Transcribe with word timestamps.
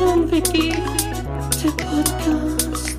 Wiki, 0.00 0.72
der 1.62 1.68
Podcast. 1.72 2.96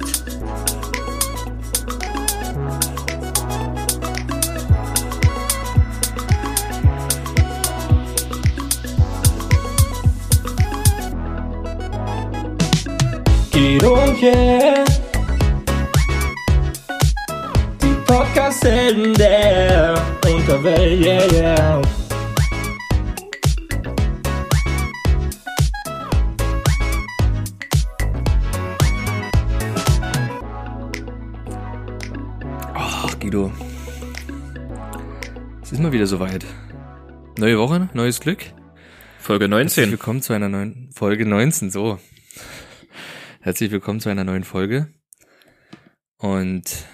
Guido 13.52 13.94
und 13.96 14.22
yeah. 14.22 14.86
Die 17.82 17.96
Podcast-Helden 18.06 19.14
der 19.16 19.96
Unterwelt, 20.24 21.04
yeah, 21.04 21.34
yeah. 21.34 21.82
Mal 35.92 35.96
wieder 35.96 36.08
soweit. 36.08 36.46
Neue 37.38 37.60
Woche, 37.60 37.90
neues 37.94 38.22
Glück. 38.22 38.46
Folge 39.20 39.50
Herzlich 39.50 39.88
19. 39.88 39.92
willkommen 39.92 40.22
zu 40.22 40.32
einer 40.32 40.48
neuen 40.48 40.90
Folge 40.94 41.26
19, 41.26 41.70
so. 41.70 42.00
Herzlich 43.42 43.72
willkommen 43.72 44.00
zu 44.00 44.08
einer 44.08 44.24
neuen 44.24 44.46
Folge. 44.46 44.94
Und 46.16 46.86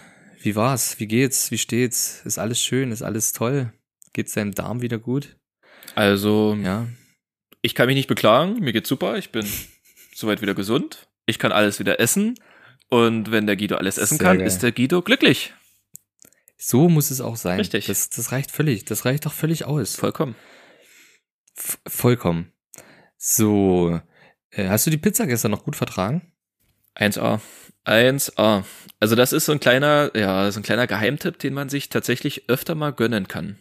wie 0.42 0.56
war's? 0.56 1.00
Wie 1.00 1.06
geht's? 1.06 1.52
Wie 1.52 1.60
steht's? 1.60 2.24
Ist 2.26 2.40
alles 2.40 2.60
schön? 2.60 2.92
Ist 2.92 3.04
alles 3.04 3.34
toll? 3.34 3.72
Geht's 4.14 4.34
deinem 4.34 4.56
Darm 4.56 4.82
wieder 4.82 4.98
gut? 4.98 5.38
Also, 5.94 6.58
Ja. 6.60 6.88
ich 7.62 7.76
kann 7.76 7.86
mich 7.86 7.98
nicht 7.98 8.08
beklagen. 8.08 8.60
Mir 8.62 8.74
geht's 8.74 8.90
super. 8.90 9.16
Ich 9.20 9.32
bin 9.32 9.46
soweit 10.16 10.42
wieder 10.42 10.56
gesund. 10.56 11.08
Ich 11.28 11.38
kann 11.38 11.52
alles 11.52 11.78
wieder 11.80 12.00
essen. 12.00 12.34
Und 12.90 13.30
wenn 13.30 13.46
der 13.46 13.58
Guido 13.58 13.76
alles 13.76 14.00
essen 14.00 14.18
Sehr 14.18 14.26
kann, 14.28 14.38
geil. 14.40 14.48
ist 14.48 14.64
der 14.64 14.72
Guido 14.72 15.04
glücklich. 15.04 15.54
So 16.58 16.90
muss 16.90 17.12
es 17.12 17.22
auch 17.22 17.36
sein. 17.36 17.60
Richtig. 17.60 17.86
Das, 17.86 18.10
das 18.10 18.32
reicht 18.32 18.52
völlig. 18.52 18.86
Das 18.86 19.06
reicht 19.06 19.26
doch 19.26 19.34
völlig 19.34 19.66
aus. 19.66 19.96
Vollkommen. 19.96 20.36
F 21.56 21.78
vollkommen. 21.88 22.52
So. 23.18 24.00
Äh, 24.52 24.68
hast 24.68 24.86
du 24.88 24.92
die 24.92 24.98
Pizza 24.98 25.28
gestern 25.28 25.52
noch 25.52 25.64
gut 25.64 25.76
vertragen? 25.76 26.32
1A. 26.96 27.40
1A. 27.86 28.64
Also 29.00 29.16
das 29.16 29.34
ist 29.34 29.46
so 29.46 29.52
ein 29.52 29.60
kleiner, 29.60 30.12
ja, 30.16 30.50
so 30.52 30.60
ein 30.60 30.64
kleiner 30.64 30.88
Geheimtipp, 30.88 31.38
den 31.40 31.54
man 31.54 31.70
sich 31.70 31.90
tatsächlich 31.90 32.50
öfter 32.50 32.74
mal 32.76 32.92
gönnen 32.92 33.28
kann. 33.28 33.60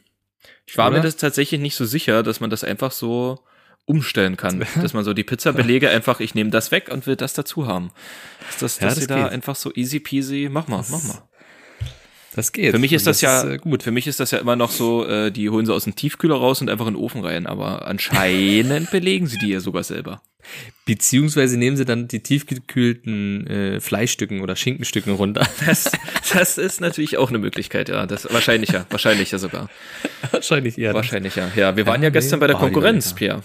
Ich 0.66 0.78
war 0.78 0.88
Oder? 0.88 0.98
mir 0.98 1.02
das 1.02 1.16
tatsächlich 1.16 1.60
nicht 1.60 1.76
so 1.76 1.84
sicher, 1.84 2.22
dass 2.22 2.40
man 2.40 2.50
das 2.50 2.64
einfach 2.64 2.92
so 2.92 3.44
umstellen 3.84 4.36
kann. 4.36 4.64
dass 4.80 4.94
man 4.94 5.04
so 5.04 5.12
die 5.12 5.22
Pizzabelege 5.24 5.90
einfach, 5.90 6.20
ich 6.20 6.34
nehme 6.34 6.50
das 6.50 6.70
weg 6.70 6.88
und 6.90 7.06
will 7.06 7.16
das 7.16 7.34
dazu 7.34 7.66
haben. 7.66 7.90
Dass, 8.46 8.58
das, 8.58 8.80
Ja, 8.80 8.86
dass 8.86 8.94
das 8.94 9.02
sie 9.02 9.06
da 9.08 9.22
geht. 9.24 9.32
einfach 9.32 9.54
so 9.56 9.70
easy 9.74 10.00
peasy, 10.00 10.48
mach 10.50 10.66
mal, 10.68 10.78
Das- 10.78 10.90
mach 10.90 11.04
mal. 11.04 11.22
Das 12.36 12.52
geht. 12.52 12.70
Für 12.72 12.78
mich 12.78 12.92
ist 12.92 13.02
Und 13.06 13.06
das, 13.12 13.22
ja 13.22 13.48
äh, 13.48 13.56
gut. 13.56 13.82
Für 13.82 13.90
mich 13.90 14.06
ist 14.06 14.20
das 14.20 14.30
ja 14.30 14.38
immer 14.38 14.56
noch 14.56 14.70
so, 14.70 15.06
äh, 15.06 15.32
die 15.32 15.48
holen 15.48 15.64
sie 15.64 15.72
aus 15.72 15.84
dem 15.84 15.96
Tiefkühler 15.96 16.36
raus 16.36 16.60
und 16.60 16.68
einfach 16.68 16.86
in 16.86 16.92
den 16.92 17.02
Ofen 17.02 17.24
rein. 17.24 17.46
Aber 17.46 17.86
anscheinend 17.86 18.90
belegen 18.92 19.26
sie 19.26 19.38
die 19.38 19.48
ja 19.48 19.60
sogar 19.60 19.82
selber. 19.84 20.20
Beziehungsweise 20.84 21.56
nehmen 21.56 21.78
sie 21.78 21.86
dann 21.86 22.08
die 22.08 22.20
tiefgekühlten 22.22 23.46
äh, 23.46 23.80
Fleischstücken 23.80 24.42
oder 24.42 24.54
Schinkenstücken 24.54 25.14
runter. 25.14 25.48
Das, 25.66 25.90
das 26.32 26.58
ist 26.58 26.80
natürlich 26.80 27.16
auch 27.16 27.30
eine 27.30 27.38
Möglichkeit, 27.38 27.88
ja. 27.88 28.06
Das 28.06 28.30
wahrscheinlicher, 28.32 28.86
wahrscheinlicher 28.90 29.38
sogar. 29.38 29.68
Wahrscheinlich 30.30 30.78
eher. 30.78 30.92
Wahrscheinlicher. 30.94 31.50
Ja, 31.56 31.76
wir 31.76 31.86
waren 31.86 32.02
Ja, 32.02 32.08
ja 32.08 32.10
gestern 32.10 32.38
nee, 32.38 32.42
bei 32.42 32.46
der 32.48 32.56
Konkurrenz. 32.56 33.14
Pierre. 33.14 33.42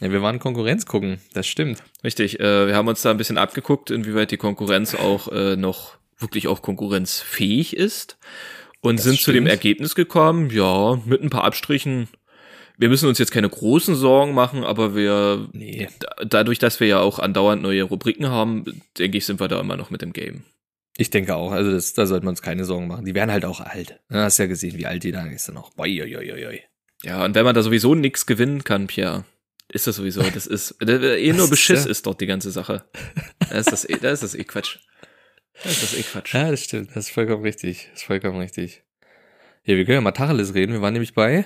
Ja, 0.00 0.10
wir 0.10 0.22
waren 0.22 0.38
Konkurrenz 0.38 0.86
gucken. 0.86 1.18
Das 1.34 1.46
stimmt. 1.46 1.82
Richtig. 2.02 2.40
Äh, 2.40 2.66
wir 2.66 2.74
haben 2.74 2.88
uns 2.88 3.02
da 3.02 3.10
ein 3.10 3.18
bisschen 3.18 3.38
abgeguckt, 3.38 3.90
inwieweit 3.90 4.30
die 4.30 4.38
Konkurrenz 4.38 4.94
auch 4.94 5.28
äh, 5.30 5.54
noch 5.56 5.98
wirklich 6.22 6.48
auch 6.48 6.62
konkurrenzfähig 6.62 7.76
ist. 7.76 8.18
Und 8.80 8.96
Das 8.98 9.04
sind 9.04 9.20
zu 9.20 9.32
dem 9.32 9.44
stimmt. 9.44 9.48
Ergebnis 9.50 9.94
gekommen, 9.94 10.50
ja, 10.50 11.00
mit 11.04 11.22
ein 11.22 11.30
paar 11.30 11.44
Abstrichen. 11.44 12.08
Wir 12.78 12.88
müssen 12.88 13.08
uns 13.08 13.18
jetzt 13.18 13.30
keine 13.30 13.48
großen 13.48 13.94
Sorgen 13.94 14.34
machen, 14.34 14.64
aber 14.64 14.96
wir 14.96 15.48
Nee. 15.52 15.88
da- 16.00 16.24
dadurch, 16.24 16.58
dass 16.58 16.80
wir 16.80 16.86
ja 16.88 17.00
auch 17.00 17.18
andauernd 17.18 17.62
neue 17.62 17.84
Rubriken 17.84 18.28
haben, 18.28 18.82
denke 18.98 19.18
ich, 19.18 19.26
sind 19.26 19.38
wir 19.40 19.46
da 19.48 19.60
immer 19.60 19.76
noch 19.76 19.90
mit 19.90 20.02
dem 20.02 20.12
Game. 20.12 20.44
Ich 20.96 21.10
denke 21.10 21.36
auch. 21.36 21.52
Also 21.52 21.70
das, 21.70 21.94
da 21.94 22.06
sollten 22.06 22.26
wir 22.26 22.30
uns 22.30 22.42
keine 22.42 22.64
Sorgen 22.64 22.86
machen. 22.88 23.04
Die 23.04 23.14
werden 23.14 23.30
halt 23.30 23.44
auch 23.44 23.60
alt. 23.60 24.00
Du 24.08 24.16
hast 24.16 24.38
ja 24.38 24.46
gesehen, 24.46 24.76
wie 24.78 24.86
alt 24.86 25.04
die 25.04 25.12
da 25.12 25.24
ist 25.26 25.50
noch. 25.52 25.70
Boi, 25.74 26.02
oi, 26.02 26.16
oi, 26.16 26.46
oi. 26.46 26.60
Ja, 27.04 27.24
und 27.24 27.34
wenn 27.34 27.44
man 27.44 27.54
da 27.54 27.62
sowieso 27.62 27.94
nix 27.94 28.26
gewinnen 28.26 28.64
kann, 28.64 28.88
Pierre, 28.88 29.24
ist 29.68 29.86
das 29.86 29.96
sowieso, 29.96 30.22
das 30.22 30.46
ist, 30.46 30.72
äh, 30.82 31.18
eh 31.22 31.28
nur 31.28 31.36
Das 31.36 31.44
ist, 31.44 31.50
Beschiss 31.50 31.84
ja. 31.84 31.90
ist 31.90 32.04
dort 32.06 32.20
die 32.20 32.26
ganze 32.26 32.50
Sache. 32.50 32.84
Da 33.48 33.58
ist 33.58 33.70
das 33.72 33.88
eh, 33.88 33.96
da 34.00 34.10
ist 34.10 34.22
das 34.22 34.34
eh 34.34 34.44
Quatsch. 34.44 34.78
Da 35.62 35.70
ist 35.70 35.82
das 35.82 35.94
eh 35.94 36.02
Quatsch. 36.02 36.34
Ja, 36.34 36.50
das 36.50 36.64
stimmt. 36.64 36.90
Das 36.90 37.06
ist 37.06 37.12
vollkommen 37.12 37.42
richtig. 37.42 37.88
Das 37.92 38.00
ist 38.00 38.06
vollkommen 38.06 38.38
richtig. 38.38 38.82
Ja, 39.64 39.76
wir 39.76 39.84
können 39.84 39.96
ja 39.96 40.00
mal 40.00 40.12
Tacheles 40.12 40.54
reden. 40.54 40.72
Wir 40.72 40.82
waren 40.82 40.92
nämlich 40.92 41.14
bei 41.14 41.44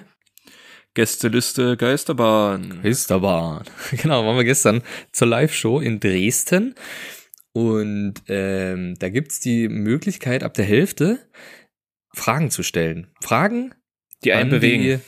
Gästeliste 0.95 1.77
Geisterbahn. 1.77 2.83
Hüsterbahn. 2.83 3.65
Genau, 4.03 4.25
waren 4.25 4.37
wir 4.37 4.45
gestern 4.45 4.83
zur 5.13 5.29
Live-Show 5.29 5.81
in 5.81 6.01
Dresden. 6.01 6.75
Und 7.53 8.15
ähm, 8.29 8.95
da 8.99 9.11
gibt's 9.11 9.41
die 9.41 9.69
Möglichkeit, 9.69 10.43
ab 10.43 10.55
der 10.55 10.65
Hälfte 10.65 11.19
Fragen 12.15 12.51
zu 12.51 12.63
stellen. 12.63 13.09
Fragen, 13.21 13.75
Die 14.25 14.33
einen 14.33 14.49
bewegen. 14.49 14.83
Die, 14.83 14.99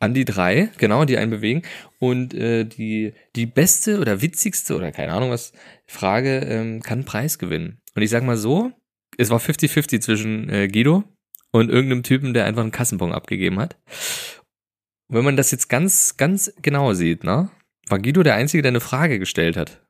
an 0.00 0.14
die 0.14 0.24
drei, 0.24 0.70
genau, 0.78 1.04
die 1.04 1.18
einen 1.18 1.30
bewegen. 1.30 1.62
Und 1.98 2.34
äh, 2.34 2.64
die, 2.64 3.14
die 3.34 3.46
beste 3.46 4.00
oder 4.00 4.22
witzigste 4.22 4.76
oder 4.76 4.92
keine 4.92 5.12
Ahnung 5.12 5.30
was 5.30 5.52
Frage 5.86 6.38
ähm, 6.40 6.82
kann 6.82 7.04
Preis 7.04 7.38
gewinnen. 7.38 7.80
Und 7.94 8.02
ich 8.02 8.10
sag 8.10 8.22
mal 8.22 8.36
so, 8.36 8.72
es 9.16 9.30
war 9.30 9.40
50-50 9.40 10.00
zwischen 10.00 10.48
äh, 10.48 10.68
Guido 10.68 11.04
und 11.50 11.70
irgendeinem 11.70 12.02
Typen, 12.02 12.34
der 12.34 12.44
einfach 12.44 12.62
einen 12.62 12.70
Kassenbon 12.70 13.12
abgegeben 13.12 13.58
hat. 13.58 13.76
Und 15.08 15.16
wenn 15.16 15.24
man 15.24 15.36
das 15.36 15.50
jetzt 15.50 15.68
ganz, 15.68 16.16
ganz 16.16 16.52
genau 16.62 16.92
sieht, 16.92 17.24
ne, 17.24 17.50
war 17.88 17.98
Guido 17.98 18.22
der 18.22 18.34
Einzige, 18.34 18.62
der 18.62 18.70
eine 18.70 18.80
Frage 18.80 19.18
gestellt 19.18 19.56
hat. 19.56 19.82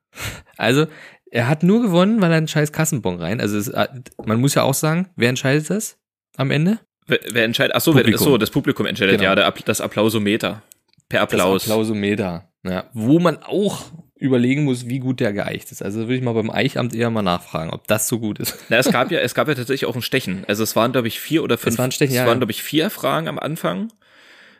Also, 0.57 0.87
er 1.31 1.47
hat 1.47 1.63
nur 1.63 1.81
gewonnen, 1.81 2.21
weil 2.21 2.31
er 2.31 2.37
einen 2.37 2.47
scheiß 2.47 2.71
Kassenbon 2.71 3.21
rein. 3.21 3.39
Also, 3.39 3.57
es, 3.57 3.67
äh, 3.67 3.87
man 4.25 4.41
muss 4.41 4.55
ja 4.55 4.63
auch 4.63 4.73
sagen, 4.73 5.09
wer 5.15 5.29
entscheidet 5.29 5.69
das 5.69 5.99
am 6.35 6.51
Ende? 6.51 6.79
Wer, 7.09 7.19
wer 7.31 7.43
entscheidet? 7.43 7.75
Ach 7.75 7.81
so, 7.81 7.93
wer, 7.95 8.03
Publikum. 8.03 8.23
so, 8.25 8.37
das 8.37 8.49
Publikum 8.49 8.85
entscheidet, 8.85 9.19
Genau. 9.19 9.35
ja, 9.35 9.51
das 9.65 9.81
Applausometer. 9.81 10.61
Per 11.09 11.21
Applaus. 11.21 11.63
Das 11.63 11.71
Applausometer. 11.71 12.47
Ja, 12.63 12.85
wo 12.93 13.19
man 13.19 13.37
auch 13.43 13.83
überlegen 14.15 14.65
muss, 14.65 14.87
wie 14.89 14.99
gut 14.99 15.19
der 15.21 15.31
geeicht 15.33 15.71
ist. 15.71 15.81
Also 15.81 16.01
würde 16.01 16.15
ich 16.15 16.21
mal 16.21 16.33
beim 16.33 16.49
Eichamt 16.51 16.93
eher 16.93 17.09
mal 17.09 17.21
nachfragen, 17.21 17.71
ob 17.71 17.87
das 17.87 18.07
so 18.09 18.19
gut 18.19 18.37
ist. 18.39 18.57
Na, 18.69 18.77
es 18.77 18.91
gab 18.91 19.11
ja, 19.11 19.19
es 19.19 19.33
gab 19.33 19.47
ja 19.47 19.55
tatsächlich 19.55 19.89
auch 19.89 19.95
ein 19.95 20.01
Stechen. 20.01 20.43
Also 20.47 20.61
es 20.63 20.75
waren, 20.75 20.91
glaube 20.91 21.07
ich, 21.07 21.19
vier 21.21 21.41
oder 21.43 21.57
fünf. 21.57 21.73
Es 21.75 21.79
waren 21.79 21.91
Stechen, 21.91 22.11
es 22.11 22.17
ja, 22.17 22.23
waren, 22.25 22.33
ja. 22.35 22.39
glaube 22.39 22.51
ich, 22.51 22.61
vier 22.61 22.89
Fragen 22.89 23.27
am 23.29 23.39
Anfang. 23.39 23.87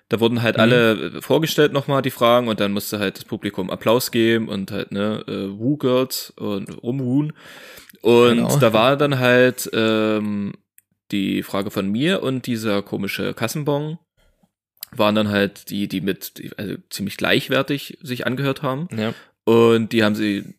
Da 0.08 0.20
wurden 0.22 0.42
halt 0.42 0.56
Mhm. 0.56 0.62
alle 0.62 0.92
äh, 1.18 1.22
vorgestellt 1.22 1.74
nochmal 1.74 2.02
die 2.02 2.10
Fragen 2.10 2.48
und 2.48 2.60
dann 2.62 2.72
musste 2.72 2.98
halt 3.00 3.18
das 3.18 3.26
Publikum 3.26 3.70
Applaus 3.70 4.10
geben 4.12 4.48
und 4.48 4.72
halt, 4.72 4.92
ne, 4.94 5.24
äh, 5.28 5.60
Woo 5.60 5.78
Girls 5.78 6.32
und 6.38 6.82
rumruhen. 6.82 7.34
Und 8.02 8.38
Genau. 8.38 8.58
da 8.58 8.72
war 8.74 8.96
dann 8.96 9.20
halt 9.20 9.70
ähm, 9.74 10.54
die 11.12 11.44
Frage 11.44 11.72
von 11.72 11.90
mir 11.90 12.24
und 12.24 12.46
dieser 12.46 12.82
komische 12.82 13.34
Kassenbon 13.34 13.98
waren 14.92 15.16
dann 15.16 15.30
halt 15.30 15.70
die, 15.70 15.88
die 15.88 16.02
mit, 16.02 16.54
also 16.58 16.76
ziemlich 16.90 17.18
gleichwertig 17.18 17.98
sich 18.02 18.26
angehört 18.26 18.62
haben. 18.64 18.88
Ja. 18.96 19.14
Und 19.44 19.94
die 19.94 20.04
haben 20.04 20.16
sie, 20.16 20.56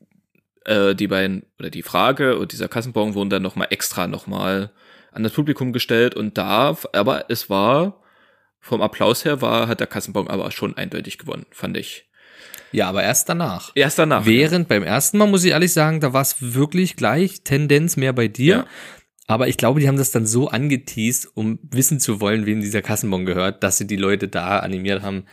äh, 0.65 0.95
die 0.95 1.09
beiden, 1.09 1.45
oder 1.59 1.71
die 1.71 1.83
Frage 1.83 2.39
und 2.39 2.53
dieser 2.53 2.69
Kassenbon 2.69 3.15
wurden 3.15 3.31
dann 3.31 3.43
nochmal 3.43 3.69
extra 3.71 4.07
nochmal 4.07 4.71
an 5.13 5.23
das 5.23 5.33
Publikum 5.33 5.73
gestellt 5.73 6.15
und 6.15 6.39
da, 6.39 6.77
aber 6.93 7.25
es 7.29 7.51
war, 7.51 8.01
vom 8.61 8.83
Applaus 8.83 9.25
her 9.25 9.41
war, 9.43 9.67
hat 9.67 9.81
der 9.81 9.87
Kassenbon 9.87 10.29
aber 10.29 10.51
schon 10.51 10.77
eindeutig 10.77 11.19
gewonnen, 11.19 11.47
fand 11.51 11.77
ich. 11.77 12.09
ja, 12.73 12.89
aber 12.89 13.03
erst 13.03 13.29
danach. 13.29 13.73
Erst 13.75 13.99
danach. 13.99 14.27
Während 14.27 14.69
beim 14.69 14.85
ersten 14.85 15.19
Mal, 15.19 15.27
muss 15.27 15.45
ich 15.45 15.51
ehrlich 15.51 15.73
sagen, 15.73 16.01
da 16.01 16.13
war 16.13 16.23
es 16.23 16.37
wirklich 16.39 16.95
gleich 16.95 17.43
Tendenz 17.43 17.97
mehr 17.97 18.13
bei 18.13 18.29
dir. 18.29 18.57
Ja. 18.57 18.67
Aber 19.31 19.49
ich 19.49 19.57
glaube, 19.57 19.81
die 19.81 19.87
haben 19.87 19.97
das 19.97 20.11
dann 20.11 20.27
so 20.27 20.49
angeteased, 20.49 21.29
um 21.35 21.61
wissen 21.71 22.01
zu 22.01 22.21
wollen, 22.21 22.47
wem 22.47 22.61
dieser 22.61 22.83
Kassenbon 22.83 23.27
gehört, 23.27 23.63
dass 23.63 23.79
sie 23.79 23.87
die 23.87 23.97
Leute 23.97 24.27
da 24.27 24.59
animiert 24.59 25.03
haben, 25.03 25.25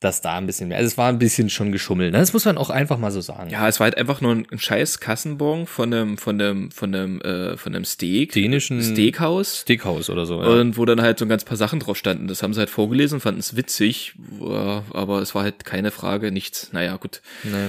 dass 0.00 0.20
da 0.20 0.36
ein 0.36 0.46
bisschen 0.46 0.68
mehr. 0.68 0.78
Also 0.78 0.88
es 0.88 0.98
war 0.98 1.08
ein 1.08 1.18
bisschen 1.18 1.50
schon 1.50 1.72
geschummelt. 1.72 2.12
ne? 2.12 2.18
Das 2.18 2.32
muss 2.32 2.44
man 2.44 2.58
auch 2.58 2.70
einfach 2.70 2.98
mal 2.98 3.10
so 3.10 3.20
sagen. 3.20 3.50
Ja, 3.50 3.68
es 3.68 3.80
war 3.80 3.84
halt 3.84 3.98
einfach 3.98 4.20
nur 4.20 4.32
ein, 4.32 4.46
ein 4.50 4.58
scheiß 4.58 5.00
Kassenbon 5.00 5.66
von 5.66 5.92
einem, 5.92 6.18
von 6.18 6.40
einem, 6.40 6.70
von 6.70 6.94
einem, 6.94 7.20
äh, 7.20 7.56
von 7.56 7.74
einem 7.74 7.84
Steak. 7.84 8.32
Dänischen 8.32 8.82
Steakhouse. 8.82 9.60
Steakhouse 9.62 10.10
oder 10.10 10.26
so. 10.26 10.42
Ja. 10.42 10.48
Und 10.48 10.76
wo 10.78 10.84
dann 10.84 11.00
halt 11.02 11.18
so 11.18 11.24
ein 11.24 11.28
ganz 11.28 11.44
paar 11.44 11.56
Sachen 11.56 11.80
drauf 11.80 11.96
standen. 11.96 12.28
Das 12.28 12.42
haben 12.42 12.54
sie 12.54 12.60
halt 12.60 12.70
vorgelesen, 12.70 13.20
fanden 13.20 13.40
es 13.40 13.56
witzig, 13.56 14.14
ja, 14.40 14.82
aber 14.92 15.20
es 15.20 15.34
war 15.34 15.42
halt 15.42 15.64
keine 15.64 15.90
Frage, 15.90 16.32
nichts. 16.32 16.72
Naja, 16.72 16.96
gut. 16.96 17.20
Nee. 17.42 17.68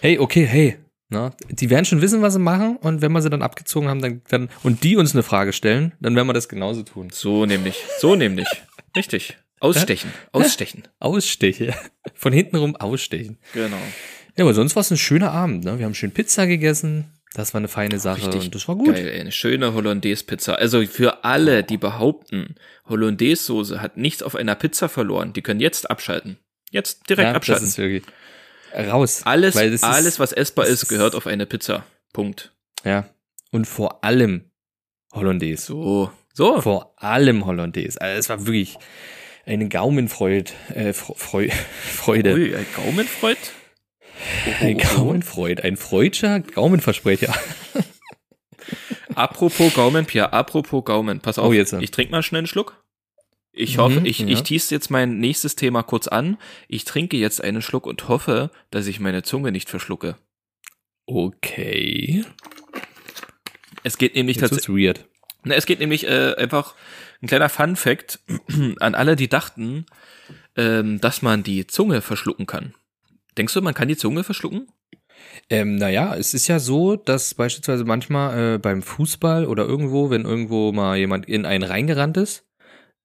Hey, 0.00 0.18
okay, 0.18 0.46
hey. 0.46 0.76
Na, 1.08 1.30
die 1.48 1.70
werden 1.70 1.84
schon 1.84 2.00
wissen, 2.02 2.20
was 2.20 2.32
sie 2.32 2.40
machen 2.40 2.76
und 2.78 3.00
wenn 3.00 3.12
wir 3.12 3.22
sie 3.22 3.30
dann 3.30 3.42
abgezogen 3.42 3.88
haben, 3.88 4.02
dann, 4.02 4.22
dann 4.28 4.48
und 4.64 4.82
die 4.82 4.96
uns 4.96 5.14
eine 5.14 5.22
Frage 5.22 5.52
stellen, 5.52 5.92
dann 6.00 6.16
werden 6.16 6.26
wir 6.26 6.32
das 6.32 6.48
genauso 6.48 6.82
tun. 6.82 7.10
So 7.12 7.46
nämlich. 7.46 7.76
So 8.00 8.16
nämlich. 8.16 8.48
Richtig. 8.96 9.36
Ausstechen. 9.60 10.12
Ausstechen. 10.32 10.82
Aussteche. 10.98 11.74
Von 12.14 12.32
hinten 12.32 12.56
rum 12.56 12.76
ausstechen. 12.76 13.38
Genau. 13.54 13.76
Ja, 14.36 14.44
aber 14.44 14.52
sonst 14.52 14.74
war 14.76 14.80
es 14.80 14.90
ein 14.90 14.96
schöner 14.98 15.30
Abend, 15.30 15.64
ne? 15.64 15.78
Wir 15.78 15.86
haben 15.86 15.94
schön 15.94 16.10
Pizza 16.10 16.46
gegessen. 16.46 17.12
Das 17.34 17.54
war 17.54 17.58
eine 17.58 17.68
feine 17.68 17.98
Sache 17.98 18.22
Richtig 18.26 18.46
und 18.46 18.54
das 18.54 18.66
war 18.66 18.76
gut. 18.76 18.94
Geil, 18.94 19.08
ey, 19.08 19.20
eine 19.20 19.32
schöne 19.32 19.74
Hollandaise-Pizza. 19.74 20.54
Also 20.54 20.84
für 20.86 21.24
alle, 21.24 21.62
die 21.62 21.76
behaupten, 21.76 22.56
Hollandaise-Soße 22.86 23.80
hat 23.80 23.96
nichts 23.96 24.22
auf 24.22 24.34
einer 24.34 24.54
Pizza 24.54 24.88
verloren, 24.88 25.32
die 25.32 25.42
können 25.42 25.60
jetzt 25.60 25.90
abschalten. 25.90 26.38
Jetzt 26.70 27.08
direkt 27.08 27.26
Ja, 27.26 27.32
das 27.32 27.36
abschalten. 27.36 27.66
ist 27.66 27.78
wirklich 27.78 28.02
raus. 28.76 29.22
Alles, 29.24 29.54
das 29.54 29.64
ist- 29.64 29.84
alles, 29.84 30.18
was 30.20 30.32
essbar 30.32 30.66
ist, 30.66 30.88
gehört 30.88 31.14
auf 31.14 31.26
eine 31.26 31.46
Pizza. 31.46 31.84
Punkt. 32.12 32.52
Ja. 32.84 33.08
Und 33.50 33.66
vor 33.66 34.04
allem 34.04 34.50
Hollandaise. 35.12 35.62
So. 35.66 36.10
So. 36.34 36.60
Vor 36.60 36.94
allem 36.96 37.46
Hollandaise. 37.46 38.00
Also 38.00 38.18
es 38.18 38.28
war 38.28 38.46
wirklich 38.46 38.78
eine 39.46 39.68
Gaumenfreude. 39.68 40.50
Äh, 40.74 40.92
Fre 40.92 41.14
Freu 41.16 41.48
Freude. 41.82 42.34
Ui, 42.34 42.54
ein 42.54 42.66
Gaumenfreud? 42.74 43.38
Ein 44.60 44.78
Gaumenfreud. 44.78 45.60
Ein 45.62 45.76
freudscher 45.76 46.40
Gaumenversprecher. 46.40 47.34
Apropos 49.14 49.72
Gaumen, 49.74 50.04
Pia, 50.06 50.26
apropos 50.26 50.84
Gaumen. 50.84 51.20
Pass 51.20 51.38
auf, 51.38 51.48
Oh, 51.48 51.52
jetzt. 51.52 51.72
ich 51.74 51.90
trinke 51.90 52.12
mal 52.12 52.22
schnell 52.22 52.40
einen 52.40 52.46
Schluck. 52.46 52.82
Ich 53.56 53.76
Mhm, 53.76 53.80
hoffe, 53.80 54.00
ich, 54.04 54.18
ja. 54.20 54.28
ich 54.28 54.42
tease 54.42 54.74
jetzt 54.74 54.90
mein 54.90 55.18
nächstes 55.18 55.56
Thema 55.56 55.82
kurz 55.82 56.06
an. 56.08 56.36
Ich 56.68 56.84
trinke 56.84 57.16
jetzt 57.16 57.42
einen 57.42 57.62
Schluck 57.62 57.86
und 57.86 58.06
hoffe, 58.08 58.50
dass 58.70 58.86
ich 58.86 59.00
meine 59.00 59.22
Zunge 59.22 59.50
nicht 59.50 59.68
verschlucke. 59.70 60.16
Okay. 61.06 62.24
Es 63.82 63.98
geht 63.98 64.14
nämlich 64.14 64.38
tatsächlich. 64.38 64.68
wird's 64.68 64.98
weird. 65.00 65.08
Na, 65.44 65.54
es 65.54 65.66
geht 65.66 65.78
nämlich 65.80 66.06
äh, 66.06 66.34
einfach 66.36 66.74
ein 67.22 67.28
kleiner 67.28 67.48
Fun 67.48 67.76
Fact 67.76 68.18
an 68.80 68.94
alle, 68.94 69.16
die 69.16 69.28
dachten, 69.28 69.86
ähm, 70.56 71.00
dass 71.00 71.22
man 71.22 71.42
die 71.42 71.66
Zunge 71.66 72.02
verschlucken 72.02 72.46
kann. 72.46 72.74
Denkst 73.38 73.54
du, 73.54 73.62
man 73.62 73.74
kann 73.74 73.88
die 73.88 73.96
Zunge 73.96 74.24
verschlucken? 74.24 74.66
Ähm, 75.48 75.76
naja, 75.76 76.14
es 76.16 76.34
ist 76.34 76.48
ja 76.48 76.58
so, 76.58 76.96
dass 76.96 77.34
beispielsweise 77.34 77.84
manchmal 77.84 78.54
äh, 78.54 78.58
beim 78.58 78.82
Fußball 78.82 79.46
oder 79.46 79.64
irgendwo, 79.64 80.10
wenn 80.10 80.24
irgendwo 80.24 80.72
mal 80.72 80.96
jemand 80.96 81.26
in 81.26 81.46
einen 81.46 81.64
reingerannt 81.64 82.16
ist, 82.16 82.44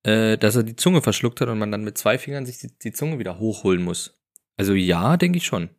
äh, 0.03 0.38
dass 0.38 0.56
er 0.56 0.63
die 0.63 0.75
Zunge 0.75 1.01
verschluckt 1.01 1.42
hat 1.42 1.50
und 1.50 1.59
man 1.59 1.71
dann 1.71 1.83
mit 1.83 1.98
zwei 1.98 2.18
Fingern 2.18 2.45
sich 2.45 2.59
die, 2.59 2.69
die 2.81 2.92
Zunge 2.92 3.19
wieder 3.19 3.39
hochholen 3.39 3.83
muss. 3.83 4.19
Also 4.57 4.74
ja, 4.74 5.18
denke 5.18 5.38
ich 5.38 5.45
schon. 5.45 5.69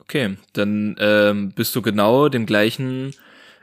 Okay, 0.00 0.36
dann 0.52 0.96
ähm, 0.98 1.52
bist 1.54 1.74
du 1.76 1.82
genau 1.82 2.28
dem 2.28 2.44
gleichen 2.46 3.14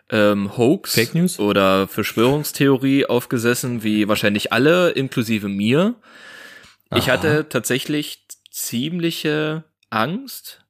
ähm, 0.09 0.57
Hoax 0.57 0.93
Fake 0.93 1.15
News? 1.15 1.39
oder 1.39 1.87
Verschwörungstheorie 1.87 3.05
aufgesessen 3.05 3.83
wie 3.83 4.07
wahrscheinlich 4.07 4.53
alle, 4.53 4.91
inklusive 4.91 5.49
mir. 5.49 5.95
Ich 6.95 7.09
Aha. 7.09 7.13
hatte 7.13 7.49
tatsächlich 7.49 8.25
ziemliche 8.49 9.63
Angst, 9.89 10.65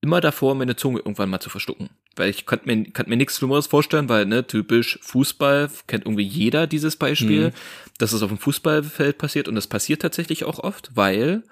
immer 0.00 0.20
davor, 0.20 0.54
meine 0.54 0.76
Zunge 0.76 0.98
irgendwann 0.98 1.30
mal 1.30 1.40
zu 1.40 1.50
verschlucken. 1.50 1.90
Weil 2.16 2.28
ich 2.30 2.44
konnte 2.44 2.66
mir, 2.66 2.90
kann 2.90 3.08
mir 3.08 3.16
nichts 3.16 3.36
Schlimmeres 3.38 3.68
vorstellen, 3.68 4.08
weil, 4.08 4.26
ne, 4.26 4.46
typisch 4.46 4.98
Fußball, 5.02 5.70
kennt 5.86 6.04
irgendwie 6.06 6.24
jeder 6.24 6.66
dieses 6.66 6.96
Beispiel, 6.96 7.48
Mhm. 7.48 7.52
dass 7.98 8.12
es 8.12 8.22
auf 8.22 8.30
dem 8.30 8.38
Fußballfeld 8.38 9.16
passiert 9.16 9.46
und 9.48 9.54
das 9.54 9.66
passiert 9.68 10.02
tatsächlich 10.02 10.44
auch 10.44 10.58
oft, 10.58 10.90
weil 10.94 11.42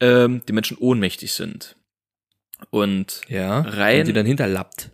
ähm, 0.00 0.42
die 0.48 0.52
Menschen 0.52 0.76
ohnmächtig 0.78 1.32
sind. 1.32 1.76
Und 2.70 3.20
Ja. 3.28 3.60
Rein- 3.60 4.00
Und 4.00 4.08
die 4.08 4.12
dann 4.12 4.26
hinterlappt. 4.26 4.90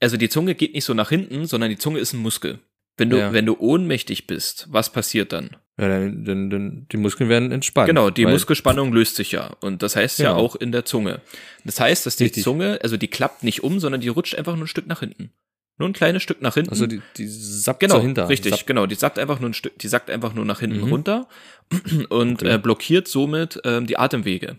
also 0.00 0.16
die 0.16 0.28
Zunge 0.28 0.54
geht 0.54 0.74
nicht 0.74 0.84
so 0.84 0.94
nach 0.94 1.08
hinten, 1.10 1.46
sondern 1.46 1.70
die 1.70 1.78
Zunge 1.78 1.98
ist 1.98 2.12
ein 2.12 2.20
Muskel. 2.20 2.58
Wenn 2.98 3.10
du, 3.10 3.18
Ja. 3.18 3.32
wenn 3.32 3.44
du 3.46 3.56
ohnmächtig 3.58 4.26
bist, 4.26 4.66
was 4.70 4.90
passiert 4.92 5.32
dann? 5.32 5.56
Ja, 5.78 5.88
dann, 5.88 6.24
dann, 6.24 6.50
dann 6.50 6.86
die 6.90 6.96
Muskeln 6.96 7.28
werden 7.28 7.52
entspannt. 7.52 7.86
Genau, 7.88 8.08
die 8.10 8.24
Muskelspannung 8.24 8.92
löst 8.94 9.16
sich 9.16 9.32
ja. 9.32 9.54
Und 9.60 9.82
das 9.82 9.94
heißt 9.94 10.18
ja 10.20 10.30
Genau. 10.32 10.42
auch 10.42 10.56
in 10.56 10.72
der 10.72 10.86
Zunge. 10.86 11.20
Das 11.64 11.80
heißt, 11.80 12.06
dass 12.06 12.16
die 12.16 12.24
Richtig. 12.24 12.44
Zunge, 12.44 12.78
also 12.82 12.96
die 12.96 13.08
klappt 13.08 13.44
nicht 13.44 13.62
um, 13.62 13.78
sondern 13.78 14.00
die 14.00 14.08
rutscht 14.08 14.34
einfach 14.36 14.54
nur 14.56 14.64
ein 14.64 14.68
Stück 14.68 14.86
nach 14.86 15.00
hinten. 15.00 15.30
Nur 15.78 15.90
ein 15.90 15.92
kleines 15.92 16.22
Stück 16.22 16.40
nach 16.40 16.54
hinten. 16.54 16.70
Also 16.70 16.86
die, 16.86 17.02
die 17.18 17.26
sappt 17.28 17.80
genau, 17.80 17.96
so 17.96 18.00
hinter. 18.00 18.30
richtig, 18.30 18.52
Sappt. 18.52 18.66
genau. 18.66 18.86
Die 18.86 18.94
sackt 18.94 19.18
einfach 19.18 19.38
nur 19.40 19.50
ein 19.50 19.54
Stück, 19.54 19.78
die 19.78 19.88
sackt 19.88 20.08
einfach 20.08 20.32
nur 20.32 20.46
nach 20.46 20.60
hinten 20.60 20.78
Mhm. 20.80 20.88
runter 20.88 21.28
und 22.08 22.42
Okay. 22.42 22.54
äh, 22.54 22.58
blockiert 22.58 23.06
somit 23.08 23.60
ähm, 23.64 23.86
die 23.86 23.98
Atemwege. 23.98 24.56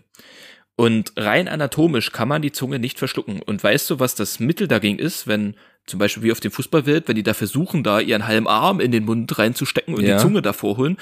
Und 0.76 1.12
rein 1.16 1.48
anatomisch 1.48 2.12
kann 2.12 2.28
man 2.28 2.40
die 2.42 2.52
Zunge 2.52 2.78
nicht 2.78 3.00
verschlucken. 3.00 3.42
Und 3.42 3.64
weißt 3.64 3.90
du, 3.90 3.98
was 3.98 4.14
das 4.14 4.38
Mittel 4.38 4.68
dagegen 4.68 5.00
ist, 5.00 5.26
wenn 5.26 5.56
zum 5.88 5.98
Beispiel 5.98 6.22
wie 6.22 6.32
auf 6.32 6.40
dem 6.40 6.52
Fußballfeld, 6.52 7.08
wenn 7.08 7.16
die 7.16 7.22
da 7.22 7.34
versuchen, 7.34 7.82
da 7.82 8.00
ihren 8.00 8.26
halben 8.26 8.46
Arm 8.46 8.80
in 8.80 8.92
den 8.92 9.04
Mund 9.04 9.38
reinzustecken 9.38 9.94
und 9.94 10.04
Ja. 10.04 10.16
die 10.16 10.22
Zunge 10.22 10.42
davor 10.42 10.76
holen, 10.76 10.96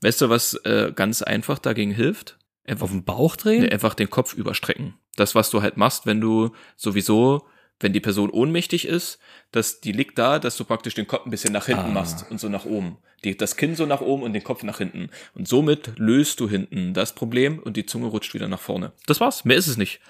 weißt 0.00 0.20
du, 0.22 0.28
was 0.28 0.54
äh, 0.64 0.92
ganz 0.94 1.22
einfach 1.22 1.58
dagegen 1.58 1.92
hilft? 1.92 2.36
Einfach, 2.66 2.84
Auf 2.84 2.90
den 2.90 3.04
Bauch 3.04 3.36
drehen? 3.36 3.62
nee, 3.62 3.70
einfach 3.70 3.94
den 3.94 4.10
Kopf 4.10 4.34
überstrecken. 4.34 4.94
Das, 5.16 5.34
was 5.34 5.50
du 5.50 5.60
halt 5.62 5.76
machst, 5.76 6.06
wenn 6.06 6.20
du 6.20 6.50
sowieso, 6.76 7.46
wenn 7.80 7.92
die 7.92 8.00
Person 8.00 8.30
ohnmächtig 8.30 8.86
ist, 8.86 9.18
dass 9.52 9.80
die 9.80 9.92
liegt 9.92 10.18
da, 10.18 10.38
dass 10.38 10.56
du 10.56 10.64
praktisch 10.64 10.94
den 10.94 11.06
Kopf 11.06 11.24
ein 11.26 11.30
bisschen 11.30 11.52
nach 11.52 11.66
hinten 11.66 11.86
Ah. 11.86 11.88
machst 11.92 12.26
und 12.30 12.38
so 12.38 12.48
nach 12.48 12.64
oben. 12.66 12.98
Die, 13.24 13.36
das 13.36 13.56
Kinn 13.56 13.74
so 13.74 13.86
nach 13.86 14.00
oben 14.00 14.22
und 14.22 14.32
den 14.34 14.44
Kopf 14.44 14.62
nach 14.62 14.78
hinten. 14.78 15.10
Und 15.34 15.48
somit 15.48 15.92
löst 15.98 16.40
du 16.40 16.48
hinten 16.48 16.94
das 16.94 17.14
Problem 17.14 17.58
und 17.58 17.76
die 17.76 17.84
Zunge 17.86 18.06
rutscht 18.06 18.32
wieder 18.34 18.48
nach 18.48 18.60
vorne. 18.60 18.92
Das 19.06 19.20
war's. 19.20 19.44
Mehr 19.44 19.56
ist 19.56 19.66
es 19.66 19.76
nicht. 19.76 20.00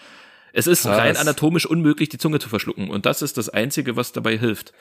Es 0.52 0.66
ist 0.66 0.82
Krass. 0.82 0.98
rein 0.98 1.16
anatomisch 1.16 1.66
unmöglich, 1.66 2.08
die 2.08 2.18
Zunge 2.18 2.38
zu 2.38 2.48
verschlucken. 2.48 2.90
Und 2.90 3.06
das 3.06 3.22
ist 3.22 3.36
das 3.38 3.48
Einzige, 3.48 3.96
was 3.96 4.12
dabei 4.12 4.36
hilft. 4.36 4.72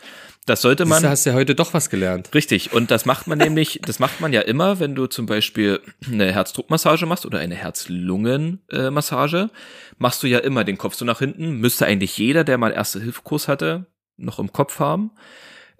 Das 0.46 0.62
sollte 0.62 0.86
man. 0.86 1.04
du, 1.04 1.10
hast 1.10 1.26
ja 1.26 1.34
heute 1.34 1.56
doch 1.56 1.74
was 1.74 1.90
gelernt. 1.90 2.34
Richtig, 2.34 2.74
und 2.74 2.92
das 2.92 3.06
macht 3.06 3.28
man 3.28 3.38
nämlich, 3.38 3.80
das 3.86 4.00
macht 4.00 4.22
man 4.22 4.34
ja 4.34 4.42
immer, 4.42 4.80
wenn 4.80 4.96
du 4.96 5.08
zum 5.08 5.26
Beispiel 5.26 5.82
eine 6.06 6.32
Herzdruckmassage 6.32 7.06
machst 7.06 7.26
oder 7.26 7.40
eine 7.40 7.56
Herz-Lungen-Massage, 7.56 9.50
machst 9.98 10.24
du 10.24 10.28
ja 10.28 10.40
immer 10.40 10.64
den 10.64 10.78
Kopf 10.78 10.96
so 10.96 11.06
nach 11.06 11.20
hinten. 11.20 11.54
Müsste 11.60 11.86
eigentlich 11.86 12.18
jeder, 12.18 12.44
der 12.44 12.58
mal 12.58 12.72
Erste-Hilfe-Kurs 12.72 13.48
hatte, 13.48 13.86
noch 14.18 14.40
im 14.40 14.52
Kopf 14.52 14.80
haben, 14.80 15.12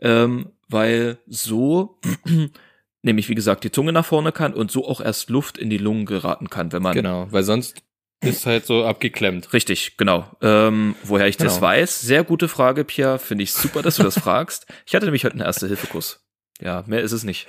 ähm, 0.02 0.52
weil 0.68 1.18
so 1.28 2.00
nämlich, 3.02 3.30
wie 3.30 3.36
gesagt, 3.36 3.64
die 3.64 3.72
Zunge 3.72 3.94
nach 3.94 4.06
vorne 4.06 4.32
kann 4.32 4.54
und 4.54 4.72
so 4.72 4.88
auch 4.88 5.02
erst 5.02 5.30
Luft 5.30 5.58
in 5.58 5.70
die 5.70 5.78
Lungen 5.78 6.06
geraten 6.06 6.50
kann, 6.50 6.72
wenn 6.72 6.84
man 6.84 6.94
Genau, 6.94 7.28
weil 7.32 7.44
sonst 7.44 7.82
ist 8.22 8.46
halt 8.46 8.66
so 8.66 8.86
abgeklemmt. 8.86 9.54
Richtig, 9.54 9.98
genau. 9.98 10.30
Ähm, 10.42 10.96
woher 11.04 11.28
ich 11.28 11.38
das 11.38 11.56
Genau. 11.56 11.68
weiß, 11.68 12.02
sehr 12.02 12.24
gute 12.24 12.48
Frage, 12.48 12.84
Pierre. 12.84 13.20
Finde 13.20 13.44
ich 13.44 13.54
super, 13.54 13.82
dass 13.82 13.96
du 13.96 14.04
das 14.04 14.20
fragst. 14.20 14.66
Ich 14.86 14.94
hatte 14.96 15.06
nämlich 15.06 15.24
heute 15.24 15.34
einen 15.34 15.46
Erste-Hilfe-Kurs. 15.46 16.22
Ja, 16.62 16.84
mehr 16.88 17.02
ist 17.02 17.12
es 17.14 17.24
nicht. 17.24 17.48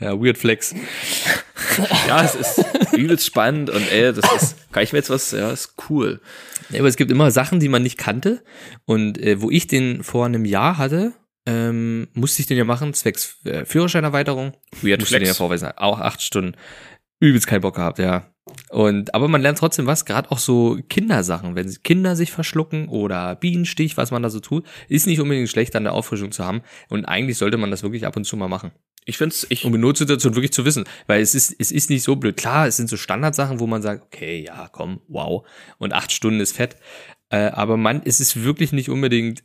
Ja, 0.00 0.12
Weird 0.20 0.38
Flex. 0.38 0.74
Ja, 2.06 2.22
es 2.24 2.34
ist 2.34 2.64
übelst 2.92 3.26
spannend 3.26 3.70
und 3.70 3.90
ey, 3.90 4.12
das 4.12 4.32
ist, 4.42 4.72
kann 4.72 4.82
ich 4.84 4.92
mir 4.92 4.98
jetzt 4.98 5.10
was, 5.10 5.32
ja, 5.32 5.50
ist 5.50 5.74
cool. 5.90 6.20
Ja, 6.70 6.80
aber 6.80 6.88
es 6.88 6.96
gibt 6.96 7.10
immer 7.10 7.30
Sachen, 7.30 7.58
die 7.58 7.68
man 7.68 7.82
nicht 7.82 7.98
kannte. 7.98 8.44
Und 8.84 9.18
äh, 9.18 9.40
wo 9.40 9.50
ich 9.50 9.66
den 9.66 10.04
vor 10.04 10.26
einem 10.26 10.44
Jahr 10.44 10.78
hatte, 10.78 11.14
ähm, 11.46 12.08
musste 12.14 12.42
ich 12.42 12.46
den 12.46 12.58
ja 12.58 12.64
machen, 12.64 12.94
zwecks 12.94 13.38
äh, 13.44 13.64
Führerscheinerweiterung. 13.64 14.52
Weird 14.82 15.00
musste 15.00 15.14
den 15.16 15.22
ja 15.22 15.26
Flex. 15.28 15.38
vorweisen. 15.38 15.72
Auch 15.76 15.98
acht 15.98 16.22
Stunden. 16.22 16.56
Übelst 17.20 17.46
keinen 17.48 17.62
Bock 17.62 17.76
gehabt, 17.76 17.98
ja. 17.98 18.26
Und, 18.70 19.14
aber 19.14 19.28
man 19.28 19.40
lernt 19.40 19.58
trotzdem 19.58 19.86
was, 19.86 20.04
gerade 20.04 20.30
auch 20.30 20.38
so 20.38 20.78
Kindersachen, 20.88 21.54
wenn 21.54 21.74
Kinder 21.82 22.16
sich 22.16 22.32
verschlucken 22.32 22.88
oder 22.88 23.34
Bienenstich, 23.36 23.96
was 23.96 24.10
man 24.10 24.22
da 24.22 24.30
so 24.30 24.40
tut, 24.40 24.66
ist 24.88 25.06
nicht 25.06 25.20
unbedingt 25.20 25.48
schlecht, 25.48 25.74
dann 25.74 25.86
eine 25.86 25.92
Auffrischung 25.94 26.32
zu 26.32 26.44
haben. 26.44 26.62
Und 26.88 27.06
eigentlich 27.06 27.38
sollte 27.38 27.56
man 27.56 27.70
das 27.70 27.82
wirklich 27.82 28.06
ab 28.06 28.16
und 28.16 28.24
zu 28.24 28.36
mal 28.36 28.48
machen. 28.48 28.72
Ich 29.04 29.16
find's, 29.16 29.46
ich, 29.48 29.64
Um 29.64 29.74
in 29.74 29.80
Notsituation 29.80 30.34
wirklich 30.34 30.52
zu 30.52 30.66
wissen. 30.66 30.84
Weil 31.06 31.22
es 31.22 31.34
ist, 31.34 31.54
es 31.58 31.72
ist 31.72 31.88
nicht 31.88 32.02
so 32.02 32.16
blöd. 32.16 32.36
Klar, 32.36 32.66
es 32.66 32.76
sind 32.76 32.90
so 32.90 32.98
Standardsachen, 32.98 33.58
wo 33.58 33.66
man 33.66 33.80
sagt, 33.80 34.02
okay, 34.02 34.44
ja, 34.46 34.68
komm, 34.70 35.00
wow. 35.08 35.46
Und 35.78 35.94
acht 35.94 36.12
Stunden 36.12 36.40
ist 36.40 36.54
fett. 36.54 36.76
Äh, 37.30 37.48
aber 37.48 37.76
man, 37.76 38.02
es 38.04 38.20
ist 38.20 38.44
wirklich 38.44 38.72
nicht 38.72 38.90
unbedingt, 38.90 39.44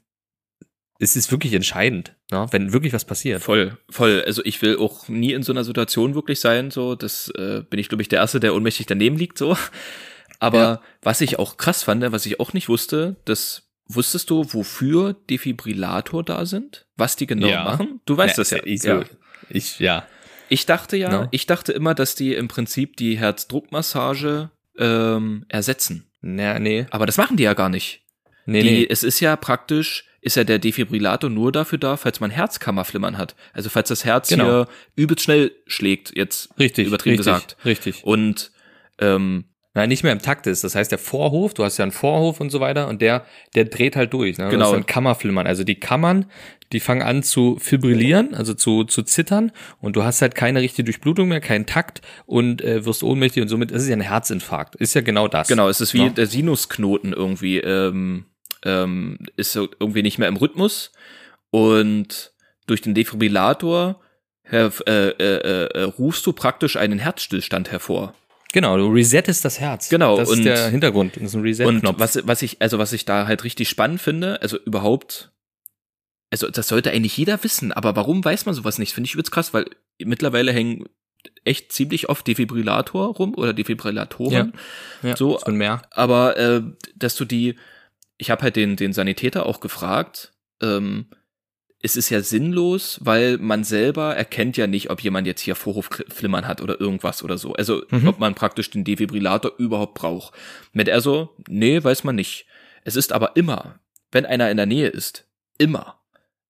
es 0.99 1.15
ist 1.15 1.31
wirklich 1.31 1.53
entscheidend, 1.53 2.15
ne? 2.31 2.47
wenn 2.51 2.71
wirklich 2.73 2.93
was 2.93 3.03
passiert. 3.05 3.41
voll, 3.41 3.77
voll. 3.89 4.23
Also 4.25 4.43
ich 4.45 4.61
will 4.61 4.77
auch 4.77 5.07
nie 5.09 5.33
in 5.33 5.43
so 5.43 5.51
einer 5.51 5.63
Situation 5.63 6.15
wirklich 6.15 6.39
sein, 6.39 6.71
so, 6.71 6.95
das 6.95 7.29
äh, 7.37 7.61
bin 7.69 7.79
ich, 7.79 7.89
glaube 7.89 8.01
ich, 8.01 8.07
der 8.09 8.19
Erste, 8.19 8.39
der 8.39 8.53
ohnmächtig 8.55 8.85
daneben 8.85 9.17
liegt, 9.17 9.37
so. 9.37 9.57
Aber 10.39 10.57
Ja. 10.59 10.81
was 11.01 11.21
ich 11.21 11.39
auch 11.39 11.57
krass 11.57 11.83
fand, 11.83 12.03
was 12.11 12.25
ich 12.25 12.39
auch 12.39 12.53
nicht 12.53 12.69
wusste, 12.69 13.15
das 13.25 13.63
wusstest 13.87 14.29
du, 14.29 14.45
wofür 14.53 15.15
Defibrillator 15.29 16.23
da 16.23 16.45
sind? 16.45 16.85
Was 16.95 17.15
die 17.15 17.27
genau 17.27 17.47
Ja. 17.47 17.63
machen? 17.63 17.99
Du 18.05 18.15
weißt 18.17 18.37
das 18.37 18.49
ja. 18.51 18.59
Ich, 18.63 18.83
ja. 18.83 19.03
ich, 19.49 19.79
ja. 19.79 20.07
Ich 20.49 20.65
dachte 20.65 20.95
ja, 20.97 21.09
No. 21.23 21.27
ich 21.31 21.45
dachte 21.47 21.71
immer, 21.73 21.93
dass 21.95 22.15
die 22.15 22.33
im 22.33 22.47
Prinzip 22.47 22.97
die 22.97 23.17
Herzdruckmassage 23.17 24.51
ähm, 24.77 25.45
ersetzen. 25.49 26.05
Na, 26.21 26.59
nee. 26.59 26.85
Aber 26.91 27.05
das 27.05 27.17
machen 27.17 27.37
die 27.37 27.43
ja 27.43 27.53
gar 27.53 27.69
nicht. 27.69 28.01
Nee, 28.45 28.61
die, 28.63 28.69
nee. 28.69 28.87
Es 28.89 29.03
ist 29.03 29.19
ja 29.19 29.35
praktisch, 29.35 30.05
ist 30.23 30.35
ja 30.37 30.43
der 30.43 30.57
Defibrillator 30.59 31.29
nur 31.29 31.51
dafür 31.51 31.77
da, 31.77 31.97
falls 31.97 32.19
man 32.19 32.31
Herzkammerflimmern 32.31 33.17
hat. 33.17 33.35
Also 33.53 33.69
falls 33.69 33.89
das 33.89 34.05
Herz 34.05 34.29
Genau. 34.29 34.45
hier 34.45 34.67
übelst 34.95 35.23
schnell 35.25 35.51
schlägt, 35.67 36.15
jetzt 36.15 36.49
Richtig. 36.57 36.87
übertrieben 36.87 37.17
richtig, 37.17 37.33
gesagt. 37.33 37.57
Richtig. 37.65 38.03
Und 38.03 38.51
ähm, 38.99 39.45
nein, 39.73 39.89
nicht 39.89 40.03
mehr 40.03 40.13
im 40.13 40.21
Takt 40.21 40.47
ist. 40.47 40.63
Das 40.63 40.75
heißt, 40.75 40.91
der 40.91 40.99
Vorhof, 40.99 41.53
du 41.53 41.63
hast 41.65 41.77
ja 41.77 41.83
einen 41.83 41.91
Vorhof 41.91 42.39
und 42.39 42.51
so 42.51 42.59
weiter 42.59 42.87
und 42.87 43.01
der, 43.01 43.25
der 43.55 43.65
dreht 43.65 43.95
halt 43.95 44.13
durch. 44.13 44.37
Ne? 44.37 44.47
Genau. 44.49 44.65
Das 44.65 44.71
ist 44.71 44.77
ein 44.77 44.85
Kammerflimmern. 44.85 45.45
Also 45.45 45.63
die 45.63 45.75
Kammern, 45.79 46.25
die 46.71 46.79
fangen 46.79 47.01
an 47.01 47.21
zu 47.21 47.57
fibrillieren, 47.59 48.33
also 48.33 48.53
zu, 48.53 48.83
zu 48.85 49.03
zittern 49.03 49.51
und 49.81 49.95
du 49.95 50.03
hast 50.03 50.21
halt 50.21 50.35
keine 50.35 50.61
richtige 50.61 50.85
Durchblutung 50.85 51.27
mehr, 51.27 51.41
keinen 51.41 51.65
Takt 51.65 52.01
und 52.25 52.61
äh, 52.61 52.85
wirst 52.85 53.03
ohnmächtig 53.03 53.41
und 53.43 53.49
somit 53.49 53.71
ist 53.71 53.81
es 53.83 53.89
ja 53.89 53.95
ein 53.95 54.01
Herzinfarkt. 54.01 54.75
Ist 54.75 54.93
ja 54.95 55.01
genau 55.01 55.27
das. 55.27 55.47
Genau, 55.49 55.67
es 55.67 55.81
ist 55.81 55.93
wie 55.93 56.03
Ja. 56.03 56.09
der 56.09 56.27
Sinusknoten 56.27 57.11
irgendwie, 57.13 57.57
ähm, 57.59 58.25
ähm, 58.63 59.17
ist 59.35 59.51
so 59.53 59.67
irgendwie 59.79 60.01
nicht 60.03 60.17
mehr 60.17 60.27
im 60.27 60.35
Rhythmus 60.37 60.91
und 61.51 62.31
durch 62.67 62.81
den 62.81 62.93
Defibrillator 62.93 63.99
her, 64.43 64.71
äh, 64.87 65.09
äh, 65.09 65.65
äh, 65.67 65.83
rufst 65.83 66.25
du 66.25 66.33
praktisch 66.33 66.77
einen 66.77 66.99
Herzstillstand 66.99 67.71
hervor. 67.71 68.13
Genau, 68.53 68.77
du 68.77 68.87
resettest 68.91 69.43
das 69.45 69.59
Herz. 69.59 69.89
Genau, 69.89 70.17
Das 70.17 70.29
und- 70.29 70.39
ist 70.39 70.45
der 70.45 70.69
Hintergrund. 70.69 71.15
Das 71.15 71.23
ist 71.23 71.33
ein 71.33 71.39
Und 71.39 71.45
Reset-Knopf. 71.45 71.99
was, 71.99 72.19
was 72.27 72.41
ich, 72.41 72.61
also 72.61 72.77
was 72.77 72.93
ich 72.93 73.03
da 73.05 73.25
halt 73.25 73.43
richtig 73.43 73.67
spannend 73.67 73.99
finde, 74.01 74.41
also 74.41 74.57
überhaupt, 74.59 75.31
also 76.29 76.49
das 76.49 76.67
sollte 76.67 76.91
eigentlich 76.91 77.17
jeder 77.17 77.43
wissen, 77.43 77.71
aber 77.71 77.95
warum 77.95 78.23
weiß 78.23 78.45
man 78.45 78.53
sowas 78.53 78.77
nicht? 78.77 78.93
Finde 78.93 79.07
ich 79.07 79.13
übelst 79.15 79.31
krass, 79.31 79.53
weil 79.53 79.65
mittlerweile 79.99 80.51
hängen 80.53 80.85
echt 81.45 81.71
ziemlich 81.71 82.09
oft 82.09 82.27
Defibrillator 82.27 83.15
rum 83.15 83.33
oder 83.35 83.53
Defibrillatoren. 83.53 84.53
ja, 85.01 85.15
so, 85.17 85.39
so 85.43 85.51
mehr. 85.51 85.81
aber 85.91 86.37
äh, 86.37 86.61
dass 86.95 87.15
du 87.15 87.25
die, 87.25 87.55
ich 88.17 88.29
habe 88.31 88.41
halt 88.43 88.55
den, 88.55 88.75
den 88.75 88.93
Sanitäter 88.93 89.45
auch 89.45 89.59
gefragt, 89.59 90.33
ähm, 90.61 91.07
es 91.85 91.97
ist 91.97 92.09
ja 92.09 92.21
sinnlos, 92.21 92.99
weil 93.03 93.37
man 93.39 93.65
selber 93.65 94.15
erkennt 94.15 94.55
ja 94.55 94.67
nicht, 94.67 94.89
ob 94.89 95.01
jemand 95.01 95.27
jetzt 95.27 95.41
hier 95.41 95.55
Vorhofflimmern 95.55 96.47
hat 96.47 96.61
oder 96.61 96.79
irgendwas 96.79 97.23
oder 97.23 97.37
so. 97.37 97.53
Also 97.53 97.83
Mhm. 97.89 98.07
ob 98.07 98.19
man 98.19 98.35
praktisch 98.35 98.69
den 98.69 98.85
Defibrillator 98.85 99.51
überhaupt 99.57 99.95
braucht. 99.95 100.33
Mit 100.71 100.87
er 100.87 101.01
so, 101.01 101.35
nee, 101.49 101.83
weiß 101.83 102.05
man 102.05 102.15
nicht. 102.15 102.45
Es 102.85 102.95
ist 102.95 103.11
aber 103.11 103.35
immer, 103.35 103.79
wenn 104.13 104.25
einer 104.25 104.49
in 104.49 104.55
der 104.57 104.65
Nähe 104.65 104.87
ist, 104.87 105.25
immer. 105.57 105.99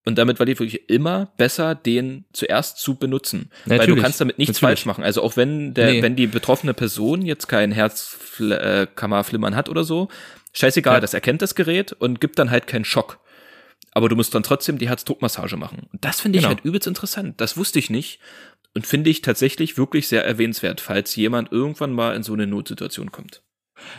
Und 0.05 0.17
damit 0.17 0.37
war 0.37 0.45
die 0.45 0.59
wirklich 0.59 0.89
immer 0.89 1.31
besser, 1.37 1.73
den 1.75 2.25
zuerst 2.33 2.77
zu 2.77 2.95
benutzen. 2.95 3.49
Weil 3.65 3.77
du 3.77 3.83
Natürlich. 3.83 4.03
kannst 4.03 4.21
damit 4.21 4.37
nichts 4.37 4.57
Natürlich. 4.61 4.81
falsch 4.81 4.85
machen. 4.85 5.03
Also 5.03 5.23
auch 5.23 5.35
wenn 5.37 5.73
der, 5.73 5.93
Nee. 5.93 6.01
wenn 6.03 6.15
die 6.15 6.27
betroffene 6.27 6.73
Person 6.75 7.21
jetzt 7.23 7.47
kein 7.47 7.71
Herzkammerflimmern 7.71 9.55
hat 9.55 9.69
oder 9.69 9.83
so, 9.83 10.09
scheißegal, 10.53 10.95
Ja. 10.95 10.99
das 10.99 11.13
erkennt 11.13 11.41
das 11.41 11.55
Gerät 11.55 11.91
und 11.93 12.21
gibt 12.21 12.39
dann 12.39 12.51
halt 12.51 12.67
keinen 12.67 12.85
Schock. 12.85 13.19
Aber 13.91 14.09
du 14.09 14.15
musst 14.15 14.33
dann 14.33 14.43
trotzdem 14.43 14.77
die 14.77 14.87
Herzdruckmassage 14.89 15.55
machen. 15.57 15.87
Und 15.91 16.03
das 16.03 16.21
finde 16.21 16.37
ich 16.39 16.43
Genau. 16.45 16.55
halt 16.55 16.65
übelst 16.65 16.87
interessant. 16.87 17.39
Das 17.41 17.57
wusste 17.57 17.79
ich 17.79 17.89
nicht. 17.89 18.19
Und 18.75 18.87
finde 18.87 19.11
ich 19.11 19.21
tatsächlich 19.21 19.77
wirklich 19.77 20.07
sehr 20.07 20.25
erwähnenswert, 20.25 20.81
falls 20.81 21.15
jemand 21.15 21.51
irgendwann 21.51 21.91
mal 21.91 22.15
in 22.15 22.23
so 22.23 22.33
eine 22.33 22.47
Notsituation 22.47 23.11
kommt. 23.11 23.43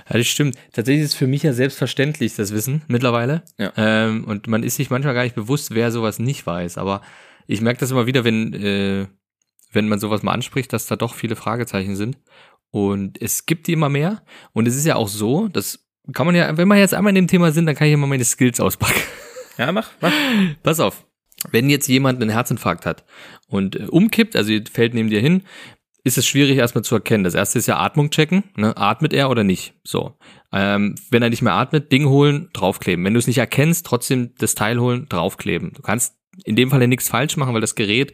Ja, 0.08 0.16
das 0.18 0.26
stimmt. 0.26 0.56
Tatsächlich 0.72 1.04
ist 1.04 1.10
es 1.12 1.16
für 1.16 1.26
mich 1.28 1.42
ja 1.44 1.52
selbstverständlich, 1.52 2.34
das 2.34 2.52
Wissen 2.52 2.82
mittlerweile. 2.88 3.42
Ja. 3.58 3.72
Ähm, 3.76 4.24
und 4.24 4.48
man 4.48 4.64
ist 4.64 4.76
sich 4.76 4.90
manchmal 4.90 5.14
gar 5.14 5.22
nicht 5.22 5.36
bewusst, 5.36 5.74
wer 5.74 5.92
sowas 5.92 6.18
nicht 6.18 6.44
weiß. 6.44 6.78
Aber 6.78 7.02
ich 7.46 7.60
merke 7.60 7.78
das 7.80 7.90
immer 7.92 8.06
wieder, 8.06 8.24
wenn, 8.24 8.52
äh, 8.54 9.06
wenn 9.70 9.88
man 9.88 10.00
sowas 10.00 10.22
mal 10.24 10.32
anspricht, 10.32 10.72
dass 10.72 10.86
da 10.86 10.96
doch 10.96 11.14
viele 11.14 11.36
Fragezeichen 11.36 11.94
sind. 11.94 12.18
Und 12.70 13.20
es 13.22 13.46
gibt 13.46 13.68
die 13.68 13.74
immer 13.74 13.88
mehr. 13.90 14.24
Und 14.52 14.66
es 14.66 14.74
ist 14.74 14.86
ja 14.86 14.96
auch 14.96 15.08
so, 15.08 15.46
das 15.48 15.83
kann 16.12 16.26
man 16.26 16.34
ja, 16.34 16.56
wenn 16.56 16.68
wir 16.68 16.76
jetzt 16.76 16.94
einmal 16.94 17.10
in 17.10 17.16
dem 17.16 17.28
Thema 17.28 17.52
sind, 17.52 17.66
dann 17.66 17.74
kann 17.74 17.86
ich 17.86 17.94
immer 17.94 18.06
meine 18.06 18.24
Skills 18.24 18.60
auspacken. 18.60 19.00
Ja, 19.56 19.70
mach, 19.70 19.88
mach. 20.00 20.12
Pass 20.64 20.80
auf. 20.80 21.06
Wenn 21.52 21.70
jetzt 21.70 21.86
jemand 21.86 22.20
einen 22.20 22.28
Herzinfarkt 22.28 22.86
hat 22.86 23.04
und 23.46 23.76
äh, 23.76 23.84
umkippt, 23.84 24.34
also 24.34 24.52
fällt 24.72 24.94
neben 24.94 25.10
dir 25.10 25.20
hin, 25.20 25.44
ist 26.02 26.18
es 26.18 26.26
schwierig 26.26 26.58
erstmal 26.58 26.82
zu 26.82 26.96
erkennen. 26.96 27.22
Das 27.22 27.34
erste 27.34 27.58
ist 27.58 27.68
ja 27.68 27.78
Atmung 27.78 28.10
checken. 28.10 28.42
Ne? 28.56 28.76
Atmet 28.76 29.12
er 29.12 29.30
oder 29.30 29.44
nicht? 29.44 29.74
So. 29.84 30.18
Ähm, 30.52 30.96
wenn 31.10 31.22
er 31.22 31.30
nicht 31.30 31.42
mehr 31.42 31.54
atmet, 31.54 31.92
Ding 31.92 32.08
holen, 32.08 32.50
draufkleben. 32.52 33.04
Wenn 33.04 33.14
du 33.14 33.18
es 33.18 33.28
nicht 33.28 33.38
erkennst, 33.38 33.86
trotzdem 33.86 34.34
das 34.38 34.54
Teil 34.54 34.80
holen, 34.80 35.08
draufkleben. 35.08 35.72
Du 35.72 35.82
kannst 35.82 36.16
in 36.44 36.56
dem 36.56 36.70
Fall 36.70 36.80
ja 36.80 36.88
nichts 36.88 37.08
falsch 37.08 37.36
machen, 37.36 37.54
weil 37.54 37.60
das 37.60 37.76
Gerät 37.76 38.12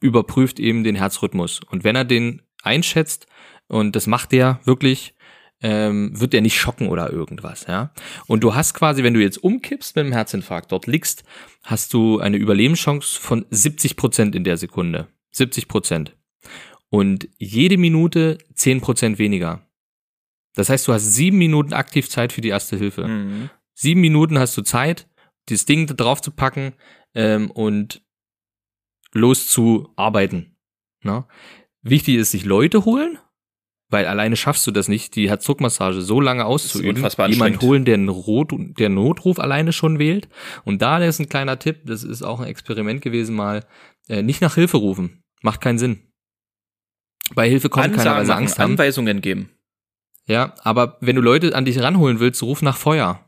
überprüft 0.00 0.60
eben 0.60 0.84
den 0.84 0.96
Herzrhythmus. 0.96 1.60
Und 1.70 1.82
wenn 1.82 1.96
er 1.96 2.04
den 2.04 2.42
einschätzt, 2.62 3.26
und 3.68 3.96
das 3.96 4.06
macht 4.06 4.32
der 4.32 4.60
wirklich, 4.64 5.13
ähm, 5.64 6.10
wird 6.20 6.34
der 6.34 6.42
nicht 6.42 6.60
schocken 6.60 6.88
oder 6.88 7.10
irgendwas, 7.10 7.66
ja. 7.66 7.90
Und 8.26 8.44
du 8.44 8.54
hast 8.54 8.74
quasi, 8.74 9.02
wenn 9.02 9.14
du 9.14 9.20
jetzt 9.20 9.42
umkippst 9.42 9.96
mit 9.96 10.04
einem 10.04 10.12
Herzinfarkt, 10.12 10.70
dort 10.70 10.86
liegst, 10.86 11.24
hast 11.62 11.94
du 11.94 12.20
eine 12.20 12.36
Überlebenschance 12.36 13.18
von 13.18 13.46
70 13.48 13.96
Prozent 13.96 14.34
in 14.36 14.44
der 14.44 14.58
Sekunde. 14.58 15.08
70 15.30 15.66
Prozent. 15.66 16.16
Und 16.90 17.30
jede 17.38 17.78
Minute 17.78 18.36
10 18.52 18.82
Prozent 18.82 19.18
weniger. 19.18 19.66
Das 20.54 20.68
heißt, 20.68 20.86
du 20.86 20.92
hast 20.92 21.14
sieben 21.14 21.38
Minuten 21.38 21.72
aktiv 21.72 22.10
Zeit 22.10 22.34
für 22.34 22.42
die 22.42 22.50
erste 22.50 22.76
Hilfe. 22.76 23.08
Mhm. 23.08 23.48
Sieben 23.72 24.02
Minuten 24.02 24.38
hast 24.38 24.54
du 24.58 24.62
Zeit, 24.62 25.08
dieses 25.48 25.64
Ding 25.64 25.86
da 25.86 25.94
drauf 25.94 26.20
zu 26.20 26.30
packen 26.30 26.74
ähm, 27.14 27.50
und 27.50 28.02
los 29.12 29.48
zu 29.48 29.88
arbeiten. 29.96 30.58
Ne? 31.02 31.24
Wichtig 31.80 32.16
ist, 32.16 32.32
sich 32.32 32.44
Leute 32.44 32.84
holen, 32.84 33.18
weil 33.90 34.06
alleine 34.06 34.36
schaffst 34.36 34.66
du 34.66 34.70
das 34.70 34.88
nicht, 34.88 35.14
die 35.14 35.28
Herzdruckmassage 35.28 36.00
so 36.00 36.20
lange 36.20 36.44
auszuüben. 36.44 37.06
Jemand 37.28 37.60
holen, 37.62 37.84
der, 37.84 37.94
einen 37.94 38.08
Rot, 38.08 38.52
der 38.78 38.88
Notruf 38.88 39.38
alleine 39.38 39.72
schon 39.72 39.98
wählt. 39.98 40.28
Und 40.64 40.82
da 40.82 40.98
ist 40.98 41.20
ein 41.20 41.28
kleiner 41.28 41.58
Tipp, 41.58 41.82
das 41.86 42.02
ist 42.02 42.22
auch 42.22 42.40
ein 42.40 42.46
Experiment 42.46 43.02
gewesen 43.02 43.36
mal, 43.36 43.64
äh, 44.08 44.22
nicht 44.22 44.40
nach 44.40 44.54
Hilfe 44.54 44.78
rufen. 44.78 45.22
Macht 45.42 45.60
keinen 45.60 45.78
Sinn. 45.78 46.00
Bei 47.34 47.48
Hilfe 47.48 47.68
kommt 47.68 47.94
keiner, 47.94 47.96
weil 47.96 48.06
Ansagen 48.06 48.24
sie 48.24 48.30
machen, 48.30 48.42
Angst 48.42 48.58
haben. 48.58 48.70
Anweisungen 48.72 49.20
geben. 49.20 49.50
Ja, 50.26 50.54
aber 50.62 50.96
wenn 51.00 51.16
du 51.16 51.22
Leute 51.22 51.54
an 51.54 51.64
dich 51.64 51.80
ranholen 51.80 52.20
willst, 52.20 52.42
ruf 52.42 52.62
nach 52.62 52.76
Feuer. 52.76 53.23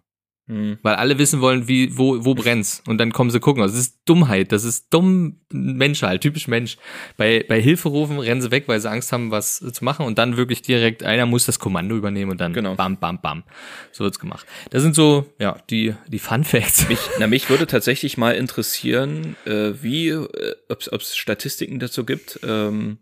Mhm. 0.49 0.79
Weil 0.83 0.95
alle 0.95 1.19
wissen 1.19 1.41
wollen, 1.41 1.67
wie, 1.67 1.99
wo, 1.99 2.25
wo 2.25 2.35
brennt's. 2.35 2.83
Und 2.87 2.99
dann 2.99 3.12
kommen 3.12 3.31
sie 3.31 3.41
gucken. 3.41 3.62
Also 3.62 3.75
Das 3.75 3.87
ist 3.87 3.99
Dummheit. 4.05 4.53
Das 4.53 4.62
ist 4.62 4.87
dumm 4.95 5.41
Mensch 5.50 6.03
halt, 6.03 6.21
typisch 6.23 6.47
Mensch. 6.47 6.76
Bei, 7.17 7.45
bei 7.49 7.61
Hilfe 7.61 7.88
rufen 7.88 8.19
rennen 8.19 8.41
sie 8.41 8.50
weg, 8.53 8.65
weil 8.69 8.81
sie 8.81 8.88
Angst 8.88 9.12
haben, 9.12 9.33
was 9.33 9.59
zu 9.59 9.85
machen. 9.85 10.07
Und 10.07 10.19
dann 10.19 10.37
wirklich 10.37 10.62
direkt, 10.62 11.03
einer 11.03 11.26
muss 11.26 11.47
das 11.47 11.59
Kommando 11.59 11.97
übernehmen 11.97 12.31
und 12.31 12.41
dann 12.41 12.53
Genau. 12.53 12.76
bam, 12.76 12.97
bam, 12.99 13.21
bam. 13.21 13.43
So 13.91 14.05
wird's 14.05 14.21
gemacht. 14.21 14.47
Das 14.71 14.83
sind 14.83 14.95
so, 14.95 15.26
ja, 15.41 15.59
die, 15.69 15.95
die 16.07 16.21
Fun 16.21 16.45
Facts. 16.45 16.88
Mich, 16.88 17.00
na, 17.19 17.26
mich 17.26 17.50
würde 17.50 17.67
tatsächlich 17.67 18.17
mal 18.17 18.33
interessieren, 18.37 19.35
äh, 19.47 19.73
wie, 19.83 20.09
äh, 20.11 20.55
ob 20.69 21.00
es 21.00 21.17
Statistiken 21.17 21.81
dazu 21.81 22.05
gibt, 22.05 22.38
ähm, 22.45 22.99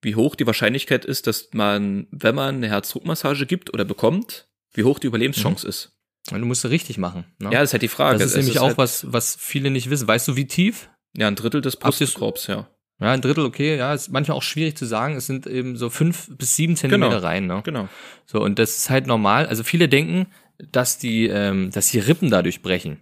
wie 0.00 0.14
hoch 0.14 0.36
die 0.36 0.46
Wahrscheinlichkeit 0.46 1.04
ist, 1.04 1.26
dass 1.26 1.48
man, 1.52 2.06
wenn 2.12 2.36
man 2.36 2.56
eine 2.56 2.68
Herzdruckmassage 2.68 3.46
gibt 3.46 3.74
oder 3.74 3.84
bekommt, 3.84 4.46
wie 4.74 4.84
hoch 4.84 5.00
die 5.00 5.08
Überlebenschance 5.08 5.66
ist. 5.66 5.97
Du 6.30 6.44
musst 6.44 6.64
es 6.64 6.70
richtig 6.70 6.98
machen. 6.98 7.24
Ne? 7.38 7.50
Ja, 7.52 7.60
das 7.60 7.70
ist 7.70 7.72
halt 7.74 7.82
die 7.82 7.88
Frage. 7.88 8.18
das 8.18 8.28
ist 8.28 8.32
Es 8.36 8.44
nämlich 8.44 8.58
auch 8.60 8.68
halt, 8.68 8.78
was, 8.78 9.12
was 9.12 9.36
viele 9.38 9.70
nicht 9.70 9.90
wissen. 9.90 10.06
Weißt 10.08 10.28
du, 10.28 10.36
wie 10.36 10.46
tief? 10.46 10.88
Ja, 11.16 11.26
ein 11.28 11.36
Drittel 11.36 11.60
des 11.60 11.76
Brustkorbs, 11.76 12.46
ja. 12.48 12.68
Ja, 13.00 13.12
ein 13.12 13.20
Drittel, 13.20 13.44
okay. 13.44 13.76
Ja, 13.76 13.94
ist 13.94 14.10
manchmal 14.10 14.36
auch 14.36 14.42
schwierig 14.42 14.76
zu 14.76 14.84
sagen. 14.84 15.16
Es 15.16 15.26
sind 15.26 15.46
eben 15.46 15.76
so 15.76 15.88
fünf 15.88 16.28
bis 16.36 16.56
sieben 16.56 16.76
Zentimeter 16.76 17.16
Genau. 17.16 17.26
rein. 17.26 17.46
Ne? 17.46 17.60
Genau. 17.64 17.88
So, 18.26 18.40
und 18.42 18.58
das 18.58 18.76
ist 18.76 18.90
halt 18.90 19.06
normal. 19.06 19.46
Also 19.46 19.62
viele 19.62 19.88
denken, 19.88 20.26
dass 20.72 20.98
die, 20.98 21.26
ähm, 21.28 21.70
dass 21.70 21.88
die 21.90 22.00
Rippen 22.00 22.30
dadurch 22.30 22.60
brechen. 22.60 22.98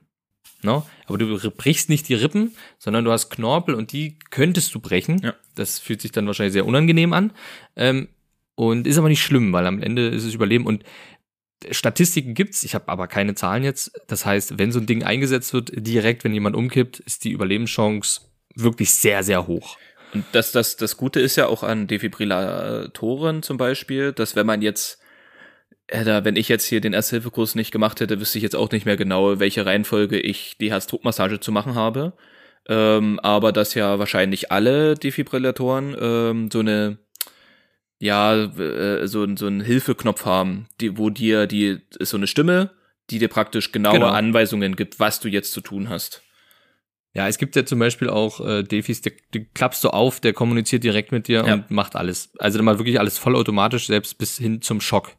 No? 0.62 0.86
Aber 1.06 1.18
du 1.18 1.50
brichst 1.50 1.88
nicht 1.88 2.08
die 2.08 2.14
Rippen, 2.14 2.54
sondern 2.78 3.04
du 3.04 3.12
hast 3.12 3.30
Knorpel 3.30 3.74
und 3.74 3.92
die 3.92 4.18
könntest 4.30 4.74
du 4.74 4.80
brechen. 4.80 5.20
Ja. 5.22 5.34
Das 5.54 5.78
fühlt 5.78 6.00
sich 6.02 6.12
dann 6.12 6.26
wahrscheinlich 6.26 6.52
sehr 6.52 6.66
unangenehm 6.66 7.12
an. 7.12 7.32
Ähm, 7.76 8.08
und 8.54 8.86
ist 8.86 8.98
aber 8.98 9.08
nicht 9.08 9.22
schlimm, 9.22 9.52
weil 9.52 9.66
am 9.66 9.82
Ende 9.82 10.08
ist 10.08 10.24
es 10.24 10.34
Überleben. 10.34 10.66
Und 10.66 10.82
Statistiken 11.70 12.34
gibt's, 12.34 12.64
ich 12.64 12.74
habe 12.74 12.88
aber 12.88 13.06
keine 13.06 13.34
Zahlen 13.34 13.64
jetzt. 13.64 13.92
Das 14.08 14.26
heißt, 14.26 14.58
wenn 14.58 14.72
so 14.72 14.78
ein 14.78 14.86
Ding 14.86 15.02
eingesetzt 15.02 15.52
wird, 15.52 15.70
direkt, 15.74 16.24
wenn 16.24 16.34
jemand 16.34 16.56
umkippt, 16.56 17.00
ist 17.00 17.24
die 17.24 17.30
Überlebenschance 17.30 18.20
wirklich 18.54 18.94
sehr, 18.94 19.22
sehr 19.22 19.46
hoch. 19.46 19.76
Und 20.14 20.24
das, 20.32 20.52
das, 20.52 20.76
das 20.76 20.96
Gute 20.96 21.20
ist 21.20 21.36
ja 21.36 21.46
auch 21.46 21.62
an 21.62 21.86
Defibrillatoren 21.86 23.42
zum 23.42 23.56
Beispiel, 23.56 24.12
dass 24.12 24.36
wenn 24.36 24.46
man 24.46 24.62
jetzt, 24.62 25.00
äh, 25.88 26.24
wenn 26.24 26.36
ich 26.36 26.48
jetzt 26.48 26.66
hier 26.66 26.80
den 26.80 26.92
Ersthilfekurs 26.92 27.54
nicht 27.54 27.72
gemacht 27.72 28.00
hätte, 28.00 28.20
wüsste 28.20 28.38
ich 28.38 28.42
jetzt 28.42 28.56
auch 28.56 28.70
nicht 28.70 28.86
mehr 28.86 28.96
genau, 28.96 29.40
welche 29.40 29.66
Reihenfolge 29.66 30.18
ich 30.18 30.56
die 30.58 30.70
Herzdruckmassage 30.70 31.40
zu 31.40 31.52
machen 31.52 31.74
habe. 31.74 32.12
Ähm, 32.68 33.20
aber 33.20 33.52
dass 33.52 33.74
ja 33.74 33.98
wahrscheinlich 33.98 34.50
alle 34.50 34.94
Defibrillatoren 34.94 35.96
ähm, 35.98 36.50
so 36.50 36.60
eine 36.60 36.98
ja, 37.98 38.34
äh, 38.44 39.06
so, 39.08 39.26
so 39.36 39.46
einen 39.46 39.60
Hilfeknopf 39.60 40.24
haben, 40.24 40.66
die, 40.80 40.98
wo 40.98 41.10
dir 41.10 41.46
die 41.46 41.78
ist 41.98 42.10
so 42.10 42.16
eine 42.16 42.26
Stimme, 42.26 42.70
die 43.10 43.18
dir 43.18 43.28
praktisch 43.28 43.72
genaue 43.72 43.94
Genau. 43.94 44.08
Anweisungen 44.08 44.76
gibt, 44.76 44.98
was 45.00 45.20
du 45.20 45.28
jetzt 45.28 45.52
zu 45.52 45.60
tun 45.60 45.88
hast. 45.88 46.22
Ja, 47.14 47.28
es 47.28 47.38
gibt 47.38 47.56
ja 47.56 47.64
zum 47.64 47.78
Beispiel 47.78 48.10
auch 48.10 48.46
äh, 48.46 48.62
Defis, 48.62 49.00
die, 49.00 49.12
die 49.32 49.44
klappst 49.46 49.82
du 49.84 49.88
auf, 49.88 50.20
der 50.20 50.34
kommuniziert 50.34 50.84
direkt 50.84 51.12
mit 51.12 51.28
dir 51.28 51.44
Ja. 51.46 51.54
und 51.54 51.70
macht 51.70 51.96
alles. 51.96 52.30
Also 52.38 52.58
dann 52.58 52.66
mal 52.66 52.78
wirklich 52.78 52.98
alles 53.00 53.16
vollautomatisch, 53.16 53.86
selbst 53.86 54.18
bis 54.18 54.36
hin 54.36 54.60
zum 54.60 54.82
Schock. 54.82 55.12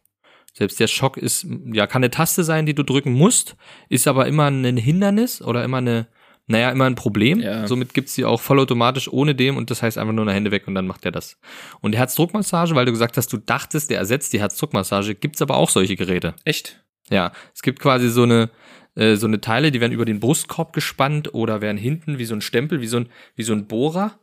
Selbst 0.54 0.80
der 0.80 0.88
Schock 0.88 1.18
ist, 1.18 1.48
ja, 1.72 1.88
kann 1.88 2.04
eine 2.04 2.12
Taste 2.12 2.44
sein, 2.44 2.66
die 2.68 2.76
du 2.76 2.84
drücken 2.84 3.14
musst, 3.14 3.56
ist 3.90 4.08
aber 4.08 4.28
immer 4.28 4.46
ein 4.48 4.78
Hindernis 4.78 5.42
oder 5.42 5.64
immer 5.64 5.78
eine, 5.78 6.08
naja, 6.48 6.72
immer 6.72 6.86
ein 6.86 6.96
Problem. 6.96 7.40
Ja. 7.40 7.68
Somit 7.68 7.94
gibt's 7.94 8.16
die 8.16 8.24
auch 8.24 8.40
vollautomatisch 8.40 9.12
ohne 9.12 9.36
dem 9.36 9.58
und 9.58 9.70
das 9.70 9.84
heißt 9.84 9.98
einfach 9.98 10.14
nur 10.14 10.24
eine 10.24 10.34
Hände 10.34 10.52
weg 10.52 10.68
und 10.68 10.76
dann 10.76 10.88
macht 10.88 11.04
er 11.04 11.12
das. 11.12 11.38
Und 11.82 11.92
die 11.92 11.98
Herzdruckmassage, 11.98 12.74
weil 12.74 12.86
du 12.86 12.92
gesagt 12.94 13.18
hast, 13.18 13.32
du 13.34 13.38
dachtest, 13.38 13.90
der 13.90 14.00
ersetzt 14.00 14.32
die 14.32 14.40
Herzdruckmassage, 14.40 15.14
gibt's 15.16 15.42
aber 15.42 15.58
auch 15.58 15.70
solche 15.70 15.98
Geräte. 15.98 16.36
Echt? 16.46 16.82
Ja, 17.10 17.34
es 17.54 17.62
gibt 17.62 17.80
quasi 17.80 18.10
so 18.10 18.24
eine 18.24 18.50
äh, 18.96 19.16
so 19.16 19.28
eine 19.28 19.42
Teile, 19.42 19.72
die 19.72 19.82
werden 19.82 19.92
über 19.92 20.06
den 20.06 20.22
Brustkorb 20.22 20.72
gespannt 20.72 21.34
oder 21.34 21.62
werden 21.62 21.78
hinten 21.78 22.18
wie 22.18 22.26
so 22.26 22.34
ein 22.34 22.42
Stempel, 22.42 22.80
wie 22.80 22.88
so 22.88 22.98
ein 22.98 23.10
wie 23.36 23.44
so 23.44 23.52
ein 23.52 23.68
Bohrer 23.68 24.18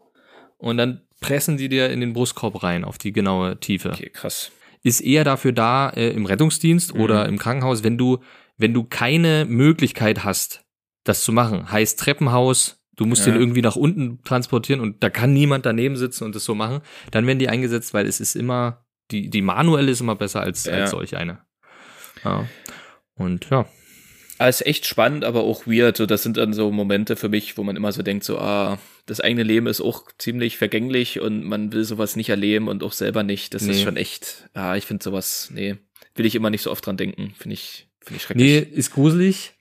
und 0.57 0.78
dann 0.78 1.02
pressen 1.21 1.59
die 1.59 1.69
dir 1.69 1.90
in 1.90 2.00
den 2.00 2.14
Brustkorb 2.14 2.62
rein 2.62 2.85
auf 2.85 2.97
die 2.97 3.12
genaue 3.12 3.61
Tiefe. 3.61 3.90
Okay, 3.90 4.11
krass. 4.11 4.50
Ist 4.83 5.00
eher 5.00 5.25
dafür 5.25 5.52
da 5.52 5.90
äh, 5.90 6.11
im 6.11 6.25
Rettungsdienst 6.25 6.95
oder 6.95 7.26
im 7.26 7.38
Krankenhaus, 7.38 7.85
wenn 7.85 7.99
du 7.99 8.21
wenn 8.57 8.73
du 8.73 8.85
keine 8.85 9.45
Möglichkeit 9.47 10.25
hast, 10.25 10.63
das 11.04 11.23
zu 11.25 11.32
machen. 11.32 11.70
Heißt 11.70 11.99
Treppenhaus, 12.00 12.80
du 12.96 13.04
musst 13.06 13.26
Ja. 13.26 13.32
den 13.32 13.40
irgendwie 13.40 13.62
nach 13.62 13.76
unten 13.76 14.23
transportieren 14.25 14.80
und 14.80 15.02
da 15.02 15.11
kann 15.11 15.32
niemand 15.32 15.66
daneben 15.66 15.96
sitzen 15.96 16.25
und 16.25 16.34
das 16.34 16.44
so 16.44 16.54
machen, 16.54 16.80
dann 17.11 17.26
werden 17.26 17.38
die 17.38 17.49
eingesetzt, 17.49 17.94
weil 17.94 18.06
es 18.06 18.20
ist 18.20 18.34
immer 18.37 18.84
die 19.11 19.28
die 19.28 19.42
manuelle 19.42 19.90
ist 19.92 20.00
immer 20.00 20.16
besser 20.16 20.40
als 20.40 20.64
Ja. 20.64 20.73
als 20.73 20.90
solch 20.92 21.16
eine. 21.16 21.40
Ja. 22.25 22.49
Und 23.16 23.49
ja, 23.50 23.66
Alles 24.38 24.62
echt 24.62 24.84
spannend, 24.87 25.25
aber 25.25 25.44
auch 25.44 25.64
weird. 25.66 25.96
So, 25.96 26.06
das 26.06 26.25
sind 26.25 26.37
dann 26.38 26.52
so 26.54 26.73
Momente 26.73 27.14
für 27.14 27.28
mich, 27.28 27.56
wo 27.56 27.62
man 27.62 27.76
immer 27.76 27.92
so 27.92 28.02
denkt, 28.02 28.25
so, 28.25 28.37
ah, 28.38 28.78
das 29.06 29.20
eigene 29.20 29.44
Leben 29.44 29.68
ist 29.68 29.80
auch 29.80 30.08
ziemlich 30.18 30.56
vergänglich 30.58 31.20
und 31.20 31.44
man 31.44 31.73
will 31.73 31.84
sowas 31.84 32.16
nicht 32.16 32.30
erleben 32.30 32.66
und 32.66 32.82
auch 32.82 32.92
selber 32.92 33.23
nicht. 33.23 33.54
Das 33.54 33.62
ist 33.62 33.68
Nee. 33.78 33.84
schon 33.84 33.96
echt, 33.96 34.49
ah, 34.54 34.75
ich 34.75 34.87
finde 34.87 35.04
sowas, 35.04 35.50
nee, 35.54 35.76
will 36.16 36.26
ich 36.26 36.34
immer 36.34 36.50
nicht 36.50 36.62
so 36.62 36.73
oft 36.73 36.84
dran 36.84 36.96
denken. 36.96 37.32
Finde 37.38 37.54
ich, 37.54 37.88
finde 38.00 38.16
ich 38.20 38.28
Nee, 38.34 38.54
schrecklich. 38.58 38.73
ist 38.78 38.90
gruselig, 38.92 39.53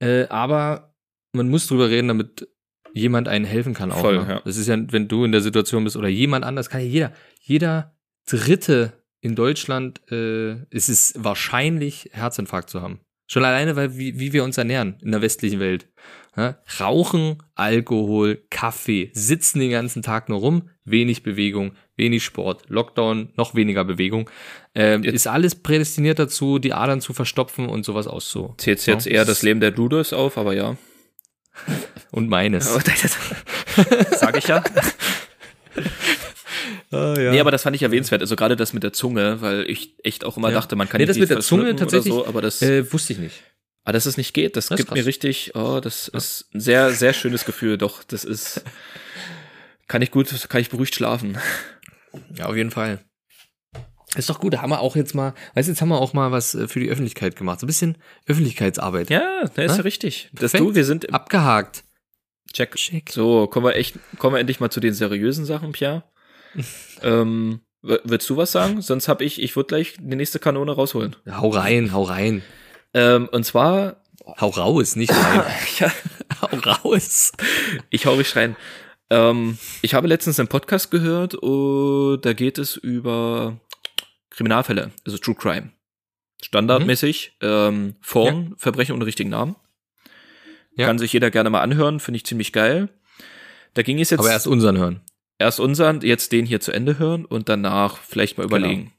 äh, 0.00 0.26
aber 0.28 0.94
man 1.32 1.48
muss 1.48 1.66
drüber 1.66 1.90
reden, 1.90 2.08
damit 2.08 2.48
jemand 2.94 3.28
einen 3.28 3.44
helfen 3.44 3.74
kann 3.74 3.92
auch. 3.92 4.00
Voll, 4.00 4.18
ne? 4.18 4.28
ja. 4.28 4.42
Das 4.44 4.56
ist 4.56 4.66
ja, 4.66 4.76
wenn 4.92 5.08
du 5.08 5.24
in 5.24 5.32
der 5.32 5.40
Situation 5.40 5.84
bist 5.84 5.96
oder 5.96 6.08
jemand 6.08 6.44
anders, 6.44 6.70
kann 6.70 6.80
ja 6.80 6.86
jeder, 6.86 7.12
jeder 7.40 7.96
Dritte 8.26 8.92
in 9.20 9.34
Deutschland 9.34 10.00
äh, 10.10 10.62
ist 10.70 10.88
es 10.88 11.14
wahrscheinlich, 11.16 12.10
Herzinfarkt 12.12 12.70
zu 12.70 12.82
haben. 12.82 13.00
Schon 13.30 13.44
alleine, 13.44 13.76
weil 13.76 13.98
wie, 13.98 14.18
wie 14.18 14.32
wir 14.32 14.44
uns 14.44 14.56
ernähren 14.56 14.96
in 15.02 15.12
der 15.12 15.20
westlichen 15.20 15.60
Welt. 15.60 15.88
Ja? 16.36 16.58
Rauchen, 16.80 17.42
Alkohol, 17.54 18.42
Kaffee, 18.50 19.10
sitzen 19.12 19.60
den 19.60 19.70
ganzen 19.70 20.02
Tag 20.02 20.28
nur 20.28 20.38
rum, 20.38 20.70
wenig 20.84 21.22
Bewegung, 21.22 21.72
wenig 21.98 22.24
Sport, 22.24 22.64
Lockdown, 22.68 23.30
noch 23.36 23.54
weniger 23.54 23.84
Bewegung. 23.84 24.30
Ähm, 24.74 25.04
ist 25.04 25.26
alles 25.26 25.54
prädestiniert 25.56 26.18
dazu, 26.18 26.58
die 26.58 26.72
Adern 26.72 27.00
zu 27.00 27.12
verstopfen 27.12 27.68
und 27.68 27.84
sowas 27.84 28.06
auszu. 28.06 28.54
Zählt 28.58 28.86
jetzt 28.86 29.06
Ja, 29.06 29.12
eher 29.12 29.24
das 29.24 29.42
Leben 29.42 29.60
der 29.60 29.72
Ludos 29.72 30.12
auf, 30.12 30.38
aber 30.38 30.54
ja. 30.54 30.76
Und 32.12 32.28
meines. 32.28 32.72
Sag 34.18 34.36
ich 34.38 34.46
ja. 34.48 34.62
Ah, 36.90 37.14
ja. 37.18 37.32
Nee, 37.32 37.40
aber 37.40 37.50
das 37.50 37.62
fand 37.64 37.76
ich 37.76 37.82
erwähnenswert. 37.82 38.22
Also 38.22 38.34
gerade 38.34 38.56
das 38.56 38.72
mit 38.72 38.82
der 38.82 38.94
Zunge, 38.94 39.42
weil 39.42 39.68
ich 39.68 39.94
echt 40.04 40.24
auch 40.24 40.38
immer 40.38 40.48
Ja. 40.48 40.54
dachte, 40.54 40.74
man 40.74 40.88
kann 40.88 40.98
Nee, 40.98 41.04
nicht 41.06 41.10
das 41.10 41.18
mit 41.20 41.28
der 41.30 41.40
Zunge 41.40 41.76
tatsächlich, 41.76 42.14
so, 42.14 42.26
aber 42.26 42.40
das, 42.40 42.62
äh, 42.62 42.90
wusste 42.92 43.12
ich 43.12 43.18
nicht. 43.18 43.42
aber 43.84 43.92
dass 43.92 44.06
es 44.06 44.16
nicht 44.16 44.32
geht, 44.32 44.56
das, 44.56 44.68
Das 44.68 44.78
gibt 44.78 44.92
mir 44.94 45.04
richtig, 45.04 45.52
oh, 45.54 45.80
das 45.80 46.08
ist 46.08 46.46
ein 46.54 46.60
sehr, 46.60 46.90
sehr 46.92 47.12
schönes 47.12 47.44
Gefühl. 47.44 47.76
Doch, 47.76 48.02
das 48.04 48.24
ist, 48.24 48.62
kann 49.88 50.02
ich 50.02 50.10
gut, 50.10 50.28
kann 50.48 50.60
ich 50.60 50.70
beruhigt 50.70 50.94
schlafen. 50.94 51.38
Ja, 52.34 52.46
auf 52.46 52.56
jeden 52.56 52.70
Fall. 52.70 53.00
Ist 54.16 54.30
doch 54.30 54.40
gut, 54.40 54.54
da 54.54 54.62
haben 54.62 54.70
wir 54.70 54.80
auch 54.80 54.96
jetzt 54.96 55.14
mal, 55.14 55.34
weißt 55.54 55.68
du, 55.68 55.72
jetzt 55.72 55.82
haben 55.82 55.90
wir 55.90 56.00
auch 56.00 56.14
mal 56.14 56.32
was 56.32 56.54
äh, 56.54 56.66
für 56.66 56.80
die 56.80 56.88
Öffentlichkeit 56.88 57.36
gemacht. 57.36 57.60
So 57.60 57.66
ein 57.66 57.68
bisschen 57.68 57.98
Öffentlichkeitsarbeit. 58.26 59.10
Ja, 59.10 59.42
das 59.42 59.50
ist 59.66 59.72
Hä? 59.72 59.76
ja 59.76 59.82
richtig. 59.82 60.30
Das 60.32 60.52
Perfekt. 60.52 60.60
du, 60.62 60.74
wir 60.74 60.84
sind 60.84 61.12
Abgehakt. 61.12 61.84
Check. 62.52 62.74
Check. 62.76 63.10
So, 63.10 63.46
kommen 63.46 63.66
wir 63.66 63.76
echt, 63.76 63.98
kommen 64.18 64.34
wir 64.36 64.40
endlich 64.40 64.60
mal 64.60 64.70
zu 64.70 64.80
den 64.80 64.94
seriösen 64.94 65.44
Sachen, 65.44 65.72
Pierre. 65.72 66.04
ähm, 67.02 67.60
willst 67.82 68.28
du 68.30 68.36
was 68.38 68.52
sagen? 68.52 68.80
Sonst 68.80 69.08
hab 69.08 69.20
ich, 69.20 69.42
ich 69.42 69.54
würde 69.56 69.68
gleich 69.68 69.96
die 69.98 70.16
nächste 70.16 70.38
Kanone 70.38 70.72
rausholen. 70.72 71.16
Hau 71.30 71.50
rein, 71.50 71.92
hau 71.92 72.02
rein. 72.04 72.42
Ähm, 72.94 73.28
und 73.30 73.44
zwar, 73.44 74.02
Hau 74.40 74.48
raus, 74.48 74.96
nicht 74.96 75.12
rein. 75.12 75.42
ja, 75.78 75.92
hau 76.42 76.56
raus. 76.58 77.32
ich 77.90 78.06
hau 78.06 78.14
richtig 78.14 78.36
rein. 78.36 78.56
Ähm, 79.10 79.58
ich 79.82 79.94
habe 79.94 80.06
letztens 80.08 80.38
einen 80.38 80.48
Podcast 80.48 80.90
gehört 80.90 81.34
und 81.34 82.20
da 82.22 82.32
geht 82.32 82.58
es 82.58 82.76
über 82.76 83.58
Kriminalfälle, 84.30 84.90
also 85.06 85.18
True 85.18 85.34
Crime. 85.34 85.70
Standardmäßig, 86.42 87.36
ähm, 87.40 87.96
Form, 88.00 88.54
Verbrechen 88.58 88.94
ohne 88.94 89.06
richtigen 89.06 89.30
Namen. 89.30 89.56
Ja. 90.76 90.86
Kann 90.86 90.98
sich 90.98 91.12
jeder 91.12 91.30
gerne 91.30 91.50
mal 91.50 91.62
anhören, 91.62 91.98
finde 91.98 92.16
ich 92.18 92.26
ziemlich 92.26 92.52
geil. 92.52 92.88
Da 93.74 93.82
ging 93.82 93.98
es 94.00 94.10
jetzt 94.10 94.20
Aber 94.20 94.30
erst 94.30 94.46
unseren 94.46 94.78
hören. 94.78 95.00
erst 95.38 95.58
unseren, 95.58 96.00
jetzt 96.02 96.30
den 96.32 96.46
hier 96.46 96.60
zu 96.60 96.70
Ende 96.72 96.98
hören 96.98 97.24
und 97.24 97.48
danach 97.48 97.98
vielleicht 97.98 98.38
mal 98.38 98.44
Genau. 98.46 98.56
überlegen. 98.58 98.92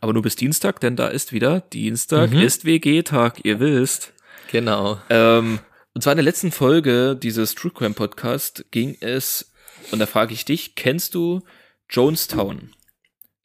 Aber 0.00 0.12
nur 0.12 0.22
bis 0.22 0.36
Dienstag, 0.36 0.80
denn 0.80 0.96
da 0.96 1.08
ist 1.08 1.32
wieder 1.32 1.60
Dienstag 1.60 2.30
Mhm. 2.32 2.40
ist 2.40 2.64
WG-Tag, 2.66 3.44
ihr 3.44 3.60
wisst. 3.60 4.12
Genau. 4.52 5.00
Ähm, 5.08 5.58
und 5.96 6.02
zwar 6.02 6.12
in 6.12 6.18
der 6.18 6.24
letzten 6.24 6.52
Folge 6.52 7.16
dieses 7.16 7.54
True 7.54 7.72
Crime 7.72 7.94
Podcast 7.94 8.66
ging 8.70 8.98
es, 9.00 9.50
und 9.92 9.98
da 9.98 10.04
frage 10.04 10.34
ich 10.34 10.44
dich, 10.44 10.74
kennst 10.74 11.14
du 11.14 11.40
Jonestown? 11.88 12.74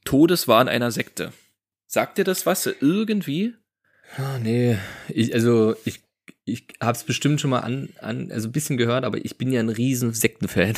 Todeswahn 0.04 0.68
einer 0.68 0.92
Sekte. 0.92 1.32
Sagt 1.88 2.18
dir 2.18 2.26
das 2.26 2.46
was 2.46 2.66
irgendwie? 2.66 3.54
Ah, 4.18 4.38
nee, 4.38 4.78
ich, 5.08 5.34
also 5.34 5.78
ich, 5.86 6.02
ich 6.44 6.68
hab's 6.82 7.06
bestimmt 7.06 7.40
schon 7.40 7.52
mal 7.52 7.62
an, 7.62 7.88
an, 8.02 8.30
also 8.34 8.50
ein 8.50 8.52
bisschen 8.52 8.76
gehört, 8.76 9.06
aber 9.06 9.24
ich 9.24 9.38
bin 9.38 9.54
ja 9.54 9.62
ein 9.62 9.70
riesen 9.70 10.14
Sektenfan. 10.14 10.74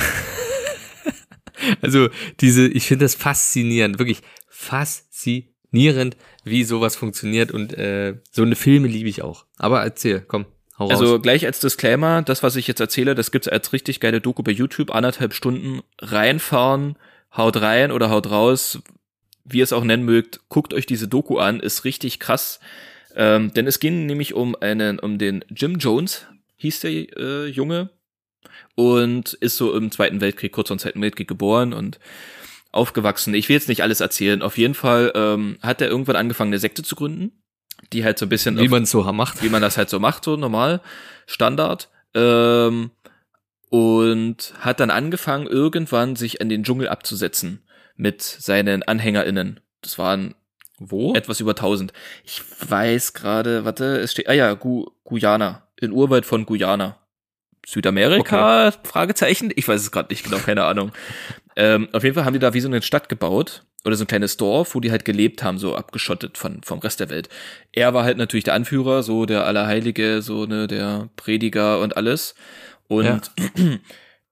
also 1.81 2.09
diese, 2.39 2.67
ich 2.67 2.86
finde 2.86 3.05
das 3.05 3.15
faszinierend, 3.15 3.97
wirklich 3.97 4.21
faszinierend, 4.47 6.17
wie 6.43 6.65
sowas 6.65 6.95
funktioniert 6.95 7.51
und 7.51 7.73
äh, 7.73 8.19
so 8.29 8.43
eine 8.43 8.55
Filme 8.55 8.88
liebe 8.88 9.09
ich 9.09 9.23
auch. 9.23 9.47
Aber 9.57 9.81
erzähl, 9.81 10.21
komm, 10.21 10.45
hau 10.77 10.86
raus. 10.86 10.91
Also 10.91 11.19
gleich 11.19 11.45
als 11.45 11.59
Disclaimer, 11.59 12.21
das, 12.21 12.43
was 12.43 12.55
ich 12.55 12.67
jetzt 12.67 12.79
erzähle, 12.79 13.15
das 13.15 13.31
gibt's 13.31 13.47
als 13.47 13.73
richtig 13.73 13.99
geile 13.99 14.21
Doku 14.21 14.43
bei 14.43 14.51
YouTube, 14.51 14.93
anderthalb 14.93 15.33
Stunden 15.33 15.81
reinfahren, 15.99 16.97
haut 17.36 17.57
rein 17.62 17.91
oder 17.91 18.09
haut 18.09 18.29
raus, 18.29 18.79
wie 19.45 19.59
ihr 19.59 19.63
es 19.63 19.73
auch 19.73 19.83
nennen 19.83 20.03
mögt, 20.03 20.41
guckt 20.49 20.73
euch 20.73 20.86
diese 20.86 21.07
Doku 21.07 21.38
an, 21.38 21.59
ist 21.59 21.86
richtig 21.86 22.19
krass. 22.19 22.59
Ähm, 23.15 23.53
denn 23.53 23.67
es 23.67 23.79
ging 23.79 24.05
nämlich 24.05 24.33
um 24.33 24.55
einen, 24.55 24.99
um 24.99 25.17
den 25.17 25.45
Jim 25.49 25.77
Jones, 25.77 26.27
hieß 26.57 26.79
der 26.79 26.91
äh, 26.91 27.45
Junge, 27.47 27.89
und 28.75 29.33
ist 29.33 29.57
so 29.57 29.75
im 29.75 29.91
Zweiten 29.91 30.21
Weltkrieg, 30.21 30.51
kurz 30.51 30.69
vor 30.69 30.77
dem 30.77 30.79
Zweiten 30.79 31.01
Weltkrieg 31.01 31.27
geboren 31.27 31.73
und 31.73 31.99
aufgewachsen. 32.71 33.33
Ich 33.36 33.49
will 33.49 33.55
jetzt 33.55 33.69
nicht 33.69 33.83
alles 33.83 33.99
erzählen. 33.99 34.41
Auf 34.41 34.57
jeden 34.57 34.73
Fall 34.73 35.12
ähm, 35.15 35.57
hat 35.62 35.81
er 35.81 35.89
irgendwann 35.89 36.15
angefangen, 36.15 36.49
eine 36.49 36.59
Sekte 36.59 36.81
zu 36.81 36.95
gründen, 36.95 37.42
die 37.91 38.04
halt 38.04 38.17
so 38.17 38.26
ein 38.26 38.30
bisschen 38.30 38.58
wie 38.60 38.67
man 38.67 38.86
so 38.86 39.04
macht. 39.12 39.43
wie 39.43 39.50
man 39.50 39.62
das 39.62 39.78
halt 39.78 39.89
so 39.89 40.00
macht, 40.00 40.24
so 40.24 40.36
normal, 40.36 40.82
Standard. 41.26 41.89
Ähm, 42.13 42.91
und 43.69 44.54
hat 44.60 44.80
dann 44.80 44.91
angefangen, 44.91 45.48
irgendwann 45.48 46.15
sich 46.15 46.41
an 46.41 46.50
den 46.50 46.63
Dschungel 46.63 46.89
abzusetzen 46.89 47.63
mit 47.96 48.22
seinen 48.22 48.84
AnhängerInnen. 48.84 49.60
Das 49.82 49.98
waren 49.98 50.36
Wo? 50.78 51.13
etwas 51.15 51.39
über 51.39 51.52
1000. 51.52 51.91
Ich 52.24 52.43
weiß 52.69 53.13
gerade, 53.13 53.65
warte, 53.65 54.00
es 54.00 54.12
steht, 54.12 54.30
ah 54.30 54.34
ja, 54.34 54.54
Gu 54.54 54.86
Guyana, 55.04 55.67
in 55.80 55.91
Urwald 55.91 56.26
von 56.26 56.46
Guyana. 56.46 57.00
Südamerika? 57.65 58.72
Fragezeichen? 58.84 59.52
Ich 59.56 59.67
weiß 59.67 59.82
es 59.82 59.91
gerade 59.91 60.13
nicht 60.13 60.24
genau, 60.24 60.38
keine 60.38 60.65
Ahnung. 60.65 60.91
ähm, 61.56 61.88
auf 61.93 62.04
jeden 62.04 62.13
Fall 62.13 62.26
haben 62.26 62.34
die 62.34 62.39
da 62.39 62.54
wie 62.54 62.60
so 62.60 62.67
eine 62.67 62.82
Stadt 62.82 63.10
gebaut 63.10 63.63
oder 63.86 63.96
so 63.96 64.04
ein 64.04 64.08
kleines 64.08 64.38
Dorf, 64.38 64.76
wo 64.76 64.80
die 64.80 64.91
halt 64.91 65.06
gelebt 65.06 65.43
haben, 65.43 65.58
so 65.58 65.76
abgeschottet 65.76 66.38
von 66.38 66.63
vom 66.63 66.80
Rest 66.80 67.00
der 67.00 67.10
Welt. 67.10 67.30
Er 67.72 67.93
war 67.93 68.04
halt 68.04 68.17
natürlich 68.17 68.46
der 68.46 68.54
Anführer, 68.54 69.04
so 69.04 69.26
der 69.26 69.46
Allerheilige, 69.46 70.22
so 70.22 70.46
ne, 70.46 70.67
der 70.67 71.10
Prediger 71.15 71.80
und 71.80 71.98
alles. 71.98 72.36
Und 72.88 73.32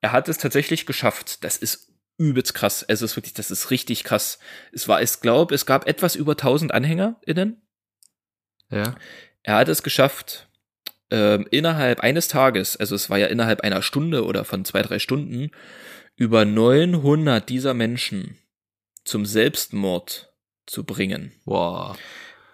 er 0.01 0.11
hat 0.11 0.29
es 0.29 0.37
tatsächlich 0.37 0.85
geschafft. 0.85 1.43
Das 1.43 1.57
ist 1.57 1.91
übelst 2.17 2.53
krass. 2.53 2.85
Es 2.87 3.01
ist 3.01 3.15
wirklich, 3.17 3.33
das 3.33 3.51
ist 3.51 3.71
richtig 3.71 4.03
krass. 4.03 4.39
Es 4.71 4.87
war, 4.87 5.01
ich 5.01 5.19
glaube, 5.19 5.55
es 5.55 5.65
gab 5.65 5.87
etwas 5.87 6.15
über 6.15 6.33
1000 6.33 6.73
AnhängerInnen. 6.73 7.61
Ja. 8.69 8.95
Er 9.43 9.55
hat 9.55 9.69
es 9.69 9.83
geschafft, 9.83 10.47
ähm, 11.09 11.45
innerhalb 11.51 11.99
eines 11.99 12.27
Tages, 12.29 12.77
also 12.77 12.95
es 12.95 13.09
war 13.09 13.17
ja 13.17 13.27
innerhalb 13.27 13.61
einer 13.61 13.81
Stunde 13.81 14.23
oder 14.23 14.45
von 14.45 14.63
zwei, 14.63 14.81
drei 14.81 14.99
Stunden, 14.99 15.51
über 16.15 16.45
900 16.45 17.49
dieser 17.49 17.73
Menschen 17.73 18.37
zum 19.03 19.25
Selbstmord 19.25 20.31
zu 20.65 20.83
bringen. 20.83 21.31
Boah. 21.45 21.97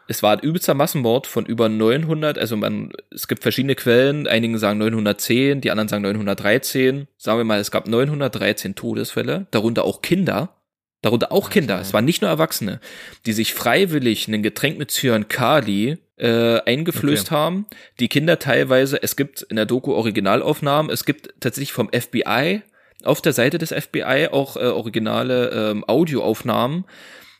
Es 0.09 0.23
war 0.23 0.31
ein 0.33 0.39
übelster 0.39 0.73
Massenmord 0.73 1.27
von 1.27 1.45
über 1.45 1.67
900, 1.67 2.37
also 2.37 2.55
man, 2.55 2.93
es 3.13 3.27
gibt 3.27 3.43
verschiedene 3.43 3.75
Quellen, 3.75 4.25
einigen 4.25 4.57
sagen 4.57 4.79
910, 4.79 5.59
die 5.59 5.69
anderen 5.69 5.89
sagen 5.89 6.03
913. 6.03 7.07
Sagen 7.17 7.39
wir 7.39 7.43
mal, 7.43 7.59
es 7.59 7.71
gab 7.71 7.87
913 7.87 8.75
Todesfälle, 8.75 9.47
darunter 9.51 9.83
auch 9.83 10.01
Kinder. 10.01 10.53
darunter 11.01 11.31
auch 11.33 11.49
Kinder, 11.49 11.75
klar. 11.75 11.81
es 11.81 11.93
waren 11.93 12.05
nicht 12.05 12.21
nur 12.21 12.31
Erwachsene, 12.31 12.79
die 13.25 13.33
sich 13.33 13.53
freiwillig 13.53 14.27
ein 14.29 14.41
Getränk 14.43 14.77
mit 14.77 14.91
Cyankali 14.91 15.97
äh, 16.17 16.59
eingeflößt 16.61 17.27
Okay. 17.27 17.35
haben. 17.35 17.65
Die 17.99 18.07
Kinder 18.07 18.39
teilweise, 18.39 19.03
es 19.03 19.15
gibt 19.17 19.41
in 19.43 19.57
der 19.57 19.65
Doku 19.65 19.93
Originalaufnahmen, 19.93 20.89
es 20.89 21.03
gibt 21.05 21.33
tatsächlich 21.41 21.73
vom 21.73 21.89
FBI 21.89 22.61
auf 23.07 23.21
der 23.21 23.33
Seite 23.33 23.57
des 23.57 23.73
FBI 23.73 24.29
auch 24.31 24.55
äh, 24.55 24.59
originale 24.59 25.49
ähm, 25.49 25.83
Audioaufnahmen 25.87 26.85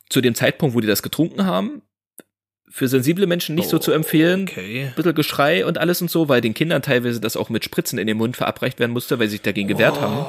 zu 0.09 0.21
dem 0.21 0.35
Zeitpunkt, 0.35 0.75
wo 0.75 0.79
die 0.79 0.87
das 0.87 1.03
getrunken 1.03 1.45
haben. 1.45 1.81
Für 2.69 2.87
sensible 2.87 3.27
Menschen 3.27 3.55
nicht 3.55 3.69
so 3.69 3.79
zu 3.79 3.91
empfehlen. 3.91 4.43
Okay. 4.43 4.91
Bisschen 4.95 5.15
Geschrei 5.15 5.65
und 5.65 5.77
alles 5.77 6.01
und 6.01 6.11
so, 6.11 6.29
weil 6.29 6.41
den 6.41 6.53
Kindern 6.53 6.81
teilweise 6.81 7.19
das 7.19 7.37
auch 7.37 7.49
mit 7.49 7.63
Spritzen 7.63 7.97
in 7.97 8.07
den 8.07 8.17
Mund 8.17 8.37
verabreicht 8.37 8.79
werden 8.79 8.91
musste, 8.91 9.19
weil 9.19 9.27
sie 9.27 9.33
sich 9.33 9.41
dagegen 9.41 9.67
gewehrt 9.67 9.99
haben. 9.99 10.25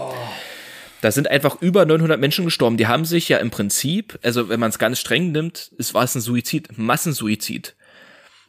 Da 1.01 1.13
sind 1.13 1.29
einfach 1.29 1.61
über 1.61 1.85
900 1.85 2.19
Menschen 2.19 2.45
gestorben. 2.45 2.77
Die 2.77 2.87
haben 2.87 3.05
sich 3.05 3.29
ja 3.29 3.39
im 3.39 3.51
Prinzip, 3.51 4.19
also 4.23 4.49
wenn 4.49 4.59
man 4.59 4.71
es 4.71 4.79
ganz 4.79 4.99
streng 4.99 5.31
nimmt, 5.33 5.71
es 5.79 5.95
war 5.95 6.05
es 6.05 6.15
ein 6.15 6.21
Suizid, 6.21 6.77
Massensuizid. 6.77 7.77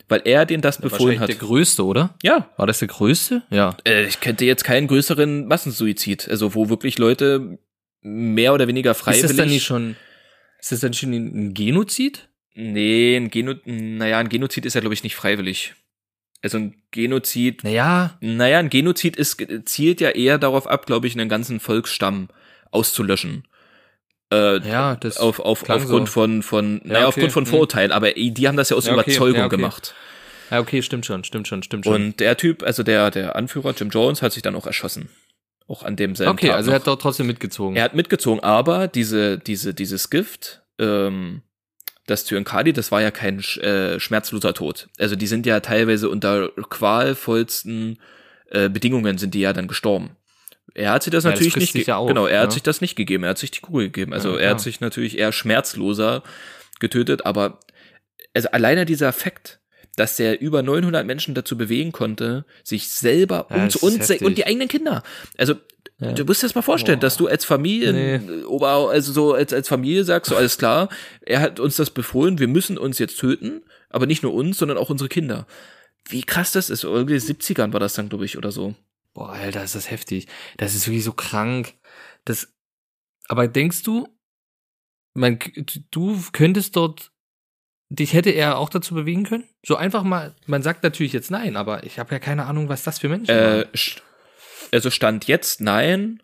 Weil 0.09 0.21
er 0.25 0.45
den 0.45 0.61
das 0.61 0.79
befohlen 0.81 1.19
hat. 1.19 1.29
der 1.29 1.35
größte, 1.35 1.85
oder? 1.85 2.15
Ja, 2.23 2.49
War 2.57 2.67
das 2.67 2.79
der 2.79 2.87
größte? 2.87 3.43
Ja. 3.51 3.77
äh, 3.87 4.05
ich 4.05 4.19
könnte 4.19 4.43
jetzt 4.43 4.63
keinen 4.63 4.87
größeren 4.87 5.47
Massensuizid, 5.47 6.27
also 6.29 6.55
wo 6.55 6.69
wirklich 6.69 6.97
Leute 6.97 7.59
mehr 8.01 8.53
oder 8.53 8.67
weniger 8.67 8.95
freiwillig. 8.95 9.23
Ist 9.23 9.29
das 9.29 9.37
dann 9.37 9.49
nicht 9.49 9.63
schon, 9.63 9.95
ist 10.59 10.71
das 10.71 10.79
dann 10.79 10.93
schon 10.93 11.13
ein 11.13 11.53
Genozid? 11.53 12.27
Nee, 12.55 13.15
ein 13.15 13.29
Geno 13.29 13.53
naja, 13.65 14.17
ein 14.17 14.29
Genozid 14.29 14.65
ist 14.65 14.73
ja, 14.73 14.81
glaube 14.81 14.93
ich, 14.95 15.03
nicht 15.03 15.15
freiwillig. 15.15 15.75
Also 16.41 16.57
ein 16.57 16.81
Genozid, 16.91 17.63
Naja, 17.63 18.17
naja, 18.21 18.59
ein 18.59 18.69
Genozid 18.69 19.15
ist, 19.17 19.45
zielt 19.65 20.01
ja 20.01 20.09
eher 20.09 20.37
darauf 20.37 20.67
ab, 20.67 20.85
glaube 20.85 21.07
ich, 21.07 21.13
einen 21.13 21.29
ganzen 21.29 21.59
Volksstamm 21.59 22.29
auszulöschen. 22.71 23.43
Äh, 24.31 24.59
ja, 24.67 24.95
das 24.95 25.17
auf, 25.17 25.39
auf, 25.39 25.67
aufgrund 25.69 26.07
so. 26.07 26.13
von, 26.13 26.43
von, 26.43 26.81
naja, 26.83 26.99
okay, 26.99 27.05
aufgrund 27.07 27.31
von 27.31 27.45
hm. 27.45 27.49
Vorurteilen, 27.49 27.91
aber 27.91 28.11
die 28.11 28.47
haben 28.47 28.57
das 28.57 28.69
ja 28.69 28.77
aus 28.77 28.85
Ja, 28.85 28.93
okay, 28.93 29.11
Überzeugung 29.11 29.39
ja, 29.39 29.45
okay. 29.45 29.55
gemacht. 29.55 29.95
Ja, 30.51 30.59
okay, 30.59 30.81
stimmt 30.81 31.05
schon, 31.05 31.23
stimmt 31.23 31.47
schon, 31.47 31.63
stimmt 31.63 31.85
schon. 31.85 31.93
Und 31.93 32.19
der 32.19 32.37
Typ, 32.37 32.63
also 32.63 32.83
der, 32.83 33.11
der 33.11 33.35
Anführer, 33.35 33.73
Jim 33.75 33.89
Jones, 33.89 34.21
hat 34.21 34.33
sich 34.33 34.41
dann 34.41 34.55
auch 34.55 34.67
erschossen. 34.67 35.09
Auch 35.67 35.83
an 35.83 35.95
demselben 35.95 36.33
okay, 36.33 36.47
Tag. 36.47 36.55
also 36.55 36.71
er 36.71 36.73
noch. 36.73 36.79
hat 36.81 36.87
doch 36.87 36.95
trotzdem 36.97 37.27
mitgezogen. 37.27 37.75
Er 37.75 37.83
hat 37.83 37.93
mitgezogen, 37.93 38.43
aber 38.43 38.87
diese, 38.87 39.37
diese, 39.37 39.73
dieses 39.73 40.09
Gift, 40.09 40.63
ähm, 40.79 41.43
das 42.07 42.25
Zyankali, 42.25 42.73
das 42.73 42.91
war 42.91 43.01
ja 43.01 43.11
kein 43.11 43.39
äh, 43.39 43.99
schmerzloser 43.99 44.55
Tod. 44.55 44.89
Also 44.97 45.15
die 45.15 45.27
sind 45.27 45.45
ja 45.45 45.59
teilweise 45.59 46.09
unter 46.09 46.49
qualvollsten 46.49 47.99
äh, 48.49 48.69
Bedingungen 48.69 49.17
sind 49.17 49.33
die 49.33 49.41
ja 49.41 49.53
dann 49.53 49.67
gestorben. 49.67 50.15
Er 50.79 50.91
hat 50.93 51.03
sich 51.03 51.11
das 51.11 51.25
Ja, 51.25 51.31
das 51.31 51.35
natürlich 51.39 51.53
frisst 51.53 51.75
nicht, 51.75 51.91
auf, 51.91 52.07
genau, 52.07 52.25
er 52.25 52.39
hat 52.41 52.49
ne? 52.49 52.53
sich 52.53 52.63
das 52.63 52.79
nicht 52.79 52.95
gegeben, 52.95 53.23
er 53.25 53.31
hat 53.31 53.37
sich 53.37 53.51
die 53.51 53.59
Kugel 53.59 53.85
gegeben. 53.87 54.13
Also 54.13 54.35
Ja, 54.35 54.39
er 54.45 54.49
hat 54.51 54.61
sich 54.61 54.79
natürlich 54.79 55.17
eher 55.17 55.31
schmerzloser 55.31 56.23
getötet, 56.79 57.25
aber 57.25 57.59
also 58.33 58.49
alleine 58.51 58.85
dieser 58.85 59.11
Fakt, 59.11 59.59
dass 59.97 60.17
er 60.19 60.39
über 60.39 60.63
900 60.63 61.05
Menschen 61.05 61.35
dazu 61.35 61.57
bewegen 61.57 61.91
konnte, 61.91 62.45
sich 62.63 62.89
selber 62.89 63.47
Ja, 63.49 63.65
das 63.65 63.75
und, 63.77 63.99
heftig. 63.99 64.21
und 64.21 64.37
die 64.37 64.45
eigenen 64.45 64.69
Kinder. 64.69 65.03
Also 65.37 65.55
Ja. 65.99 66.13
du 66.13 66.23
musst 66.23 66.41
dir 66.41 66.47
das 66.47 66.55
mal 66.55 66.61
vorstellen, 66.61 66.99
Boah. 66.99 67.07
dass 67.07 67.17
du 67.17 67.27
als 67.27 67.43
Familie, 67.43 67.91
Nee. 67.91 68.41
Also 68.61 69.11
so 69.11 69.33
als, 69.33 69.51
als 69.51 69.67
Familie 69.67 70.05
sagst, 70.05 70.29
so 70.29 70.37
alles 70.37 70.57
klar, 70.57 70.87
er 71.21 71.41
hat 71.41 71.59
uns 71.59 71.75
das 71.75 71.89
befohlen, 71.89 72.39
wir 72.39 72.47
müssen 72.47 72.77
uns 72.77 72.99
jetzt 72.99 73.19
töten, 73.19 73.63
aber 73.89 74.05
nicht 74.05 74.23
nur 74.23 74.33
uns, 74.33 74.57
sondern 74.57 74.77
auch 74.77 74.89
unsere 74.89 75.09
Kinder. 75.09 75.45
Wie 76.07 76.21
krass 76.23 76.53
das 76.53 76.69
ist, 76.69 76.85
irgendwie 76.85 77.15
in 77.15 77.19
den 77.19 77.35
70ern 77.37 77.73
war 77.73 77.81
das 77.81 77.95
dann, 77.95 78.07
glaube 78.07 78.23
ich, 78.23 78.37
oder 78.37 78.51
so. 78.53 78.75
Boah, 79.13 79.29
Alter, 79.29 79.63
ist 79.63 79.75
das 79.75 79.89
heftig. 79.91 80.27
Das 80.57 80.75
ist 80.75 80.87
wirklich 80.87 81.03
so 81.03 81.13
krank. 81.13 81.73
Das, 82.25 82.53
aber 83.27 83.47
denkst 83.47 83.83
du, 83.83 84.07
man, 85.13 85.39
du 85.91 86.21
könntest 86.31 86.75
dort, 86.75 87.11
dich 87.89 88.13
hätte 88.13 88.29
er 88.29 88.57
auch 88.57 88.69
dazu 88.69 88.93
bewegen 88.93 89.23
können? 89.25 89.47
So 89.65 89.75
einfach 89.75 90.03
mal, 90.03 90.35
man 90.45 90.61
sagt 90.61 90.83
natürlich 90.83 91.13
jetzt 91.13 91.31
nein, 91.31 91.55
aber 91.57 91.83
ich 91.83 91.97
habe 91.99 92.11
ja 92.13 92.19
keine 92.19 92.45
Ahnung, 92.45 92.69
was 92.69 92.83
das 92.83 92.99
für 92.99 93.09
Menschen 93.09 93.31
Äh, 93.31 93.43
waren. 93.43 93.63
st- 93.73 94.01
also 94.71 94.91
stand 94.91 95.27
jetzt 95.27 95.61
nein, 95.61 96.21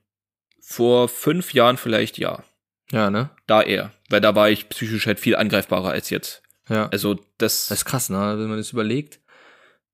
vor 0.61 1.09
fünf 1.09 1.53
Jahren 1.53 1.77
vielleicht 1.77 2.17
ja. 2.17 2.43
Ja, 2.91 3.09
ne? 3.09 3.31
Da 3.47 3.63
eher, 3.63 3.93
weil 4.09 4.21
da 4.21 4.35
war 4.35 4.49
ich 4.51 4.69
psychisch 4.69 5.07
halt 5.07 5.19
viel 5.19 5.35
angreifbarer 5.35 5.89
als 5.89 6.11
jetzt. 6.11 6.43
Ja. 6.69 6.87
Also 6.89 7.15
das, 7.39 7.67
Das 7.67 7.79
ist 7.79 7.85
krass, 7.85 8.09
ne? 8.09 8.35
Wenn 8.37 8.47
man 8.47 8.57
das 8.57 8.71
überlegt. 8.71 9.19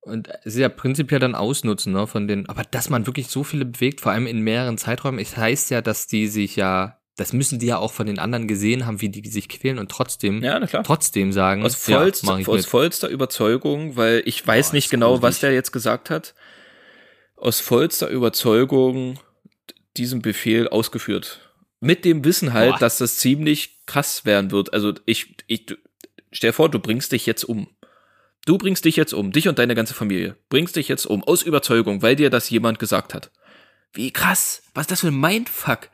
Und 0.03 0.29
es 0.43 0.55
ist 0.55 0.57
ja 0.57 0.69
prinzipiell 0.69 1.19
dann 1.19 1.35
ausnutzen, 1.35 1.93
ne, 1.93 2.07
von 2.07 2.27
den, 2.27 2.49
aber 2.49 2.63
dass 2.63 2.89
man 2.89 3.05
wirklich 3.05 3.27
so 3.27 3.43
viele 3.43 3.65
bewegt, 3.65 4.01
vor 4.01 4.11
allem 4.11 4.25
in 4.25 4.39
mehreren 4.39 4.77
Zeiträumen, 4.79 5.19
es 5.19 5.37
heißt 5.37 5.69
ja, 5.69 5.81
dass 5.81 6.07
die 6.07 6.27
sich 6.27 6.55
ja, 6.55 6.99
das 7.17 7.33
müssen 7.33 7.59
die 7.59 7.67
ja 7.67 7.77
auch 7.77 7.93
von 7.93 8.07
den 8.07 8.17
anderen 8.17 8.47
gesehen 8.47 8.87
haben, 8.87 8.99
wie 8.99 9.09
die 9.09 9.29
sich 9.29 9.47
quälen 9.47 9.77
und 9.77 9.91
trotzdem, 9.91 10.41
ja, 10.43 10.59
trotzdem 10.65 11.31
sagen, 11.31 11.63
Aus 11.63 11.75
vollster, 11.75 12.39
ja, 12.39 12.47
aus 12.47 12.65
vollster 12.65 13.09
Überzeugung, 13.09 13.95
weil 13.95 14.23
ich 14.25 14.45
weiß 14.45 14.69
Boah, 14.69 14.75
nicht 14.75 14.89
genau, 14.89 15.21
was 15.21 15.39
der 15.39 15.53
jetzt 15.53 15.71
gesagt 15.71 16.09
hat. 16.09 16.33
Aus 17.35 17.59
vollster 17.59 18.07
Überzeugung 18.09 19.19
diesen 19.97 20.21
Befehl 20.21 20.67
ausgeführt. 20.67 21.51
Mit 21.79 22.05
dem 22.05 22.23
Wissen 22.23 22.53
halt, 22.53 22.73
Boah. 22.73 22.79
dass 22.79 22.97
das 22.97 23.17
ziemlich 23.17 23.85
krass 23.85 24.25
werden 24.25 24.51
wird. 24.51 24.73
Also 24.73 24.93
ich, 25.05 25.35
ich, 25.47 25.65
du- 25.67 25.75
stell 26.31 26.49
dir 26.51 26.53
vor, 26.53 26.69
du 26.69 26.79
bringst 26.79 27.11
dich 27.11 27.25
jetzt 27.25 27.43
um. 27.43 27.67
Du 28.45 28.57
bringst 28.57 28.85
dich 28.85 28.95
jetzt 28.95 29.13
um, 29.13 29.31
dich 29.31 29.47
und 29.47 29.59
deine 29.59 29.75
ganze 29.75 29.93
Familie. 29.93 30.35
Bringst 30.49 30.75
dich 30.75 30.87
jetzt 30.87 31.05
um, 31.05 31.23
aus 31.23 31.43
Überzeugung, 31.43 32.01
weil 32.01 32.15
dir 32.15 32.29
das 32.29 32.49
jemand 32.49 32.79
gesagt 32.79 33.13
hat. 33.13 33.31
Wie 33.93 34.11
krass. 34.11 34.63
Was 34.73 34.83
ist 34.83 34.91
das 34.91 34.99
für 35.01 35.07
ein 35.07 35.19
Mindfuck? 35.19 35.89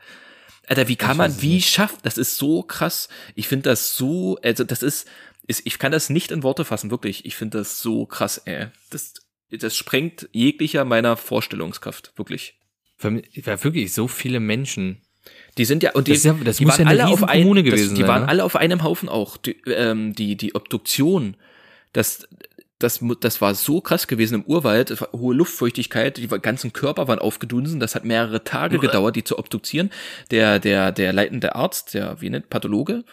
Alter, 0.66 0.88
wie 0.88 0.96
kann 0.96 1.12
Ich 1.12 1.16
man, 1.18 1.42
wie 1.42 1.60
schafft, 1.62 2.04
das 2.04 2.16
ist 2.18 2.36
so 2.36 2.62
krass. 2.62 3.08
Ich 3.34 3.48
finde 3.48 3.70
das 3.70 3.96
so, 3.96 4.38
also 4.42 4.64
das 4.64 4.82
ist, 4.82 5.06
ist, 5.46 5.62
ich 5.64 5.78
kann 5.78 5.92
das 5.92 6.10
nicht 6.10 6.30
in 6.30 6.42
Worte 6.42 6.64
fassen, 6.64 6.90
wirklich. 6.90 7.24
Ich 7.26 7.36
finde 7.36 7.58
das 7.58 7.80
so 7.80 8.06
krass, 8.06 8.38
ey. 8.44 8.66
Das, 8.90 9.14
das 9.50 9.76
sprengt 9.76 10.28
jeglicher 10.32 10.84
meiner 10.84 11.16
Vorstellungskraft, 11.16 12.12
wirklich. 12.16 12.58
Für 12.96 13.10
mich- 13.10 13.28
Ja, 13.32 13.62
wirklich, 13.64 13.92
so 13.94 14.08
viele 14.08 14.40
Menschen. 14.40 15.00
Die 15.58 15.64
sind 15.64 15.82
ja, 15.82 15.92
und 15.92 16.06
die, 16.08 16.12
Das 16.12 16.24
ja- 16.24 16.32
das 16.42 16.56
die 16.58 16.66
waren 16.66 16.80
ja 16.82 16.86
alle 16.86 17.06
auf 17.08 17.22
ein, 17.22 17.30
Riesenkommune 17.30 17.62
das, 17.64 17.74
gewesen 17.74 17.94
Die 17.94 18.06
waren 18.06 18.22
ne? 18.22 18.28
alle 18.28 18.44
auf 18.44 18.56
einem 18.56 18.82
Haufen 18.82 19.08
auch. 19.08 19.36
Die, 19.38 19.56
ähm, 19.66 20.14
die, 20.14 20.36
die 20.36 20.54
Obduktion, 20.54 21.36
das, 21.92 22.28
das, 22.78 23.00
das 23.20 23.40
war 23.40 23.54
so 23.54 23.80
krass 23.80 24.06
gewesen 24.06 24.36
im 24.36 24.44
Urwald, 24.44 25.00
hohe 25.12 25.34
Luftfeuchtigkeit, 25.34 26.16
die 26.16 26.28
ganzen 26.28 26.72
Körper 26.72 27.08
waren 27.08 27.18
aufgedunsen, 27.18 27.80
das 27.80 27.94
hat 27.94 28.04
mehrere 28.04 28.44
Tage 28.44 28.78
gedauert, 28.78 29.16
die 29.16 29.24
zu 29.24 29.38
obduzieren. 29.38 29.90
Der, 30.30 30.58
der, 30.58 30.92
der 30.92 31.12
leitende 31.12 31.54
Arzt, 31.54 31.94
der, 31.94 32.20
wie 32.20 32.30
nennt, 32.30 32.50
Pathologe, 32.50 33.04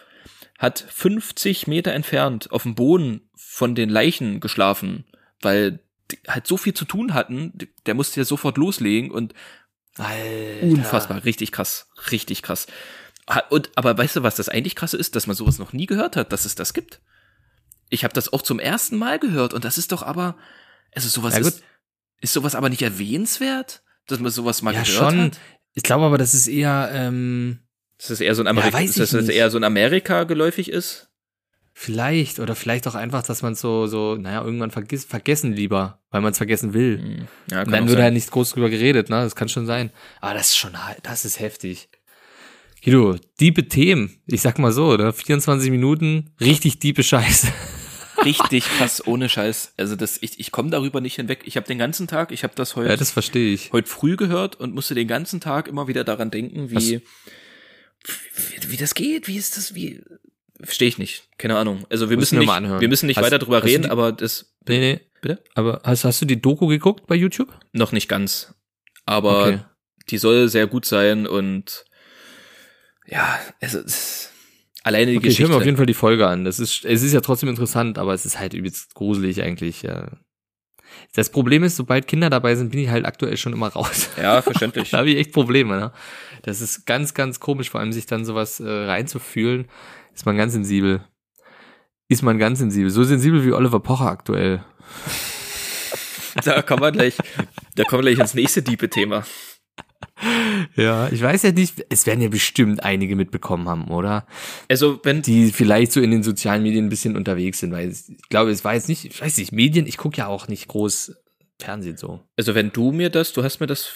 hat 0.58 0.84
50 0.88 1.66
Meter 1.66 1.92
entfernt 1.92 2.50
auf 2.52 2.62
dem 2.62 2.74
Boden 2.74 3.28
von 3.34 3.74
den 3.74 3.90
Leichen 3.90 4.40
geschlafen, 4.40 5.04
weil 5.40 5.80
die 6.10 6.18
halt 6.28 6.46
so 6.46 6.56
viel 6.56 6.72
zu 6.72 6.84
tun 6.84 7.14
hatten, 7.14 7.52
der 7.86 7.94
musste 7.94 8.20
ja 8.20 8.24
sofort 8.24 8.56
loslegen 8.56 9.10
und 9.10 9.34
Alter. 9.98 10.66
Unfassbar, 10.66 11.24
richtig 11.24 11.52
krass, 11.52 11.88
richtig 12.10 12.42
krass. 12.42 12.66
Und 13.50 13.70
aber 13.74 13.96
weißt 13.96 14.16
du, 14.16 14.22
was 14.22 14.36
das 14.36 14.48
eigentlich 14.48 14.76
krasse 14.76 14.96
ist, 14.96 15.16
dass 15.16 15.26
man 15.26 15.34
sowas 15.34 15.58
noch 15.58 15.72
nie 15.72 15.86
gehört 15.86 16.16
hat, 16.16 16.32
dass 16.32 16.44
es 16.44 16.54
das 16.54 16.74
gibt. 16.74 17.00
Ich 17.88 18.04
habe 18.04 18.14
das 18.14 18.32
auch 18.32 18.42
zum 18.42 18.58
ersten 18.58 18.96
Mal 18.96 19.18
gehört 19.18 19.54
und 19.54 19.64
das 19.64 19.78
ist 19.78 19.92
doch 19.92 20.02
aber, 20.02 20.36
also 20.94 21.08
sowas 21.08 21.34
Ja, 21.34 21.40
ist, 21.40 21.62
ist 22.20 22.32
sowas 22.32 22.54
aber 22.54 22.68
nicht 22.68 22.82
erwähnenswert, 22.82 23.82
dass 24.06 24.18
man 24.20 24.30
sowas 24.32 24.62
mal 24.62 24.74
Ja, 24.74 24.82
gehört 24.82 25.10
schon. 25.12 25.20
hat. 25.20 25.38
Ich 25.74 25.82
glaube 25.82 26.04
aber, 26.04 26.18
das 26.18 26.34
ist 26.34 26.46
eher, 26.48 26.90
ähm, 26.92 27.60
Das 27.98 28.10
ist 28.10 28.20
eher 28.20 28.34
so 28.34 28.42
ein 28.42 28.46
Amerika, 28.48 28.76
weiß 28.78 28.94
dass 28.94 29.10
das 29.10 29.28
eher 29.28 29.50
so 29.50 29.58
in 29.58 29.64
Amerika 29.64 30.24
geläufig 30.24 30.70
ist. 30.70 31.08
vielleicht, 31.74 32.40
oder 32.40 32.54
vielleicht 32.56 32.88
auch 32.88 32.94
einfach, 32.94 33.22
dass 33.22 33.42
man 33.42 33.54
so, 33.54 33.86
so, 33.86 34.14
naja, 34.16 34.42
irgendwann 34.42 34.70
vergiss, 34.70 35.04
vergessen 35.04 35.52
lieber, 35.52 36.00
weil 36.10 36.22
man 36.22 36.32
es 36.32 36.38
vergessen 36.38 36.72
will. 36.72 36.98
Hm, 36.98 37.28
Ja, 37.50 37.58
Und 37.60 37.64
kann 37.64 37.72
dann 37.72 37.88
wird 37.88 38.00
halt 38.00 38.14
nicht 38.14 38.30
groß 38.30 38.52
drüber 38.52 38.70
geredet, 38.70 39.10
ne? 39.10 39.16
Das 39.22 39.36
kann 39.36 39.48
schon 39.50 39.66
sein. 39.66 39.90
Aber 40.22 40.32
das 40.34 40.46
ist 40.48 40.56
schon, 40.56 40.72
das 41.02 41.24
ist 41.26 41.38
heftig. 41.38 41.88
Guido, 42.82 43.16
diepe 43.40 43.68
Themen. 43.68 44.22
Ich 44.26 44.40
sag 44.42 44.58
mal 44.58 44.72
so, 44.72 44.96
ne? 44.96 45.12
24 45.12 45.70
Minuten, 45.70 46.34
richtig 46.40 46.78
diepe 46.78 47.02
Scheiße. 47.02 47.48
Richtig 48.24 48.64
krass, 48.64 49.06
ohne 49.06 49.28
Scheiß. 49.28 49.74
Also 49.76 49.96
das, 49.96 50.18
ich, 50.22 50.38
ich 50.40 50.50
komme 50.52 50.70
darüber 50.70 51.00
nicht 51.00 51.16
hinweg. 51.16 51.42
Ich 51.44 51.56
habe 51.56 51.66
den 51.66 51.78
ganzen 51.78 52.06
Tag, 52.06 52.32
ich 52.32 52.42
habe 52.44 52.54
das 52.56 52.76
heute, 52.76 52.90
Ja, 52.90 52.96
das 52.96 53.10
verstehe 53.10 53.52
ich. 53.54 53.72
heute 53.72 53.88
früh 53.88 54.16
gehört 54.16 54.56
und 54.56 54.74
musste 54.74 54.94
den 54.94 55.08
ganzen 55.08 55.40
Tag 55.40 55.68
immer 55.68 55.88
wieder 55.88 56.04
daran 56.04 56.30
denken, 56.30 56.70
wie, 56.70 57.02
wie, 58.34 58.70
wie 58.72 58.76
das 58.76 58.94
geht, 58.94 59.26
wie 59.28 59.36
ist 59.36 59.56
das, 59.56 59.74
wie, 59.74 60.02
verstehe 60.60 60.88
ich 60.88 60.98
nicht, 60.98 61.28
keine 61.38 61.56
Ahnung. 61.56 61.86
Also 61.90 62.08
wir 62.10 62.16
Müssen 62.16 62.38
müssen 62.38 62.48
wir 62.48 62.60
nicht, 62.60 62.80
wir 62.80 62.88
müssen 62.88 63.06
nicht 63.06 63.16
Hast- 63.18 63.24
weiter 63.24 63.38
drüber 63.38 63.62
reden, 63.64 63.84
die- 63.84 63.90
aber 63.90 64.12
das, 64.12 64.52
Nee, 64.68 64.78
nee. 64.80 65.00
bitte? 65.20 65.42
Aber 65.54 65.80
hast, 65.84 66.04
hast 66.04 66.20
du 66.22 66.26
die 66.26 66.40
Doku 66.40 66.66
geguckt 66.66 67.06
bei 67.06 67.14
YouTube? 67.14 67.52
Noch 67.72 67.92
nicht 67.92 68.08
ganz. 68.08 68.54
Aber 69.04 69.46
Okay. 69.46 69.60
die 70.10 70.18
soll 70.18 70.48
sehr 70.48 70.66
gut 70.66 70.84
sein 70.84 71.26
und, 71.26 71.84
ja, 73.06 73.38
also, 73.60 73.78
es- 73.80 74.30
alleine 74.86 75.10
die 75.10 75.18
Okay, 75.18 75.28
ich 75.28 75.38
höre 75.40 75.48
mir 75.48 75.54
auf 75.54 75.58
Geschichte. 75.58 75.68
jeden 75.68 75.76
Fall 75.76 75.86
die 75.86 75.94
Folge 75.94 76.26
an. 76.28 76.44
Das 76.44 76.60
ist, 76.60 76.84
es 76.84 77.02
ist 77.02 77.12
ja 77.12 77.20
trotzdem 77.20 77.48
interessant, 77.48 77.98
aber 77.98 78.14
es 78.14 78.24
ist 78.24 78.38
halt 78.38 78.54
übelst 78.54 78.94
gruselig 78.94 79.42
eigentlich. 79.42 79.82
Ja. 79.82 80.06
Das 81.14 81.30
Problem 81.30 81.64
ist, 81.64 81.76
sobald 81.76 82.06
Kinder 82.06 82.30
dabei 82.30 82.54
sind, 82.54 82.70
bin 82.70 82.80
ich 82.80 82.88
halt 82.88 83.04
aktuell 83.04 83.36
schon 83.36 83.52
immer 83.52 83.68
raus. 83.68 84.08
Ja, 84.16 84.40
verständlich. 84.42 84.90
da 84.92 84.98
habe 84.98 85.10
ich 85.10 85.18
echt 85.18 85.32
Probleme. 85.32 85.76
Ne? 85.76 85.92
Das 86.42 86.60
ist 86.60 86.86
ganz, 86.86 87.14
ganz 87.14 87.40
komisch, 87.40 87.70
vor 87.70 87.80
allem 87.80 87.92
sich 87.92 88.06
dann 88.06 88.24
sowas 88.24 88.60
äh, 88.60 88.68
reinzufühlen. 88.68 89.66
Ist 90.14 90.24
man 90.24 90.36
ganz 90.36 90.52
sensibel. 90.52 91.04
Ist 92.08 92.22
man 92.22 92.38
ganz 92.38 92.60
sensibel. 92.60 92.90
So 92.90 93.02
sensibel 93.02 93.44
wie 93.44 93.52
Oliver 93.52 93.80
Pocher 93.80 94.06
aktuell. 94.06 94.64
da 96.44 96.62
kommen 96.62 96.82
wir 96.82 96.92
gleich, 96.92 97.16
da 97.74 97.82
kommen 97.84 98.04
wir 98.04 98.12
gleich 98.12 98.22
ins 98.22 98.34
nächste 98.34 98.62
diepe 98.62 98.88
Thema. 98.88 99.24
Ja, 100.74 101.08
ich 101.08 101.22
weiß 101.22 101.42
ja 101.42 101.52
nicht, 101.52 101.84
es 101.88 102.06
werden 102.06 102.20
ja 102.20 102.28
bestimmt 102.28 102.82
einige 102.82 103.16
mitbekommen 103.16 103.68
haben, 103.68 103.88
oder? 103.88 104.26
Also, 104.68 105.00
wenn 105.02 105.22
Die 105.22 105.52
vielleicht 105.52 105.92
so 105.92 106.00
in 106.00 106.10
den 106.10 106.22
sozialen 106.22 106.62
Medien 106.62 106.86
ein 106.86 106.88
bisschen 106.90 107.16
unterwegs 107.16 107.60
sind, 107.60 107.72
weil 107.72 107.90
ich 107.90 108.28
glaube, 108.28 108.50
es 108.50 108.64
war 108.64 108.74
jetzt 108.74 108.88
nicht, 108.88 109.04
ich 109.04 109.20
weiß 109.20 109.38
nicht, 109.38 109.52
Medien, 109.52 109.86
ich 109.86 109.96
gucke 109.96 110.16
ja 110.18 110.26
auch 110.26 110.48
nicht 110.48 110.68
groß 110.68 111.14
Fernsehen 111.58 111.96
so. 111.96 112.20
Also 112.36 112.54
wenn 112.54 112.70
du 112.70 112.92
mir 112.92 113.10
das, 113.10 113.32
du 113.32 113.42
hast 113.42 113.60
mir 113.60 113.66
das 113.66 113.90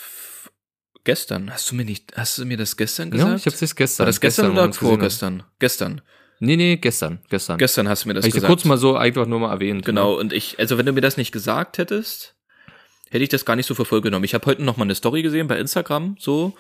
gestern, 1.05 1.53
hast 1.53 1.71
du 1.71 1.75
mir 1.75 1.85
nicht, 1.85 2.17
hast 2.17 2.39
du 2.39 2.45
mir 2.45 2.57
das 2.57 2.77
gestern 2.77 3.11
gesagt? 3.11 3.31
Ja, 3.31 3.37
ich 3.37 3.47
habe 3.47 3.57
es 3.65 3.77
gestern. 3.77 4.05
War 4.05 4.07
das 4.07 4.21
gestern, 4.21 4.55
wir 4.55 4.63
oder 4.63 4.73
vorgestern? 4.73 5.43
Gestern. 5.59 6.01
Nee, 6.43 6.57
nee, 6.57 6.77
gestern, 6.77 7.21
gestern. 7.29 7.59
Gestern 7.59 7.89
hast 7.89 8.05
du 8.05 8.09
mir 8.09 8.15
das 8.15 8.25
Hab 8.25 8.29
ich 8.29 8.35
gesagt. 8.35 8.51
kurz 8.51 8.65
mal 8.65 8.79
so 8.79 8.97
einfach 8.97 9.27
nur 9.27 9.41
mal 9.41 9.53
erwähnt. 9.53 9.85
genau, 9.85 10.19
und 10.19 10.33
ich, 10.33 10.59
also 10.59 10.79
wenn 10.79 10.87
du 10.87 10.93
mir 10.93 11.03
das 11.03 11.19
nicht 11.19 11.33
gesagt 11.33 11.77
hättest, 11.77 12.35
hätte 13.11 13.23
ich 13.23 13.29
das 13.29 13.45
gar 13.45 13.57
nicht 13.57 13.67
so 13.67 13.75
für 13.75 13.85
voll 13.85 14.01
genommen. 14.01 14.25
Ich 14.25 14.33
habe 14.35 14.47
heute 14.47 14.63
noch 14.63 14.77
mal 14.77 14.85
eine 14.85 14.95
Story 14.95 15.23
gesehen 15.23 15.47
bei 15.47 15.59
Instagram, 15.59 16.17
so, 16.19 16.55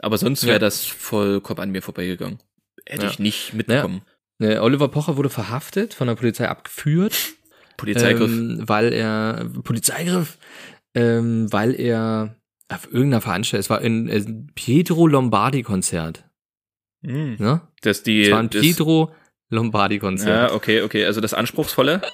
aber 0.00 0.16
sonst 0.18 0.44
wäre 0.44 0.54
Ja. 0.54 0.58
das 0.60 0.84
vollkommen 0.86 1.60
an 1.60 1.70
mir 1.70 1.82
vorbeigegangen. 1.82 2.38
Hätte 2.86 3.04
Ja. 3.04 3.10
ich 3.10 3.18
nicht 3.18 3.52
mitbekommen. 3.54 4.02
Äh, 4.38 4.58
Oliver 4.58 4.88
Pocher 4.88 5.16
wurde 5.16 5.30
verhaftet, 5.30 5.94
von 5.94 6.06
der 6.06 6.14
Polizei 6.14 6.48
abgeführt. 6.48 7.16
Polizeigriff. 7.76 8.30
Ähm, 8.30 8.62
weil 8.66 8.92
er, 8.92 9.50
Polizeigriff, 9.64 10.38
ähm, 10.94 11.52
weil 11.52 11.78
er 11.78 12.36
auf 12.68 12.86
irgendeiner 12.92 13.20
Veranstaltung, 13.20 13.60
es 13.60 13.70
war 13.70 13.80
ein 13.80 14.08
äh, 14.08 14.24
Pietro 14.54 15.06
Lombardi 15.06 15.62
Konzert, 15.62 16.24
Hm. 17.04 17.36
ne? 17.38 17.60
Das 17.82 18.02
die, 18.02 18.22
Es 18.22 18.30
war 18.30 18.40
ein 18.40 18.50
das, 18.50 18.60
Pietro 18.62 19.12
Lombardi 19.50 19.98
Konzert. 19.98 20.50
ja, 20.50 20.54
okay, 20.56 20.82
okay, 20.82 21.04
also 21.04 21.20
das 21.20 21.34
Anspruchsvolle. 21.34 22.00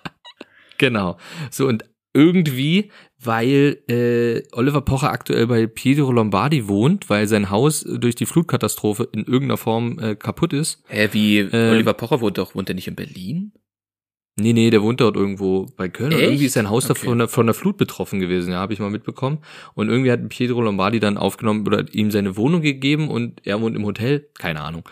Genau. 0.78 1.16
So 1.50 1.66
und 1.68 1.84
irgendwie, 2.12 2.90
weil 3.24 3.78
äh, 3.88 4.42
Oliver 4.52 4.80
Pocher 4.80 5.10
aktuell 5.12 5.46
bei 5.46 5.66
Pietro 5.66 6.10
Lombardi 6.12 6.68
wohnt, 6.68 7.08
weil 7.10 7.26
sein 7.28 7.50
Haus 7.50 7.80
durch 7.82 8.14
die 8.14 8.26
Flutkatastrophe 8.26 9.08
in 9.12 9.20
irgendeiner 9.24 9.56
Form 9.56 9.98
äh, 9.98 10.14
kaputt 10.16 10.52
ist. 10.52 10.82
Hä, 10.88 11.08
wie 11.12 11.38
Äh, 11.38 11.70
Oliver 11.70 11.94
Pocher 11.94 12.20
wohnt 12.20 12.38
doch, 12.38 12.54
wohnt 12.54 12.68
er 12.68 12.74
nicht 12.74 12.88
in 12.88 12.94
Berlin? 12.94 13.52
Nee, 14.40 14.54
nee, 14.54 14.70
der 14.70 14.82
wohnt 14.82 14.98
dort 15.00 15.14
irgendwo 15.14 15.66
bei 15.76 15.90
Köln. 15.90 16.12
Und 16.14 16.18
Echt? 16.18 16.28
irgendwie 16.28 16.46
ist 16.46 16.54
sein 16.54 16.70
Haus 16.70 16.86
da 16.86 16.92
Okay. 16.92 17.04
von 17.06 17.18
der, 17.18 17.28
von 17.28 17.46
der 17.46 17.54
Flut 17.54 17.76
betroffen 17.76 18.18
gewesen, 18.18 18.52
ja, 18.52 18.60
habe 18.60 18.72
ich 18.72 18.78
mal 18.78 18.90
mitbekommen. 18.90 19.38
Und 19.74 19.90
irgendwie 19.90 20.10
hat 20.10 20.26
Pietro 20.30 20.62
Lombardi 20.62 21.00
dann 21.00 21.18
aufgenommen 21.18 21.66
oder 21.66 21.84
ihm 21.94 22.10
seine 22.10 22.36
Wohnung 22.36 22.62
gegeben 22.62 23.08
und 23.08 23.46
er 23.46 23.60
wohnt 23.60 23.76
im 23.76 23.84
Hotel. 23.84 24.30
Keine 24.38 24.62
Ahnung. 24.62 24.88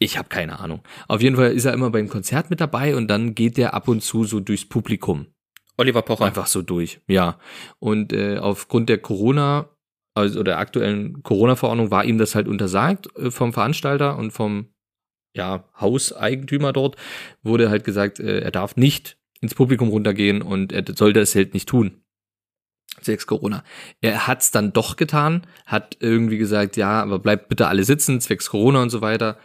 Ich 0.00 0.18
habe 0.18 0.28
keine 0.28 0.58
Ahnung. 0.58 0.82
Auf 1.06 1.22
jeden 1.22 1.36
Fall 1.36 1.52
ist 1.52 1.64
er 1.66 1.72
immer 1.72 1.90
beim 1.90 2.08
Konzert 2.08 2.50
mit 2.50 2.60
dabei 2.60 2.96
und 2.96 3.08
dann 3.08 3.34
geht 3.36 3.56
der 3.58 3.74
ab 3.74 3.86
und 3.88 4.02
zu 4.02 4.24
so 4.24 4.40
durchs 4.40 4.64
Publikum. 4.64 5.26
Oliver 5.78 6.02
Pocher. 6.02 6.24
Einfach 6.24 6.46
so 6.46 6.60
durch, 6.62 7.00
ja. 7.06 7.38
Und 7.78 8.12
äh, 8.12 8.38
aufgrund 8.38 8.88
der 8.88 8.98
Corona, 8.98 9.70
also 10.14 10.42
der 10.42 10.58
aktuellen 10.58 11.22
Corona-Verordnung 11.22 11.90
war 11.90 12.04
ihm 12.04 12.18
das 12.18 12.34
halt 12.34 12.48
untersagt 12.48 13.08
äh, 13.16 13.30
vom 13.30 13.52
Veranstalter 13.52 14.18
und 14.18 14.32
vom 14.32 14.66
ja, 15.34 15.64
Hauseigentümer 15.80 16.72
dort, 16.72 16.96
wurde 17.42 17.70
halt 17.70 17.84
gesagt, 17.84 18.18
äh, 18.18 18.40
er 18.40 18.50
darf 18.50 18.76
nicht 18.76 19.18
ins 19.40 19.54
Publikum 19.54 19.88
runtergehen 19.88 20.42
und 20.42 20.72
er 20.72 20.84
sollte 20.94 21.20
es 21.20 21.34
halt 21.34 21.54
nicht 21.54 21.68
tun. 21.68 22.02
Sechs 23.00 23.28
Corona. 23.28 23.62
Er 24.00 24.26
hat's 24.26 24.50
dann 24.50 24.72
doch 24.72 24.96
getan, 24.96 25.46
hat 25.66 25.96
irgendwie 26.00 26.38
gesagt, 26.38 26.76
ja, 26.76 27.00
aber 27.00 27.20
bleibt 27.20 27.48
bitte 27.48 27.68
alle 27.68 27.84
sitzen, 27.84 28.20
zwecks 28.20 28.50
Corona 28.50 28.82
und 28.82 28.90
so 28.90 29.00
weiter. 29.00 29.38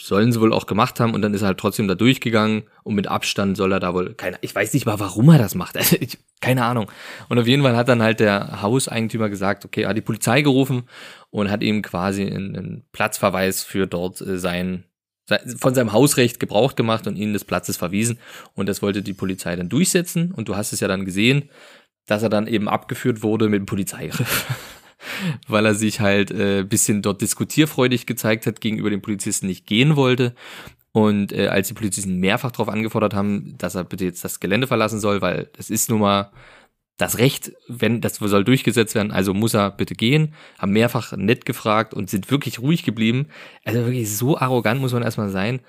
Sollen 0.00 0.32
sie 0.32 0.40
wohl 0.40 0.52
auch 0.52 0.66
gemacht 0.66 1.00
haben 1.00 1.14
und 1.14 1.22
dann 1.22 1.32
ist 1.34 1.42
er 1.42 1.48
halt 1.48 1.58
trotzdem 1.58 1.88
da 1.88 1.94
durchgegangen 1.94 2.64
und 2.82 2.94
mit 2.94 3.06
Abstand 3.06 3.56
soll 3.56 3.72
er 3.72 3.80
da 3.80 3.94
wohl, 3.94 4.14
keine, 4.14 4.38
ich 4.42 4.54
weiß 4.54 4.74
nicht 4.74 4.86
mal, 4.86 5.00
warum 5.00 5.28
er 5.30 5.38
das 5.38 5.54
macht. 5.54 5.76
Also 5.86 5.96
ich, 5.98 6.18
keine 6.40 6.64
Ahnung. 6.64 6.90
Und 7.28 7.38
auf 7.38 7.46
jeden 7.46 7.62
Fall 7.62 7.76
hat 7.76 7.88
dann 7.88 8.02
halt 8.02 8.20
der 8.20 8.62
Hauseigentümer 8.62 9.28
gesagt, 9.28 9.64
okay, 9.64 9.82
er 9.82 9.90
hat 9.90 9.96
die 9.96 10.02
Polizei 10.02 10.42
gerufen 10.42 10.84
und 11.30 11.50
hat 11.50 11.62
ihm 11.62 11.82
quasi 11.82 12.22
einen, 12.22 12.56
einen 12.56 12.84
Platzverweis 12.92 13.62
für 13.62 13.86
dort 13.86 14.20
äh, 14.20 14.38
sein, 14.38 14.84
von 15.58 15.74
seinem 15.74 15.92
Hausrecht 15.92 16.40
Gebrauch 16.40 16.76
gemacht 16.76 17.06
und 17.06 17.16
ihn 17.16 17.32
des 17.32 17.44
Platzes 17.44 17.76
verwiesen. 17.76 18.18
Und 18.54 18.68
das 18.68 18.82
wollte 18.82 19.02
die 19.02 19.14
Polizei 19.14 19.56
dann 19.56 19.68
durchsetzen. 19.68 20.32
Und 20.32 20.48
du 20.48 20.56
hast 20.56 20.72
es 20.72 20.80
ja 20.80 20.88
dann 20.88 21.04
gesehen, 21.04 21.50
dass 22.06 22.22
er 22.22 22.28
dann 22.28 22.46
eben 22.46 22.68
abgeführt 22.68 23.22
wurde 23.22 23.48
mit 23.48 23.60
dem 23.60 23.66
Polizeigriff. 23.66 24.46
Weil 25.48 25.66
er 25.66 25.74
sich 25.74 26.00
halt 26.00 26.30
äh, 26.30 26.64
bisschen 26.64 27.02
dort 27.02 27.20
diskutierfreudig 27.20 28.06
gezeigt 28.06 28.46
hat, 28.46 28.60
gegenüber 28.60 28.90
den 28.90 29.02
Polizisten 29.02 29.46
nicht 29.46 29.66
gehen 29.66 29.96
wollte. 29.96 30.34
Und 30.92 31.32
äh, 31.32 31.48
als 31.48 31.68
die 31.68 31.74
Polizisten 31.74 32.20
mehrfach 32.20 32.52
darauf 32.52 32.68
angefordert 32.68 33.12
haben, 33.12 33.54
dass 33.58 33.74
er 33.74 33.84
bitte 33.84 34.04
jetzt 34.04 34.24
das 34.24 34.40
Gelände 34.40 34.66
verlassen 34.66 34.98
soll, 34.98 35.20
weil 35.20 35.50
das 35.56 35.68
ist 35.68 35.90
nun 35.90 36.00
mal 36.00 36.30
das 36.96 37.18
Recht, 37.18 37.52
wenn 37.68 38.00
das 38.00 38.16
soll 38.16 38.44
durchgesetzt 38.44 38.94
werden, 38.94 39.12
also 39.12 39.34
muss 39.34 39.54
er 39.54 39.70
bitte 39.70 39.94
gehen, 39.94 40.32
haben 40.58 40.72
mehrfach 40.72 41.12
nett 41.12 41.44
gefragt 41.44 41.92
und 41.92 42.08
sind 42.08 42.30
wirklich 42.30 42.60
ruhig 42.60 42.84
geblieben. 42.84 43.26
Also 43.64 43.80
wirklich 43.80 44.16
so 44.16 44.38
arrogant 44.38 44.80
muss 44.80 44.94
man 44.94 45.02
erstmal 45.02 45.28
sein, 45.28 45.60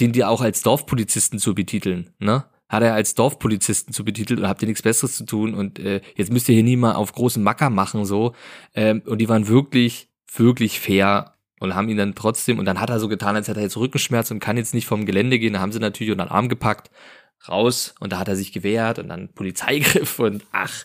den 0.00 0.12
dir 0.12 0.28
auch 0.28 0.42
als 0.42 0.62
Dorfpolizisten 0.62 1.38
zu 1.38 1.54
betiteln, 1.54 2.10
ne? 2.18 2.44
Hat 2.74 2.82
er 2.82 2.94
als 2.94 3.14
Dorfpolizisten 3.14 3.94
zu 3.94 4.04
betitelt 4.04 4.40
und 4.40 4.48
habt 4.48 4.62
ihr 4.62 4.68
nichts 4.68 4.82
Besseres 4.82 5.16
zu 5.16 5.24
tun 5.24 5.54
und 5.54 5.78
äh, 5.78 6.00
jetzt 6.16 6.32
müsst 6.32 6.48
ihr 6.48 6.54
hier 6.54 6.64
nie 6.64 6.76
mal 6.76 6.94
auf 6.94 7.12
großen 7.12 7.42
Macker 7.42 7.70
machen 7.70 8.04
so. 8.04 8.34
Ähm, 8.74 9.02
und 9.06 9.18
die 9.18 9.28
waren 9.28 9.48
wirklich, 9.48 10.08
wirklich 10.34 10.80
fair 10.80 11.34
und 11.60 11.74
haben 11.74 11.88
ihn 11.88 11.96
dann 11.96 12.14
trotzdem, 12.14 12.58
und 12.58 12.64
dann 12.64 12.80
hat 12.80 12.90
er 12.90 13.00
so 13.00 13.08
getan, 13.08 13.36
als 13.36 13.48
hätte 13.48 13.60
er 13.60 13.64
jetzt 13.64 13.76
Rückenschmerz 13.76 14.30
und 14.30 14.40
kann 14.40 14.56
jetzt 14.56 14.74
nicht 14.74 14.86
vom 14.86 15.06
Gelände 15.06 15.38
gehen. 15.38 15.54
Da 15.54 15.60
haben 15.60 15.72
sie 15.72 15.78
natürlich 15.78 16.12
unter 16.12 16.26
den 16.26 16.32
Arm 16.32 16.48
gepackt, 16.48 16.90
raus 17.48 17.94
und 18.00 18.12
da 18.12 18.18
hat 18.18 18.28
er 18.28 18.36
sich 18.36 18.52
gewehrt 18.52 18.98
und 18.98 19.08
dann 19.08 19.28
Polizeigriff 19.28 20.18
und 20.18 20.44
ach. 20.52 20.84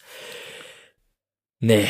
Nee. 1.60 1.88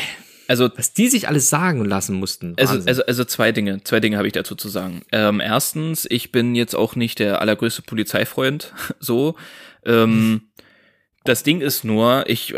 Also 0.48 0.68
Was 0.74 0.92
die 0.92 1.08
sich 1.08 1.28
alles 1.28 1.48
sagen 1.48 1.84
lassen 1.84 2.16
mussten. 2.16 2.56
Also, 2.58 2.82
also, 2.84 3.04
also 3.04 3.24
zwei 3.24 3.52
Dinge, 3.52 3.84
zwei 3.84 4.00
Dinge 4.00 4.16
habe 4.16 4.26
ich 4.26 4.32
dazu 4.32 4.56
zu 4.56 4.68
sagen. 4.68 5.02
Ähm, 5.12 5.38
erstens, 5.38 6.06
ich 6.10 6.32
bin 6.32 6.56
jetzt 6.56 6.74
auch 6.74 6.96
nicht 6.96 7.20
der 7.20 7.40
allergrößte 7.40 7.82
Polizeifreund, 7.82 8.72
so. 8.98 9.36
Ähm, 9.84 10.42
das 11.24 11.42
Ding 11.42 11.60
ist 11.60 11.84
nur, 11.84 12.24
ich 12.26 12.54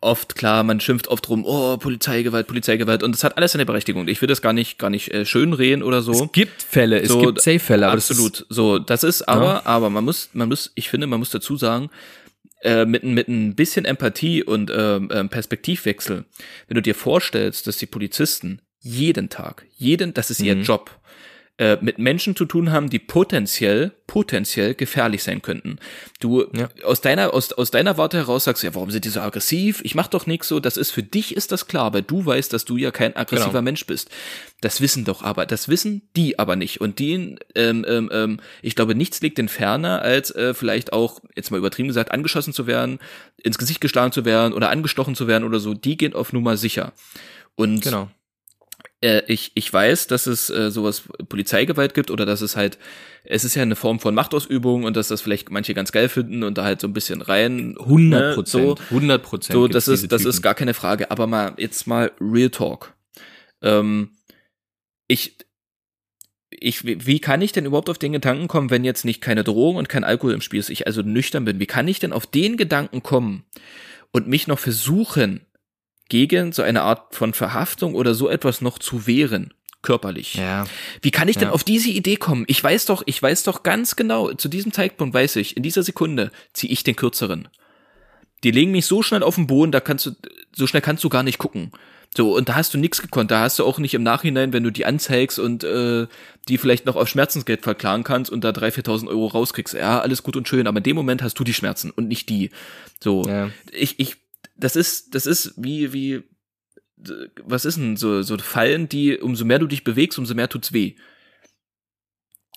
oft 0.00 0.34
klar, 0.34 0.62
man 0.62 0.80
schimpft 0.80 1.08
oft 1.08 1.28
rum, 1.28 1.44
oh 1.44 1.76
Polizeigewalt, 1.76 2.46
Polizeigewalt, 2.46 3.02
und 3.02 3.12
das 3.12 3.22
hat 3.22 3.36
alles 3.36 3.52
seine 3.52 3.66
Berechtigung. 3.66 4.08
Ich 4.08 4.20
will 4.20 4.28
das 4.28 4.40
gar 4.40 4.52
nicht, 4.52 4.78
gar 4.78 4.90
nicht 4.90 5.12
äh, 5.12 5.26
schönreden 5.26 5.82
oder 5.82 6.00
so. 6.02 6.12
es 6.12 6.32
gibt 6.32 6.62
Fälle, 6.62 7.00
es 7.00 7.08
So, 7.10 7.20
gibt 7.20 7.40
Safe-Fälle, 7.40 7.86
aber 7.86 7.96
das 7.96 8.10
Absolut. 8.10 8.46
So, 8.48 8.78
das 8.78 9.04
ist 9.04 9.22
aber, 9.28 9.66
aber 9.66 9.90
man 9.90 10.04
muss, 10.04 10.30
man 10.32 10.48
muss, 10.48 10.72
ich 10.74 10.88
finde, 10.88 11.06
man 11.06 11.18
muss 11.18 11.30
dazu 11.30 11.56
sagen, 11.56 11.90
äh, 12.62 12.84
mit, 12.84 13.04
mit 13.04 13.28
ein 13.28 13.54
bisschen 13.54 13.84
Empathie 13.84 14.42
und 14.42 14.70
ähm, 14.74 15.10
ähm, 15.12 15.28
Perspektivwechsel, 15.28 16.24
wenn 16.68 16.74
du 16.74 16.82
dir 16.82 16.94
vorstellst, 16.94 17.66
dass 17.66 17.76
die 17.76 17.86
Polizisten 17.86 18.62
jeden 18.78 19.28
Tag, 19.28 19.66
jeden, 19.76 20.14
das 20.14 20.30
ist 20.30 20.40
ihr 20.40 20.56
Mhm. 20.56 20.62
Job, 20.62 20.90
äh, 21.60 21.76
mit 21.82 21.98
Menschen 21.98 22.34
zu 22.34 22.46
tun 22.46 22.72
haben, 22.72 22.88
die 22.88 22.98
potenziell, 22.98 23.92
potenziell 24.06 24.74
gefährlich 24.74 25.22
sein 25.22 25.42
könnten. 25.42 25.78
Du 26.18 26.46
Ja. 26.56 26.70
aus 26.84 27.02
deiner 27.02 27.34
aus, 27.34 27.52
aus 27.52 27.70
deiner 27.70 27.98
Warte 27.98 28.16
heraus 28.16 28.44
sagst, 28.44 28.62
ja, 28.62 28.74
warum 28.74 28.90
sind 28.90 29.04
die 29.04 29.10
so 29.10 29.20
aggressiv? 29.20 29.82
Ich 29.84 29.94
mach 29.94 30.06
doch 30.08 30.26
nichts 30.26 30.48
so. 30.48 30.58
Das 30.58 30.78
ist 30.78 30.90
für 30.90 31.02
dich 31.02 31.36
ist 31.36 31.52
das 31.52 31.66
klar, 31.66 31.92
weil 31.92 32.00
du 32.00 32.24
weißt, 32.24 32.50
dass 32.54 32.64
du 32.64 32.78
ja 32.78 32.90
kein 32.90 33.14
aggressiver 33.14 33.50
Genau. 33.50 33.62
Mensch 33.62 33.84
bist. 33.84 34.08
Das 34.62 34.80
wissen 34.80 35.04
doch 35.04 35.22
aber, 35.22 35.44
das 35.44 35.68
wissen 35.68 36.00
die 36.16 36.38
aber 36.38 36.56
nicht. 36.56 36.80
Und 36.80 36.98
die, 36.98 37.36
ähm, 37.54 37.84
ähm, 37.86 38.08
ähm, 38.10 38.40
ich 38.62 38.74
glaube, 38.74 38.94
nichts 38.94 39.20
liegt 39.20 39.36
den 39.36 39.48
ferner, 39.48 40.00
als 40.00 40.30
äh, 40.30 40.54
vielleicht 40.54 40.94
auch, 40.94 41.20
jetzt 41.36 41.50
mal 41.50 41.58
übertrieben 41.58 41.88
gesagt, 41.88 42.10
angeschossen 42.10 42.54
zu 42.54 42.66
werden, 42.66 43.00
ins 43.36 43.58
Gesicht 43.58 43.82
geschlagen 43.82 44.12
zu 44.12 44.24
werden 44.24 44.54
oder 44.54 44.70
angestochen 44.70 45.14
zu 45.14 45.26
werden 45.26 45.44
oder 45.44 45.60
so. 45.60 45.74
Die 45.74 45.98
gehen 45.98 46.14
auf 46.14 46.32
Nummer 46.32 46.56
sicher. 46.56 46.92
Und 47.54 47.82
Genau. 47.82 48.08
Äh, 49.00 49.22
ich, 49.26 49.52
ich 49.54 49.72
weiß, 49.72 50.06
dass 50.06 50.26
es 50.26 50.50
äh, 50.50 50.70
sowas 50.70 51.04
Polizeigewalt 51.28 51.94
gibt 51.94 52.10
oder 52.10 52.26
dass 52.26 52.40
es 52.40 52.56
halt, 52.56 52.78
es 53.24 53.44
ist 53.44 53.54
ja 53.54 53.62
eine 53.62 53.76
Form 53.76 54.00
von 54.00 54.14
Machtausübung 54.14 54.84
und 54.84 54.96
dass 54.96 55.08
das 55.08 55.22
vielleicht 55.22 55.50
manche 55.50 55.74
ganz 55.74 55.92
geil 55.92 56.08
finden 56.08 56.42
und 56.42 56.58
da 56.58 56.64
halt 56.64 56.80
so 56.80 56.86
ein 56.86 56.92
bisschen 56.92 57.22
rein. 57.22 57.76
100 57.78 58.20
ne, 58.20 58.34
Prozent. 58.34 58.78
so, 58.78 58.84
100 58.90 59.22
Prozent. 59.22 59.54
so 59.54 59.68
das 59.68 59.88
ist, 59.88 60.10
das 60.12 60.24
ist 60.24 60.42
gar 60.42 60.54
keine 60.54 60.74
Frage. 60.74 61.10
Aber 61.10 61.26
mal, 61.26 61.54
jetzt 61.56 61.86
mal 61.86 62.12
Real 62.20 62.50
Talk. 62.50 62.94
Ähm, 63.62 64.10
ich, 65.08 65.36
ich, 66.50 66.84
wie 66.84 67.06
wie 67.06 67.20
kann 67.20 67.42
ich 67.42 67.52
denn 67.52 67.66
überhaupt 67.66 67.88
auf 67.88 67.98
den 67.98 68.12
Gedanken 68.12 68.48
kommen, 68.48 68.70
wenn 68.70 68.84
jetzt 68.84 69.04
nicht 69.04 69.20
keine 69.20 69.44
Drohung 69.44 69.76
und 69.76 69.88
kein 69.88 70.04
Alkohol 70.04 70.34
im 70.34 70.40
Spiel 70.40 70.60
ist, 70.60 70.70
ich 70.70 70.86
also 70.86 71.02
nüchtern 71.02 71.44
bin? 71.44 71.58
Wie 71.58 71.66
kann 71.66 71.88
ich 71.88 72.00
denn 72.00 72.12
auf 72.12 72.26
den 72.26 72.56
Gedanken 72.56 73.02
kommen 73.02 73.44
und 74.12 74.28
mich 74.28 74.46
noch 74.46 74.58
versuchen, 74.58 75.40
gegen 76.10 76.52
so 76.52 76.60
eine 76.62 76.82
Art 76.82 77.14
von 77.14 77.32
Verhaftung 77.32 77.94
oder 77.94 78.12
so 78.14 78.28
etwas 78.28 78.60
noch 78.60 78.78
zu 78.78 79.06
wehren? 79.06 79.54
Körperlich. 79.82 80.34
Ja. 80.34 80.66
Wie 81.00 81.10
kann 81.10 81.28
ich 81.28 81.38
denn 81.38 81.48
Ja. 81.48 81.54
auf 81.54 81.64
diese 81.64 81.88
Idee 81.88 82.16
kommen? 82.16 82.44
Ich 82.48 82.62
weiß 82.62 82.84
doch, 82.84 83.02
ich 83.06 83.22
weiß 83.22 83.44
doch 83.44 83.62
ganz 83.62 83.96
genau, 83.96 84.30
zu 84.34 84.48
diesem 84.50 84.72
Zeitpunkt 84.74 85.14
weiß 85.14 85.36
ich, 85.36 85.56
in 85.56 85.62
dieser 85.62 85.82
Sekunde 85.82 86.30
ziehe 86.52 86.70
ich 86.70 86.84
den 86.84 86.96
kürzeren. 86.96 87.48
die 88.42 88.50
legen 88.52 88.70
mich 88.72 88.86
so 88.86 89.02
schnell 89.02 89.22
auf 89.22 89.34
den 89.34 89.46
Boden, 89.46 89.70
da 89.70 89.80
kannst 89.80 90.06
du, 90.06 90.12
so 90.56 90.66
schnell 90.66 90.80
kannst 90.80 91.04
du 91.04 91.10
gar 91.10 91.22
nicht 91.22 91.36
gucken. 91.36 91.72
So, 92.16 92.34
und 92.34 92.48
da 92.48 92.54
hast 92.54 92.72
du 92.72 92.78
nichts 92.78 93.02
gekonnt. 93.02 93.30
Da 93.30 93.40
hast 93.40 93.58
du 93.58 93.64
auch 93.66 93.78
nicht 93.78 93.92
im 93.92 94.02
Nachhinein, 94.02 94.54
wenn 94.54 94.64
du 94.64 94.70
die 94.72 94.86
anzeigst 94.86 95.38
und 95.38 95.62
äh, 95.62 96.06
die 96.48 96.56
vielleicht 96.56 96.86
noch 96.86 96.96
auf 96.96 97.06
Schmerzensgeld 97.08 97.60
verklagen 97.62 98.02
kannst 98.02 98.30
und 98.32 98.42
da 98.42 98.48
3.000, 98.48 98.82
4.000 98.82 99.08
Euro 99.08 99.26
rauskriegst. 99.26 99.74
Ja, 99.74 100.00
alles 100.00 100.22
gut 100.22 100.36
und 100.36 100.48
schön, 100.48 100.66
aber 100.66 100.78
in 100.78 100.84
dem 100.84 100.96
Moment 100.96 101.22
hast 101.22 101.38
du 101.38 101.44
die 101.44 101.52
Schmerzen 101.52 101.90
und 101.90 102.08
nicht 102.08 102.30
die. 102.30 102.50
So, 102.98 103.24
Ja. 103.28 103.50
ich, 103.72 104.00
ich, 104.00 104.16
das 104.60 104.76
ist, 104.76 105.14
das 105.14 105.26
ist 105.26 105.54
wie, 105.56 105.92
wie, 105.92 106.22
was 107.44 107.64
ist 107.64 107.76
denn 107.78 107.96
so, 107.96 108.22
so 108.22 108.36
Fallen, 108.38 108.88
die, 108.88 109.18
umso 109.18 109.44
mehr 109.44 109.58
du 109.58 109.66
dich 109.66 109.84
bewegst, 109.84 110.18
umso 110.18 110.34
mehr 110.34 110.48
tut's 110.48 110.72
weh. 110.72 110.94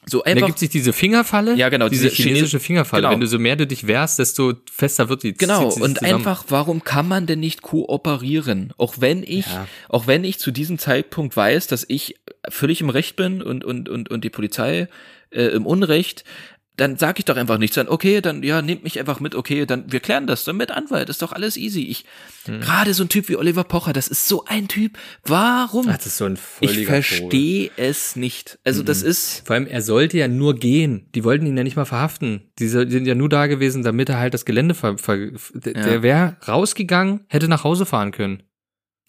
So 0.06 0.20
Da 0.20 0.32
einfach. 0.32 0.48
gibt 0.48 0.60
sich 0.60 0.70
diese 0.70 0.92
Fingerfalle. 0.92 1.56
Ja, 1.56 1.70
genau, 1.70 1.88
Diese 1.88 2.10
diese 2.10 2.22
chinesische 2.22 2.60
Fingerfalle. 2.60 3.04
Genau. 3.04 3.13
Wenn 3.13 3.22
du 3.22 3.28
so 3.28 3.39
mehr 3.39 3.56
du 3.56 3.66
dich 3.66 3.88
wehrst, 3.88 4.20
desto 4.20 4.54
fester 4.70 5.08
wird 5.08 5.24
die. 5.24 5.34
Genau, 5.34 5.70
zieht 5.72 5.82
und 5.82 5.98
zusammen. 5.98 6.16
einfach, 6.16 6.44
warum 6.50 6.84
kann 6.84 7.08
man 7.08 7.26
denn 7.26 7.39
nicht 7.39 7.62
kooperieren? 7.62 8.74
Auch 8.78 8.96
wenn 9.00 9.24
ich, 9.24 9.46
Ja. 9.46 9.66
auch 9.88 10.06
wenn 10.06 10.26
ich 10.26 10.39
zu 10.39 10.52
diesem 10.52 10.78
Zeitpunkt 10.78 11.38
weiß, 11.38 11.68
dass 11.68 11.86
ich 11.88 12.20
völlig 12.50 12.82
im 12.82 12.89
Recht 12.89 13.16
bin 13.16 13.42
und, 13.42 13.63
und, 13.63 13.88
und, 13.88 14.12
und 14.12 14.26
die 14.26 14.30
Polizei 14.30 14.89
äh, 15.30 15.44
im 15.46 15.66
Unrecht, 15.66 16.26
dann 16.76 16.98
sag 16.98 17.20
ich 17.20 17.26
doch 17.26 17.38
einfach 17.38 17.58
nichts. 17.60 17.76
Dann, 17.76 17.88
okay, 17.88 18.20
dann, 18.22 18.42
ja, 18.44 18.62
nehmt 18.62 18.84
mich 18.84 19.00
einfach 19.00 19.20
mit, 19.20 19.36
okay, 19.36 19.66
dann, 19.66 19.92
wir 19.92 20.00
klären 20.00 20.26
das 20.28 20.44
dann 20.44 20.58
mit 20.58 20.72
Anwalt, 20.72 21.10
ist 21.10 21.22
doch 21.22 21.32
alles 21.32 21.56
easy. 21.58 21.82
Ich, 21.84 22.06
Hm. 22.46 22.60
gerade 22.62 22.94
so 22.94 23.04
ein 23.04 23.10
Typ 23.10 23.30
wie 23.30 23.38
Oliver 23.38 23.64
Pocher, 23.64 23.94
das 23.94 24.08
ist 24.08 24.28
so 24.28 24.44
ein 24.46 24.68
Typ. 24.68 24.98
Warum? 25.24 25.86
Das 25.86 26.06
ist 26.06 26.18
so 26.18 26.26
ein 26.26 26.38
ich 26.60 26.86
verstehe 26.86 27.70
es 27.78 28.16
nicht. 28.16 28.60
Also, 28.64 28.84
das 28.84 29.02
ist, 29.02 29.44
Vor 29.46 29.56
allem, 29.56 29.68
er 29.68 29.82
sollte 29.82 30.18
ja 30.18 30.28
nur 30.28 30.56
gehen. 30.56 31.08
Die 31.16 31.24
wollten 31.24 31.46
ihn 31.46 31.56
ja 31.56 31.64
nicht 31.64 31.76
mal 31.78 31.86
verhaften. 31.86 32.52
Die 32.60 32.68
sind 32.68 33.06
ja 33.06 33.16
nur 33.16 33.30
da 33.30 33.48
gewesen, 33.48 33.84
damit 33.84 34.10
er 34.10 34.20
halt 34.20 34.34
das 34.34 34.46
Gelände 34.46 34.74
ver, 34.76 34.98
ver 34.98 35.18
der, 35.54 35.74
Ja. 35.76 35.84
der 35.84 36.04
wäre 36.04 36.38
rausgegangen, 36.48 37.22
hätte 37.30 37.48
nach 37.48 37.64
Hause 37.64 37.86
fahren 37.86 38.12
können. 38.12 38.44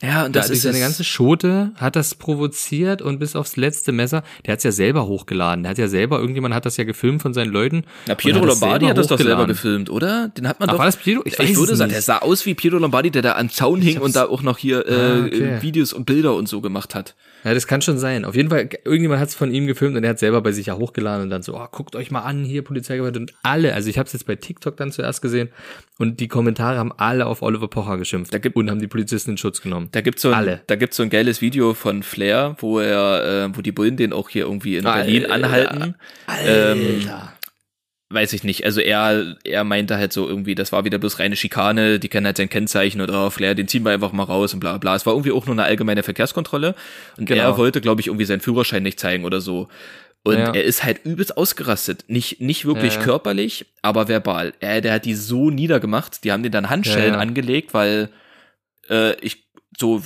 Ja, 0.02 0.24
und 0.26 0.34
Da 0.34 0.40
das 0.40 0.48
durch 0.48 0.56
ist 0.58 0.62
seine 0.64 0.80
ganze 0.80 1.04
Schote 1.04 1.72
hat 1.76 1.94
das 1.96 2.14
provoziert 2.16 3.00
und 3.00 3.18
bis 3.20 3.36
aufs 3.36 3.56
letzte 3.56 3.92
Messer, 3.92 4.22
der 4.44 4.54
hat's 4.54 4.64
ja 4.64 4.72
selber 4.72 5.06
hochgeladen. 5.06 5.62
Der 5.62 5.70
hat 5.70 5.78
ja 5.78 5.88
selber, 5.88 6.18
irgendjemand 6.18 6.54
hat 6.54 6.66
das 6.66 6.76
ja 6.76 6.84
gefilmt 6.84 7.22
von 7.22 7.32
seinen 7.32 7.52
Leuten. 7.52 7.84
Na, 8.06 8.14
Pietro 8.14 8.40
hat 8.40 8.48
das 8.48 8.60
Lombardi 8.60 8.86
hat 8.86 8.98
das 8.98 9.06
doch 9.06 9.18
selber 9.18 9.46
gefilmt, 9.46 9.90
oder? 9.90 10.28
Den 10.28 10.48
hat 10.48 10.58
man 10.60 10.68
Ach, 10.68 10.72
doch. 10.74 10.78
war 10.80 10.86
das 10.86 10.96
Pietro? 10.96 11.22
Ich 11.24 11.38
Ich, 11.38 11.56
würde 11.56 11.72
es 11.72 11.78
sagen, 11.78 11.88
nicht. 11.88 11.94
der 11.96 12.02
sah 12.02 12.18
aus 12.18 12.44
wie 12.44 12.54
Pietro 12.54 12.78
Lombardi, 12.78 13.10
der 13.12 13.22
da 13.22 13.36
am 13.36 13.48
Zaun 13.50 13.80
hing 13.80 13.98
und 13.98 14.16
da 14.16 14.26
auch 14.26 14.42
noch 14.42 14.58
hier 14.58 14.86
äh, 14.86 14.94
Ah, 14.94 15.24
okay. 15.26 15.62
Videos 15.62 15.92
und 15.92 16.06
Bilder 16.06 16.34
und 16.34 16.48
so 16.48 16.60
gemacht 16.60 16.94
hat. 16.94 17.14
Ja, 17.44 17.52
das 17.52 17.66
kann 17.66 17.82
schon 17.82 17.98
sein. 17.98 18.24
Auf 18.24 18.34
jeden 18.34 18.48
Fall, 18.48 18.70
irgendjemand 18.84 19.20
hat 19.20 19.28
es 19.28 19.34
von 19.34 19.52
ihm 19.52 19.66
gefilmt 19.66 19.96
und 19.96 20.02
er 20.02 20.10
hat 20.10 20.18
selber 20.18 20.40
bei 20.40 20.50
sich 20.52 20.66
ja 20.66 20.76
hochgeladen 20.76 21.24
und 21.24 21.30
dann 21.30 21.42
so, 21.42 21.54
oh, 21.54 21.66
guckt 21.70 21.94
euch 21.94 22.10
mal 22.10 22.22
an, 22.22 22.42
hier 22.42 22.62
Polizeigewalt 22.62 23.16
und 23.18 23.34
alle, 23.42 23.74
also 23.74 23.90
ich 23.90 23.98
habe 23.98 24.06
es 24.06 24.14
jetzt 24.14 24.26
bei 24.26 24.34
TikTok 24.36 24.76
dann 24.78 24.90
zuerst 24.90 25.20
gesehen 25.20 25.50
und 25.98 26.20
die 26.20 26.28
Kommentare 26.28 26.78
haben 26.78 26.92
alle 26.96 27.26
auf 27.26 27.42
Oliver 27.42 27.68
Pocher 27.68 27.98
geschimpft 27.98 28.32
Da 28.32 28.38
gibt- 28.38 28.56
und 28.56 28.70
haben 28.70 28.80
die 28.80 28.88
Polizisten 28.88 29.32
in 29.32 29.36
Schutz 29.36 29.60
genommen. 29.60 29.88
Da 29.92 30.00
gibt's 30.00 30.22
so 30.22 30.28
ein, 30.28 30.34
Alle. 30.34 30.60
da 30.66 30.76
gibt's 30.76 30.96
so 30.96 31.02
ein 31.02 31.10
geiles 31.10 31.42
Video 31.42 31.74
von 31.74 32.02
Flair, 32.02 32.56
wo 32.60 32.80
er, 32.80 33.44
äh, 33.50 33.56
wo 33.56 33.60
die 33.60 33.72
Bullen 33.72 33.98
den 33.98 34.14
auch 34.14 34.30
hier 34.30 34.44
irgendwie 34.44 34.76
in 34.78 34.84
Berlin 34.84 35.26
Alter. 35.26 35.34
anhalten. 35.34 35.94
Ähm, 36.46 37.02
Alter. 37.04 37.33
Weiß 38.14 38.32
ich 38.32 38.44
nicht. 38.44 38.64
Also 38.64 38.80
er, 38.80 39.36
er 39.44 39.64
meinte 39.64 39.96
halt 39.96 40.12
so 40.12 40.26
irgendwie, 40.28 40.54
das 40.54 40.72
war 40.72 40.84
wieder 40.84 40.98
bloß 40.98 41.18
reine 41.18 41.36
Schikane, 41.36 41.98
die 41.98 42.08
kennen 42.08 42.26
halt 42.26 42.36
sein 42.36 42.48
Kennzeichen 42.48 43.00
oder 43.00 43.26
oh, 43.26 43.30
Flair, 43.30 43.54
den 43.54 43.68
ziehen 43.68 43.84
wir 43.84 43.92
einfach 43.92 44.12
mal 44.12 44.22
raus 44.22 44.54
und 44.54 44.60
bla 44.60 44.78
bla. 44.78 44.94
Es 44.94 45.04
war 45.06 45.12
irgendwie 45.12 45.32
auch 45.32 45.46
nur 45.46 45.54
eine 45.54 45.64
allgemeine 45.64 46.02
Verkehrskontrolle 46.02 46.74
und 47.18 47.26
Genau. 47.26 47.42
er 47.42 47.58
wollte, 47.58 47.80
glaube 47.80 48.00
ich, 48.00 48.06
irgendwie 48.06 48.24
seinen 48.24 48.40
Führerschein 48.40 48.82
nicht 48.82 48.98
zeigen 49.00 49.24
oder 49.24 49.40
so. 49.40 49.68
Und 50.22 50.38
Ja. 50.38 50.52
er 50.54 50.64
ist 50.64 50.84
halt 50.84 51.04
übelst 51.04 51.36
ausgerastet. 51.36 52.04
Nicht, 52.08 52.40
nicht 52.40 52.64
wirklich 52.64 52.94
Ja. 52.94 53.00
körperlich, 53.02 53.66
aber 53.82 54.08
verbal. 54.08 54.54
Er, 54.60 54.80
der 54.80 54.94
hat 54.94 55.04
die 55.04 55.14
so 55.14 55.50
niedergemacht. 55.50 56.24
Die 56.24 56.32
haben 56.32 56.42
den 56.42 56.52
dann 56.52 56.70
Handschellen 56.70 57.12
Ja, 57.14 57.20
angelegt, 57.20 57.74
weil 57.74 58.08
äh, 58.88 59.14
ich 59.20 59.44
so 59.78 60.02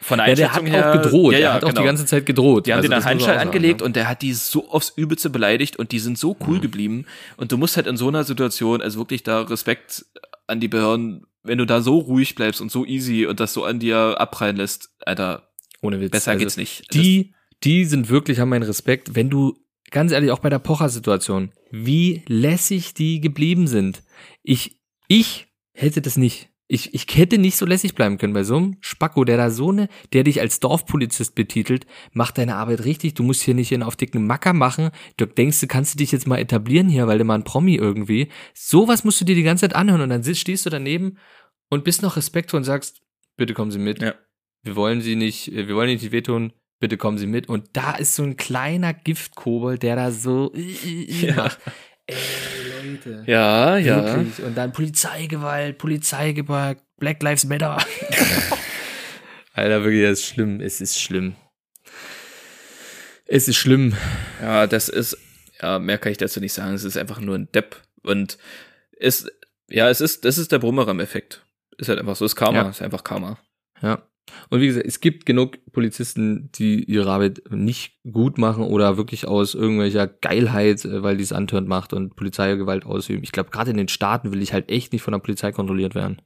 von 0.00 0.18
der 0.18 0.28
Ja, 0.28 0.34
der 0.34 0.54
hat 0.54 0.66
her, 0.66 0.90
auch 0.90 1.02
gedroht. 1.02 1.32
Ja, 1.32 1.38
ja, 1.38 1.48
er 1.48 1.54
hat 1.54 1.64
auch 1.64 1.68
genau. 1.70 1.80
die 1.80 1.86
ganze 1.86 2.06
Zeit 2.06 2.26
gedroht. 2.26 2.66
Die 2.66 2.72
haben 2.72 2.78
Also 2.78 2.88
den 2.88 2.98
auch 2.98 3.20
sagen, 3.20 3.38
angelegt 3.40 3.80
ne? 3.80 3.86
und 3.86 3.96
der 3.96 4.08
hat 4.08 4.22
die 4.22 4.32
so 4.32 4.68
aufs 4.70 4.92
Übelste 4.96 5.30
beleidigt 5.30 5.76
und 5.76 5.92
die 5.92 5.98
sind 5.98 6.18
so 6.18 6.36
cool 6.46 6.60
geblieben. 6.60 7.06
Und 7.36 7.52
du 7.52 7.56
musst 7.56 7.76
halt 7.76 7.86
in 7.86 7.96
so 7.96 8.08
einer 8.08 8.24
Situation, 8.24 8.82
also 8.82 8.98
wirklich 8.98 9.22
da 9.22 9.42
Respekt 9.42 10.06
an 10.46 10.60
die 10.60 10.68
Behörden, 10.68 11.26
wenn 11.42 11.58
du 11.58 11.66
da 11.66 11.80
so 11.80 11.98
ruhig 11.98 12.34
bleibst 12.34 12.60
und 12.60 12.70
so 12.70 12.84
easy 12.84 13.26
und 13.26 13.40
das 13.40 13.52
so 13.52 13.64
an 13.64 13.78
dir 13.78 14.20
abprallen 14.20 14.56
lässt, 14.56 14.90
Alter, 15.04 15.48
Ohne 15.80 16.00
Witz. 16.00 16.10
besser 16.10 16.32
Also 16.32 16.40
geht's 16.40 16.56
nicht. 16.56 16.92
Die, 16.94 17.34
die 17.62 17.84
sind 17.84 18.08
wirklich, 18.08 18.40
haben 18.40 18.48
meinen 18.48 18.62
Respekt. 18.62 19.14
Wenn 19.14 19.30
du, 19.30 19.58
ganz 19.90 20.12
ehrlich, 20.12 20.30
auch 20.30 20.38
bei 20.38 20.50
der 20.50 20.58
Pocher-Situation, 20.58 21.52
wie 21.70 22.22
lässig 22.28 22.94
die 22.94 23.20
geblieben 23.20 23.66
sind. 23.66 24.02
Ich, 24.42 24.78
ich 25.08 25.46
hätte 25.72 26.00
das 26.00 26.16
nicht. 26.16 26.50
Ich, 26.66 26.94
ich 26.94 27.06
hätte 27.14 27.36
nicht 27.36 27.56
so 27.56 27.66
lässig 27.66 27.94
bleiben 27.94 28.16
können 28.16 28.32
bei 28.32 28.42
so 28.42 28.56
einem 28.56 28.76
Spacko, 28.80 29.24
der 29.24 29.36
da 29.36 29.50
so 29.50 29.70
eine, 29.70 29.88
der 30.14 30.24
dich 30.24 30.40
als 30.40 30.60
Dorfpolizist 30.60 31.34
betitelt, 31.34 31.86
macht 32.12 32.38
deine 32.38 32.56
Arbeit 32.56 32.84
richtig. 32.86 33.14
Du 33.14 33.22
musst 33.22 33.42
hier 33.42 33.54
nicht 33.54 33.70
in 33.70 33.82
auf 33.82 33.96
dicken 33.96 34.26
Macker 34.26 34.54
machen. 34.54 34.90
Du 35.18 35.26
denkst, 35.26 35.60
du 35.60 35.66
kannst 35.66 35.94
du 35.94 35.98
dich 35.98 36.10
jetzt 36.12 36.26
mal 36.26 36.38
etablieren 36.38 36.88
hier, 36.88 37.06
weil 37.06 37.18
du 37.18 37.24
mal 37.24 37.34
ein 37.34 37.44
Promi 37.44 37.74
irgendwie. 37.74 38.28
Sowas 38.54 39.04
musst 39.04 39.20
du 39.20 39.26
dir 39.26 39.34
die 39.34 39.42
ganze 39.42 39.62
Zeit 39.68 39.76
anhören 39.76 40.00
und 40.00 40.08
dann 40.08 40.22
sitzt, 40.22 40.40
stehst 40.40 40.64
du 40.64 40.70
daneben 40.70 41.18
und 41.68 41.84
bist 41.84 42.02
noch 42.02 42.16
respektvoll 42.16 42.58
und 42.58 42.64
sagst, 42.64 43.02
bitte 43.36 43.52
kommen 43.52 43.70
Sie 43.70 43.78
mit. 43.78 44.00
Ja. 44.00 44.14
Wir 44.62 44.76
wollen 44.76 45.02
Sie 45.02 45.16
nicht, 45.16 45.52
äh, 45.52 45.68
wir 45.68 45.74
wollen 45.74 45.90
Ihnen 45.90 46.00
nicht 46.00 46.12
wehtun. 46.12 46.54
Bitte 46.80 46.96
kommen 46.96 47.18
Sie 47.18 47.26
mit. 47.26 47.48
Und 47.48 47.68
da 47.74 47.92
ist 47.92 48.14
so 48.14 48.22
ein 48.22 48.36
kleiner 48.36 48.94
Giftkobold, 48.94 49.82
der 49.82 49.96
da 49.96 50.10
so 50.10 50.52
äh, 50.54 50.60
äh 50.60 51.26
Ja. 51.26 51.34
macht. 51.36 51.58
Ey, 52.06 52.16
Leute. 52.92 53.22
ja, 53.26 53.76
ja. 53.78 54.16
Wirklich. 54.16 54.44
Und 54.44 54.56
dann 54.56 54.72
Polizeigewalt, 54.72 55.78
Polizeigewalt, 55.78 56.78
Black 56.98 57.22
Lives 57.22 57.44
Matter. 57.44 57.78
Alter, 59.54 59.84
wirklich, 59.84 60.02
das 60.02 60.18
ist 60.20 60.26
schlimm. 60.26 60.60
Es 60.60 60.80
ist 60.80 61.00
schlimm. 61.00 61.36
Es 63.26 63.48
ist 63.48 63.56
schlimm. 63.56 63.96
Ja, 64.42 64.66
das 64.66 64.88
ist, 64.88 65.16
ja, 65.62 65.78
mehr 65.78 65.98
kann 65.98 66.12
ich 66.12 66.18
dazu 66.18 66.40
nicht 66.40 66.52
sagen. 66.52 66.74
Es 66.74 66.84
ist 66.84 66.96
einfach 66.96 67.20
nur 67.20 67.36
ein 67.36 67.50
Depp. 67.52 67.80
Und 68.02 68.36
es, 68.98 69.26
ja, 69.68 69.88
es 69.88 70.00
ist, 70.00 70.24
das 70.24 70.36
ist 70.38 70.52
der 70.52 70.58
Brummeram-Effekt. 70.58 71.44
Ist 71.78 71.88
halt 71.88 71.98
einfach 71.98 72.16
so, 72.16 72.24
ist 72.24 72.36
Karma, 72.36 72.62
Ja. 72.62 72.68
ist 72.68 72.82
einfach 72.82 73.02
Karma. 73.04 73.38
Ja. 73.80 74.02
Und 74.50 74.60
wie 74.60 74.66
gesagt, 74.66 74.86
es 74.86 75.00
gibt 75.00 75.26
genug 75.26 75.58
Polizisten, 75.72 76.50
die 76.52 76.82
ihre 76.84 77.10
Arbeit 77.10 77.42
nicht 77.50 77.98
gut 78.10 78.38
machen 78.38 78.64
oder 78.64 78.96
wirklich 78.96 79.26
aus 79.26 79.54
irgendwelcher 79.54 80.06
Geilheit, 80.06 80.84
äh, 80.84 81.02
weil 81.02 81.16
die 81.16 81.24
es 81.24 81.32
antörnt 81.32 81.68
macht 81.68 81.92
und 81.92 82.16
Polizeigewalt 82.16 82.86
ausüben. 82.86 83.22
Ich 83.22 83.32
glaube, 83.32 83.50
gerade 83.50 83.70
in 83.70 83.76
den 83.76 83.88
Staaten 83.88 84.32
will 84.32 84.42
ich 84.42 84.52
halt 84.52 84.70
echt 84.70 84.92
nicht 84.92 85.02
von 85.02 85.12
der 85.12 85.18
Polizei 85.18 85.52
kontrolliert 85.52 85.94
werden. 85.94 86.22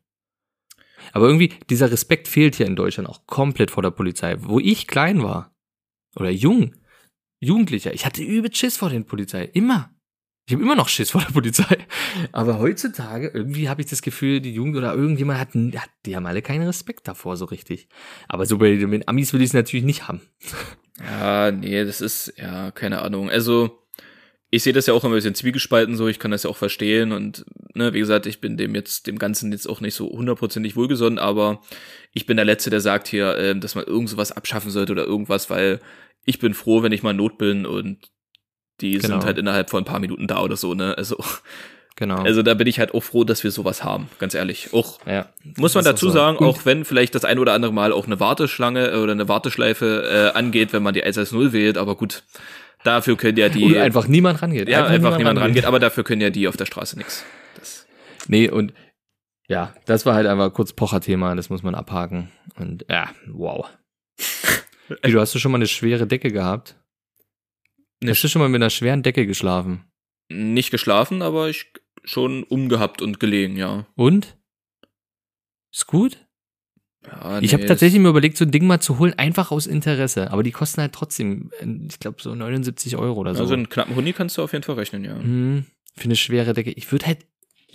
Aber 1.12 1.26
irgendwie, 1.26 1.52
dieser 1.70 1.90
Respekt 1.90 2.28
fehlt 2.28 2.56
hier 2.56 2.66
in 2.66 2.76
Deutschland 2.76 3.08
auch 3.08 3.26
komplett 3.26 3.70
vor 3.70 3.82
der 3.82 3.90
Polizei. 3.90 4.37
Wo 4.40 4.61
ich 4.61 4.87
klein 4.87 5.22
war, 5.22 5.54
oder 6.16 6.30
jung, 6.30 6.74
Jugendlicher, 7.40 7.94
ich 7.94 8.04
hatte 8.04 8.22
übel 8.22 8.52
Schiss 8.52 8.76
vor 8.76 8.90
den 8.90 9.04
Polizei. 9.04 9.44
Immer. 9.44 9.94
Ich 10.48 10.54
habe 10.54 10.62
immer 10.62 10.76
noch 10.76 10.88
Schiss 10.88 11.11
vor 11.11 11.20
der 11.20 11.30
Polizei. 11.30 11.76
Aber 12.32 12.58
heutzutage, 12.58 13.30
irgendwie 13.34 13.68
habe 13.68 13.82
ich 13.82 13.87
das 13.87 14.00
Gefühl, 14.00 14.40
die 14.40 14.54
Jugend 14.54 14.76
oder 14.76 14.94
irgendjemand 14.94 15.38
hat, 15.38 15.54
hat, 15.54 15.90
die 16.06 16.16
haben 16.16 16.24
alle 16.24 16.40
keinen 16.40 16.66
Respekt 16.66 17.06
davor 17.06 17.37
so 17.37 17.44
richtig. 17.44 17.87
Aber 18.28 18.46
so 18.46 18.56
bei 18.56 18.74
den 18.74 19.06
Amis 19.06 19.34
will 19.34 19.42
ich 19.42 19.48
es 19.48 19.52
natürlich 19.52 19.84
nicht 19.84 20.08
haben. 20.08 20.22
Ja, 21.04 21.50
nee, 21.50 21.84
das 21.84 22.00
ist, 22.00 22.32
ja, 22.38 22.70
keine 22.70 23.02
Ahnung. 23.02 23.28
Also, 23.28 23.87
ich 24.50 24.62
sehe 24.62 24.72
das 24.72 24.87
ja 24.87 24.94
auch 24.94 25.04
immer 25.04 25.12
ein 25.12 25.18
bisschen 25.18 25.34
zwiegespalten 25.34 25.96
so, 25.96 26.08
ich 26.08 26.18
kann 26.18 26.30
das 26.30 26.44
ja 26.44 26.50
auch 26.50 26.56
verstehen 26.56 27.12
und, 27.12 27.44
ne, 27.74 27.92
wie 27.92 27.98
gesagt, 27.98 28.24
ich 28.24 28.40
bin 28.40 28.56
dem 28.56 28.74
jetzt, 28.74 29.06
dem 29.06 29.18
Ganzen 29.18 29.52
jetzt 29.52 29.68
auch 29.68 29.82
nicht 29.82 29.94
so 29.94 30.08
hundertprozentig 30.08 30.76
wohlgesonnen, 30.76 31.18
aber 31.18 31.61
ich 32.14 32.24
bin 32.24 32.38
der 32.38 32.46
Letzte, 32.46 32.70
der 32.70 32.80
sagt 32.80 33.06
hier, 33.06 33.37
ähm, 33.37 33.61
dass 33.61 33.74
man 33.74 33.84
irgend 33.84 34.08
sowas 34.08 34.32
abschaffen 34.32 34.70
sollte 34.70 34.92
oder 34.92 35.04
irgendwas, 35.04 35.50
weil 35.50 35.78
ich 36.24 36.38
bin 36.38 36.54
froh, 36.54 36.82
wenn 36.82 36.92
ich 36.92 37.02
mal 37.02 37.11
in 37.11 37.18
Not 37.18 37.37
bin 37.37 37.66
und 37.66 38.11
die 38.80 38.92
Genau. 38.98 39.14
sind 39.14 39.24
halt 39.24 39.38
innerhalb 39.38 39.70
von 39.70 39.82
ein 39.82 39.84
paar 39.84 40.00
Minuten 40.00 40.26
da 40.26 40.40
oder 40.40 40.56
so, 40.56 40.74
ne, 40.74 40.96
also, 40.96 41.16
Genau. 41.96 42.22
also 42.22 42.42
da 42.42 42.54
bin 42.54 42.68
ich 42.68 42.78
halt 42.78 42.94
auch 42.94 43.02
froh, 43.02 43.24
dass 43.24 43.42
wir 43.42 43.50
sowas 43.50 43.82
haben, 43.82 44.08
ganz 44.20 44.32
ehrlich. 44.34 44.72
Auch, 44.72 45.00
ja. 45.04 45.26
muss 45.56 45.74
man 45.74 45.84
dazu 45.84 46.06
so. 46.06 46.12
sagen, 46.12 46.38
auch 46.38 46.64
wenn 46.64 46.84
vielleicht 46.84 47.16
das 47.16 47.24
ein 47.24 47.40
oder 47.40 47.54
andere 47.54 47.72
Mal 47.72 47.90
auch 47.92 48.06
eine 48.06 48.20
Warteschlange 48.20 48.92
äh, 48.92 48.96
oder 48.98 49.12
eine 49.12 49.28
Warteschleife 49.28 50.32
äh, 50.34 50.38
angeht, 50.38 50.72
wenn 50.72 50.84
man 50.84 50.94
die 50.94 51.02
110 51.02 51.52
wählt, 51.52 51.76
aber 51.76 51.96
gut, 51.96 52.22
dafür 52.84 53.16
können 53.16 53.36
ja 53.36 53.48
die 53.48 53.64
Oder 53.64 53.82
einfach 53.82 54.06
niemand 54.06 54.40
rangeht. 54.42 54.68
ja, 54.68 54.86
einfach, 54.86 55.18
niemand 55.18 55.40
rangeht, 55.40 55.64
aber 55.64 55.80
dafür 55.80 56.04
können 56.04 56.20
ja 56.20 56.30
die 56.30 56.46
auf 56.46 56.56
der 56.56 56.66
Straße 56.66 56.96
nix. 56.96 57.24
Das, 57.56 57.86
Nee, 58.28 58.48
und 58.48 58.72
ja, 59.48 59.74
das 59.86 60.06
war 60.06 60.14
halt 60.14 60.26
einfach 60.28 60.52
kurz 60.52 60.72
Pocher-Thema, 60.74 61.34
das 61.34 61.50
muss 61.50 61.64
man 61.64 61.74
abhaken. 61.74 62.30
Und 62.56 62.84
ja, 62.88 63.08
wow. 63.32 63.66
Wie, 65.02 65.10
du 65.10 65.20
hast 65.20 65.34
du 65.34 65.38
schon 65.40 65.50
mal 65.50 65.58
eine 65.58 65.66
schwere 65.66 66.06
Decke 66.06 66.30
gehabt? 66.30 66.76
Ne. 68.00 68.11
Hast 68.11 68.22
du 68.22 68.28
schon 68.28 68.40
mal 68.40 68.48
mit 68.48 68.61
einer 68.62 68.70
schweren 68.70 69.02
Decke 69.02 69.26
geschlafen? 69.26 69.84
nicht 70.30 70.70
geschlafen, 70.70 71.22
aber 71.22 71.48
ich 71.48 71.72
schon 72.04 72.42
umgehabt 72.44 73.02
und 73.02 73.18
gelegen, 73.20 73.56
ja. 73.56 73.87
Und? 73.96 74.37
Ist 75.72 75.87
gut? 75.87 76.26
ja 77.06 77.40
ich 77.40 77.52
nee, 77.52 77.56
habe 77.56 77.66
tatsächlich 77.66 78.00
mir 78.00 78.08
überlegt, 78.11 78.37
so 78.37 78.44
ein 78.44 78.50
Ding 78.50 78.66
mal 78.66 78.80
zu 78.80 78.98
holen, 78.98 79.14
einfach 79.16 79.50
aus 79.50 79.66
Interesse. 79.66 80.30
Aber 80.30 80.42
die 80.42 80.50
kosten 80.50 80.80
halt 80.82 80.92
trotzdem, 80.92 81.50
äh, 81.61 81.66
ich 81.88 81.98
glaube, 81.98 82.20
so 82.20 82.34
79 82.34 82.96
Euro 82.96 83.20
oder 83.20 83.34
so. 83.34 83.42
Also 83.42 83.54
einen 83.54 83.68
knappen 83.68 83.96
Huni 83.96 84.12
kannst 84.12 84.37
du 84.37 84.42
auf 84.42 84.52
jeden 84.52 84.64
Fall 84.64 84.75
rechnen, 84.75 85.04
ja. 85.04 85.16
Hm, 85.16 85.64
für 85.96 86.04
eine 86.04 86.16
schwere 86.16 86.52
Decke. 86.52 86.73
Ich 86.73 86.90
würde 86.92 87.06
halt 87.06 87.20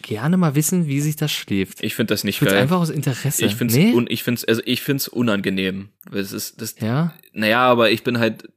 gerne 0.01 0.37
mal 0.37 0.55
wissen, 0.55 0.87
wie 0.87 0.99
sich 1.01 1.15
das 1.15 1.31
schläft. 1.31 1.83
Ich 1.83 1.95
finde 1.95 2.13
das 2.13 2.23
nicht 2.23 2.41
Ich 2.41 2.47
geil. 2.47 2.57
einfach 2.57 2.79
aus 2.79 2.89
Interesse. 2.89 3.45
ich 3.45 3.55
finde 3.55 3.73
es 3.73 3.79
nee? 3.79 3.93
un, 3.93 4.05
ich 4.09 4.23
find's, 4.23 4.43
also 4.45 4.61
ich 4.65 4.81
find's 4.81 5.07
unangenehm. 5.07 5.89
Das 6.11 6.31
ist, 6.33 6.61
das, 6.61 6.75
ja, 6.79 7.13
naja, 7.31 7.61
aber 7.61 7.89
ich 7.89 8.03
bin 8.03 8.19
halt, 8.19 8.49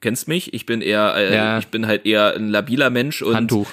kennst 0.00 0.28
mich? 0.28 0.54
Ich 0.54 0.66
bin 0.66 0.80
eher, 0.82 1.14
äh, 1.16 1.34
Ja. 1.34 1.58
ich 1.58 1.68
bin 1.68 1.86
halt 1.86 2.06
eher 2.06 2.34
ein 2.34 2.48
labiler 2.48 2.90
Mensch 2.90 3.22
und, 3.22 3.34
Handtuch. 3.34 3.68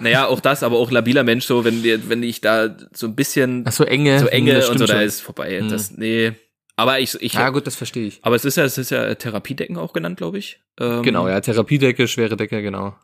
naja, 0.00 0.26
auch 0.26 0.40
das, 0.40 0.62
aber 0.62 0.76
auch 0.78 0.90
labiler 0.90 1.24
Mensch, 1.24 1.44
so, 1.46 1.64
wenn, 1.64 1.82
wenn 1.84 2.22
ich 2.22 2.40
da 2.40 2.76
so 2.92 3.06
ein 3.06 3.14
bisschen, 3.16 3.64
Ach 3.66 3.72
so 3.72 3.84
enge. 3.84 4.18
so 4.20 4.26
enge 4.26 4.68
und 4.68 4.78
so, 4.78 4.86
da 4.86 5.00
ist 5.00 5.20
vorbei. 5.20 5.60
Mhm. 5.62 5.68
Das, 5.68 5.90
nee. 5.96 6.32
Aber 6.76 6.98
ich, 7.00 7.14
ich, 7.20 7.34
Ja, 7.34 7.50
gut, 7.50 7.66
das 7.66 7.76
verstehe 7.76 8.06
ich. 8.06 8.18
aber 8.22 8.36
es 8.36 8.44
ist 8.44 8.56
ja, 8.56 8.64
es 8.64 8.78
ist 8.78 8.90
ja 8.90 9.14
Therapiedecken 9.14 9.76
auch 9.76 9.92
genannt, 9.92 10.16
glaube 10.16 10.38
ich. 10.38 10.60
Ähm, 10.80 11.02
Genau, 11.02 11.28
ja, 11.28 11.40
Therapiedecke, 11.40 12.08
schwere 12.08 12.36
Decke, 12.36 12.62
genau. 12.62 12.94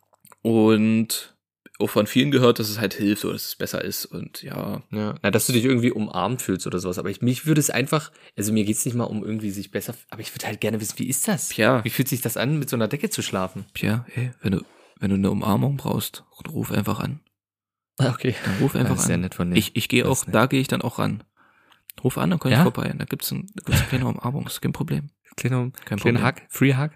Und 0.42 1.35
auch 1.78 1.88
von 1.90 2.06
vielen 2.06 2.30
gehört, 2.30 2.58
dass 2.58 2.68
es 2.70 2.80
halt 2.80 2.94
hilft 2.94 3.24
oder 3.24 3.34
dass 3.34 3.46
es 3.46 3.56
besser 3.56 3.84
ist 3.84 4.06
und 4.06 4.42
ja. 4.42 4.82
Ja, 4.90 5.14
na, 5.22 5.30
dass 5.30 5.46
du 5.46 5.52
dich 5.52 5.64
irgendwie 5.64 5.90
umarmt 5.92 6.40
fühlst 6.42 6.66
oder 6.66 6.78
sowas. 6.78 6.98
Aber 6.98 7.10
ich, 7.10 7.20
mich 7.22 7.44
würde 7.46 7.60
es 7.60 7.68
einfach, 7.70 8.12
also 8.36 8.52
mir 8.52 8.64
geht's 8.64 8.84
nicht 8.86 8.94
mal 8.94 9.04
um 9.04 9.24
irgendwie 9.24 9.50
sich 9.50 9.70
besser, 9.70 9.94
aber 10.10 10.20
ich 10.22 10.34
würde 10.34 10.46
halt 10.46 10.60
gerne 10.60 10.80
wissen, 10.80 10.98
wie 10.98 11.08
ist 11.08 11.28
das? 11.28 11.48
Tja. 11.50 11.84
Wie 11.84 11.90
fühlt 11.90 12.08
sich 12.08 12.20
das 12.22 12.36
an, 12.36 12.58
mit 12.58 12.70
so 12.70 12.76
einer 12.76 12.88
Decke 12.88 13.10
zu 13.10 13.20
schlafen? 13.22 13.66
Pierre, 13.74 14.06
ey, 14.14 14.30
wenn 14.40 14.52
du, 14.52 14.64
wenn 15.00 15.10
du 15.10 15.16
eine 15.16 15.30
Umarmung 15.30 15.76
brauchst, 15.76 16.24
ruf 16.48 16.72
einfach 16.72 17.00
an. 17.00 17.20
Okay. 17.98 18.34
Dann 18.44 18.58
ruf 18.60 18.74
einfach 18.74 18.96
Das 18.96 19.04
ist 19.06 19.10
an. 19.10 19.20
nett 19.22 19.34
von 19.34 19.50
dir. 19.50 19.56
Ich, 19.56 19.74
ich 19.76 19.88
gehe 19.88 20.06
auch, 20.08 20.24
da 20.26 20.46
gehe 20.46 20.60
ich 20.60 20.68
dann 20.68 20.82
auch 20.82 20.98
ran. 20.98 21.24
Ruf 22.04 22.18
an, 22.18 22.28
dann 22.30 22.38
komm 22.38 22.52
ich 22.52 22.56
Ja? 22.58 22.62
vorbei. 22.62 22.92
Da 22.96 23.04
gibt's, 23.06 23.30
ein, 23.30 23.46
da 23.54 23.62
gibt's 23.64 23.80
eine 23.80 23.88
kleine 23.88 24.06
Umarmung, 24.06 24.46
ist 24.46 24.60
kein 24.60 24.72
Problem. 24.72 25.10
Kleiner, 25.36 25.70
Kein 25.84 25.98
kleiner 25.98 26.20
Problem. 26.20 26.26
Hug, 26.26 26.34
Free 26.50 26.74
Hug. 26.76 26.90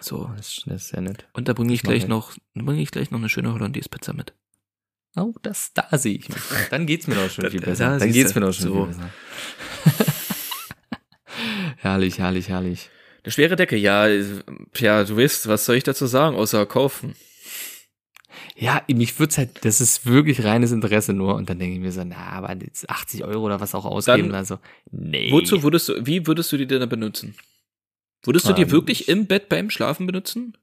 So. 0.00 0.30
Das 0.36 0.48
ist, 0.48 0.62
das 0.66 0.82
ist 0.82 0.88
sehr 0.88 1.00
nett. 1.02 1.26
Und 1.32 1.48
da 1.48 1.52
bringe 1.52 1.72
ich 1.72 1.82
gleich 1.82 2.04
ich. 2.04 2.08
noch, 2.08 2.34
dann 2.54 2.64
bringe 2.66 2.80
ich 2.82 2.90
gleich 2.90 3.10
noch 3.10 3.18
eine 3.18 3.28
schöne 3.28 3.52
Hollandaise-Pizza 3.52 4.12
mit. 4.12 4.32
Oh, 5.16 5.34
das, 5.42 5.72
da 5.74 5.86
sehe 5.98 6.14
ich 6.16 6.28
mich. 6.28 6.38
Dann 6.70 6.86
geht's 6.86 7.06
mir 7.08 7.16
doch 7.16 7.28
schon 7.30 7.44
Da- 7.44 7.50
viel 7.50 7.60
da 7.60 7.66
besser. 7.66 7.90
Dann 7.90 8.00
siehst 8.00 8.14
geht's 8.14 8.34
mir 8.34 8.40
doch 8.42 8.52
schon 8.52 8.66
So. 8.68 8.86
viel 8.86 8.94
besser. 8.94 9.10
herrlich, 11.78 12.18
herrlich, 12.18 12.48
herrlich. 12.48 12.90
Eine 13.22 13.32
schwere 13.32 13.56
Decke, 13.56 13.76
ja, 13.76 14.06
ja, 14.08 15.04
du 15.04 15.16
weißt, 15.16 15.48
was 15.48 15.64
soll 15.66 15.76
ich 15.76 15.84
dazu 15.84 16.06
sagen, 16.06 16.36
außer 16.36 16.64
kaufen? 16.66 17.14
Ja, 18.56 18.82
mich 18.88 19.18
wird's 19.18 19.38
halt, 19.38 19.64
das 19.64 19.80
ist 19.80 20.06
wirklich 20.06 20.44
reines 20.44 20.70
Interesse 20.72 21.12
nur. 21.12 21.34
Und 21.34 21.48
dann 21.50 21.58
denke 21.58 21.74
ich 21.74 21.80
mir 21.80 21.92
so, 21.92 22.04
na, 22.04 22.16
aber 22.16 22.54
jetzt 22.56 22.88
80 22.88 23.24
Euro 23.24 23.44
oder 23.46 23.60
was 23.60 23.74
auch 23.74 23.84
ausgeben, 23.84 24.28
Dann- 24.28 24.34
also, 24.36 24.58
nee. 24.90 25.30
Wozu 25.32 25.62
würdest 25.62 25.88
du, 25.88 26.06
wie 26.06 26.26
würdest 26.26 26.52
du 26.52 26.56
die 26.56 26.66
denn 26.66 26.86
benutzen? 26.88 27.34
Würdest 28.22 28.48
du 28.48 28.52
die 28.52 28.70
wirklich 28.70 29.08
im 29.08 29.26
Bett 29.26 29.48
beim 29.48 29.70
Schlafen 29.70 30.06
benutzen? 30.06 30.56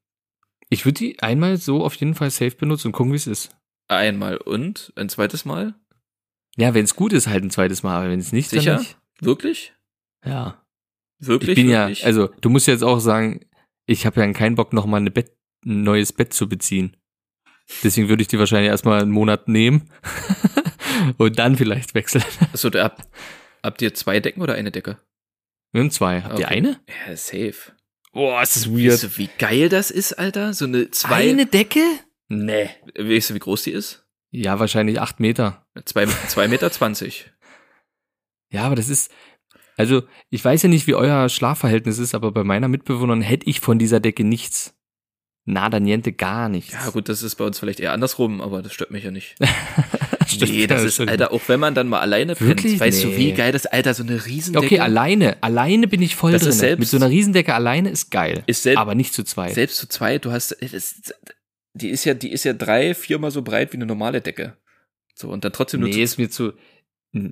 Ich 0.70 0.86
würde 0.86 1.00
die 1.00 1.20
einmal 1.22 1.58
so 1.58 1.84
auf 1.84 1.96
jeden 1.96 2.14
Fall 2.14 2.30
safe 2.30 2.56
benutzen 2.56 2.88
und 2.88 2.94
gucken, 2.94 3.14
wie 3.14 3.18
es 3.18 3.28
ist. 3.28 3.56
Einmal 3.88 4.38
und 4.38 4.92
ein 4.96 5.10
zweites 5.10 5.46
Mal? 5.46 5.74
Ja, 6.58 6.74
wenn 6.74 6.84
es 6.84 6.96
gut 6.96 7.14
ist, 7.14 7.28
halt 7.28 7.44
ein 7.44 7.52
zweites 7.52 7.84
Mal, 7.84 7.98
aber 7.98 8.10
wenn 8.10 8.20
es 8.20 8.32
nicht, 8.32 8.50
Sicher? 8.50 8.74
dann 8.74 8.82
nicht. 8.82 8.98
Wirklich? 9.22 9.74
Ja. 10.26 10.64
Wirklich? 11.20 11.52
Ich 11.52 11.56
bin 11.56 11.70
wirklich? 11.70 12.02
ja, 12.02 12.06
also 12.06 12.30
du 12.42 12.50
musst 12.50 12.68
jetzt 12.68 12.84
auch 12.84 13.00
sagen, 13.00 13.46
ich 13.86 14.06
habe 14.06 14.20
ja 14.20 14.32
keinen 14.34 14.56
Bock, 14.56 14.74
noch 14.74 14.86
mal 14.86 14.98
eine 14.98 15.12
Bett, 15.12 15.32
ein 15.66 15.84
neues 15.84 16.14
Bett 16.14 16.34
zu 16.34 16.50
beziehen. 16.50 16.98
Deswegen 17.84 18.10
würde 18.10 18.22
ich 18.22 18.28
die 18.28 18.40
wahrscheinlich 18.40 18.70
erstmal 18.70 19.02
einen 19.02 19.12
Monat 19.12 19.48
nehmen 19.48 19.90
und 21.18 21.38
dann 21.40 21.56
vielleicht 21.58 21.96
wechseln. 21.96 22.24
Achso, 22.54 22.70
da 22.70 22.84
habt, 22.84 23.08
habt 23.64 23.82
ihr 23.82 23.94
zwei 23.94 24.20
Decken 24.20 24.42
oder 24.42 24.54
eine 24.56 24.72
Decke? 24.72 24.98
Wir 25.72 25.82
haben 25.82 25.92
zwei. 25.92 26.22
Habt 26.22 26.40
ihr 26.40 26.46
Okay. 26.46 26.56
eine? 26.56 26.80
Ja, 27.08 27.16
safe. 27.16 27.56
Boah, 28.14 28.42
ist 28.42 28.56
das 28.56 28.72
Weißt 28.74 29.04
du, 29.04 29.18
wie 29.18 29.30
geil 29.38 29.70
das 29.70 29.92
ist, 29.92 30.14
Alter? 30.14 30.54
So 30.54 30.66
eine 30.66 30.90
zwei. 30.92 31.30
Eine 31.30 31.46
Decke? 31.46 31.84
Nee. 32.30 32.70
Weißt 32.98 33.30
du, 33.30 33.34
wie 33.36 33.40
groß 33.40 33.64
die 33.64 33.72
ist? 33.72 34.06
Ja, 34.32 34.60
wahrscheinlich 34.60 35.00
acht 35.00 35.20
Meter. 35.20 35.66
Zwei, 35.86 36.06
zwei 36.06 36.48
Meter 36.48 36.72
zwanzig. 36.72 37.32
Ja, 38.50 38.64
aber 38.64 38.76
das 38.76 38.88
ist, 38.88 39.12
also 39.76 40.04
ich 40.30 40.44
weiß 40.46 40.64
ja 40.64 40.70
nicht, 40.70 40.88
wie 40.88 40.96
euer 40.96 41.28
Schlafverhältnis 41.28 41.98
ist, 42.00 42.16
aber 42.16 42.32
bei 42.32 42.46
meiner 42.46 42.70
Mitbewohnerin 42.70 43.22
hätte 43.22 43.46
ich 43.50 43.60
von 43.60 43.78
dieser 43.78 44.00
Decke 44.00 44.24
nichts. 44.24 44.74
Nada 45.44 45.82
niente, 45.82 46.14
gar 46.14 46.48
nichts. 46.48 46.72
Ja, 46.72 46.90
gut, 46.92 47.10
das 47.10 47.24
ist 47.24 47.36
bei 47.36 47.44
uns 47.44 47.60
vielleicht 47.60 47.82
eher 47.82 47.92
andersrum, 47.92 48.40
aber 48.40 48.62
das 48.62 48.72
stört 48.74 48.92
mich 48.92 49.04
ja 49.04 49.12
nicht. 49.12 49.36
Stimmt, 50.28 50.52
nee, 50.52 50.68
das 50.68 50.84
ist. 50.84 51.00
Alter, 51.00 51.32
auch 51.32 51.42
wenn 51.48 51.60
man 51.60 51.74
dann 51.76 51.88
mal 51.88 52.00
alleine 52.00 52.36
pennt, 52.36 52.48
Wirklich? 52.50 52.80
weißt 52.80 53.04
du, 53.04 53.08
Nee. 53.08 53.18
wie 53.18 53.32
geil 53.34 53.52
das, 53.52 53.66
Alter, 53.66 53.94
so 53.94 54.04
eine 54.04 54.26
Riesendecke. 54.26 54.66
Okay, 54.66 54.80
alleine, 54.80 55.42
alleine 55.42 55.88
bin 55.88 56.02
ich 56.02 56.16
voll 56.16 56.32
Das 56.34 56.44
drin. 56.44 56.52
selbst- 56.52 56.80
Mit 56.80 56.88
so 56.90 56.98
einer 56.98 57.10
Riesendecke 57.10 57.54
alleine 57.54 57.90
ist 57.90 58.12
geil. 58.12 58.44
Ist 58.48 58.64
selbst- 58.64 58.80
aber 58.80 58.96
nicht 58.96 59.14
zu 59.14 59.24
zweit. 59.24 59.54
Selbst 59.54 59.78
zu 59.78 59.88
zweit, 59.88 60.26
du 60.26 60.32
hast, 60.32 60.56
das, 60.62 60.96
die 61.74 61.90
ist 61.90 62.06
ja, 62.06 62.14
die 62.14 62.32
ist 62.32 62.44
ja 62.44 62.54
drei, 62.54 62.94
viermal 62.94 63.32
so 63.32 63.42
breit 63.42 63.72
wie 63.74 63.78
eine 63.78 63.86
normale 63.86 64.22
Decke. 64.22 64.58
So, 65.16 65.30
und 65.30 65.44
dann 65.46 65.54
trotzdem 65.54 65.80
nur 65.80 65.90
nee, 65.90 65.96
zu, 65.96 66.02
ist 66.02 66.18
mir 66.20 66.30
zu. 66.30 66.54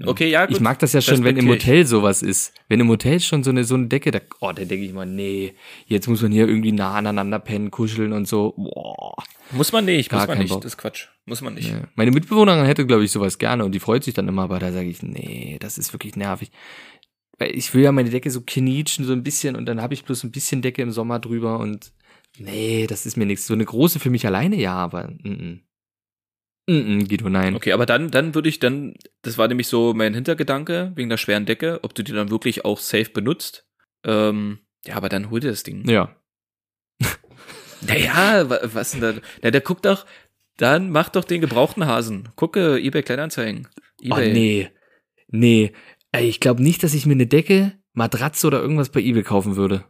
Okay, 0.06 0.30
ja, 0.32 0.46
gut. 0.46 0.56
Ich 0.56 0.62
mag 0.62 0.80
das 0.80 0.93
ja 0.93 1.02
schon, 1.02 1.24
wenn 1.24 1.36
im 1.38 1.46
Respektiere 1.48 1.76
ich. 1.76 1.82
Hotel 1.82 1.86
sowas 1.86 2.24
ist. 2.24 2.54
Wenn 2.70 2.80
im 2.80 2.88
Hotel 2.89 3.20
schon 3.20 3.43
so 3.43 3.52
eine, 3.52 3.66
so 3.66 3.76
eine 3.76 3.88
Decke, 3.88 4.10
da, 4.10 4.20
oh, 4.39 4.52
da 4.52 4.64
denke 4.64 4.86
ich 4.86 4.93
mal, 4.93 5.06
nee, 5.06 5.54
jetzt 5.86 6.08
muss 6.08 6.22
man 6.24 6.32
hier 6.32 6.48
irgendwie 6.48 6.72
nah 6.72 6.93
aneinander 6.96 7.38
pennen, 7.39 7.70
kuscheln 7.70 8.14
und 8.14 8.28
so. 8.28 8.54
Boah. 8.58 9.16
Muss 9.52 9.72
man 9.72 9.86
nicht, 9.86 10.10
Gar 10.10 10.22
muss 10.22 10.28
man 10.28 10.38
nicht, 10.39 10.50
Bock. 10.50 10.62
das 10.62 10.74
ist 10.74 10.78
Quatsch. 10.78 11.08
Muss 11.26 11.41
man 11.41 11.54
nicht. 11.54 11.70
Ja. 11.70 11.88
Meine 11.96 12.12
Mitbewohnerin 12.12 12.66
hätte, 12.66 12.86
glaube 12.86 13.04
ich, 13.04 13.12
sowas 13.12 13.38
gerne 13.38 13.66
und 13.66 13.72
die 13.74 13.80
freut 13.80 14.04
sich 14.04 14.14
dann 14.14 14.28
immer, 14.28 14.43
aber 14.43 14.60
da 14.60 14.72
sage 14.72 14.88
ich, 14.88 15.02
nee, 15.04 15.58
das 15.60 15.78
ist 15.78 15.93
wirklich 15.93 16.16
nervig. 16.16 16.52
Weil 17.38 17.56
ich 17.56 17.74
will 17.74 17.84
ja 17.84 17.91
meine 17.91 18.10
Decke 18.10 18.32
so 18.32 18.41
knietschen, 18.41 19.06
so 19.06 19.14
ein 19.14 19.24
bisschen 19.24 19.56
und 19.56 19.66
dann 19.66 19.82
habe 19.82 19.93
ich 19.93 20.06
bloß 20.06 20.24
ein 20.24 20.32
bisschen 20.32 20.62
Decke 20.62 20.82
im 20.82 20.91
Sommer 20.91 21.20
drüber 21.20 21.60
und 21.60 21.91
nee, 22.38 22.88
das 22.88 23.06
ist 23.06 23.18
mir 23.18 23.26
nichts. 23.26 23.48
So 23.48 23.54
eine 23.54 23.66
große 23.66 24.00
für 24.00 24.10
mich 24.10 24.26
alleine, 24.26 24.56
ja, 24.56 24.74
aber 24.74 25.10
mm. 25.24 25.62
Mm, 26.68 26.98
mm, 26.98 27.08
Guido, 27.08 27.30
nein. 27.30 27.56
Okay, 27.56 27.74
aber 27.74 27.86
dann, 27.86 28.10
dann 28.10 28.34
würde 28.34 28.50
ich 28.50 28.60
dann, 28.60 28.96
das 29.22 29.38
war 29.38 29.48
nämlich 29.48 29.68
so 29.68 29.93
mein 29.93 30.14
Hintergedanke 30.14 30.91
wegen 30.96 31.10
der 31.10 31.18
schweren 31.18 31.46
Decke, 31.46 31.80
ob 31.84 31.93
du 31.93 32.04
die 32.04 32.14
dann 32.14 32.32
wirklich 32.32 32.66
auch 32.66 32.80
safe 32.80 33.12
benutzt. 33.12 33.68
Ähm, 34.04 34.60
ja, 34.86 34.96
aber 34.96 35.10
dann 35.10 35.30
hol 35.30 35.39
dir 35.39 35.50
das 35.50 35.64
Ding. 35.64 35.88
Ja. 35.88 36.16
Naja, 37.88 38.50
wa- 38.50 38.60
was 38.64 38.92
denn 38.92 39.02
da? 39.02 39.14
Na, 39.42 39.52
der 39.52 39.62
guckt 39.62 39.86
doch, 39.86 40.06
dann 40.58 40.90
mach 40.90 41.10
doch 41.10 41.24
den 41.24 41.42
gebrauchten 41.42 41.86
Hasen. 41.86 42.30
Gucke, 42.36 42.78
eBay 42.80 43.04
Kleinanzeigen. 43.04 43.68
Oh, 44.04 44.16
eBay. 44.16 44.34
nee. 44.34 44.70
Nee. 45.28 45.72
Ey, 46.12 46.28
Ich 46.30 46.40
glaube 46.40 46.64
nicht, 46.64 46.84
dass 46.84 46.94
ich 46.94 47.06
mir 47.06 47.14
eine 47.14 47.28
Decke, 47.28 47.74
Matratze 47.94 48.48
oder 48.48 48.62
irgendwas 48.62 48.90
bei 48.90 49.02
eBay 49.02 49.24
kaufen 49.24 49.56
würde. 49.56 49.84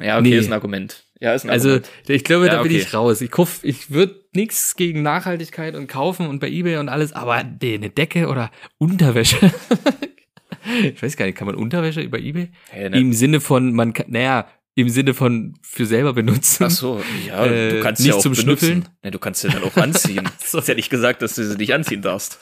Ja, 0.00 0.18
okay, 0.18 0.30
Nee. 0.30 0.36
ist 0.38 0.46
ein 0.48 0.52
Argument. 0.52 1.04
Ja, 1.20 1.34
ist 1.34 1.44
ein 1.44 1.50
Also, 1.50 1.68
Argument. 1.74 1.90
ich 2.08 2.24
glaube, 2.24 2.46
Ja, 2.46 2.52
da 2.54 2.62
bin 2.62 2.72
okay. 2.72 2.80
ich 2.80 2.92
raus. 2.94 3.20
Ich 3.20 3.30
kauf, 3.30 3.60
ich 3.62 3.92
würde 3.92 4.24
nichts 4.34 4.74
gegen 4.74 5.02
Nachhaltigkeit 5.02 5.76
und 5.76 5.86
kaufen 5.86 6.26
und 6.26 6.40
bei 6.40 6.48
eBay 6.48 6.78
und 6.78 6.88
alles, 6.88 7.12
aber 7.12 7.44
nee, 7.44 7.74
eine 7.74 7.90
Decke 7.90 8.26
oder 8.28 8.50
Unterwäsche. 8.78 9.36
ich 10.82 11.00
weiß 11.02 11.16
gar 11.16 11.26
nicht, 11.26 11.36
kann 11.38 11.46
man 11.46 11.54
Unterwäsche 11.54 12.00
über 12.00 12.18
eBay? 12.18 12.50
Hey, 12.70 12.90
ne? 12.90 12.98
Im 12.98 13.12
Sinne 13.12 13.40
von, 13.40 13.72
man 13.72 13.92
kann, 13.92 14.06
naja, 14.08 14.48
im 14.74 14.88
Sinne 14.88 15.14
von 15.14 15.56
für 15.62 15.86
selber 15.86 16.12
benutzen. 16.12 16.64
Ach 16.64 16.70
so, 16.70 17.02
ja, 17.26 17.46
Äh, 17.46 17.74
du 17.74 17.80
kannst 17.80 18.00
nicht 18.00 18.08
ja 18.10 18.16
auch 18.16 18.20
zum 18.20 18.32
benutzen. 18.32 18.58
Schnüffeln? 18.58 18.88
Ne, 19.02 19.10
du 19.10 19.18
kannst 19.18 19.42
sie 19.42 19.48
dann 19.48 19.62
auch 19.62 19.76
anziehen. 19.76 20.28
so. 20.44 20.58
Ist 20.58 20.68
ja 20.68 20.74
nicht 20.74 20.90
gesagt, 20.90 21.22
dass 21.22 21.36
du 21.36 21.46
sie 21.46 21.56
nicht 21.56 21.72
anziehen 21.74 22.02
darfst. 22.02 22.38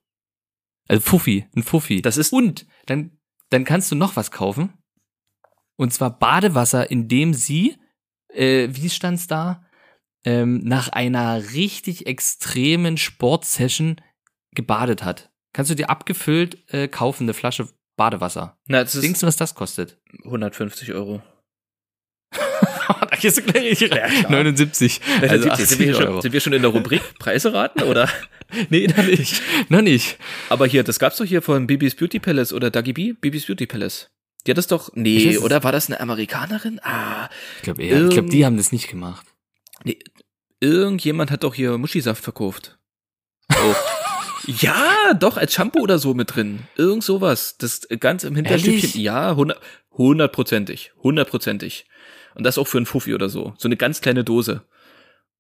Also 0.88 1.02
Fuffi, 1.02 1.46
ein 1.56 1.64
Fuffi. 1.64 2.02
Das 2.02 2.18
ist- 2.18 2.32
Und 2.34 2.66
dann, 2.86 3.18
dann 3.50 3.64
kannst 3.66 3.92
du 3.92 3.96
noch 3.96 4.16
was 4.16 4.32
kaufen. 4.32 4.74
Und 5.76 5.94
zwar 5.94 6.18
Badewasser, 6.18 6.90
in 6.90 7.08
dem 7.08 7.34
sie, 7.34 7.76
äh, 8.34 8.70
wie 8.72 8.90
stand's 8.90 9.28
da, 9.28 9.64
ähm, 10.28 10.60
nach 10.64 10.90
einer 10.90 11.42
richtig 11.54 12.06
extremen 12.06 12.98
Sportsession 12.98 13.96
gebadet 14.54 15.04
hat. 15.04 15.30
Kannst 15.54 15.72
du 15.72 15.76
dir 15.76 15.90
abgefüllt 15.90 16.58
äh, 16.74 16.88
kaufen, 16.90 17.24
eine 17.24 17.34
Flasche 17.34 17.70
Badewasser. 17.96 18.58
Na, 18.68 18.84
das 18.84 18.94
ist 18.94 19.04
Denkst 19.04 19.22
du, 19.22 19.26
was 19.28 19.38
das 19.38 19.56
kostet? 19.56 19.98
150 20.26 20.94
Euro. 20.94 21.22
da 22.32 23.16
gehst 23.20 23.38
du 23.38 23.42
gleich 23.42 23.80
Ja, 23.80 23.88
klar. 23.88 24.10
79. 24.30 25.02
Also 25.22 25.36
sind, 25.36 25.46
wir 25.46 25.54
80 25.54 25.78
hier 25.78 25.96
schon, 25.96 26.22
sind 26.22 26.34
wir 26.34 26.40
schon 26.42 26.54
in 26.54 26.62
der 26.62 26.72
Rubrik 26.72 27.02
Preise 27.20 27.54
raten, 27.54 27.84
oder? 27.84 28.10
Nee, 28.70 28.88
noch 28.88 29.04
nicht. 29.06 29.42
Noch 29.70 29.82
nicht. 29.82 30.18
Aber 30.50 30.68
hier, 30.68 30.84
das 30.84 31.00
gab's 31.00 31.18
doch 31.18 31.26
hier 31.26 31.42
von 31.42 31.68
Bibis 31.68 31.96
Beauty 31.96 32.20
Palace 32.20 32.52
oder 32.54 32.70
Dagi 32.70 32.94
B, 32.94 33.14
Bibis 33.14 33.46
Beauty 33.46 33.66
Palace. 33.66 34.10
Die 34.46 34.52
hat 34.52 34.58
das 34.58 34.68
doch, 34.68 34.92
nee, 34.94 35.38
oder 35.38 35.64
war 35.64 35.72
das 35.72 35.88
eine 35.90 36.00
Amerikanerin? 36.00 36.80
Ah, 36.84 37.30
Ich 37.58 37.64
glaube 37.64 37.84
eher. 37.84 38.06
Ich 38.06 38.12
glaube, 38.12 38.30
die 38.30 38.46
haben 38.46 38.58
das 38.58 38.72
nicht 38.72 38.88
gemacht. 38.90 39.26
nee, 39.84 39.98
irgendjemand 40.60 41.32
hat 41.32 41.44
doch 41.44 41.54
hier 41.56 41.78
Muschisaft 41.78 42.24
verkauft. 42.24 42.78
Oh. 43.54 43.76
ja, 44.48 45.14
doch, 45.20 45.38
als 45.38 45.54
Shampoo 45.54 45.82
oder 45.82 46.00
so 46.00 46.14
mit 46.14 46.36
drin. 46.36 46.60
Irgend 46.76 47.04
sowas. 47.04 47.58
Das 47.58 47.88
ganz 48.00 48.24
im 48.24 48.36
Hinterstübchen. 48.36 48.76
Ehrlich? 48.80 48.96
Ja, 48.96 49.36
hundert- 49.36 49.60
hundertprozentig. 49.92 50.94
Hundertprozentig. 51.02 51.86
Und 52.36 52.44
das 52.44 52.58
auch 52.58 52.68
für 52.68 52.78
einen 52.78 52.86
Fuffi 52.86 53.14
oder 53.16 53.30
so. 53.30 53.54
So 53.58 53.68
eine 53.68 53.78
ganz 53.78 54.02
kleine 54.02 54.24
Dose. 54.24 54.64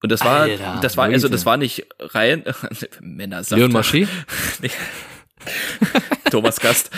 Und 0.01 0.11
das 0.11 0.21
war, 0.23 0.41
Alter, 0.41 0.79
das 0.81 0.95
war, 0.97 1.05
also 1.05 1.27
Leute. 1.27 1.31
das 1.31 1.45
war 1.45 1.57
nicht 1.57 1.87
rein, 1.99 2.43
Männersaft. 3.01 3.57
Leon 3.59 3.71
Marché? 3.71 4.07
Nee. 4.61 4.69
Thomas 6.29 6.59
Gast. 6.59 6.89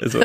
Also, 0.00 0.22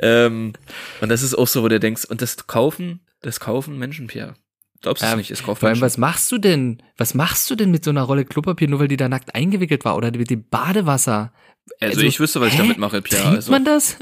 ähm, 0.00 0.54
und 1.00 1.08
das 1.08 1.22
ist 1.22 1.34
auch 1.34 1.46
so, 1.46 1.62
wo 1.62 1.68
du 1.68 1.78
denkst, 1.78 2.04
und 2.06 2.22
das 2.22 2.46
kaufen, 2.46 3.00
das 3.20 3.38
kaufen 3.40 3.78
Menschen, 3.78 4.06
Pierre. 4.06 4.34
Glaubst 4.82 5.02
du 5.02 5.06
es 5.06 5.12
Ähm, 5.12 5.18
nicht? 5.18 5.30
Es 5.30 5.42
kauft 5.42 5.60
Vor 5.60 5.68
allem, 5.68 5.80
was 5.80 5.98
machst 5.98 6.30
du 6.30 6.38
denn? 6.38 6.82
Was 6.96 7.14
machst 7.14 7.50
du 7.50 7.56
denn 7.56 7.70
mit 7.70 7.84
so 7.84 7.90
einer 7.90 8.02
Rolle 8.02 8.24
Klopapier, 8.24 8.68
nur 8.68 8.78
weil 8.80 8.88
die 8.88 8.96
da 8.96 9.08
nackt 9.08 9.34
eingewickelt 9.34 9.84
war? 9.84 9.96
Oder 9.96 10.10
mit 10.12 10.30
dem 10.30 10.48
Badewasser? 10.48 11.32
also, 11.80 11.96
also, 11.96 12.00
ich 12.06 12.18
wüsste, 12.20 12.40
was 12.40 12.48
ich 12.48 12.54
hä? 12.54 12.58
damit 12.58 12.78
mache, 12.78 13.02
Pierre. 13.02 13.22
Trinkt 13.22 13.36
Also, 13.36 13.50
man 13.50 13.64
das? 13.64 13.96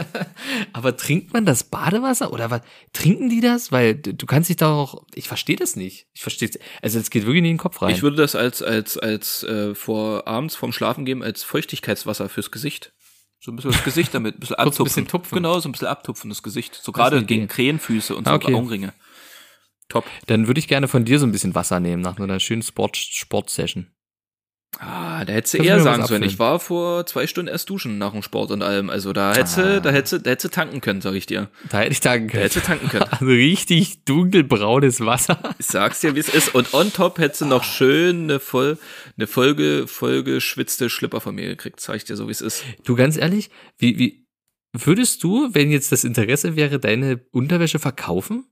Aber 0.72 0.96
trinkt 0.96 1.32
man 1.32 1.44
das 1.44 1.64
Badewasser? 1.64 2.32
Oder 2.32 2.50
was? 2.50 2.62
Trinken 2.92 3.28
die 3.28 3.40
das? 3.40 3.72
Weil 3.72 3.94
du 3.94 4.26
kannst 4.26 4.48
dich 4.48 4.56
da 4.56 4.72
auch, 4.72 5.02
ich 5.14 5.28
verstehe 5.28 5.56
das 5.56 5.76
nicht. 5.76 6.06
Ich 6.14 6.22
verstehe 6.22 6.50
Also 6.82 6.98
es 6.98 7.10
geht 7.10 7.22
wirklich 7.24 7.42
nicht 7.42 7.50
in 7.50 7.56
den 7.56 7.60
Kopf 7.62 7.82
rein. 7.82 7.94
ich 7.94 8.02
würde 8.02 8.16
das 8.16 8.34
als, 8.34 8.62
als, 8.62 8.96
als, 8.98 9.42
äh, 9.44 9.74
vor, 9.74 10.26
abends 10.26 10.56
vorm 10.56 10.72
Schlafen 10.72 11.04
geben, 11.04 11.22
als 11.22 11.42
Feuchtigkeitswasser 11.42 12.28
fürs 12.28 12.50
Gesicht. 12.50 12.92
So 13.38 13.52
ein 13.52 13.56
bisschen 13.56 13.72
das 13.72 13.84
Gesicht 13.84 14.14
damit, 14.14 14.36
ein 14.36 14.40
bisschen 14.40 14.56
Kurz 14.56 14.60
ein 14.66 14.68
abtupfen. 14.68 14.84
bisschen 14.86 15.08
tupfen. 15.08 15.36
Genau, 15.36 15.60
so 15.60 15.68
ein 15.68 15.72
bisschen 15.72 15.88
abtupfen, 15.88 16.30
das 16.30 16.42
Gesicht. 16.42 16.74
So 16.82 16.90
gerade 16.90 17.24
gegen. 17.24 17.44
Ah, 17.44 17.46
Krähenfüße 17.46 18.16
und 18.16 18.26
so 18.26 18.32
Okay. 18.34 18.54
Augenringe. 18.54 18.92
Top. 19.88 20.04
Dann 20.26 20.46
würde 20.46 20.58
ich 20.58 20.68
gerne 20.68 20.88
von 20.88 21.04
dir 21.04 21.18
so 21.18 21.26
ein 21.26 21.32
bisschen 21.32 21.54
Wasser 21.54 21.80
nehmen 21.80 22.02
nach 22.02 22.18
einer 22.18 22.40
schönen 22.40 22.62
Sport, 22.62 22.96
Sportsession. 22.96 23.92
Ah, 24.78 25.24
da 25.24 25.32
hättest 25.32 25.54
du 25.54 25.58
du 25.58 25.64
eher 25.64 25.80
sagen 25.80 26.04
sollen. 26.06 26.22
Ich 26.24 26.38
war 26.38 26.60
vor 26.60 27.06
zwei 27.06 27.26
Stunden 27.26 27.48
erst 27.48 27.70
duschen 27.70 27.96
nach 27.96 28.12
dem 28.12 28.22
Sport 28.22 28.50
und 28.50 28.62
allem. 28.62 28.90
Also 28.90 29.14
da 29.14 29.32
hättest 29.34 29.56
du, 29.56 29.62
Ah. 29.62 29.80
da 29.80 29.90
hättest 29.90 30.12
du, 30.12 30.18
da 30.20 30.30
hättest 30.30 30.44
du 30.44 30.48
tanken 30.54 30.80
können, 30.82 31.00
sag 31.00 31.14
ich 31.14 31.24
dir. 31.24 31.48
Da 31.70 31.78
hätte 31.78 31.92
ich 31.92 32.00
Da 32.00 32.18
können. 32.18 32.28
hättest 32.28 32.56
du 32.56 32.60
tanken 32.60 32.88
können. 32.88 33.06
Also 33.10 33.24
richtig 33.26 34.04
dunkelbraunes 34.04 35.00
Wasser. 35.00 35.54
Ich 35.58 35.66
sag's 35.66 36.00
dir, 36.00 36.14
wie 36.14 36.18
es 36.20 36.28
ist. 36.28 36.54
Und 36.54 36.74
on 36.74 36.92
top 36.92 37.18
hättest 37.18 37.40
du 37.42 37.46
noch 37.46 37.64
schön 37.64 38.24
eine 38.24 38.38
voll, 38.38 38.76
eine 39.16 39.26
Folge, 39.26 39.86
vollgeschwitzte 39.86 40.90
Schlipper 40.90 41.22
von 41.22 41.34
mir 41.36 41.46
gekriegt. 41.46 41.80
Sag 41.80 41.96
ich 41.96 42.04
dir 42.04 42.16
so, 42.16 42.26
wie 42.28 42.32
es 42.32 42.42
ist. 42.42 42.62
Du 42.84 42.96
ganz 42.96 43.16
ehrlich, 43.16 43.48
wie, 43.78 43.98
wie 43.98 44.26
würdest 44.74 45.22
du, 45.22 45.48
wenn 45.54 45.70
jetzt 45.70 45.90
das 45.90 46.04
Interesse 46.04 46.54
wäre, 46.54 46.78
deine 46.78 47.24
Unterwäsche 47.30 47.78
verkaufen? 47.78 48.44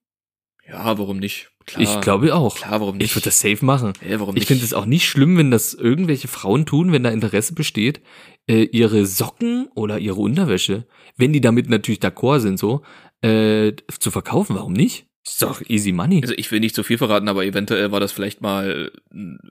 Ja, 0.69 0.99
warum 0.99 1.19
nicht? 1.19 1.51
Klar. 1.67 1.83
ich 1.83 2.01
glaube 2.03 2.35
auch. 2.35 2.57
Klar, 2.57 2.81
warum 2.81 2.99
nicht? 2.99 3.07
Ich 3.07 3.17
würde 3.17 3.27
das 3.27 3.41
safe 3.41 3.65
machen. 3.65 3.95
Ja, 4.07 4.21
warum 4.21 4.37
Ich 4.37 4.41
nicht? 4.43 4.49
finde 4.49 4.65
es 4.65 4.75
auch 4.75 4.85
nicht 4.87 5.09
schlimm, 5.09 5.39
wenn 5.39 5.51
das 5.51 5.73
irgendwelche 5.73 6.29
Frauen 6.29 6.67
tun, 6.67 6.93
wenn 6.93 7.03
da 7.03 7.11
Interesse 7.11 7.55
besteht, 7.55 8.03
äh, 8.47 8.65
ihre 8.65 9.07
Socken 9.07 9.69
oder 9.75 9.99
ihre 9.99 10.21
Unterwäsche, 10.21 10.87
wenn 11.17 11.33
die 11.33 11.41
damit 11.41 11.71
natürlich 11.71 12.01
d'accord 12.01 12.41
sind, 12.41 12.59
so, 12.59 12.83
äh, 13.23 13.73
zu 13.99 14.11
verkaufen. 14.11 14.57
Warum 14.57 14.75
nicht? 14.75 15.07
Ist 15.27 15.41
doch 15.41 15.63
easy 15.69 15.93
money. 15.93 16.21
Also 16.21 16.35
ich 16.37 16.51
will 16.51 16.61
nicht 16.61 16.75
zu 16.75 16.83
viel 16.83 16.99
verraten, 16.99 17.29
aber 17.29 17.47
eventuell 17.47 17.91
war 17.91 17.99
das 17.99 18.13
vielleicht 18.13 18.43
mal, 18.43 18.93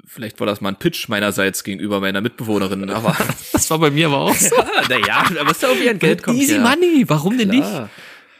vielleicht 0.06 0.40
war 0.40 0.46
das 0.46 0.62
mal 0.62 0.70
ein 0.70 0.76
Pitch 0.76 1.10
meinerseits 1.10 1.64
gegenüber 1.64 2.00
meiner 2.00 2.22
Mitbewohnerin. 2.22 2.88
Aber 2.92 3.18
Das 3.54 3.72
war 3.72 3.80
bei 3.80 3.90
mir 3.90 4.06
aber 4.08 4.20
auch 4.20 4.36
so. 4.36 4.56
naja, 4.90 5.24
da 5.34 5.44
musst 5.44 5.64
du 5.64 5.68
auch 5.68 5.76
wieder 5.80 5.90
ein 5.90 5.98
Geld 6.00 6.22
kommen. 6.22 6.38
easy 6.38 6.56
ja. 6.56 6.62
money. 6.62 7.06
Warum 7.08 7.40
denn 7.40 7.50
nicht? 7.50 7.68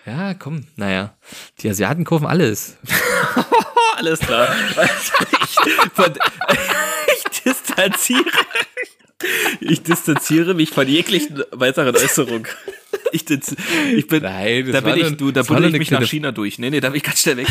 Ja, 0.06 0.34
komm. 0.34 0.66
Naja, 0.76 1.16
die 1.60 1.70
Asiaten 1.70 2.04
kaufen 2.04 2.26
alles. 2.26 2.78
Alles 3.96 4.20
klar. 4.20 4.54
ich, 4.84 5.12
ich 7.16 7.42
distanziere. 7.44 8.26
Ich 9.62 9.84
distanziere 9.84 10.56
mich 10.56 10.72
von 10.72 10.88
jeglichen 10.88 11.44
weiteren 11.52 11.96
Äußerungen. 11.96 12.48
Ich, 13.12 13.30
ich 13.30 14.08
bin, 14.08 14.24
Nein, 14.24 14.72
da 14.72 14.82
bin 14.82 14.98
ich, 14.98 15.16
du, 15.16 15.32
da 15.32 15.44
buddel 15.44 15.74
ich 15.74 15.80
mich 15.80 15.92
nach 15.92 16.02
China 16.04 16.32
durch. 16.32 16.58
Nee, 16.58 16.72
nee, 16.72 16.82
da 16.82 16.90
bin 16.90 16.98
ich 16.98 17.04
ganz 17.04 17.22
schnell 17.22 17.38
weg. 17.38 17.48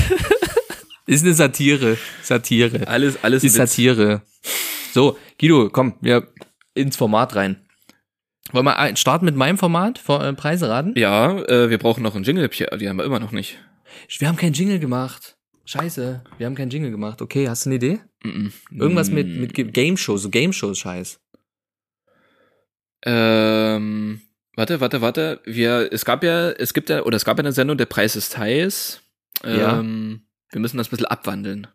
Ist 1.07 1.25
eine 1.25 1.35
Satire. 1.35 1.97
Satire. 2.23 2.87
Alles, 2.89 3.23
alles 3.23 3.45
ist. 3.45 3.55
Satire. 3.55 4.23
So, 4.93 5.17
Guido, 5.39 5.71
komm, 5.71 5.95
wir 6.01 6.29
ins 6.75 6.97
Format 6.97 7.35
rein. 7.37 7.57
Wollen 8.51 8.65
wir 8.67 8.97
starten 8.97 9.25
mit 9.25 9.37
meinem 9.37 9.57
Format, 9.57 10.01
äh, 10.09 10.33
Preise 10.35 10.69
raten? 10.69 10.93
Ja, 10.97 11.39
äh, 11.45 11.71
wir 11.71 11.79
brauchen 11.79 12.03
noch 12.03 12.15
einen 12.17 12.25
Jingle, 12.25 12.49
Pierre. 12.49 12.77
Die 12.77 12.89
haben 12.89 12.97
wir 12.97 13.05
immer 13.05 13.21
noch 13.21 13.33
nicht. 13.33 13.59
Wir 14.19 14.27
haben 14.29 14.37
keinen 14.37 14.53
Jingle 14.53 14.79
gemacht. 14.81 15.37
Scheiße, 15.65 16.25
wir 16.39 16.47
haben 16.47 16.57
keinen 16.57 16.71
Jingle 16.71 16.91
gemacht. 16.91 17.23
Okay, 17.23 17.49
hast 17.49 17.65
du 17.65 17.69
eine 17.71 17.77
Idee? 17.77 18.01
Mhm. 18.25 18.53
Irgendwas 18.73 19.11
mit, 19.11 19.29
mit 19.29 19.55
Ge- 19.55 19.71
Game 19.71 19.97
Shows, 19.97 20.23
so 20.23 20.29
Game 20.31 20.53
Shows 20.53 20.79
Scheiß. 20.81 21.21
Ähm, 23.05 24.21
warte, 24.57 24.81
warte, 24.81 25.01
warte. 25.01 25.41
Wir, 25.45 25.89
es 25.93 26.05
gab 26.05 26.25
ja, 26.25 26.51
es 26.51 26.75
gibt 26.75 26.91
ja, 26.91 27.03
oder 27.05 27.17
es 27.17 27.25
gab 27.25 27.39
ja 27.39 27.43
eine 27.43 27.53
Sendung, 27.53 27.77
der 27.77 27.87
Preis 27.87 28.17
ist 28.17 28.37
heiß. 28.37 29.03
Ja. 29.45 29.79
Ähm, 29.79 30.23
wir 30.51 30.61
müssen 30.61 30.79
das 30.79 30.89
ein 30.89 30.91
bisschen 30.91 31.07
abwandeln. 31.07 31.67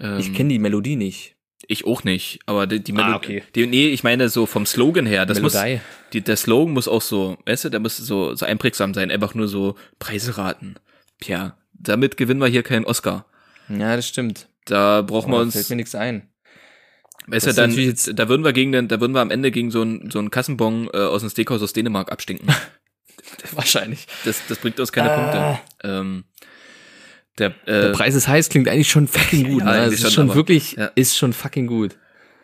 Ähm, 0.00 0.18
Ich 0.18 0.32
kenne 0.32 0.50
die 0.50 0.58
Melodie 0.58 0.96
nicht. 0.96 1.33
Ich 1.68 1.86
auch 1.86 2.04
nicht, 2.04 2.40
aber 2.46 2.66
die, 2.66 2.80
die 2.82 2.92
Ah, 2.92 2.96
Melodie. 2.96 3.16
okay. 3.16 3.42
Die, 3.54 3.66
nee, 3.66 3.88
ich 3.88 4.02
meine 4.04 4.28
so 4.28 4.46
vom 4.46 4.66
Slogan 4.66 5.06
her. 5.06 5.24
Das 5.26 5.40
muss, 5.40 5.54
Melodie. 5.54 5.80
die, 6.12 6.20
der 6.20 6.36
Slogan 6.36 6.74
muss 6.74 6.88
auch 6.88 7.02
so, 7.02 7.38
weißt 7.46 7.64
du, 7.66 7.68
der 7.70 7.80
muss 7.80 7.96
so, 7.96 8.34
so 8.34 8.44
einprägsam 8.46 8.92
sein. 8.94 9.10
Einfach 9.10 9.34
nur 9.34 9.48
so 9.48 9.76
Preise 9.98 10.36
raten. 10.36 10.74
Tja, 11.20 11.56
damit 11.72 12.16
gewinnen 12.16 12.40
wir 12.40 12.48
hier 12.48 12.62
keinen 12.62 12.84
Oscar. 12.84 13.26
Ja, 13.68 13.96
das 13.96 14.06
stimmt. 14.08 14.48
Da 14.66 15.02
brauchen 15.02 15.30
wir 15.30 15.36
Aber 15.36 15.42
uns, 15.44 15.54
fällt 15.54 15.70
mir 15.70 15.76
nichts 15.76 15.94
ein. 15.94 16.28
weißt 17.28 17.46
du, 17.46 17.52
dann, 17.54 17.70
jetzt- 17.72 18.10
da 18.14 18.28
würden 18.28 18.44
wir 18.44 18.52
gegen 18.52 18.72
den, 18.72 18.88
da 18.88 19.00
würden 19.00 19.12
wir 19.14 19.20
am 19.20 19.30
Ende 19.30 19.50
gegen 19.50 19.70
so 19.70 19.80
einen 19.82 20.10
so 20.10 20.18
einen 20.18 20.30
Kassenbon 20.30 20.88
äh, 20.92 20.98
aus 20.98 21.20
dem 21.22 21.30
Steakhouse 21.30 21.62
aus 21.62 21.72
Dänemark 21.72 22.10
abstinken. 22.12 22.48
Wahrscheinlich. 23.52 24.06
Das, 24.24 24.40
das 24.48 24.58
bringt 24.58 24.78
uns 24.80 24.92
keine 24.92 25.10
Ah. 25.10 25.16
Punkte. 25.16 25.60
Ähm, 25.88 26.24
der, 27.38 27.50
Der 27.66 27.90
äh, 27.90 27.92
Preis 27.92 28.14
ist 28.14 28.28
heiß 28.28 28.48
klingt 28.48 28.68
eigentlich 28.68 28.90
schon 28.90 29.08
fucking 29.08 29.44
gut. 29.52 29.60
Ja, 29.62 29.72
ne? 29.72 29.84
Es 29.86 29.94
ist 29.94 30.00
schon, 30.02 30.10
schon 30.10 30.26
aber- 30.26 30.34
wirklich, 30.36 30.72
ja. 30.72 30.86
ist 30.94 31.16
schon 31.16 31.32
fucking 31.32 31.66
gut. 31.66 31.96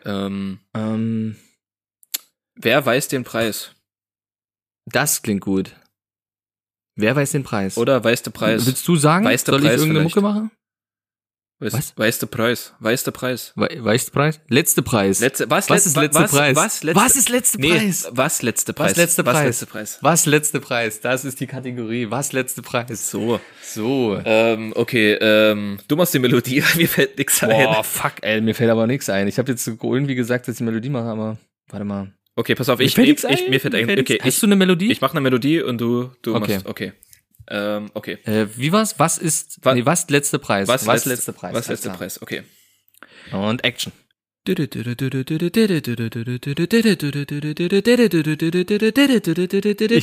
ähm, 0.05 0.59
Ähm, 0.73 1.35
wer 2.55 2.85
weiß 2.85 3.07
den 3.07 3.23
Preis? 3.23 3.71
das 4.85 5.21
klingt 5.21 5.41
gut. 5.41 5.75
Wer 6.97 7.15
weiß 7.15 7.31
den 7.31 7.43
Preis? 7.43 7.77
Oder 7.77 8.03
weiß 8.03 8.23
der 8.23 8.31
Preis? 8.31 8.65
Willst 8.65 8.85
du 8.87 8.95
sagen? 8.97 9.23
Weiß 9.25 9.43
der 9.45 9.53
Soll 9.53 9.61
ich 9.61 9.67
Preis 9.67 9.79
irgendeine 9.81 10.09
vielleicht? 10.09 10.15
Mucke 10.17 10.27
machen? 10.27 10.51
Weiß, 11.61 11.73
was? 11.73 11.93
weiß 11.95 12.17
der 12.17 12.25
Preis? 12.25 12.73
Weiß 12.79 13.03
der 13.03 13.11
Preis? 13.11 13.53
We 13.55 13.69
weißt 13.77 14.07
du 14.07 14.11
Preis? 14.13 14.39
Letzte 14.47 14.81
Preis. 14.81 15.19
Letzte, 15.19 15.47
was, 15.47 15.69
was 15.69 15.85
ist 15.85 15.95
letzte 15.95 16.21
was, 16.23 16.31
Preis? 16.31 16.55
Was, 16.55 16.83
letzte, 16.83 17.01
was 17.01 17.15
ist 17.15 17.29
letzte 17.29 17.61
nee, 17.61 17.69
Preis? 17.69 18.07
Was 18.11 18.41
letzte 18.41 18.73
Preis? 18.73 18.89
Was 18.91 18.97
letzte 18.97 19.25
Was 19.27 19.33
Preis? 19.33 19.45
letzte 19.45 19.65
Preis? 19.67 19.97
Was 20.01 20.25
letzte 20.25 20.59
Preis? 20.59 21.01
Das 21.01 21.23
ist 21.23 21.39
die 21.39 21.45
Kategorie. 21.45 22.09
Was 22.09 22.33
letzte 22.33 22.63
Preis? 22.63 23.11
So. 23.11 23.39
So. 23.61 24.19
Ähm, 24.25 24.73
okay, 24.75 25.13
ähm, 25.21 25.77
du 25.87 25.95
machst 25.95 26.15
die 26.15 26.19
Melodie, 26.19 26.63
mir 26.75 26.87
fällt 26.87 27.19
nichts 27.19 27.39
Boah, 27.39 27.77
ein. 27.77 27.83
fuck, 27.83 28.13
ey, 28.21 28.41
mir 28.41 28.55
fällt 28.55 28.71
aber 28.71 28.87
nichts 28.87 29.07
ein. 29.09 29.27
Ich 29.27 29.37
habe 29.37 29.51
jetzt 29.51 29.63
so 29.63 29.77
irgendwie 29.81 30.15
gesagt, 30.15 30.47
dass 30.47 30.53
ich 30.55 30.57
die 30.57 30.63
Melodie 30.63 30.89
mache, 30.89 31.05
aber 31.05 31.37
warte 31.69 31.85
mal. 31.85 32.11
Okay, 32.35 32.55
pass 32.55 32.69
auf, 32.69 32.79
ich, 32.79 32.95
fällt 32.95 33.23
ich, 33.23 33.29
ich, 33.29 33.49
mir 33.49 33.59
fällt 33.59 33.75
ein, 33.75 33.99
okay. 33.99 34.17
Hast 34.19 34.27
ich, 34.35 34.39
du 34.39 34.47
eine 34.47 34.55
Melodie? 34.55 34.91
ich 34.91 34.99
mache 34.99 35.11
eine 35.11 35.21
Melodie 35.21 35.61
und 35.61 35.79
du, 35.79 36.09
du 36.23 36.33
Okay. 36.33 36.53
machst, 36.55 36.65
okay. 36.65 36.93
Ähm, 37.53 37.91
okay. 37.93 38.13
äh, 38.23 38.47
wie 38.55 38.71
war's? 38.71 38.97
Was 38.97 39.17
ist, 39.17 39.59
Was- 39.61 39.75
nee, 39.75 39.85
was 39.85 40.09
letzte 40.09 40.39
Preis? 40.39 40.69
Was, 40.69 40.87
was 40.87 41.03
letzte, 41.03 41.09
letzte 41.09 41.33
Preis? 41.33 41.53
Was 41.53 41.67
letzte. 41.67 41.89
Preis, 41.89 42.21
okay. 42.21 42.43
Und 43.33 43.63
Action. 43.65 43.91
Ich 44.47 44.57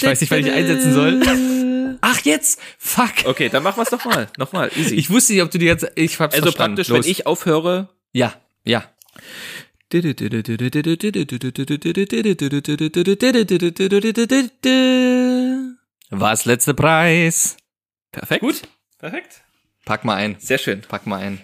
weiß 0.04 0.20
nicht, 0.20 0.30
was 0.30 0.38
ich 0.38 0.52
einsetzen 0.52 0.92
soll. 0.92 1.98
Ach, 2.00 2.20
jetzt? 2.20 2.60
Fuck. 2.78 3.24
Okay, 3.24 3.48
dann 3.48 3.62
machen 3.62 3.78
wir 3.78 3.82
es 3.82 3.90
nochmal. 3.90 4.28
Nochmal, 4.36 4.70
easy. 4.76 4.94
Ich 4.94 5.10
wusste 5.10 5.32
nicht, 5.32 5.42
ob 5.42 5.50
du 5.50 5.58
die 5.58 5.66
jetzt, 5.66 5.90
ich 5.96 6.20
hab's 6.20 6.34
also 6.34 6.44
verstanden. 6.46 6.76
praktisch, 6.76 6.88
Los. 6.88 7.04
wenn 7.06 7.10
ich 7.10 7.26
aufhöre. 7.26 7.88
Ja, 8.12 8.34
ja. 8.64 8.84
Was 16.10 16.44
letzte 16.44 16.74
Preis? 16.74 17.56
Perfekt. 18.12 18.40
Gut. 18.40 18.62
Perfekt. 18.98 19.42
Pack 19.84 20.04
mal 20.04 20.14
ein. 20.14 20.36
Sehr 20.38 20.58
schön. 20.58 20.80
Pack 20.82 21.06
mal 21.06 21.16
ein. 21.20 21.40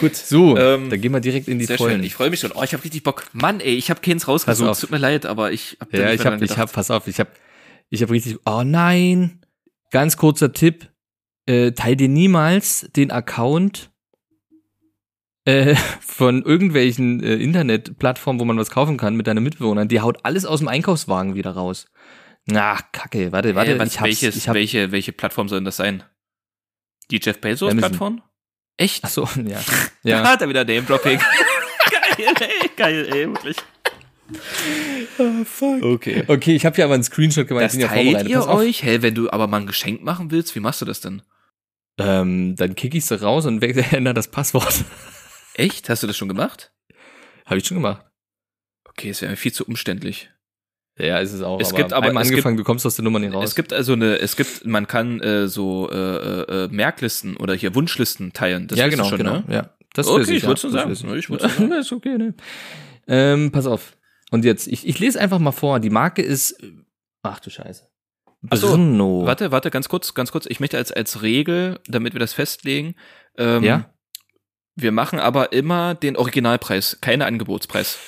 Gut. 0.00 0.14
So, 0.16 0.56
Ähm, 0.56 0.90
dann 0.90 1.00
gehen 1.00 1.12
wir 1.12 1.20
direkt 1.20 1.48
in 1.48 1.58
die 1.58 1.64
Sehr 1.64 1.76
Vollen. 1.78 1.96
schön. 1.96 2.04
Ich 2.04 2.14
freue 2.14 2.30
mich 2.30 2.40
schon. 2.40 2.52
Oh, 2.52 2.62
ich 2.62 2.72
habe 2.72 2.84
richtig 2.84 3.02
Bock. 3.02 3.24
Mann, 3.32 3.60
ey, 3.60 3.74
ich 3.74 3.90
habe 3.90 4.00
keins 4.00 4.28
rausgesucht. 4.28 4.80
Tut 4.80 4.90
mir 4.90 4.98
leid, 4.98 5.26
aber 5.26 5.52
ich 5.52 5.76
hab 5.80 5.90
da 5.90 5.98
Ja, 5.98 6.04
nicht 6.06 6.14
ich 6.14 6.18
mehr 6.20 6.24
hab, 6.26 6.32
dran 6.38 6.42
ich 6.44 6.50
gedacht. 6.50 6.58
hab, 6.58 6.72
pass 6.72 6.90
auf, 6.90 7.06
ich 7.08 7.18
hab, 7.18 7.28
ich 7.90 8.02
hab 8.02 8.10
richtig, 8.10 8.38
oh 8.46 8.62
nein. 8.64 9.40
Ganz 9.90 10.16
kurzer 10.16 10.52
Tipp, 10.52 10.88
äh, 11.46 11.72
teil 11.72 11.96
dir 11.96 12.08
niemals 12.08 12.88
den 12.96 13.10
Account 13.10 13.90
äh, 15.44 15.74
von 16.00 16.42
irgendwelchen 16.42 17.22
äh, 17.22 17.34
Internetplattformen, 17.34 18.40
wo 18.40 18.44
man 18.44 18.56
was 18.58 18.70
kaufen 18.70 18.96
kann, 18.96 19.16
mit 19.16 19.26
deinen 19.26 19.42
Mitbewohnern. 19.42 19.88
Die 19.88 20.00
haut 20.00 20.20
alles 20.24 20.46
aus 20.46 20.60
dem 20.60 20.68
Einkaufswagen 20.68 21.34
wieder 21.34 21.50
raus. 21.50 21.86
Ach, 22.52 22.82
kacke, 22.92 23.30
warte, 23.32 23.54
warte, 23.54 23.72
Äh, 23.72 23.78
was, 23.78 23.92
ich 23.92 24.00
hab's, 24.00 24.08
welches, 24.08 24.36
ich 24.36 24.48
hab, 24.48 24.54
welche, 24.54 24.90
welche 24.90 25.12
Plattform 25.12 25.48
soll 25.48 25.58
denn 25.58 25.64
das 25.64 25.76
sein? 25.76 26.02
Die 27.10 27.20
Jeff 27.22 27.40
Bezos 27.40 27.70
Amazon. 27.70 27.90
Plattform? 27.90 28.22
Echt? 28.76 29.04
ach 29.04 29.10
so, 29.10 29.22
ja. 29.44 29.60
Da 30.02 30.08
ja. 30.08 30.24
hat 30.24 30.42
er 30.42 30.48
wieder 30.48 30.64
Name 30.64 30.82
Dropping. 30.82 31.18
geil, 31.90 32.34
ey, 32.40 32.70
geil, 32.76 33.08
ey, 33.12 33.28
wirklich. 33.28 33.56
Okay. 35.58 36.24
Okay, 36.26 36.56
ich 36.56 36.64
habe 36.64 36.76
hier 36.76 36.86
aber 36.86 36.94
einen 36.94 37.04
Screenshot 37.04 37.46
gemacht, 37.46 37.64
Das 37.64 37.74
ich 37.74 37.80
bin 37.80 37.86
ja 37.86 37.92
teilt 37.92 38.28
ihr 38.28 38.48
euch? 38.48 38.82
Hä, 38.82 39.02
wenn 39.02 39.14
du 39.14 39.30
aber 39.30 39.46
mal 39.46 39.60
ein 39.60 39.66
Geschenk 39.66 40.02
machen 40.02 40.30
willst, 40.30 40.54
wie 40.54 40.60
machst 40.60 40.80
du 40.80 40.86
das 40.86 41.00
denn? 41.00 41.22
Ähm, 41.98 42.56
dann 42.56 42.74
kick 42.74 42.94
ich 42.94 43.04
sie 43.04 43.20
raus 43.20 43.44
und 43.44 43.62
ändere 43.62 44.14
das 44.14 44.28
Passwort. 44.28 44.84
Echt? 45.54 45.90
Hast 45.90 46.02
du 46.02 46.06
das 46.06 46.16
schon 46.16 46.28
gemacht? 46.28 46.72
habe 47.44 47.58
ich 47.58 47.66
schon 47.66 47.76
gemacht. 47.76 48.06
Okay, 48.88 49.10
es 49.10 49.20
wäre 49.20 49.30
mir 49.30 49.36
viel 49.36 49.52
zu 49.52 49.66
umständlich. 49.66 50.30
Ja, 51.02 51.18
ist 51.18 51.32
es 51.32 51.42
auch. 51.42 51.60
Es 51.60 51.74
gibt 51.74 51.92
aber- 51.92 52.06
einmal 52.06 52.22
es 52.22 52.30
angefangen, 52.30 52.56
du 52.56 52.64
kommst 52.64 52.86
aus 52.86 52.94
der 52.96 53.04
Nummer 53.04 53.18
nicht 53.18 53.34
raus. 53.34 53.44
Es 53.44 53.54
gibt 53.54 53.72
also 53.72 53.94
eine, 53.94 54.18
es 54.20 54.36
gibt, 54.36 54.64
man 54.64 54.86
kann 54.86 55.20
äh, 55.20 55.48
so 55.48 55.90
äh, 55.90 55.96
äh, 55.96 56.64
äh, 56.64 56.68
Merklisten 56.68 57.36
oder 57.36 57.54
hier 57.54 57.74
Wunschlisten 57.74 58.32
teilen. 58.32 58.68
Das 58.68 58.78
ja, 58.78 58.88
genau, 58.88 59.04
schon, 59.04 59.18
genau. 59.18 59.32
Ne? 59.38 59.44
Ja, 59.48 59.70
das 59.94 60.06
Okay, 60.06 60.22
ich, 60.22 60.28
ich 60.30 60.42
ja, 60.42 60.48
nur 60.48 60.54
das 60.54 60.62
sagen. 60.62 60.92
ich 60.92 61.26
sagen. 61.26 61.72
ist 61.80 61.92
okay, 61.92 62.16
ne. 62.18 62.34
Ähm, 63.08 63.50
pass 63.50 63.66
auf. 63.66 63.96
Und 64.30 64.44
jetzt, 64.44 64.68
ich, 64.68 64.86
ich 64.86 64.98
lese 64.98 65.20
einfach 65.20 65.38
mal 65.40 65.52
vor. 65.52 65.80
Die 65.80 65.90
Marke 65.90 66.22
ist, 66.22 66.56
ach 67.22 67.40
du 67.40 67.50
Scheiße. 67.50 67.88
Ach 68.50 68.56
so, 68.56 68.68
Brno. 68.72 69.22
Warte, 69.26 69.52
warte, 69.52 69.70
ganz 69.70 69.88
kurz, 69.88 70.14
ganz 70.14 70.32
kurz. 70.32 70.46
Ich 70.46 70.58
möchte 70.60 70.76
als, 70.76 70.90
als 70.90 71.22
Regel, 71.22 71.78
damit 71.86 72.12
wir 72.14 72.20
das 72.20 72.32
festlegen, 72.32 72.94
ähm, 73.36 73.62
Ja? 73.62 73.90
wir 74.74 74.90
machen 74.92 75.18
aber 75.20 75.52
immer 75.52 75.94
den 75.94 76.16
Originalpreis, 76.16 76.98
keine 77.00 77.26
Angebotspreis. 77.26 77.98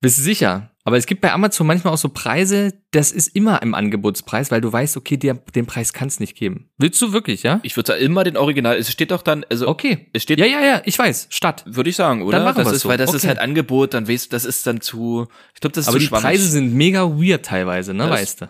Bist 0.00 0.18
du 0.18 0.22
sicher? 0.22 0.70
Aber 0.84 0.96
es 0.96 1.04
gibt 1.04 1.20
bei 1.20 1.30
Amazon 1.30 1.66
manchmal 1.66 1.92
auch 1.92 1.98
so 1.98 2.08
Preise, 2.08 2.72
das 2.90 3.12
ist 3.12 3.28
immer 3.36 3.60
im 3.60 3.74
Angebotspreis, 3.74 4.50
weil 4.50 4.62
du 4.62 4.72
weißt, 4.72 4.96
okay, 4.96 5.18
der, 5.18 5.34
den 5.34 5.66
Preis 5.66 5.92
kann 5.92 6.08
es 6.08 6.20
nicht 6.20 6.36
geben. 6.36 6.70
Willst 6.78 7.00
du 7.02 7.12
wirklich, 7.12 7.42
ja? 7.42 7.60
Ich 7.62 7.76
würde 7.76 7.88
sagen, 7.88 8.02
immer 8.02 8.24
den 8.24 8.38
Original. 8.38 8.76
Es 8.76 8.90
steht 8.90 9.10
doch 9.10 9.20
dann, 9.20 9.44
also 9.50 9.68
Okay. 9.68 10.08
es 10.14 10.22
steht, 10.22 10.38
Ja, 10.38 10.46
ja, 10.46 10.60
ja, 10.62 10.82
ich 10.86 10.98
weiß. 10.98 11.26
Stadt. 11.28 11.64
würde 11.66 11.90
ich 11.90 11.96
sagen, 11.96 12.22
oder? 12.22 12.38
Dann 12.38 12.46
machen 12.46 12.64
das 12.64 12.72
ist, 12.72 12.82
so. 12.82 12.88
weil 12.88 12.96
das 12.96 13.10
ist 13.12 13.16
Okay. 13.24 13.28
halt 13.28 13.38
Angebot, 13.40 13.92
dann 13.92 14.08
weißt 14.08 14.26
du, 14.26 14.30
das 14.30 14.46
ist 14.46 14.66
dann 14.66 14.80
zu, 14.80 15.26
ich 15.54 15.60
glaube, 15.60 15.74
das 15.74 15.82
ist 15.84 15.88
Aber 15.88 15.96
zu 15.96 16.00
die 16.00 16.06
schwammig. 16.06 16.24
Preise 16.24 16.46
sind 16.48 16.72
mega 16.74 17.02
weird 17.10 17.44
teilweise, 17.44 17.92
ne, 17.92 18.04
Das- 18.08 18.20
weißt 18.20 18.40
du? 18.40 18.48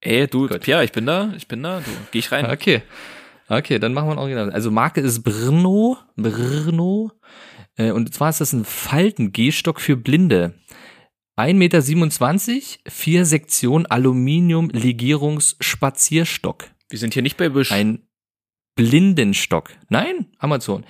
Ey, 0.00 0.26
du, 0.26 0.48
Gut. 0.48 0.60
Pierre, 0.60 0.84
ich 0.84 0.92
bin 0.92 1.06
da, 1.06 1.32
ich 1.36 1.46
bin 1.48 1.62
da, 1.62 1.78
du, 1.78 1.90
geh 2.10 2.18
ich 2.18 2.30
rein. 2.32 2.46
Okay. 2.50 2.82
Okay, 3.48 3.78
dann 3.78 3.94
machen 3.94 4.08
wir 4.08 4.12
ein 4.12 4.18
Original. 4.18 4.50
Also 4.52 4.70
Marke 4.70 5.00
ist 5.00 5.22
Brno. 5.22 5.96
Brno. 6.16 7.12
Äh, 7.76 7.92
Und 7.92 8.12
zwar 8.12 8.28
ist 8.30 8.40
das 8.40 8.52
ein 8.52 8.64
Falten-Gehstock 8.64 9.80
für 9.80 9.96
Blinde. 9.96 10.54
1,27 11.38 11.54
Meter, 11.54 11.80
vier 12.90 13.24
Sektion 13.24 13.86
Aluminium-Legierungs-Spazierstock. 13.86 16.64
Wir 16.90 16.98
sind 16.98 17.14
hier 17.14 17.22
nicht 17.22 17.36
bei 17.36 17.54
Wish. 17.54 17.70
Ein 17.70 18.08
Blindenstock. 18.74 19.70
Nein, 19.88 20.26
Amazon. 20.38 20.84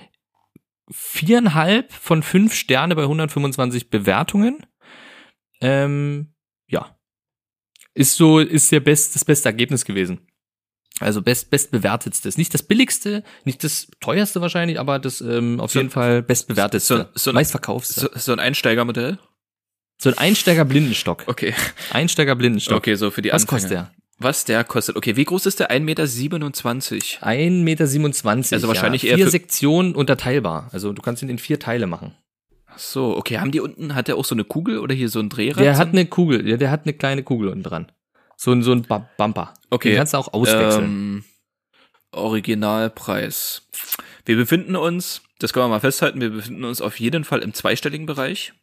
Viereinhalb 0.91 1.93
von 1.93 2.23
fünf 2.23 2.55
Sterne 2.55 2.95
bei 2.95 3.03
125 3.03 3.91
Bewertungen. 3.91 4.65
Ähm, 5.61 6.33
ja. 6.67 6.97
Ist 7.93 8.15
so, 8.15 8.39
ist 8.39 8.71
der 8.71 8.79
best, 8.79 9.13
das 9.13 9.23
beste 9.25 9.49
Ergebnis 9.49 9.85
gewesen. 9.85 10.21
Also 10.99 11.21
best, 11.21 11.51
bestbewertetstes. 11.51 12.37
Nicht 12.37 12.53
das 12.55 12.63
billigste, 12.63 13.23
nicht 13.45 13.63
das 13.63 13.87
teuerste 13.99 14.41
wahrscheinlich, 14.41 14.79
aber 14.79 14.97
das 14.99 15.21
ähm, 15.21 15.59
auf 15.59 15.71
So- 15.71 15.79
jeden 15.79 15.91
Fall 15.91 16.23
bestbewertetste. 16.23 17.09
so- 17.13 17.19
so- 17.19 17.33
meistverkaufste. 17.33 17.99
so, 18.01 18.09
so 18.15 18.31
ein 18.33 18.39
Einsteigermodell? 18.39 19.19
So 20.01 20.09
ein 20.09 20.17
Einsteiger-Blindenstock. 20.17 21.25
Okay. 21.27 21.53
Einsteiger-Blindenstock. 21.91 22.77
Okay, 22.77 22.95
so 22.95 23.11
für 23.11 23.21
die 23.21 23.31
Was 23.31 23.43
Anfänger. 23.43 23.59
kostet 23.59 23.71
der? 23.71 23.91
Was 24.17 24.45
der 24.45 24.63
kostet. 24.63 24.95
Okay, 24.95 25.15
wie 25.17 25.25
groß 25.25 25.45
ist 25.45 25.59
der? 25.59 25.71
1,27 25.71 25.79
Meter. 25.81 26.03
1,27 26.03 27.63
Meter. 27.63 28.55
Also 28.55 28.67
wahrscheinlich 28.67 29.03
ja. 29.03 29.11
eher 29.11 29.17
Vier 29.17 29.29
Sektionen 29.29 29.95
unterteilbar. 29.95 30.69
Also 30.71 30.93
du 30.93 31.01
kannst 31.01 31.21
ihn 31.21 31.29
in 31.29 31.37
vier 31.37 31.59
Teile 31.59 31.85
machen. 31.85 32.15
Ach 32.67 32.79
so, 32.79 33.17
okay. 33.17 33.39
Haben 33.39 33.51
die 33.51 33.59
unten, 33.59 33.95
hat 33.95 34.07
der 34.07 34.15
auch 34.15 34.25
so 34.25 34.35
eine 34.35 34.45
Kugel 34.45 34.79
oder 34.79 34.95
hier 34.95 35.09
so 35.09 35.19
ein 35.19 35.29
Drehrad? 35.29 35.63
Der 35.63 35.77
hat 35.77 35.89
eine 35.89 36.05
Kugel, 36.05 36.47
ja, 36.47 36.57
der 36.57 36.71
hat 36.71 36.83
eine 36.83 36.93
kleine 36.93 37.23
Kugel 37.23 37.49
unten 37.49 37.63
dran. 37.63 37.91
So 38.37 38.51
ein, 38.51 38.63
so 38.63 38.71
ein 38.71 38.83
Bumper. 38.83 39.53
Okay. 39.69 39.89
Den 39.89 39.97
kannst 39.97 40.13
du 40.13 40.17
auch 40.17 40.33
auswechseln. 40.33 40.85
Ähm, 40.85 41.23
Originalpreis. 42.11 43.63
Wir 44.25 44.37
befinden 44.37 44.75
uns, 44.75 45.21
das 45.39 45.51
können 45.51 45.65
wir 45.65 45.69
mal 45.69 45.79
festhalten, 45.79 46.21
wir 46.21 46.29
befinden 46.29 46.63
uns 46.63 46.81
auf 46.81 46.99
jeden 46.99 47.25
Fall 47.25 47.39
im 47.39 47.53
zweistelligen 47.53 48.05
Bereich. 48.05 48.53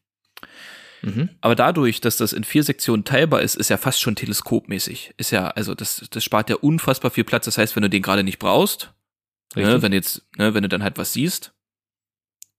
Mhm. 1.03 1.31
Aber 1.41 1.55
dadurch, 1.55 2.01
dass 2.01 2.17
das 2.17 2.33
in 2.33 2.45
vier 2.45 2.63
Sektionen 2.63 3.05
teilbar 3.05 3.43
ist, 3.43 3.55
ist 3.55 3.71
ja 3.71 3.77
fast 3.77 4.01
schon 4.01 4.17
teleskopmäßig. 4.17 5.15
Ist 5.17 5.31
ja, 5.31 5.49
also 5.49 5.75
das, 5.75 6.07
das 6.11 6.25
spart 6.25 6.51
ja 6.51 6.57
unfassbar 6.57 7.11
viel 7.11 7.25
Platz. 7.25 7.45
Das 7.45 7.59
heißt, 7.59 7.77
wenn 7.77 7.83
du 7.83 7.91
den 7.91 8.03
gerade 8.03 8.25
nicht 8.25 8.39
brauchst, 8.39 8.93
ne, 9.55 9.83
wenn 9.83 9.93
jetzt, 9.93 10.27
ne, 10.37 10.55
wenn 10.55 10.63
du 10.63 10.69
dann 10.69 10.83
halt 10.83 10.99
was 10.99 11.13
siehst, 11.13 11.53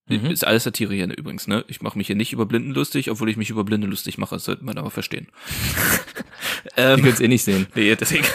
Mhm. 0.10 0.28
ist 0.28 0.46
alles 0.48 0.64
Satire 0.64 0.94
hier 0.94 1.18
übrigens, 1.18 1.48
ne? 1.48 1.66
Ich 1.68 1.82
mache 1.82 1.98
mich 1.98 2.08
hier 2.08 2.16
nicht 2.16 2.32
über 2.32 2.46
Blinden 2.46 2.72
lustig, 2.72 3.12
obwohl 3.12 3.30
ich 3.30 3.36
mich 3.36 3.50
über 3.50 3.66
Blinde 3.66 3.88
lustig 3.88 4.18
mache, 4.18 4.36
das 4.36 4.46
sollte 4.46 4.64
man 4.64 4.78
aber 4.78 4.90
verstehen. 4.90 5.28
Die 6.78 6.82
ähm, 6.82 7.04
könnt's 7.04 7.20
eh 7.20 7.28
nicht 7.28 7.44
sehen. 7.44 7.68
nee, 7.76 7.94
deswegen. 7.94 8.26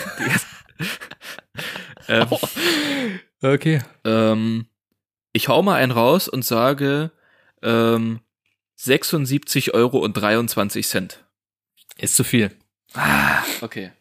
ähm, 2.08 2.26
Okay. 3.42 3.80
ähm, 4.04 4.66
ich 5.32 5.48
hau 5.48 5.62
mal 5.62 5.76
einen 5.76 5.92
raus 5.92 6.28
und 6.28 6.44
sage 6.44 7.10
ähm, 7.62 8.20
76 8.84 9.74
Euro 9.74 9.98
und 9.98 10.14
23 10.14 10.84
Cent. 10.88 11.24
Ist 11.98 12.16
zu 12.16 12.24
viel. 12.24 12.50
Ah, 12.94 13.44
okay. 13.60 13.92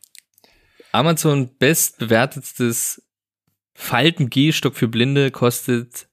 Amazon 0.91 1.55
bestbewertetstes 1.59 3.03
Falten-Gehstock 3.75 4.75
für 4.75 4.87
Blinde 4.87 5.29
kostet 5.29 6.07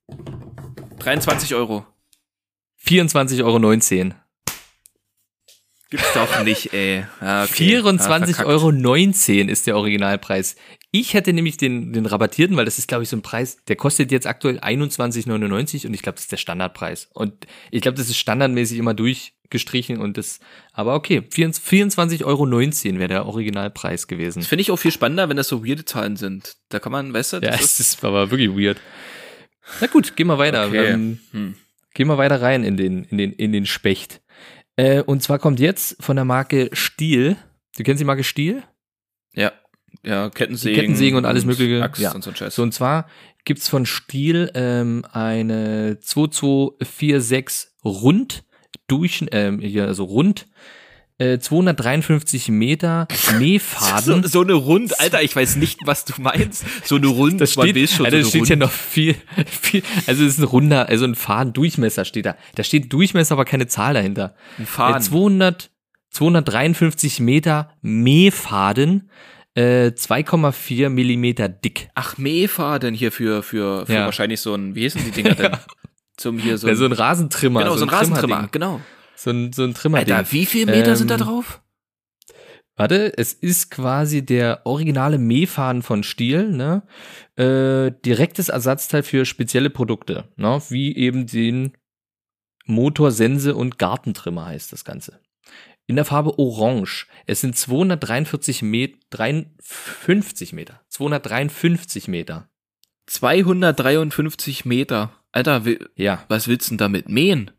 23 0.99 1.55
Euro. 1.55 1.87
24,19 2.85 3.43
Euro. 3.43 4.15
Gibt's 5.89 6.13
doch 6.13 6.45
nicht, 6.45 6.75
ey. 6.75 7.07
Ah, 7.21 7.45
okay. 7.45 7.79
Ah, 7.79 7.81
24,19 7.81 8.35
verkackt. 8.35 8.47
Euro 8.47 8.71
ist 9.49 9.67
der 9.67 9.77
Originalpreis. 9.77 10.57
Ich 10.91 11.13
hätte 11.13 11.35
nämlich 11.35 11.59
den, 11.59 11.93
den 11.93 12.07
rabattierten, 12.07 12.57
weil 12.57 12.65
das 12.65 12.79
ist, 12.79 12.89
glaube 12.89 13.03
ich, 13.03 13.11
so 13.11 13.17
ein 13.17 13.23
Preis, 13.23 13.63
der 13.69 13.77
kostet 13.77 14.11
jetzt 14.11 14.27
aktuell 14.27 14.59
21,99 14.59 15.87
und 15.87 15.93
ich 15.93 16.01
glaube, 16.01 16.15
das 16.17 16.23
ist 16.23 16.33
der 16.33 16.39
Standardpreis. 16.39 17.09
Und 17.13 17.47
ich 17.71 17.83
glaube, 17.83 17.99
das 17.99 18.09
ist 18.09 18.17
standardmäßig 18.17 18.79
immer 18.79 18.95
durchgestrichen 18.95 19.99
und 19.99 20.17
das, 20.17 20.41
aber 20.73 20.95
okay, 20.95 21.19
24,19 21.19 22.25
Euro 22.25 22.51
wäre 22.51 23.09
der 23.09 23.27
Originalpreis 23.27 24.07
gewesen. 24.07 24.41
Das 24.41 24.49
finde 24.49 24.63
ich 24.63 24.71
auch 24.71 24.79
viel 24.79 24.93
spannender, 24.93 25.29
wenn 25.29 25.37
das 25.37 25.49
so 25.49 25.67
weirde 25.67 25.85
Zahlen 25.85 26.17
sind. 26.17 26.57
Da 26.71 26.79
kann 26.79 26.93
man, 26.93 27.13
weißt 27.13 27.35
du, 27.35 27.37
Ja, 27.39 27.51
das 27.51 27.61
es 27.61 27.81
ist 27.81 28.05
aber 28.05 28.31
wirklich 28.31 28.51
weird. 28.51 28.81
Na 29.83 29.89
gut, 29.89 30.17
gehen 30.17 30.29
wir 30.29 30.39
weiter. 30.39 30.69
Okay. 30.69 30.93
Ähm, 30.93 31.19
Hm. 31.33 31.55
Gehen 31.93 32.07
wir 32.07 32.17
weiter 32.17 32.41
rein 32.41 32.65
in 32.65 32.77
den, 32.77 33.05
in 33.05 33.19
den, 33.19 33.33
in 33.33 33.53
den 33.53 33.67
Specht. 33.67 34.23
Äh, 34.77 35.03
und 35.03 35.23
zwar 35.23 35.39
kommt 35.39 35.61
jetzt 35.61 35.97
von 36.01 36.17
der 36.17 36.25
Marke 36.25 36.71
Stiel. 36.73 37.37
Du 37.77 37.83
kennst 37.83 38.01
die 38.01 38.05
Marke 38.05 38.25
Stiel? 38.25 38.63
Ja, 39.35 39.53
ja, 40.05 40.31
Kettensägen. 40.31 40.81
Kettensägen 40.81 41.17
und 41.19 41.25
alles 41.25 41.45
Mögliche. 41.45 41.83
Axt 41.83 42.01
Ja. 42.01 42.13
und 42.15 42.23
so 42.25 42.31
ein 42.31 42.37
Scheiß. 42.37 42.55
So, 42.55 42.63
und 42.63 42.73
zwar 42.73 43.07
gibt's 43.45 43.69
von 43.69 43.87
Stiel 43.87 44.51
ähm, 44.55 45.05
eine 45.13 45.99
2246 46.01 47.69
rund 47.85 48.45
durch, 48.87 49.25
ähm, 49.33 49.59
hier, 49.61 49.87
also 49.87 50.05
rund, 50.05 50.47
äh, 51.19 51.39
253 51.39 52.49
Meter 52.49 53.09
Nähfaden. 53.39 54.23
So, 54.23 54.29
so 54.29 54.41
eine 54.43 54.53
Rund, 54.55 54.99
Alter, 55.01 55.23
ich 55.23 55.35
weiß 55.35 55.57
nicht, 55.57 55.81
was 55.85 56.05
du 56.05 56.15
meinst. 56.21 56.65
So 56.85 56.97
eine 56.97 57.09
Rund, 57.09 57.41
Das 57.41 57.53
steht, 57.55 57.75
will 57.75 57.89
schon 57.89 58.07
Alter, 58.07 58.19
so 58.19 58.23
das 58.23 58.31
steht 58.31 58.49
ja 58.49 58.57
noch 58.57 58.71
viel, 58.71 59.17
viel, 59.47 59.83
also 60.07 60.23
es 60.25 60.35
ist 60.35 60.39
ein 60.39 60.45
runder, 60.45 60.89
also 60.89 61.05
ein 61.07 61.15
Fadendurchmesser 61.17 62.05
steht 62.05 62.27
da. 62.27 62.37
Da 62.55 62.63
steht 62.63 62.93
Durchmesser, 62.93 63.33
aber 63.33 63.45
keine 63.45 63.67
Zahl 63.67 63.95
dahinter. 63.95 64.35
Ein 64.59 64.63
Äh, 64.65 64.67
Faden. 64.67 65.03
200, 65.03 65.71
253 66.11 67.21
Meter 67.21 67.73
Mähfaden, 67.83 69.11
äh, 69.59 69.93
2,4 69.95 70.89
Millimeter 70.89 71.49
dick. 71.49 71.89
Ach, 71.95 72.17
Mähfaden 72.19 72.95
hier 72.95 73.11
für, 73.13 73.43
für, 73.43 73.87
für 73.87 73.93
Ja. 73.93 74.05
wahrscheinlich 74.05 74.41
so 74.41 74.55
ein, 74.55 74.75
wie 74.75 74.85
heißen 74.85 75.03
die 75.05 75.11
Dinger 75.11 75.35
denn? 75.37 75.57
Zum 76.17 76.39
hier 76.39 76.59
so 76.59 76.69
Ja, 76.69 76.75
so 76.75 76.85
ein 76.85 76.93
Rasentrimmer. 76.93 77.61
genau, 77.61 77.77
so 77.77 77.85
ein 77.85 77.89
Rasentrimmer, 77.89 78.21
Trimmerding. 78.49 78.51
genau. 78.53 78.81
So 79.17 79.31
ein, 79.31 79.53
so 79.53 79.65
ein 79.65 79.75
Trimmer. 79.75 79.99
Alter, 79.99 80.31
wie 80.33 80.47
viel 80.47 80.67
Meter 80.67 80.95
sind 80.97 81.11
da 81.11 81.15
Ähm, 81.15 81.21
drauf? 81.21 81.61
Warte, 82.77 83.13
es 83.19 83.33
ist 83.33 83.73
quasi 83.73 84.25
der 84.25 84.61
originale 84.65 85.19
Mähfaden 85.19 85.83
von 85.83 86.05
Stiel, 86.05 86.51
ne? 86.53 86.83
Äh, 87.35 87.91
direktes 88.05 88.49
Ersatzteil 88.51 89.03
für 89.03 89.25
spezielle 89.25 89.71
Produkte, 89.71 90.29
ne? 90.37 90.63
Wie 90.69 90.95
eben 90.97 91.27
den 91.27 91.73
Motor, 92.67 93.11
Sense 93.11 93.57
und 93.57 93.79
Gartentrimmer 93.79 94.47
heißt 94.47 94.73
das 94.73 94.85
Ganze. 94.85 95.19
In 95.89 95.97
der 95.97 96.05
Farbe 96.05 96.39
Orange. 96.39 97.07
Es 97.27 97.41
sind 97.41 97.57
243 97.57 98.63
Meter, 98.63 98.97
53 99.11 100.53
Meter. 100.53 100.81
253 100.91 102.07
Meter. 102.09 102.49
253 103.07 104.65
Meter. 104.67 105.13
Alter, 105.33 105.63
Ja. 105.97 106.25
was 106.29 106.47
willst 106.47 106.69
du 106.69 106.73
denn 106.73 106.79
damit 106.79 107.09
mähen? 107.09 107.51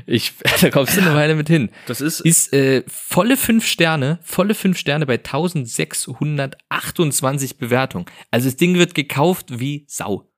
Ich, 0.06 0.34
da 0.62 0.70
kommst 0.70 0.96
du 0.96 1.02
eine 1.02 1.16
Weile 1.16 1.34
mit 1.36 1.48
hin. 1.48 1.72
Das 1.88 2.02
ist, 2.02 2.20
Ist 2.20 2.54
äh, 2.54 2.84
volle 2.88 3.36
fünf 3.36 3.66
Sterne, 3.66 4.20
volle 4.22 4.54
fünf 4.54 4.78
Sterne 4.78 5.08
bei 5.08 5.16
1628 5.16 7.58
Bewertungen. 7.58 8.06
Also 8.30 8.48
das 8.48 8.58
Ding 8.58 8.76
wird 8.78 8.94
gekauft 8.94 9.60
wie 9.60 9.86
Sau. 9.88 10.32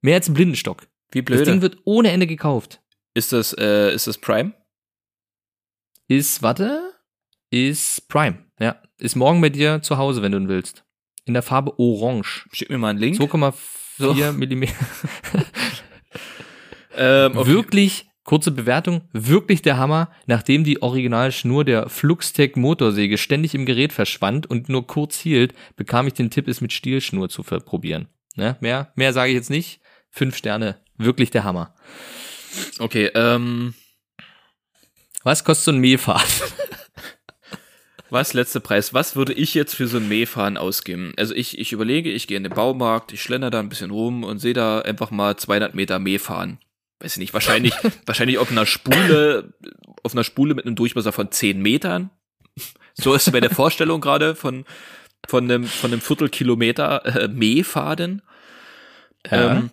Mehr 0.00 0.14
als 0.16 0.28
ein 0.28 0.34
Blindenstock. 0.34 0.86
wie 1.10 1.22
Das 1.22 1.42
Ding 1.42 1.58
blöd. 1.60 1.72
wird 1.72 1.78
ohne 1.84 2.12
Ende 2.12 2.26
gekauft. 2.28 2.80
Ist 3.14 3.32
das, 3.32 3.52
äh, 3.58 3.92
ist 3.92 4.06
das 4.06 4.18
Prime? 4.18 4.52
Ist, 6.08 6.42
warte, 6.42 6.92
ist 7.50 8.08
Prime. 8.08 8.44
Ja, 8.58 8.80
ist 8.98 9.16
morgen 9.16 9.40
bei 9.40 9.48
dir 9.48 9.82
zu 9.82 9.96
Hause, 9.96 10.22
wenn 10.22 10.32
du 10.32 10.38
ihn 10.38 10.48
willst. 10.48 10.84
In 11.24 11.34
der 11.34 11.42
Farbe 11.42 11.78
Orange. 11.78 12.46
Schick 12.52 12.68
mir 12.70 12.78
mal 12.78 12.90
einen 12.90 12.98
Link. 12.98 13.18
2,4 13.18 13.54
So. 13.98 14.32
Millimeter. 14.32 14.74
Ähm, 16.96 17.36
okay. 17.36 17.48
Wirklich, 17.50 18.06
kurze 18.24 18.50
Bewertung, 18.50 19.08
wirklich 19.12 19.62
der 19.62 19.76
Hammer, 19.78 20.10
nachdem 20.26 20.64
die 20.64 20.82
Originalschnur 20.82 21.64
der 21.64 21.88
Fluxtech 21.88 22.56
Motorsäge 22.56 23.18
ständig 23.18 23.54
im 23.54 23.66
Gerät 23.66 23.92
verschwand 23.92 24.46
und 24.48 24.68
nur 24.68 24.86
kurz 24.86 25.18
hielt, 25.18 25.54
bekam 25.76 26.06
ich 26.06 26.14
den 26.14 26.30
Tipp, 26.30 26.48
es 26.48 26.60
mit 26.60 26.72
Stielschnur 26.72 27.28
zu 27.28 27.42
verprobieren. 27.42 28.08
Ne? 28.36 28.56
Mehr, 28.60 28.92
mehr 28.94 29.12
sage 29.12 29.30
ich 29.30 29.36
jetzt 29.36 29.50
nicht. 29.50 29.80
Fünf 30.10 30.36
Sterne, 30.36 30.80
wirklich 30.96 31.30
der 31.30 31.44
Hammer. 31.44 31.74
Okay, 32.78 33.10
ähm, 33.14 33.74
Was 35.24 35.42
kostet 35.42 35.64
so 35.64 35.70
ein 35.72 35.78
Mähfahrt? 35.78 36.28
was, 38.10 38.34
letzter 38.34 38.60
Preis, 38.60 38.92
was 38.92 39.16
würde 39.16 39.32
ich 39.32 39.54
jetzt 39.54 39.74
für 39.74 39.88
so 39.88 39.96
ein 39.96 40.06
Mähfahren 40.06 40.58
ausgeben? 40.58 41.14
Also 41.16 41.34
ich, 41.34 41.58
ich 41.58 41.72
überlege, 41.72 42.10
ich 42.12 42.26
gehe 42.26 42.36
in 42.36 42.44
den 42.44 42.52
Baumarkt, 42.52 43.12
ich 43.12 43.22
schlender 43.22 43.50
da 43.50 43.58
ein 43.58 43.70
bisschen 43.70 43.90
rum 43.90 44.22
und 44.22 44.38
sehe 44.38 44.52
da 44.52 44.80
einfach 44.80 45.10
mal 45.10 45.36
200 45.36 45.74
Meter 45.74 45.98
Mähfahren. 45.98 46.58
Weiß 47.00 47.12
ich 47.12 47.18
nicht, 47.18 47.32
wahrscheinlich, 47.32 47.74
wahrscheinlich 48.06 48.38
auf 48.38 48.50
einer 48.50 48.66
Spule, 48.66 49.54
auf 50.02 50.12
einer 50.12 50.24
Spule 50.24 50.54
mit 50.54 50.66
einem 50.66 50.76
Durchmesser 50.76 51.10
von 51.10 51.32
10 51.32 51.60
Metern. 51.60 52.10
So 52.92 53.14
ist 53.14 53.32
meine 53.32 53.50
Vorstellung 53.50 54.02
gerade 54.02 54.34
von, 54.34 54.66
von 55.26 55.44
einem, 55.44 55.64
von 55.64 55.90
einem 55.90 56.02
Viertelkilometer 56.02 57.22
äh, 57.22 57.28
Mähfaden. 57.28 58.22
Ähm, 59.30 59.70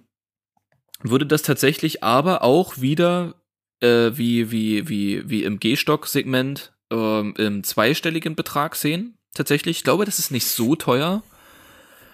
würde 1.04 1.26
das 1.26 1.42
tatsächlich 1.42 2.04
aber 2.04 2.42
auch 2.42 2.80
wieder 2.80 3.41
äh, 3.82 4.18
wie, 4.18 4.52
wie, 4.52 4.88
wie, 4.88 5.30
wie 5.30 5.44
im 5.44 5.60
G-Stock-Segment 5.60 6.74
ähm, 6.92 7.34
im 7.38 7.64
zweistelligen 7.64 8.36
Betrag 8.36 8.76
sehen. 8.76 9.18
Tatsächlich, 9.34 9.78
ich 9.80 9.84
glaube, 9.84 10.06
das 10.06 10.20
ist 10.20 10.32
nicht 10.32 10.46
so 10.46 10.76
teuer. 10.76 11.24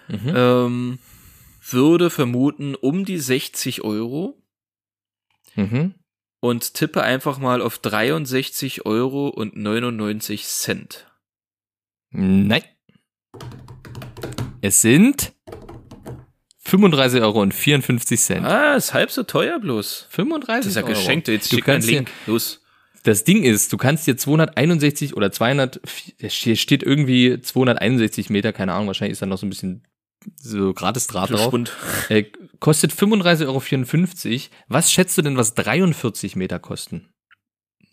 Mhm. 0.07 0.33
Ähm, 0.35 0.99
würde 1.69 2.09
vermuten 2.09 2.75
um 2.75 3.05
die 3.05 3.19
60 3.19 3.83
Euro 3.83 4.41
Mhm. 5.55 5.95
und 6.39 6.75
tippe 6.75 7.01
einfach 7.01 7.39
mal 7.39 7.61
auf 7.61 7.79
63 7.79 8.85
Euro 8.85 9.27
und 9.27 9.55
99 9.57 10.45
Cent. 10.45 11.11
Nein. 12.11 12.63
Es 14.61 14.81
sind 14.81 15.33
35 16.67 17.21
Euro 17.21 17.41
und 17.41 17.53
54 17.53 18.19
Cent. 18.19 18.45
Ah, 18.45 18.75
ist 18.75 18.93
halb 18.93 19.09
so 19.11 19.23
teuer 19.23 19.59
bloß. 19.59 20.07
35 20.09 20.57
Das 20.59 20.65
ist 20.67 20.75
ja 20.75 20.81
Euro. 20.83 20.93
geschenkt. 20.93 21.27
Jetzt 21.27 21.51
Du 21.51 21.55
schick 21.57 21.67
einen 21.67 21.75
kannst 21.77 21.89
dir- 21.89 21.95
Link. 21.95 22.11
Los. 22.25 22.61
Das 23.03 23.23
Ding 23.23 23.43
ist, 23.43 23.71
du 23.71 23.77
kannst 23.77 24.05
dir 24.05 24.17
261 24.17 25.15
oder 25.15 25.31
200, 25.31 25.79
hier 26.19 26.55
steht 26.57 26.83
irgendwie 26.83 27.39
261 27.39 28.29
Meter, 28.29 28.51
keine 28.51 28.73
Ahnung, 28.73 28.87
wahrscheinlich 28.87 29.13
ist 29.13 29.21
da 29.21 29.25
noch 29.25 29.37
so 29.37 29.45
ein 29.45 29.49
bisschen 29.49 29.87
so 30.35 30.73
gratis 30.73 31.07
Draht 31.07 31.29
drauf. 31.31 31.53
Äh, 32.09 32.25
kostet 32.59 32.91
35,54 32.91 33.45
Euro. 33.47 34.41
Was 34.67 34.91
schätzt 34.91 35.17
du 35.17 35.21
denn, 35.21 35.37
was 35.37 35.53
43 35.53 36.35
Meter 36.35 36.59
kosten? 36.59 37.07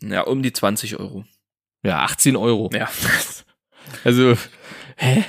Ja, 0.03 0.23
um 0.23 0.43
die 0.43 0.53
20 0.53 0.99
Euro. 0.99 1.25
Ja, 1.85 2.01
18 2.03 2.37
Euro. 2.37 2.71
Ja. 2.75 2.89
Also, 4.03 4.35
hä? 4.97 5.25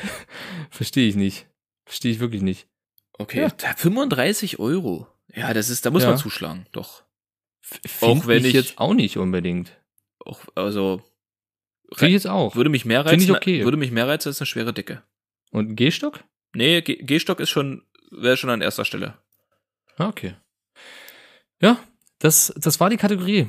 Verstehe 0.71 1.07
ich 1.09 1.15
nicht. 1.17 1.45
Verstehe 1.85 2.11
ich 2.13 2.19
wirklich 2.21 2.41
nicht. 2.41 2.67
Okay, 3.17 3.41
Ja. 3.41 3.49
da 3.49 3.73
35 3.75 4.59
Euro. 4.59 5.07
Ja, 5.33 5.53
das 5.53 5.69
ist, 5.69 5.85
da 5.85 5.91
muss 5.91 6.03
Ja. 6.03 6.09
man 6.09 6.17
zuschlagen, 6.17 6.65
doch. 6.71 7.03
F- 7.63 8.03
Auch 8.03 8.09
find 8.13 8.27
wenn 8.27 8.39
ich 8.39 8.47
ich- 8.47 8.53
jetzt 8.53 8.77
auch 8.77 8.93
nicht 8.93 9.17
unbedingt. 9.17 9.71
Auch, 10.19 10.39
also, 10.55 11.01
Finde 11.93 12.07
ich 12.09 12.13
jetzt 12.13 12.27
auch. 12.27 12.55
würde 12.55 12.69
mich 12.69 12.85
mehr 12.85 13.03
Find 13.05 13.21
ich 13.21 13.29
reizen, 13.29 13.35
okay. 13.37 13.63
würde 13.63 13.77
mich 13.77 13.91
mehr 13.91 14.07
reizen 14.07 14.29
als 14.29 14.39
eine 14.39 14.45
schwere 14.47 14.73
Decke. 14.73 15.01
Und 15.51 15.71
ein 15.71 15.75
Gehstock? 15.75 16.23
Nee, 16.53 16.81
Gehstock 16.81 17.39
ist 17.39 17.49
schon, 17.49 17.83
wäre 18.11 18.37
schon 18.37 18.49
an 18.49 18.61
erster 18.61 18.85
Stelle. 18.85 19.17
Ah, 19.97 20.07
Okay. 20.07 20.35
Ja, 21.61 21.79
das, 22.19 22.53
das 22.57 22.79
war 22.79 22.89
die 22.89 22.97
Kategorie. 22.97 23.47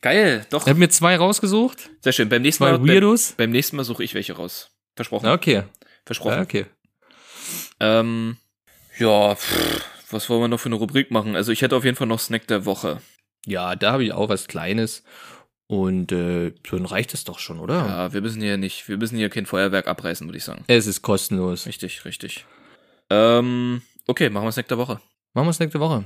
Geil, 0.00 0.46
doch. 0.50 0.62
Ich 0.62 0.68
habe 0.68 0.78
mir 0.78 0.88
zwei 0.88 1.16
rausgesucht. 1.16 1.90
Sehr 2.00 2.12
schön. 2.12 2.28
Beim 2.28 2.42
nächsten 2.42 2.64
Zwei 2.64 2.72
Mal, 2.72 2.78
beim, 2.78 2.88
Weirdos. 2.88 3.32
beim 3.36 3.50
nächsten 3.50 3.76
Mal 3.76 3.84
suche 3.84 4.02
ich 4.02 4.14
welche 4.14 4.32
raus. 4.32 4.70
Versprochen. 4.96 5.28
Okay. 5.28 5.64
Versprochen. 6.06 6.40
Okay. 6.40 6.66
Ähm, 7.78 8.36
ja, 8.98 9.34
pff, 9.34 9.84
was 10.10 10.28
wollen 10.28 10.42
wir 10.42 10.48
noch 10.48 10.60
für 10.60 10.68
eine 10.68 10.76
Rubrik 10.76 11.10
machen? 11.10 11.36
Also 11.36 11.52
ich 11.52 11.62
hätte 11.62 11.76
auf 11.76 11.84
jeden 11.84 11.96
Fall 11.96 12.06
noch 12.06 12.20
Snack 12.20 12.46
der 12.46 12.64
Woche. 12.64 13.00
Ja, 13.46 13.74
da 13.76 13.92
habe 13.92 14.04
ich 14.04 14.12
auch 14.12 14.28
was 14.28 14.48
Kleines. 14.48 15.02
Und 15.66 16.12
äh, 16.12 16.52
dann 16.70 16.84
reicht 16.84 17.14
es 17.14 17.24
doch 17.24 17.38
schon, 17.38 17.58
oder? 17.58 17.86
Ja, 17.86 18.12
wir 18.12 18.20
müssen 18.20 18.42
hier 18.42 18.58
nicht, 18.58 18.88
wir 18.88 18.98
müssen 18.98 19.16
hier 19.16 19.30
kein 19.30 19.46
Feuerwerk 19.46 19.88
abreißen, 19.88 20.26
würde 20.26 20.36
ich 20.36 20.44
sagen. 20.44 20.64
Es 20.66 20.86
ist 20.86 21.00
kostenlos. 21.00 21.66
Richtig, 21.66 22.04
richtig. 22.04 22.44
Ähm, 23.08 23.80
okay, 24.06 24.28
machen 24.28 24.44
wir 24.44 24.52
Snack 24.52 24.68
der 24.68 24.78
Woche. 24.78 25.00
Machen 25.32 25.46
wir 25.46 25.50
es 25.50 25.60
nächste 25.60 25.80
Woche. 25.80 26.04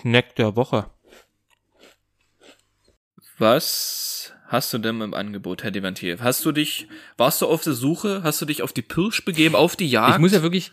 Snack 0.00 0.36
der 0.36 0.54
Woche. 0.56 0.90
Was 3.38 4.34
hast 4.48 4.72
du 4.72 4.78
denn 4.78 5.00
im 5.00 5.14
Angebot, 5.14 5.62
Herr 5.62 5.70
Devantier? 5.70 6.18
Hast 6.20 6.44
du 6.44 6.52
dich, 6.52 6.88
warst 7.16 7.40
du 7.40 7.46
auf 7.46 7.62
der 7.62 7.74
Suche? 7.74 8.22
Hast 8.24 8.40
du 8.40 8.46
dich 8.46 8.62
auf 8.62 8.72
die 8.72 8.82
Pirsch 8.82 9.24
begeben, 9.24 9.54
auf 9.54 9.76
die 9.76 9.88
Jagd? 9.88 10.14
Ich 10.14 10.18
muss 10.18 10.32
ja 10.32 10.42
wirklich, 10.42 10.72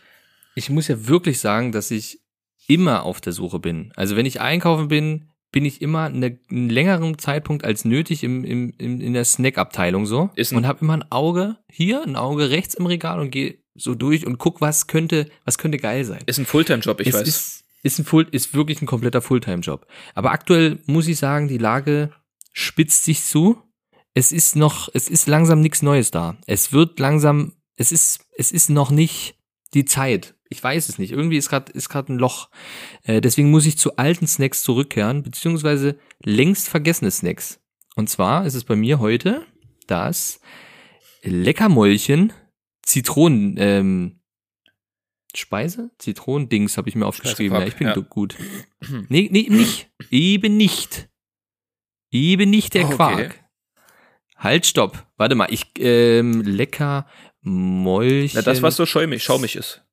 ich 0.56 0.70
muss 0.70 0.88
ja 0.88 1.08
wirklich 1.08 1.40
sagen, 1.40 1.72
dass 1.72 1.92
ich 1.92 2.22
immer 2.68 3.04
auf 3.04 3.22
der 3.22 3.34
Suche 3.34 3.60
bin. 3.60 3.92
Also 3.96 4.16
wenn 4.16 4.26
ich 4.26 4.42
einkaufen 4.42 4.88
bin, 4.88 5.30
bin 5.52 5.66
ich 5.66 5.82
immer 5.82 6.06
eine, 6.06 6.38
einen 6.50 6.70
längeren 6.70 7.18
Zeitpunkt 7.18 7.64
als 7.64 7.86
nötig 7.86 8.24
im, 8.24 8.44
im, 8.44 8.74
im, 8.78 9.00
in 9.00 9.14
der 9.14 9.24
Snack-Abteilung 9.24 10.06
so 10.06 10.30
Ist 10.36 10.52
und 10.52 10.68
habe 10.68 10.80
immer 10.82 10.98
ein 10.98 11.12
Auge 11.12 11.58
hier, 11.70 12.04
ein 12.04 12.16
Auge 12.16 12.50
rechts 12.50 12.74
im 12.74 12.86
Regal 12.86 13.20
und 13.20 13.30
gehe 13.30 13.60
so 13.74 13.96
durch 13.96 14.26
und 14.26 14.38
guck, 14.38 14.62
was 14.62 14.88
könnte, 14.88 15.30
was 15.44 15.58
könnte 15.58 15.78
geil 15.78 16.04
sein. 16.04 16.24
ist 16.26 16.40
ein 16.40 16.46
Fulltime-Job, 16.46 17.00
ich 17.02 17.10
es 17.10 17.14
weiß. 17.14 17.28
Ist, 17.28 17.64
ist, 17.84 18.00
ein 18.00 18.06
Full, 18.06 18.28
ist 18.32 18.54
wirklich 18.54 18.82
ein 18.82 18.86
kompletter 18.86 19.22
Fulltime-Job. 19.22 19.86
Aber 20.14 20.32
aktuell 20.32 20.80
muss 20.88 21.08
ich 21.08 21.18
sagen, 21.18 21.48
die 21.48 21.58
Lage 21.58 22.12
spitzt 22.52 23.06
sich 23.06 23.24
zu. 23.24 23.62
Es 24.16 24.32
ist 24.32 24.56
noch, 24.56 24.90
es 24.94 25.10
ist 25.10 25.28
langsam 25.28 25.60
nichts 25.60 25.82
Neues 25.82 26.10
da. 26.10 26.38
Es 26.48 26.72
wird 26.72 27.00
langsam, 27.00 27.54
es 27.76 27.92
ist, 27.92 28.26
es 28.38 28.54
ist 28.54 28.70
noch 28.70 28.90
nicht 28.90 29.36
die 29.74 29.84
Zeit. 29.84 30.36
Ich 30.50 30.64
weiß 30.64 30.88
es 30.88 30.98
nicht. 30.98 31.12
Irgendwie 31.12 31.38
ist 31.38 31.50
gerade 31.50 31.72
ist 31.74 31.90
gerade 31.90 32.14
ein 32.14 32.18
Loch. 32.18 32.50
Äh, 33.04 33.20
deswegen 33.20 33.52
muss 33.52 33.66
ich 33.66 33.78
zu 33.78 33.98
alten 33.98 34.26
Snacks 34.26 34.64
zurückkehren, 34.64 35.22
beziehungsweise 35.22 36.00
längst 36.24 36.70
vergessene 36.70 37.12
Snacks. 37.12 37.60
Und 37.98 38.10
zwar 38.10 38.46
ist 38.46 38.54
es 38.54 38.64
bei 38.64 38.78
mir 38.78 39.00
heute 39.00 39.46
das 39.88 40.40
Leckermäulchen 41.22 42.32
Zitronen, 42.84 43.56
ähm, 43.58 44.22
Speise? 45.36 45.92
Zitronendings 45.98 46.78
habe 46.78 46.88
ich 46.88 46.96
mir 46.96 47.06
aufgeschrieben. 47.06 47.60
Ja, 47.60 47.68
ich 47.68 47.76
bin 47.76 47.88
ja. 47.88 47.96
gut. 47.96 48.38
Nee, 49.10 49.28
nee, 49.32 49.48
nicht. 49.50 49.90
Eben 50.10 50.58
nicht. 50.58 51.10
Eben 52.12 52.50
nicht 52.52 52.76
der 52.76 52.86
Okay. 52.86 52.96
Quark. 52.96 53.45
Halt, 54.46 54.68
stopp. 54.68 55.08
Warte 55.18 55.34
mal, 55.34 55.48
ich, 55.50 55.66
ähm, 55.80 56.42
lecker 56.42 57.08
Mäulchen. 57.42 58.38
Na, 58.38 58.44
das, 58.44 58.62
was 58.62 58.76
so 58.76 58.86
schäumig, 58.86 59.24
schaumig 59.24 59.56
ist. 59.56 59.84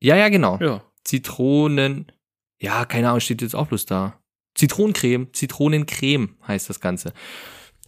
Ja, 0.00 0.16
ja, 0.16 0.30
genau. 0.30 0.58
Ja. 0.58 0.82
Zitronen. 1.04 2.10
Ja, 2.58 2.86
keine 2.86 3.08
Ahnung, 3.08 3.20
steht 3.20 3.42
jetzt 3.42 3.54
auch 3.54 3.66
bloß 3.66 3.84
da. 3.84 4.18
Zitronencreme. 4.54 5.34
Zitronencreme 5.34 6.38
heißt 6.48 6.70
das 6.70 6.80
Ganze. 6.80 7.12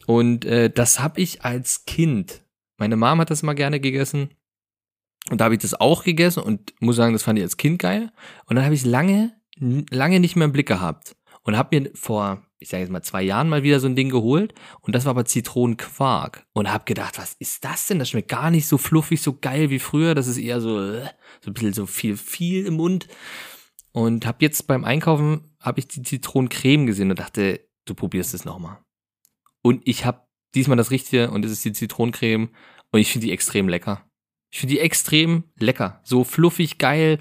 Und 0.06 0.44
äh, 0.44 0.68
das 0.68 1.00
habe 1.00 1.18
ich 1.18 1.46
als 1.46 1.86
Kind. 1.86 2.44
Meine 2.76 2.96
Mom 2.96 3.18
hat 3.18 3.30
das 3.30 3.42
mal 3.42 3.54
gerne 3.54 3.80
gegessen. 3.80 4.34
Und 5.30 5.40
da 5.40 5.46
habe 5.46 5.54
ich 5.54 5.62
das 5.62 5.72
auch 5.72 6.04
gegessen 6.04 6.42
und 6.42 6.74
muss 6.80 6.96
sagen, 6.96 7.14
das 7.14 7.22
fand 7.22 7.38
ich 7.38 7.42
als 7.42 7.56
Kind 7.56 7.78
geil. 7.78 8.12
Und 8.44 8.56
dann 8.56 8.66
habe 8.66 8.74
ich 8.74 8.82
es 8.82 8.86
lange, 8.86 9.32
lange 9.58 10.20
nicht 10.20 10.36
mehr 10.36 10.44
im 10.44 10.52
Blick 10.52 10.68
gehabt. 10.68 11.16
Und 11.42 11.56
habe 11.56 11.80
mir 11.80 11.90
vor, 11.94 12.46
ich 12.62 12.68
sage 12.68 12.82
jetzt 12.82 12.90
mal, 12.90 13.02
zwei 13.02 13.22
Jahren 13.22 13.48
mal 13.48 13.62
wieder 13.62 13.80
so 13.80 13.86
ein 13.86 13.96
Ding 13.96 14.08
geholt. 14.08 14.54
Und 14.80 14.94
das 14.94 15.04
war 15.04 15.10
aber 15.10 15.24
Zitronenquark. 15.24 16.46
Und 16.52 16.72
habe 16.72 16.84
gedacht, 16.84 17.18
was 17.18 17.34
ist 17.34 17.64
das 17.64 17.86
denn? 17.86 17.98
Das 17.98 18.10
schmeckt 18.10 18.28
gar 18.28 18.50
nicht 18.50 18.66
so 18.66 18.78
fluffig, 18.78 19.20
so 19.20 19.36
geil 19.38 19.70
wie 19.70 19.78
früher. 19.78 20.14
Das 20.14 20.26
ist 20.26 20.38
eher 20.38 20.60
so, 20.60 20.80
äh, 20.80 21.06
so 21.40 21.50
ein 21.50 21.54
bisschen 21.54 21.72
so 21.72 21.86
viel, 21.86 22.16
viel 22.16 22.66
im 22.66 22.74
Mund. 22.74 23.08
Und 23.92 24.24
habe 24.24 24.38
jetzt 24.40 24.66
beim 24.66 24.84
Einkaufen, 24.84 25.54
habe 25.60 25.80
ich 25.80 25.88
die 25.88 26.02
Zitronencreme 26.02 26.86
gesehen 26.86 27.10
und 27.10 27.18
dachte, 27.18 27.60
du 27.84 27.94
probierst 27.94 28.32
es 28.32 28.44
nochmal. 28.44 28.78
Und 29.62 29.82
ich 29.84 30.04
habe 30.04 30.22
diesmal 30.54 30.76
das 30.76 30.90
Richtige 30.90 31.30
und 31.30 31.44
es 31.44 31.52
ist 31.52 31.64
die 31.64 31.72
Zitronencreme 31.72 32.50
und 32.90 33.00
ich 33.00 33.10
finde 33.10 33.26
die 33.26 33.32
extrem 33.32 33.68
lecker. 33.68 34.06
Ich 34.50 34.60
finde 34.60 34.74
die 34.74 34.80
extrem 34.80 35.44
lecker. 35.58 36.00
So 36.04 36.24
fluffig, 36.24 36.78
geil. 36.78 37.18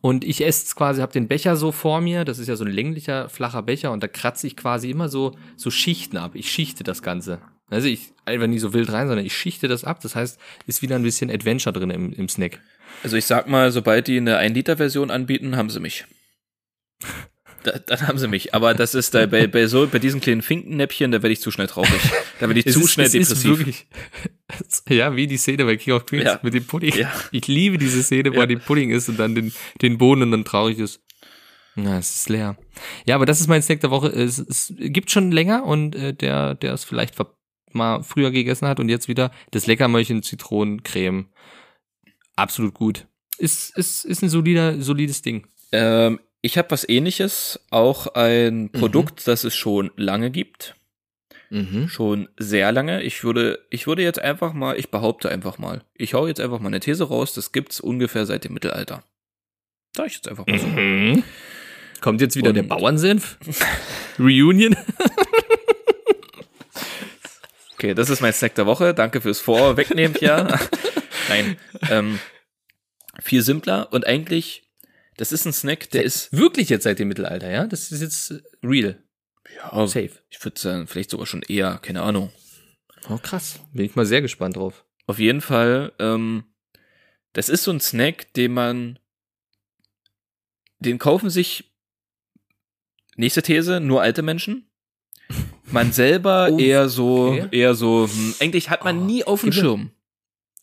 Und 0.00 0.24
ich 0.24 0.44
esse 0.44 0.64
es 0.64 0.76
quasi, 0.76 1.00
habe 1.00 1.12
den 1.12 1.28
Becher 1.28 1.56
so 1.56 1.72
vor 1.72 2.00
mir, 2.00 2.24
das 2.24 2.38
ist 2.38 2.48
ja 2.48 2.56
so 2.56 2.64
ein 2.64 2.70
länglicher, 2.70 3.28
flacher 3.28 3.62
Becher 3.62 3.92
und 3.92 4.02
da 4.02 4.08
kratze 4.08 4.46
ich 4.46 4.56
quasi 4.56 4.90
immer 4.90 5.08
so, 5.08 5.36
so 5.56 5.70
Schichten 5.70 6.16
ab. 6.16 6.32
Ich 6.34 6.50
schichte 6.50 6.84
das 6.84 7.02
Ganze. 7.02 7.40
Also 7.70 7.88
ich 7.88 8.12
einfach 8.24 8.46
nicht 8.46 8.60
so 8.60 8.72
wild 8.72 8.90
rein, 8.92 9.08
sondern 9.08 9.26
ich 9.26 9.36
schichte 9.36 9.68
das 9.68 9.84
ab. 9.84 10.00
Das 10.00 10.14
heißt, 10.14 10.38
ist 10.66 10.82
wieder 10.82 10.96
ein 10.96 11.02
bisschen 11.02 11.30
Adventure 11.30 11.72
drin 11.72 11.90
im, 11.90 12.12
im 12.12 12.28
Snack. 12.28 12.60
Also 13.02 13.16
ich 13.16 13.26
sag 13.26 13.48
mal, 13.48 13.70
sobald 13.72 14.06
die 14.06 14.16
eine 14.16 14.38
1-Liter-Version 14.38 15.10
anbieten, 15.10 15.56
haben 15.56 15.68
sie 15.68 15.80
mich. 15.80 16.06
Da, 17.72 17.78
dann 17.78 18.06
haben 18.08 18.18
sie 18.18 18.28
mich. 18.28 18.54
Aber 18.54 18.72
das 18.74 18.94
ist 18.94 19.14
da 19.14 19.26
bei, 19.26 19.46
bei 19.46 19.66
so 19.66 19.86
bei 19.86 19.98
diesen 19.98 20.20
kleinen 20.20 20.42
Finkennäppchen, 20.42 21.10
da 21.10 21.22
werde 21.22 21.32
ich 21.32 21.40
zu 21.40 21.50
schnell 21.50 21.66
traurig. 21.66 21.90
Da 22.40 22.48
werde 22.48 22.60
ich 22.60 22.66
zu 22.72 22.80
ist- 22.80 22.92
schnell 22.92 23.06
es 23.06 23.14
ist 23.14 23.28
depressiv. 23.30 23.58
wirklich- 23.58 23.86
ja, 24.88 25.14
wie 25.16 25.26
die 25.26 25.36
Szene 25.36 25.64
bei 25.64 25.76
King 25.76 25.94
of 25.94 26.06
Queens 26.06 26.24
Ja. 26.24 26.40
mit 26.42 26.54
dem 26.54 26.64
Pudding. 26.66 26.94
Ja. 26.96 27.12
Ich 27.32 27.46
liebe 27.48 27.76
diese 27.78 28.02
Szene, 28.02 28.34
wo 28.34 28.40
er 28.40 28.46
den 28.46 28.60
Pudding 28.60 28.90
isst 28.90 29.08
und 29.08 29.18
dann 29.18 29.34
den, 29.34 29.52
den 29.82 29.98
Boden 29.98 30.22
und 30.22 30.30
dann 30.30 30.44
traurig 30.44 30.78
ist. 30.78 31.00
Na, 31.76 31.98
es 31.98 32.14
ist 32.16 32.28
leer. 32.28 32.56
Ja, 33.06 33.14
aber 33.14 33.26
das 33.26 33.40
ist 33.40 33.46
mein 33.48 33.62
Snack 33.62 33.80
der 33.80 33.90
Woche. 33.90 34.08
Es, 34.08 34.38
es 34.38 34.72
gibt 34.78 35.10
schon 35.10 35.30
länger 35.30 35.64
und 35.64 35.94
äh, 35.94 36.12
der, 36.14 36.54
der 36.54 36.72
es 36.74 36.84
vielleicht 36.84 37.14
mal 37.72 38.02
früher 38.02 38.30
gegessen 38.30 38.66
hat 38.66 38.80
und 38.80 38.88
jetzt 38.88 39.08
wieder 39.08 39.30
das 39.50 39.66
Leckermöllchen 39.66 40.22
Zitronencreme. 40.22 41.26
Absolut 42.36 42.74
gut. 42.74 43.06
Ist, 43.36 43.76
ist, 43.76 44.04
ist 44.04 44.22
ein 44.22 44.28
solider, 44.28 44.80
solides 44.80 45.22
Ding. 45.22 45.46
Ähm, 45.72 46.18
ich 46.40 46.56
habe 46.58 46.70
was 46.70 46.88
ähnliches, 46.88 47.60
auch 47.70 48.06
ein 48.14 48.70
Produkt, 48.70 49.26
das 49.26 49.44
es 49.44 49.54
schon 49.56 49.90
lange 49.96 50.30
gibt. 50.30 50.74
Mhm. 51.50 51.88
Schon 51.88 52.28
sehr 52.38 52.72
lange. 52.72 53.02
Ich 53.02 53.24
würde, 53.24 53.64
ich 53.70 53.86
würde 53.86 54.02
jetzt 54.02 54.18
einfach 54.20 54.52
mal, 54.52 54.78
ich 54.78 54.90
behaupte 54.90 55.30
einfach 55.30 55.58
mal, 55.58 55.82
ich 55.94 56.14
hau 56.14 56.26
jetzt 56.26 56.40
einfach 56.40 56.60
mal 56.60 56.68
eine 56.68 56.80
These 56.80 57.04
raus, 57.04 57.32
das 57.32 57.52
gibt's 57.52 57.80
ungefähr 57.80 58.26
seit 58.26 58.44
dem 58.44 58.52
Mittelalter. 58.52 59.02
Sag 59.96 60.08
ich 60.08 60.14
jetzt 60.14 60.28
einfach 60.28 60.46
mal 60.46 60.58
so. 60.58 60.66
Mhm. 60.66 61.22
Kommt 62.02 62.20
jetzt 62.20 62.36
wieder 62.36 62.50
Und- 62.50 62.54
der 62.56 62.62
Bauernsenf? 62.64 63.38
Reunion? 64.18 64.76
Okay, 67.74 67.94
das 67.94 68.10
ist 68.10 68.20
mein 68.20 68.32
Snack 68.32 68.56
der 68.56 68.66
Woche. 68.66 68.92
Danke 68.92 69.20
fürs 69.20 69.40
Vorwegnehmen, 69.40 70.16
ja. 70.20 70.48
Nein. 71.28 71.56
Ähm, 71.90 72.18
viel 73.22 73.42
simpler 73.42 73.88
und 73.92 74.04
eigentlich, 74.04 74.67
das 75.18 75.32
ist 75.32 75.44
ein 75.44 75.52
Snack, 75.52 75.90
der 75.90 76.02
ist 76.04 76.32
Wirklich 76.32 76.70
jetzt 76.70 76.84
seit 76.84 76.98
dem 76.98 77.08
Mittelalter, 77.08 77.50
ja? 77.50 77.66
Das 77.66 77.92
ist 77.92 78.00
jetzt 78.00 78.30
äh, 78.30 78.40
real. 78.66 79.02
ja, 79.54 79.86
Safe. 79.86 80.10
ich 80.30 80.42
würde 80.44 80.58
sagen, 80.58 80.86
vielleicht 80.86 81.10
sogar 81.10 81.26
schon 81.26 81.42
eher, 81.42 81.78
keine 81.82 82.02
Ahnung. 82.02 82.32
Oh, 83.10 83.18
krass. 83.18 83.60
Bin 83.72 83.84
ich 83.84 83.94
mal 83.96 84.06
sehr 84.06 84.22
gespannt 84.22 84.56
drauf. 84.56 84.84
Auf 85.06 85.18
jeden 85.18 85.40
Fall, 85.40 85.92
ähm, 85.98 86.44
das 87.34 87.48
ist 87.48 87.64
so 87.64 87.70
ein 87.70 87.80
Snack, 87.80 88.32
den 88.34 88.52
man, 88.54 88.98
den 90.78 90.98
kaufen 90.98 91.30
sich, 91.30 91.72
nächste 93.16 93.42
These, 93.42 93.80
nur 93.80 94.02
alte 94.02 94.22
Menschen. 94.22 94.70
Man 95.70 95.92
selber 95.92 96.48
Oh, 96.52 96.58
eher 96.58 96.88
so, 96.88 97.28
okay. 97.32 97.48
eher 97.52 97.74
so, 97.74 98.08
hm, 98.08 98.34
eigentlich 98.40 98.70
hat 98.70 98.84
man 98.84 98.98
Oh, 99.00 99.04
nie 99.04 99.24
auf 99.24 99.40
dem 99.40 99.48
mir- 99.50 99.52
Schirm. 99.54 99.90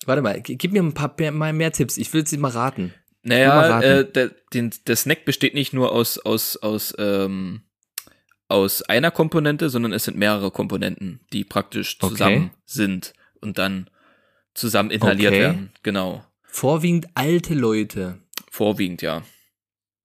Warte 0.05 0.21
mal, 0.21 0.39
gib 0.41 0.71
mir 0.71 0.83
ein 0.83 0.93
paar 0.93 1.15
mehr, 1.17 1.31
mal 1.31 1.51
mehr 1.53 1.71
Tipps. 1.71 1.97
Ich 1.97 2.13
will 2.13 2.27
sie 2.27 2.37
mal 2.37 2.51
raten. 2.51 2.93
Naja, 3.27 3.81
äh, 3.81 4.09
der, 4.09 4.29
den, 4.53 4.71
der 4.85 4.95
Snack 4.95 5.25
besteht 5.25 5.55
nicht 5.55 5.73
nur 5.73 5.91
aus, 5.91 6.19
aus, 6.19 6.57
aus, 6.57 6.93
ähm, 6.99 7.61
aus 8.47 8.83
einer 8.83 9.09
Komponente, 9.09 9.71
sondern 9.71 9.93
es 9.93 10.03
sind 10.03 10.15
mehrere 10.15 10.51
Komponenten, 10.51 11.25
die 11.33 11.43
praktisch 11.43 11.97
Okay. 11.99 12.09
zusammen 12.11 12.51
sind 12.65 13.13
und 13.41 13.57
dann 13.57 13.89
zusammen 14.53 14.91
inhaliert 14.91 15.33
Okay. 15.33 15.41
werden. 15.41 15.71
Genau. 15.81 16.23
Vorwiegend 16.43 17.07
alte 17.15 17.55
Leute. 17.55 18.19
Vorwiegend, 18.51 19.01
ja. 19.01 19.23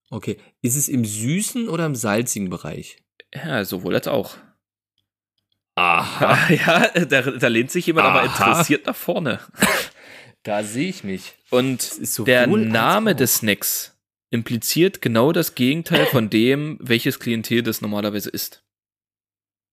Okay. 0.09 0.39
Ist 0.63 0.77
es 0.77 0.89
im 0.89 1.05
süßen 1.05 1.69
oder 1.69 1.85
im 1.85 1.95
salzigen 1.95 2.49
Bereich? 2.49 2.97
Ja, 3.35 3.65
sowohl 3.67 3.95
als 3.95 4.09
auch. 4.09 4.39
Aha. 5.75 6.51
ja, 6.53 6.89
da, 7.05 7.21
da 7.23 7.49
lehnt 7.49 7.71
sich 7.71 7.85
jemand 7.87 8.07
aber 8.07 8.23
Aha. 8.23 8.27
interessiert 8.53 8.87
nach 8.87 8.97
vorne. 8.97 9.41
Da 10.43 10.63
sehe 10.63 10.89
ich 10.89 11.05
mich. 11.05 11.35
Und 11.51 11.83
sowohl 11.83 12.27
der 12.27 12.47
Name 12.47 13.15
des 13.15 13.37
Snacks 13.37 13.97
impliziert 14.31 15.03
genau 15.03 15.33
das 15.33 15.55
Gegenteil 15.55 16.07
von 16.07 16.31
dem, 16.31 16.79
welches 16.81 17.19
Klientel 17.19 17.63
das 17.63 17.81
normalerweise 17.81 18.31
ist. 18.31 18.63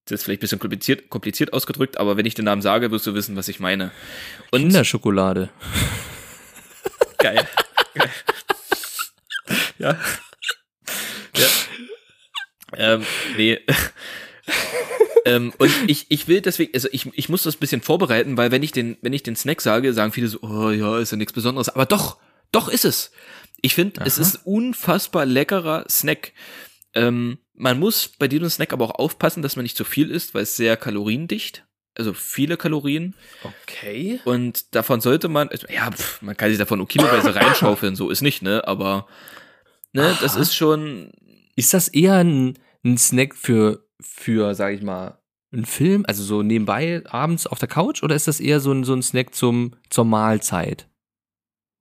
Das 0.05 0.21
ist 0.21 0.23
vielleicht 0.23 0.39
ein 0.39 0.41
bisschen 0.41 0.59
kompliziert, 0.59 1.09
kompliziert 1.09 1.53
ausgedrückt, 1.53 1.97
aber 1.97 2.17
wenn 2.17 2.25
ich 2.25 2.33
den 2.33 2.45
Namen 2.45 2.61
sage, 2.61 2.91
wirst 2.91 3.05
du 3.05 3.13
wissen, 3.13 3.35
was 3.35 3.49
ich 3.49 3.59
meine. 3.59 3.91
Und 4.51 4.61
Kinderschokolade. 4.61 5.49
geil. 7.17 7.45
geil. 7.93 8.09
Ja. 9.77 9.97
ja. 11.35 11.47
Ähm, 12.75 13.05
nee. 13.35 13.59
Ähm, 15.25 15.53
und 15.57 15.71
ich, 15.87 16.05
ich 16.09 16.27
will 16.27 16.41
deswegen, 16.41 16.73
also 16.73 16.87
ich, 16.91 17.09
ich 17.13 17.29
muss 17.29 17.43
das 17.43 17.55
ein 17.55 17.59
bisschen 17.59 17.81
vorbereiten, 17.81 18.37
weil 18.37 18.51
wenn 18.51 18.63
ich 18.63 18.71
den, 18.71 18.97
wenn 19.01 19.13
ich 19.13 19.23
den 19.23 19.35
Snack 19.35 19.61
sage, 19.61 19.93
sagen 19.93 20.11
viele 20.11 20.27
so, 20.27 20.39
oh 20.41 20.69
ja, 20.69 20.99
ist 20.99 21.11
ja 21.11 21.17
nichts 21.17 21.33
Besonderes. 21.33 21.69
Aber 21.69 21.85
doch, 21.85 22.17
doch 22.51 22.69
ist 22.69 22.85
es. 22.85 23.11
Ich 23.61 23.73
finde, 23.75 24.01
es 24.05 24.17
ist 24.17 24.45
unfassbar 24.45 25.25
leckerer 25.25 25.85
Snack. 25.89 26.33
Ähm, 26.93 27.39
man 27.53 27.79
muss 27.79 28.07
bei 28.07 28.27
diesem 28.27 28.49
Snack 28.49 28.71
aber 28.71 28.85
auch 28.85 28.99
aufpassen, 28.99 29.41
dass 29.41 29.55
man 29.55 29.63
nicht 29.63 29.77
zu 29.77 29.83
viel 29.83 30.11
isst, 30.11 30.33
weil 30.35 30.43
es 30.43 30.55
sehr 30.55 30.77
kaloriendicht, 30.77 31.65
also 31.95 32.13
viele 32.13 32.55
Kalorien. 32.55 33.15
Okay. 33.43 34.19
Und 34.25 34.75
davon 34.75 35.01
sollte 35.01 35.27
man, 35.27 35.49
also, 35.49 35.65
ja, 35.67 35.91
pf, 35.91 36.21
man 36.21 36.37
kann 36.37 36.49
sich 36.49 36.59
davon 36.59 36.79
auch 36.79 36.87
kiloweise 36.87 37.33
reinschaufeln, 37.35 37.95
so 37.95 38.09
ist 38.09 38.21
nicht, 38.21 38.43
ne? 38.43 38.67
Aber 38.67 39.07
ne, 39.91 40.15
das 40.21 40.35
Aha. 40.35 40.41
ist 40.41 40.55
schon. 40.55 41.11
Ist 41.55 41.73
das 41.73 41.87
eher 41.87 42.17
ein, 42.17 42.59
ein 42.85 42.99
Snack 42.99 43.35
für, 43.35 43.86
für, 44.01 44.53
sag 44.55 44.73
ich 44.73 44.81
mal, 44.81 45.19
ein 45.53 45.65
Film, 45.65 46.03
also 46.07 46.23
so 46.23 46.43
nebenbei 46.43 47.01
abends 47.05 47.47
auf 47.47 47.59
der 47.59 47.69
Couch, 47.69 48.03
oder 48.03 48.15
ist 48.15 48.27
das 48.27 48.39
eher 48.39 48.59
so 48.59 48.71
ein, 48.71 48.83
so 48.83 48.93
ein 48.93 49.01
Snack 49.01 49.33
zum, 49.33 49.75
zur 49.89 50.05
Mahlzeit? 50.05 50.89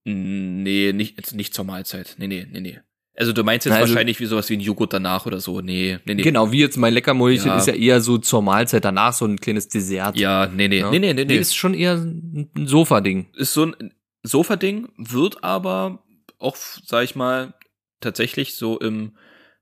Nee, 0.05 0.93
nicht, 0.95 1.35
nicht 1.35 1.53
zur 1.53 1.65
Mahlzeit. 1.65 2.15
Nee, 2.19 2.29
nee, 2.29 2.47
nee, 2.51 2.61
nee. 2.61 2.79
Also 3.19 3.33
du 3.33 3.43
meinst 3.43 3.65
jetzt 3.67 3.75
also- 3.75 3.93
wahrscheinlich 3.95 4.21
wie 4.21 4.27
sowas 4.27 4.49
wie 4.51 4.55
ein 4.57 4.61
Joghurt 4.61 4.93
danach 4.93 5.27
oder 5.27 5.41
so. 5.41 5.61
Nee, 5.63 5.99
nee, 6.05 6.15
nee. 6.15 6.23
Genau, 6.23 6.53
wie 6.53 6.61
jetzt 6.61 6.77
mein 6.77 6.93
Leckermäulchen 6.95 7.49
Ja. 7.49 7.57
ist 7.57 7.67
ja 7.67 7.75
eher 7.75 8.01
so 8.01 8.19
zur 8.19 8.43
Mahlzeit 8.43 8.85
danach 8.85 9.15
so 9.15 9.25
ein 9.25 9.39
kleines 9.41 9.69
Dessert. 9.69 10.17
Ja, 10.17 10.47
nee, 10.47 10.69
nee, 10.69 10.81
Ja. 10.81 10.91
nee, 10.91 10.99
nee, 10.99 11.15
nee, 11.15 11.25
nee. 11.25 11.37
ist 11.37 11.57
schon 11.57 11.75
eher 11.75 11.95
ein 11.95 12.51
Sofa-Ding. 12.67 13.27
ist 13.35 13.55
so 13.55 13.65
ein 13.67 13.95
Sofa-Ding, 14.23 14.89
wird 14.99 15.43
aber 15.43 16.05
auch, 16.39 16.57
sag 16.57 17.05
ich 17.05 17.17
mal, 17.17 17.55
tatsächlich 18.01 18.55
so 18.55 18.79
im, 18.79 19.17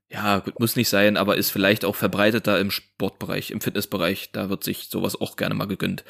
ja, 0.09 0.39
gut, 0.39 0.59
muss 0.59 0.75
nicht 0.75 0.89
sein, 0.89 1.17
aber 1.17 1.35
ist 1.37 1.49
vielleicht 1.51 1.83
auch 1.85 1.95
verbreiteter 1.95 2.59
im 2.59 2.71
Sportbereich, 2.71 3.51
im 3.51 3.61
Fitnessbereich. 3.61 4.31
Da 4.31 4.49
wird 4.49 4.63
sich 4.63 4.87
sowas 4.89 5.19
auch 5.19 5.35
gerne 5.35 5.55
mal 5.55 5.67
gegönnt. 5.67 6.03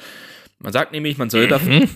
Man 0.59 0.73
sagt 0.73 0.91
nämlich, 0.91 1.17
man 1.17 1.29
soll 1.29 1.47
davon 1.47 1.79
Mhm. 1.79 1.89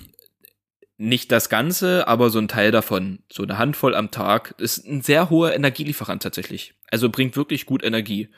nicht 0.97 1.31
das 1.31 1.49
Ganze, 1.49 2.07
aber 2.07 2.29
so 2.29 2.39
ein 2.39 2.47
Teil 2.47 2.71
davon, 2.71 3.19
so 3.31 3.43
eine 3.43 3.57
Handvoll 3.57 3.95
am 3.95 4.11
Tag, 4.11 4.55
ist 4.57 4.85
ein 4.85 5.01
sehr 5.01 5.29
hoher 5.29 5.53
Energielieferant 5.53 6.23
tatsächlich. 6.23 6.73
Also 6.89 7.09
bringt 7.09 7.35
wirklich 7.35 7.65
gut 7.65 7.83
Energie. 7.83 8.29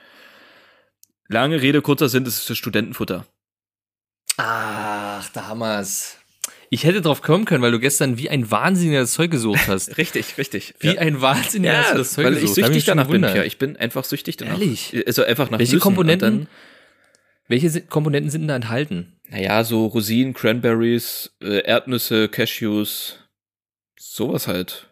Lange 1.28 1.62
Rede, 1.62 1.82
kurzer 1.82 2.10
Sinn, 2.10 2.26
das 2.26 2.38
ist 2.38 2.50
das 2.50 2.58
Studentenfutter. 2.58 3.26
Ach, 4.38 5.30
da 5.30 5.48
haben 5.48 5.60
wir's. 5.60 6.18
Ich 6.74 6.86
hätte 6.86 7.02
drauf 7.02 7.22
kommen 7.22 7.44
können, 7.44 7.62
weil 7.62 7.72
du 7.72 7.80
gestern 7.80 8.18
wie 8.18 8.30
ein 8.30 8.50
Wahnsinniger 8.50 9.02
das 9.02 9.12
Zeug 9.12 9.30
gesucht 9.30 9.68
hast. 9.68 9.98
Richtig, 9.98 10.38
richtig. 10.38 10.74
Wie 10.80 10.98
ein 10.98 11.20
Wahnsinniger 11.22 11.78
hast 11.78 11.88
ja, 11.88 11.92
du 11.92 11.98
das 12.00 12.14
Zeug 12.14 12.26
weil 12.26 12.34
ich 12.36 12.42
gesucht. 12.42 12.58
Da 12.58 12.62
hab 12.62 12.68
süchtig 12.70 12.86
danach 12.86 13.08
bin. 13.08 13.22
Pia. 13.22 13.44
Ich 13.44 13.58
bin 13.58 13.76
einfach 13.76 14.06
süchtig 14.06 14.38
danach. 14.38 14.54
Ehrlich? 14.54 15.04
Also 15.06 15.24
einfach 15.26 15.52
nach 15.52 15.60
Welche 15.60 15.76
Nüssen 15.76 15.84
Komponenten? 15.84 16.48
Welche 17.50 17.82
Komponenten 17.82 18.32
sind 18.32 18.48
da 18.48 18.56
enthalten? 18.56 19.18
naja, 19.32 19.64
so 19.64 19.86
Rosinen, 19.86 20.34
Cranberries, 20.34 21.32
äh, 21.42 21.64
Erdnüsse, 21.64 22.28
Cashews, 22.28 23.18
sowas 23.98 24.48
halt. 24.48 24.88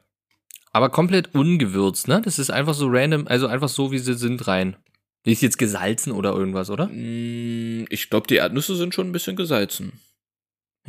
Aber 0.71 0.89
komplett 0.89 1.35
ungewürzt, 1.35 2.07
ne? 2.07 2.21
Das 2.23 2.39
ist 2.39 2.49
einfach 2.49 2.73
so 2.73 2.87
random, 2.89 3.27
also 3.27 3.47
einfach 3.47 3.69
so, 3.69 3.91
wie 3.91 3.99
sie 3.99 4.13
sind, 4.13 4.47
rein. 4.47 4.77
Nicht 5.25 5.41
jetzt 5.41 5.57
gesalzen 5.57 6.13
oder 6.13 6.31
irgendwas, 6.31 6.69
oder? 6.69 6.87
Mm, 6.87 7.85
Ich 7.89 8.09
glaube, 8.09 8.27
die 8.27 8.35
Erdnüsse 8.35 8.75
sind 8.75 8.93
schon 8.93 9.09
ein 9.09 9.11
bisschen 9.11 9.35
gesalzen. 9.35 9.93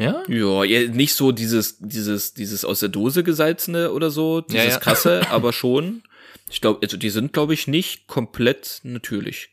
Ja? 0.00 0.22
Ja, 0.28 0.88
nicht 0.88 1.14
so 1.14 1.30
dieses, 1.30 1.78
dieses, 1.78 2.34
dieses 2.34 2.64
aus 2.64 2.80
der 2.80 2.88
Dose 2.88 3.22
gesalzene 3.22 3.92
oder 3.92 4.10
so, 4.10 4.40
dieses 4.40 4.64
Ja, 4.64 4.70
ja. 4.70 4.78
krasse, 4.78 5.22
aber 5.30 5.52
schon. 5.52 6.02
Ich 6.50 6.60
glaube, 6.60 6.80
also 6.82 6.96
die 6.96 7.10
sind, 7.10 7.32
glaube 7.32 7.54
ich, 7.54 7.68
nicht 7.68 8.06
komplett 8.06 8.80
natürlich. 8.82 9.50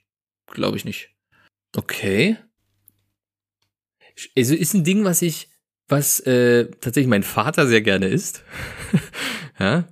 Glaube 0.47 0.77
ich 0.77 0.85
nicht. 0.85 1.09
Okay. 1.75 2.37
Also 4.35 4.55
ist 4.55 4.73
ein 4.73 4.83
Ding, 4.83 5.03
was 5.03 5.21
ich, 5.21 5.49
was 5.87 6.19
äh, 6.21 6.65
tatsächlich 6.81 7.09
mein 7.09 7.23
Vater 7.23 7.67
sehr 7.67 7.81
gerne 7.81 8.07
isst. 8.07 8.43
ja. 9.59 9.87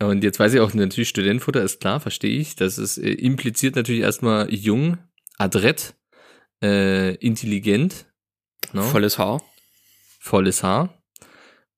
Und 0.00 0.24
jetzt 0.24 0.38
weiß 0.38 0.54
ich 0.54 0.60
auch, 0.60 0.72
natürlich 0.74 1.08
Studentenfutter 1.08 1.62
ist 1.62 1.80
klar, 1.80 2.00
verstehe 2.00 2.38
ich. 2.38 2.56
Das 2.56 2.78
ist 2.78 2.98
äh, 2.98 3.10
impliziert 3.10 3.76
natürlich 3.76 4.02
erstmal 4.02 4.52
jung, 4.52 4.98
adrett, 5.38 5.94
äh, 6.62 7.14
intelligent, 7.16 8.06
ne? 8.72 8.82
Volles 8.82 9.18
Haar. 9.18 9.42
Volles 10.28 10.62
Haar. 10.62 10.94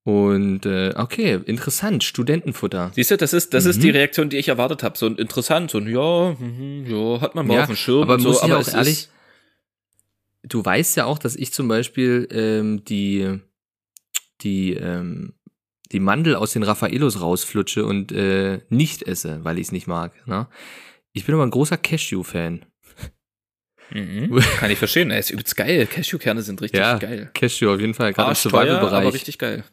Und 0.03 0.65
äh, 0.67 0.93
okay, 0.97 1.39
interessant, 1.45 2.03
Studentenfutter. 2.05 2.91
Siehst 2.95 3.11
du, 3.11 3.17
das 3.17 3.33
ist, 3.33 3.53
das 3.55 3.67
ist 3.67 3.77
Mhm. 3.77 3.83
die 3.83 3.91
Reaktion, 3.91 4.29
die 4.31 4.39
ich 4.39 4.49
erwartet 4.49 4.83
habe. 4.83 4.97
So 4.99 5.07
ein 5.07 5.17
interessant, 5.17 5.71
so 5.71 5.79
ein 5.79 5.87
ja, 5.89 6.35
mhm, 6.39 6.87
ja, 6.87 7.21
hat 7.21 7.35
man 7.35 7.47
mal 7.47 7.55
Ja, 7.55 7.61
auf 7.63 7.67
dem 7.67 7.77
Schirm 7.77 8.03
aber 8.03 8.15
und 8.15 8.21
so, 8.21 8.29
muss 8.31 8.39
ich 8.39 8.43
aber 8.45 8.59
auch 8.59 8.69
ehrlich, 8.69 8.93
ist, 8.93 9.11
du 10.43 10.65
weißt 10.65 10.97
ja 10.97 11.05
auch, 11.05 11.19
dass 11.19 11.37
ich 11.37 11.53
zum 11.53 11.69
Beispiel 11.69 12.27
ähm, 12.33 12.83
die, 12.87 13.41
die, 14.41 14.73
ähm, 14.75 15.35
die 15.93 16.01
Mandel 16.01 16.35
aus 16.35 16.53
den 16.55 16.63
Raffaellos 16.63 17.21
rausflutsche 17.21 17.85
und 17.85 18.11
äh, 18.11 18.61
nicht 18.71 19.03
esse, 19.03 19.45
weil 19.45 19.59
ich 19.59 19.67
es 19.67 19.73
nicht 19.73 19.87
mag. 19.87 20.27
Ne? 20.27 20.47
Ich 21.13 21.27
bin 21.27 21.35
aber 21.35 21.45
ein 21.45 21.51
großer 21.51 21.77
Cashew-Fan. 21.77 22.65
Mhm, 23.93 24.41
kann 24.59 24.71
ich 24.71 24.79
verstehen. 24.79 25.11
Er 25.11 25.19
ist 25.19 25.31
übelst 25.31 25.57
geil. 25.57 25.87
Cashewkerne 25.87 26.43
sind 26.43 26.61
richtig 26.61 26.81
Ja, 26.81 26.99
geil. 26.99 27.31
Cashew 27.35 27.73
auf 27.73 27.81
jeden 27.81 27.95
Fall, 27.95 28.13
gerade 28.13 28.27
im 28.27 28.31
Arschteuer, 28.31 28.53
aber 28.53 28.89
Survival-Bereich. 28.89 29.15
richtig 29.15 29.39
geil. 29.39 29.65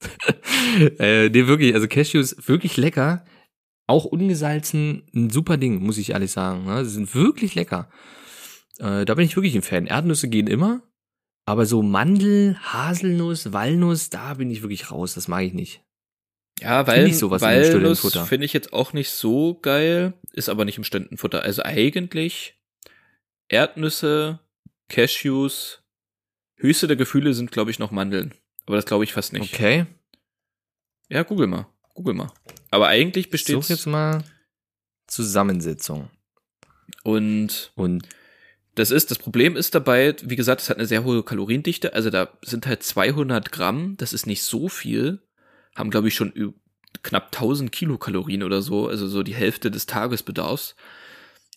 äh, 0.98 1.28
nee, 1.28 1.46
wirklich, 1.46 1.74
also 1.74 1.86
Cashews 1.88 2.36
wirklich 2.46 2.76
lecker. 2.76 3.24
Auch 3.86 4.04
ungesalzen, 4.04 5.04
ein 5.14 5.30
super 5.30 5.56
Ding, 5.56 5.82
muss 5.82 5.98
ich 5.98 6.10
ehrlich 6.10 6.30
sagen. 6.30 6.64
Ne? 6.64 6.84
Sie 6.84 6.92
sind 6.92 7.14
wirklich 7.14 7.54
lecker. 7.54 7.90
Äh, 8.78 9.04
da 9.04 9.14
bin 9.14 9.24
ich 9.24 9.36
wirklich 9.36 9.54
ein 9.54 9.62
Fan. 9.62 9.86
Erdnüsse 9.86 10.28
gehen 10.28 10.46
immer, 10.46 10.82
aber 11.46 11.66
so 11.66 11.82
Mandel, 11.82 12.56
Haselnuss, 12.62 13.52
Walnuss, 13.52 14.10
da 14.10 14.34
bin 14.34 14.50
ich 14.50 14.62
wirklich 14.62 14.90
raus. 14.90 15.14
Das 15.14 15.28
mag 15.28 15.44
ich 15.44 15.52
nicht. 15.52 15.82
Ja, 16.60 16.86
weil 16.86 17.08
ich 17.08 17.18
sowas 17.18 17.42
Walnuss 17.42 18.00
finde 18.28 18.44
ich 18.44 18.52
jetzt 18.52 18.72
auch 18.72 18.92
nicht 18.92 19.10
so 19.10 19.58
geil, 19.60 20.14
ist 20.32 20.48
aber 20.48 20.64
nicht 20.64 20.78
im 20.78 20.84
Studentenfutter. 20.84 21.42
Also 21.42 21.62
eigentlich 21.62 22.56
Erdnüsse, 23.48 24.40
Cashews, 24.88 25.82
höchste 26.56 26.86
der 26.86 26.96
Gefühle 26.96 27.34
sind, 27.34 27.50
glaube 27.50 27.70
ich, 27.70 27.78
noch 27.78 27.90
Mandeln. 27.90 28.34
Aber 28.66 28.76
das 28.76 28.86
glaube 28.86 29.04
ich 29.04 29.12
fast 29.12 29.32
nicht. 29.32 29.52
Okay. 29.52 29.86
Ja, 31.08 31.22
google 31.22 31.46
mal. 31.46 31.66
Google 31.94 32.14
mal. 32.14 32.32
Aber 32.70 32.88
eigentlich 32.88 33.26
Ich 33.26 33.30
besteht 33.30 33.56
suche 33.56 33.74
jetzt 33.74 33.86
mal 33.86 34.24
Zusammensetzung. 35.06 36.10
und 37.02 37.72
Und 37.74 38.08
das 38.74 38.90
ist, 38.90 39.10
das 39.10 39.18
Problem 39.18 39.56
ist 39.56 39.74
dabei, 39.74 40.16
wie 40.22 40.36
gesagt, 40.36 40.62
es 40.62 40.70
hat 40.70 40.78
eine 40.78 40.86
sehr 40.86 41.04
hohe 41.04 41.22
Kaloriendichte. 41.22 41.92
Also 41.92 42.08
da 42.08 42.30
sind 42.42 42.66
halt 42.66 42.82
200 42.82 43.52
Gramm, 43.52 43.96
das 43.98 44.12
ist 44.12 44.26
nicht 44.26 44.42
so 44.42 44.68
viel. 44.68 45.20
Haben, 45.76 45.90
glaube 45.90 46.08
ich, 46.08 46.14
schon 46.14 46.54
knapp 47.02 47.26
1000 47.26 47.70
Kilokalorien 47.72 48.42
oder 48.42 48.62
so, 48.62 48.88
also 48.88 49.06
so 49.06 49.22
die 49.22 49.34
Hälfte 49.34 49.70
des 49.70 49.86
Tagesbedarfs. 49.86 50.74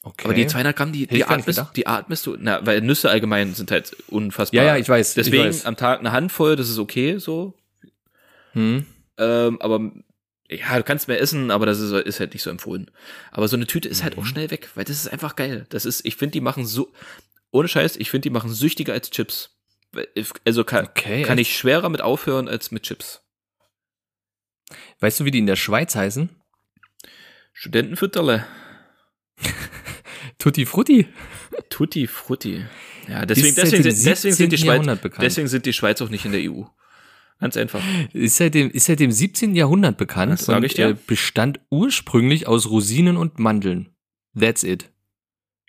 Okay. 0.06 0.26
Aber 0.26 0.34
die 0.34 0.48
200 0.48 0.76
Gramm, 0.76 0.92
die, 0.94 1.06
die, 1.08 1.26
atmest, 1.26 1.64
die 1.76 1.86
atmest 1.88 2.26
du, 2.26 2.38
na, 2.40 2.66
weil 2.66 2.80
Nüsse 2.82 3.10
allgemein 3.10 3.54
sind 3.54 3.70
halt 3.72 3.96
unfassbar. 4.08 4.62
ja, 4.64 4.68
ja, 4.76 4.78
ich 4.78 4.88
weiß. 4.88 5.14
Deswegen 5.16 5.44
ich 5.44 5.48
weiß. 5.50 5.66
am 5.66 5.76
Tag 5.76 6.00
eine 6.00 6.12
Handvoll, 6.14 6.56
das 6.56 6.70
ist 6.70 6.80
okay, 6.80 7.18
so. 7.18 7.54
Hm. 8.54 8.86
Ähm, 9.18 9.62
aber 9.62 9.92
ja, 10.50 10.78
du 10.78 10.84
kannst 10.84 11.08
mehr 11.08 11.20
essen, 11.20 11.52
aber 11.52 11.66
das 11.66 11.80
ist, 11.80 11.92
ist 11.92 12.20
halt 12.20 12.34
nicht 12.34 12.44
so 12.44 12.50
empfohlen. 12.50 12.90
Aber 13.32 13.48
so 13.48 13.56
eine 13.58 13.66
Tüte 13.68 13.90
ist 13.90 14.04
halt 14.04 14.18
auch 14.18 14.22
Mhm. 14.24 14.28
schnell 14.28 14.52
weg, 14.52 14.70
weil 14.76 14.86
das 14.86 14.96
ist 14.98 15.08
einfach 15.12 15.36
geil. 15.36 15.66
Das 15.70 15.86
ist, 15.86 16.06
ich 16.06 16.16
finde, 16.16 16.34
die 16.34 16.42
machen 16.42 16.66
so, 16.66 16.92
ohne 17.52 17.68
Scheiß, 17.68 17.98
ich 17.98 18.10
finde, 18.12 18.24
die 18.24 18.30
machen 18.30 18.54
süchtiger 18.54 18.94
als 18.94 19.10
Chips. 19.10 19.58
Also 20.46 20.64
kann, 20.64 20.86
Okay. 20.88 21.24
kann 21.24 21.38
ich 21.38 21.58
schwerer 21.58 21.90
mit 21.90 22.02
aufhören 22.02 22.48
als 22.48 22.70
mit 22.72 22.84
Chips. 22.84 23.22
Weißt 25.00 25.20
du, 25.20 25.26
wie 25.26 25.32
die 25.32 25.40
in 25.40 25.48
der 25.48 25.56
Schweiz 25.56 25.96
heißen? 25.96 26.30
Studentenfütterle. 27.54 28.46
Tutti 30.38 30.66
Frutti. 30.66 31.08
Tutti 31.70 32.08
Frutti. 32.08 32.66
Ja, 33.08 33.26
deswegen, 33.26 33.56
deswegen, 33.56 33.84
deswegen 33.84 34.36
sind 34.36 34.52
die 34.52 34.58
17. 34.58 34.86
Schweiz, 34.86 35.00
deswegen 35.22 35.48
sind 35.48 35.66
die 35.66 35.74
Schweiz 35.74 36.02
auch 36.02 36.10
nicht 36.10 36.26
in 36.26 36.32
der 36.32 36.52
EU. 36.52 36.64
Ganz 37.40 37.58
einfach. 37.58 37.82
Ist 38.14 38.38
seit 38.38 38.54
dem, 38.54 38.72
ist 38.72 38.86
seit 38.86 39.00
dem 39.00 39.12
17. 39.12 39.56
Jahrhundert 39.56 39.98
bekannt 39.98 40.34
Das 40.34 40.48
und 40.48 40.64
ich 40.64 40.74
dir. 40.74 40.90
Äh, 40.90 40.96
bestand 41.06 41.60
ursprünglich 41.70 42.48
aus 42.48 42.70
Rosinen 42.70 43.18
und 43.18 43.40
Mandeln. 43.40 43.90
That's 44.40 44.64
it. 44.64 44.92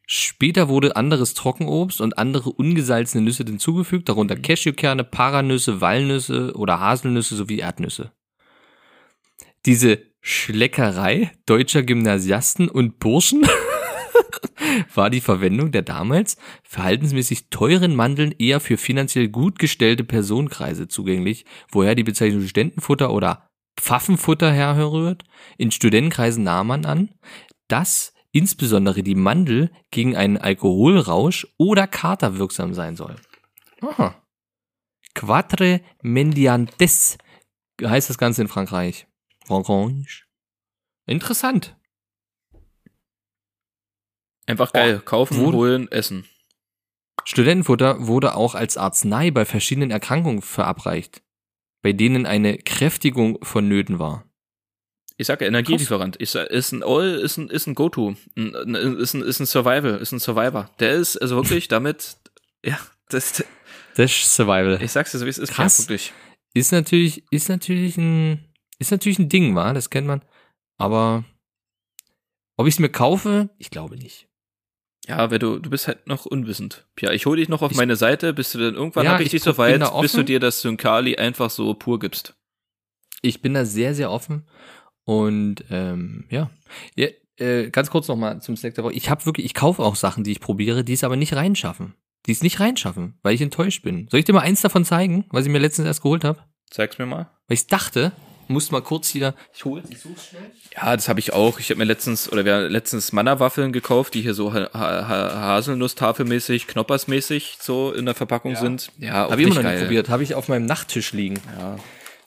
Später 0.09 0.69
wurde 0.69 0.95
anderes 0.95 1.35
Trockenobst 1.35 2.01
und 2.01 2.17
andere 2.17 2.51
ungesalzene 2.51 3.25
Nüsse 3.25 3.43
hinzugefügt, 3.43 4.09
darunter 4.09 4.37
Cashewkerne, 4.37 5.03
Paranüsse, 5.03 5.81
Walnüsse 5.81 6.53
oder 6.55 6.79
Haselnüsse 6.79 7.35
sowie 7.35 7.59
Erdnüsse. 7.59 8.13
Diese 9.65 9.99
Schleckerei 10.21 11.33
deutscher 11.45 11.83
Gymnasiasten 11.83 12.69
und 12.69 13.01
Burschen 13.01 13.43
war 14.95 15.11
die 15.11 15.21
Verwendung 15.21 15.73
der 15.73 15.83
damals 15.83 16.37
verhaltensmäßig 16.63 17.49
teuren 17.51 17.95
Mandeln 17.95 18.33
eher 18.39 18.61
für 18.61 18.77
finanziell 18.77 19.29
gut 19.29 19.59
gestellte 19.59 20.05
Personenkreise 20.05 20.89
zugänglich, 20.89 21.45
woher 21.71 21.95
die 21.95 22.05
Bezeichnung 22.05 22.43
Studentenfutter 22.43 23.13
oder 23.13 23.49
Pfaffenfutter 23.79 24.53
herrührt. 24.53 25.25
In 25.59 25.71
Studentenkreisen 25.71 26.45
nahm 26.45 26.69
man 26.69 26.85
an, 26.85 27.11
dass 27.69 28.15
insbesondere 28.33 29.03
die 29.03 29.15
Mandel 29.15 29.71
gegen 29.91 30.17
einen 30.17 30.37
Alkoholrausch 30.37 31.47
oder 31.59 31.87
Kater 31.87 32.39
wirksam 32.39 32.75
sein 32.75 32.97
soll. 32.97 33.17
Aha. 33.81 34.23
Quatre 35.15 35.81
mendiantes 36.03 37.19
heißt 37.83 38.11
das 38.11 38.19
Ganze 38.19 38.43
in 38.43 38.49
Frankreich. 38.49 39.07
Frankreich. 39.47 40.25
Interessant. 41.07 41.77
Einfach 44.47 44.73
geil. 44.73 45.01
Kaufen, 45.05 45.39
wo- 45.41 45.53
holen, 45.53 45.91
essen. 45.91 46.25
Studentenfutter 47.25 48.07
wurde 48.07 48.35
auch 48.37 48.55
als 48.55 48.77
Arznei 48.77 49.31
bei 49.31 49.45
verschiedenen 49.45 49.91
Erkrankungen 49.91 50.43
verabreicht, 50.43 51.23
bei 51.83 51.93
denen 51.93 52.25
eine 52.27 52.59
Kräftigung 52.59 53.39
vonnöten 53.43 53.99
war. 53.99 54.25
Ich 55.17 55.27
sage 55.27 55.47
Energielieferant. 55.47 56.21
Ich 56.21 56.31
sag, 56.31 56.49
ist 56.51 56.73
ein 56.73 56.83
All, 56.85 57.15
ist 57.15 57.39
ein, 57.39 57.49
ist 57.49 57.67
ein 57.67 57.75
Go-To. 57.75 58.17
Ist 58.37 59.15
ein, 59.15 59.23
ist 59.23 59.41
ein 59.41 59.47
Survival, 59.47 59.97
ist 59.97 60.13
ein 60.13 60.21
Survivor. 60.21 60.71
Der 60.79 60.93
ist 60.93 61.17
also 61.17 61.37
wirklich 61.37 61.69
damit, 61.69 62.19
ja, 62.65 62.79
das, 63.09 63.43
Das 63.97 64.13
ist 64.13 64.35
Survival. 64.35 64.81
ich 64.83 64.93
sag's 64.93 65.13
dir 65.13 65.19
so, 65.19 65.25
wie 65.25 65.31
es 65.31 65.39
ist. 65.39 65.53
Krass. 65.53 65.79
Ja, 65.79 65.85
wirklich. 65.85 66.13
Ist 66.55 66.71
natürlich, 66.73 67.25
ist 67.31 67.49
natürlich 67.49 67.97
ein, 67.97 68.45
ist 68.79 68.91
natürlich 68.91 69.19
ein 69.19 69.29
Ding, 69.31 69.55
war, 69.55 69.73
das 69.75 69.91
kennt 69.91 70.07
man. 70.07 70.23
Aber 70.79 71.25
ob 72.59 72.67
ich 72.67 72.75
es 72.75 72.79
mir 72.79 72.91
kaufe, 72.91 73.49
ich 73.59 73.71
glaube 73.71 73.97
nicht. 73.97 74.29
Ja, 75.07 75.31
weil 75.31 75.39
du, 75.39 75.59
du 75.59 75.71
bist 75.71 75.87
halt 75.87 76.07
noch 76.07 76.27
unwissend. 76.27 76.85
Ja, 77.01 77.13
ich 77.13 77.27
hole 77.27 77.39
dich 77.39 77.49
noch 77.49 77.63
auf 77.63 77.71
Ich- 77.71 77.77
meine 77.77 77.97
Seite, 77.97 78.33
bis 78.33 78.53
du 78.53 78.59
dann 78.59 78.75
irgendwann 78.75 79.05
Ja, 79.05 79.13
habe 79.13 79.23
ich 79.23 79.27
ich 79.27 79.33
dich 79.33 79.43
so 79.43 79.57
weit, 79.59 79.81
bis 80.01 80.13
du 80.13 80.25
dir 80.25 80.41
das 80.41 80.61
Synkali 80.61 81.17
einfach 81.17 81.51
so 81.51 81.75
pur 81.75 81.99
gibst. 81.99 82.35
Ich 83.23 83.41
bin 83.41 83.55
da 83.55 83.65
sehr, 83.65 83.95
sehr 83.95 84.11
offen. 84.11 84.47
Und 85.05 85.65
ähm, 85.71 86.25
ja. 86.31 86.51
ja 86.97 87.09
äh, 87.39 87.71
ganz 87.71 87.91
kurz 87.91 88.09
nochmal 88.09 88.43
zum 88.43 88.57
Snack 88.57 88.75
der 88.75 88.85
Woche. 88.85 88.95
Ich 88.95 89.09
habe 89.09 89.25
wirklich, 89.27 89.47
ich 89.47 89.55
kaufe 89.55 89.83
auch 89.83 89.95
Sachen, 89.95 90.25
die 90.25 90.33
ich 90.33 90.41
probiere, 90.41 90.83
die 90.85 90.93
es 90.93 91.05
aber 91.05 91.17
nicht 91.17 91.35
reinschaffen. 91.35 91.95
Die 92.27 92.33
es 92.33 92.43
nicht 92.43 92.59
reinschaffen, 92.59 93.19
weil 93.23 93.35
ich 93.35 93.41
enttäuscht 93.41 93.83
bin. 93.85 94.09
Soll 94.11 94.19
ich 94.19 94.27
dir 94.27 94.33
mal 94.33 94.41
eins 94.41 94.61
davon 94.61 94.85
zeigen, 94.85 95.27
was 95.31 95.47
ich 95.47 95.53
mir 95.53 95.59
letztens 95.61 95.87
erst 95.87 96.03
geholt 96.03 96.25
habe? 96.25 96.41
Zeig's 96.71 96.99
mir 96.99 97.07
mal. 97.07 97.31
Weil 97.47 97.55
ich 97.55 97.69
dachte, 97.69 98.11
muss 98.49 98.71
mal 98.71 98.81
kurz 98.83 99.09
hier. 99.09 99.35
Ich 99.55 99.65
hole 99.65 99.83
ich 99.89 99.99
such's 100.01 100.27
schnell. 100.29 100.51
Ja, 100.75 100.95
das 100.97 101.09
habe 101.09 101.21
ich 101.21 101.33
auch. 101.33 101.59
Ich 101.59 101.71
habe 101.71 101.79
mir 101.79 101.85
letztens, 101.85 102.31
oder 102.31 102.45
wir 102.45 102.55
haben 102.55 102.67
letztens 102.69 103.13
Manna-Waffeln 103.13 103.73
gekauft, 103.73 104.15
die 104.15 104.23
hier 104.23 104.35
so 104.35 104.53
ha 104.55 104.69
ha 104.73 105.57
Haselnuss-Tafelmäßig, 105.57 106.67
Knoppersmäßig 106.67 107.59
so 107.61 107.93
in 107.93 108.05
der 108.07 108.15
Verpackung 108.15 108.53
Ja. 108.53 108.61
sind. 108.61 108.91
Ja, 108.99 109.13
Habe 109.31 109.35
ich 109.35 109.39
immer 109.41 109.47
nicht 109.49 109.57
noch 109.57 109.63
geil. 109.63 109.75
nicht 109.75 109.83
probiert. 109.85 110.09
Habe 110.09 110.23
ich 110.23 110.35
auf 110.35 110.49
meinem 110.49 110.67
Nachttisch 110.67 111.13
liegen. 111.13 111.41
Ja. 111.59 111.79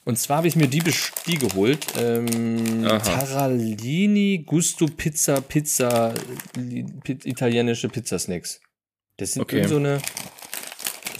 Und 0.05 0.17
zwar 0.17 0.37
habe 0.37 0.47
ich 0.47 0.55
mir 0.55 0.67
die, 0.67 0.81
die 1.27 1.37
geholt. 1.37 1.85
Ähm, 1.99 2.83
Aha. 2.85 2.97
Taralini 2.99 4.43
Gusto 4.45 4.87
Pizza 4.87 5.39
Pizza 5.41 6.13
li- 6.57 6.85
pi- 7.03 7.19
italienische 7.25 7.89
Pizzasnacks. 7.89 8.59
Das 9.17 9.33
sind 9.33 9.41
Okay. 9.43 9.67
so 9.67 9.75
eine. 9.75 10.01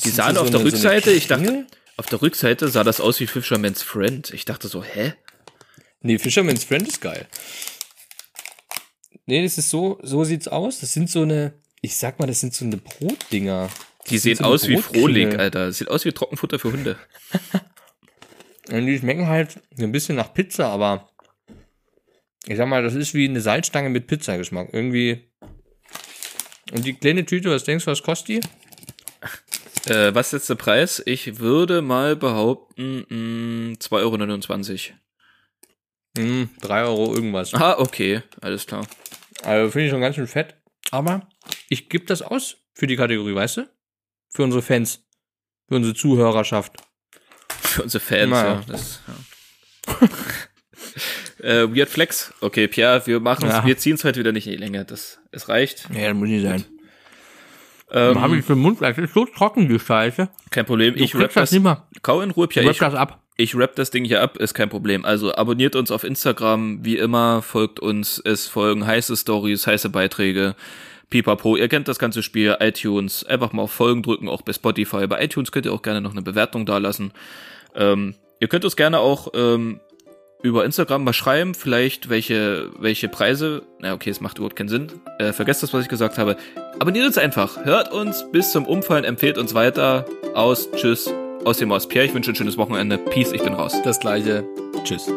Die 0.04 0.10
sahen 0.10 0.36
so 0.36 0.42
auf 0.42 0.50
der 0.50 0.62
eine- 0.62 0.70
so 0.70 0.76
Rückseite, 0.76 1.12
ich 1.12 1.28
dachte? 1.28 1.68
Auf 2.00 2.06
der 2.06 2.22
Rückseite 2.22 2.70
sah 2.70 2.86
das 2.86 3.02
aus 3.02 3.20
wie 3.20 3.28
Fisherman's 3.28 3.84
Friend. 3.84 4.34
Ich 4.34 4.46
dachte 4.46 4.70
so, 4.70 4.84
hä? 4.84 5.14
Nee, 6.02 6.18
Fisherman's 6.18 6.64
Friend 6.64 6.88
ist 6.88 7.02
geil. 7.02 7.28
Nee, 9.26 9.44
das 9.44 9.58
ist 9.58 9.70
so, 9.70 10.00
so 10.02 10.24
sieht's 10.24 10.48
aus. 10.48 10.80
Das 10.80 10.94
sind 10.94 11.10
so 11.10 11.24
eine, 11.24 11.54
ich 11.82 11.98
sag 11.98 12.18
mal, 12.18 12.26
das 12.26 12.40
sind 12.40 12.54
so 12.54 12.64
eine 12.64 12.78
Brotdinger. 12.78 13.70
Die 14.10 14.16
Das 14.16 14.24
sehen 14.24 14.38
sind 14.38 14.46
so 14.46 14.52
aus 14.52 14.68
wie. 14.70 14.78
Frohlig, 14.78 15.38
Alter. 15.38 15.68
Das 15.68 15.78
sieht 15.78 15.90
aus 15.90 16.06
wie 16.06 16.14
Trockenfutter 16.14 16.58
für 16.58 16.72
Hunde. 16.72 16.98
Und 18.72 18.86
die 18.86 18.98
schmecken 18.98 19.28
halt 19.28 19.60
ein 19.78 19.92
bisschen 19.92 20.16
nach 20.16 20.34
Pizza, 20.34 20.70
aber 20.70 21.10
ich 22.46 22.56
sag 22.56 22.68
mal, 22.70 22.82
das 22.82 22.96
ist 22.96 23.14
wie 23.14 23.28
eine 23.28 23.42
Salzstange 23.42 23.90
mit 23.90 24.08
Pizzageschmack. 24.08 24.70
Irgendwie. 24.72 25.30
Und 26.72 26.86
die 26.86 26.94
kleine 26.94 27.26
Tüte, 27.26 27.50
was 27.50 27.66
denkst 27.66 27.86
du, 27.86 27.92
was 27.92 28.04
kostet 28.04 28.28
die? 28.30 28.40
Äh, 29.90 30.14
was 30.16 30.28
ist 30.28 30.32
jetzt 30.34 30.50
der 30.50 30.56
Preis? 30.56 31.02
Ich 31.06 31.40
würde 31.40 31.82
mal 31.82 32.16
behaupten, 32.16 33.06
mh, 33.10 33.78
2,29 33.80 34.92
Euro. 34.92 34.96
Hm, 36.18 36.50
3 36.62 36.84
Euro 36.84 37.14
irgendwas. 37.16 37.54
Ah, 37.54 37.76
okay, 37.78 38.22
alles 38.42 38.66
klar. 38.66 38.86
Also 39.44 39.72
finde 39.72 39.86
ich 39.86 39.92
schon 39.92 40.02
ganz 40.02 40.16
schön 40.16 40.28
fett. 40.28 40.56
Aber 40.92 41.28
ich 41.70 41.88
gebe 41.90 42.06
das 42.06 42.22
aus 42.22 42.58
für 42.74 42.88
die 42.88 42.96
Kategorie, 42.96 43.36
weißt 43.36 43.58
du? 43.58 43.70
Für 44.30 44.44
unsere 44.44 44.62
Fans. 44.62 45.04
Für 45.68 45.76
unsere 45.76 45.94
Zuhörerschaft. 45.96 46.74
Für 47.62 47.84
unsere 47.84 48.04
Fans, 48.04 48.32
Naja. 48.32 48.54
ja. 48.56 48.64
Das, 48.68 49.02
ja. 49.08 50.08
äh, 51.44 51.76
Weird 51.76 51.90
Flex. 51.90 52.34
Okay, 52.42 52.68
Pierre, 52.68 53.06
wir 53.06 53.20
machen 53.20 53.48
Ja. 53.48 53.66
wir 53.66 53.78
ziehen 53.78 53.96
es 53.96 54.04
heute 54.04 54.20
wieder 54.20 54.32
nicht 54.32 54.48
in 54.48 54.54
die 54.54 54.58
Länge. 54.58 54.84
Das, 54.86 55.20
es 55.32 55.48
reicht. 55.48 55.88
Ja, 55.94 56.08
das 56.10 56.16
muss 56.18 56.28
nicht 56.30 56.44
sein. 56.44 56.66
Ähm, 57.92 58.22
Hab 58.22 58.32
Ähm, 58.32 58.40
ich 58.40 58.46
für 58.46 58.54
den 58.54 58.62
Mund, 58.62 58.82
das 58.82 58.98
ist 58.98 59.14
so 59.14 59.26
trocken, 59.26 59.68
die 59.68 59.80
Scheiße. 59.80 60.30
kein 60.52 60.66
Problem. 60.66 60.94
Ich 60.98 61.16
rap 61.16 61.34
das 61.34 61.34
das. 61.34 61.52
nicht 61.52 61.64
mehr. 61.64 61.88
Kau 62.02 62.22
in 62.22 62.32
Ruhe, 62.32 62.48
Pierre. 62.48 62.68
Rap 62.68 62.74
Ich, 62.74 62.80
das 62.80 62.94
ab. 62.94 63.20
ich 63.38 63.56
rap 63.56 63.76
das 63.76 63.90
Ding 63.92 64.06
hier 64.06 64.22
ab, 64.22 64.38
ist 64.38 64.54
kein 64.54 64.70
Problem. 64.70 65.06
Also 65.06 65.34
abonniert 65.34 65.76
uns 65.76 65.90
auf 65.92 66.04
Instagram, 66.04 66.86
wie 66.86 66.98
immer, 66.98 67.42
folgt 67.42 67.80
uns, 67.80 68.22
es 68.24 68.48
folgen 68.48 68.86
heiße 68.86 69.16
Stories, 69.18 69.66
heiße 69.66 69.90
Beiträge. 69.90 70.56
Pipapo, 71.10 71.56
ihr 71.56 71.68
kennt 71.68 71.88
das 71.88 71.98
ganze 71.98 72.22
Spiel, 72.22 72.56
iTunes, 72.60 73.24
einfach 73.26 73.52
mal 73.52 73.64
auf 73.64 73.72
Folgen 73.72 74.04
drücken, 74.04 74.30
auch 74.30 74.44
bei 74.44 74.54
Spotify. 74.54 75.08
Bei 75.08 75.24
iTunes 75.24 75.52
könnt 75.52 75.66
ihr 75.66 75.74
auch 75.74 75.82
gerne 75.82 76.02
noch 76.02 76.12
eine 76.12 76.22
Bewertung 76.22 76.68
dalassen. 76.68 77.12
Ähm, 77.76 78.14
ihr 78.40 78.48
könnt 78.48 78.64
uns 78.64 78.76
gerne 78.76 79.00
auch 79.00 79.30
ähm, 79.34 79.80
über 80.42 80.66
Instagram 80.66 81.04
mal 81.04 81.14
schreiben, 81.14 81.54
vielleicht 81.54 82.10
welche, 82.10 82.72
welche 82.80 83.10
Preise. 83.10 83.64
Na 83.80 83.94
okay, 83.94 84.10
es 84.10 84.22
macht 84.22 84.38
überhaupt 84.38 84.56
keinen 84.56 84.70
Sinn. 84.70 84.88
Äh, 85.20 85.34
vergesst 85.34 85.64
das, 85.64 85.74
was 85.74 85.84
ich 85.84 85.90
gesagt 85.90 86.18
habe. 86.18 86.38
Abonniert 86.80 87.06
uns 87.06 87.18
einfach. 87.18 87.66
Hört 87.66 87.92
uns 87.92 88.26
bis 88.32 88.52
zum 88.52 88.66
Umfallen, 88.66 89.04
empfehlt 89.04 89.38
uns 89.38 89.54
weiter. 89.54 90.06
Aus, 90.34 90.70
tschüss. 90.72 91.12
Aus 91.46 91.58
dem 91.58 91.72
aus 91.72 91.88
Pierre. 91.88 92.06
Ich 92.06 92.14
wünsche 92.14 92.32
ein 92.32 92.36
schönes 92.36 92.58
Wochenende. 92.58 92.98
Peace, 92.98 93.32
ich 93.32 93.44
bin 93.44 93.54
raus. 93.54 93.76
Das 93.84 94.00
gleiche. 94.00 94.46
Tschüss. 94.84 95.10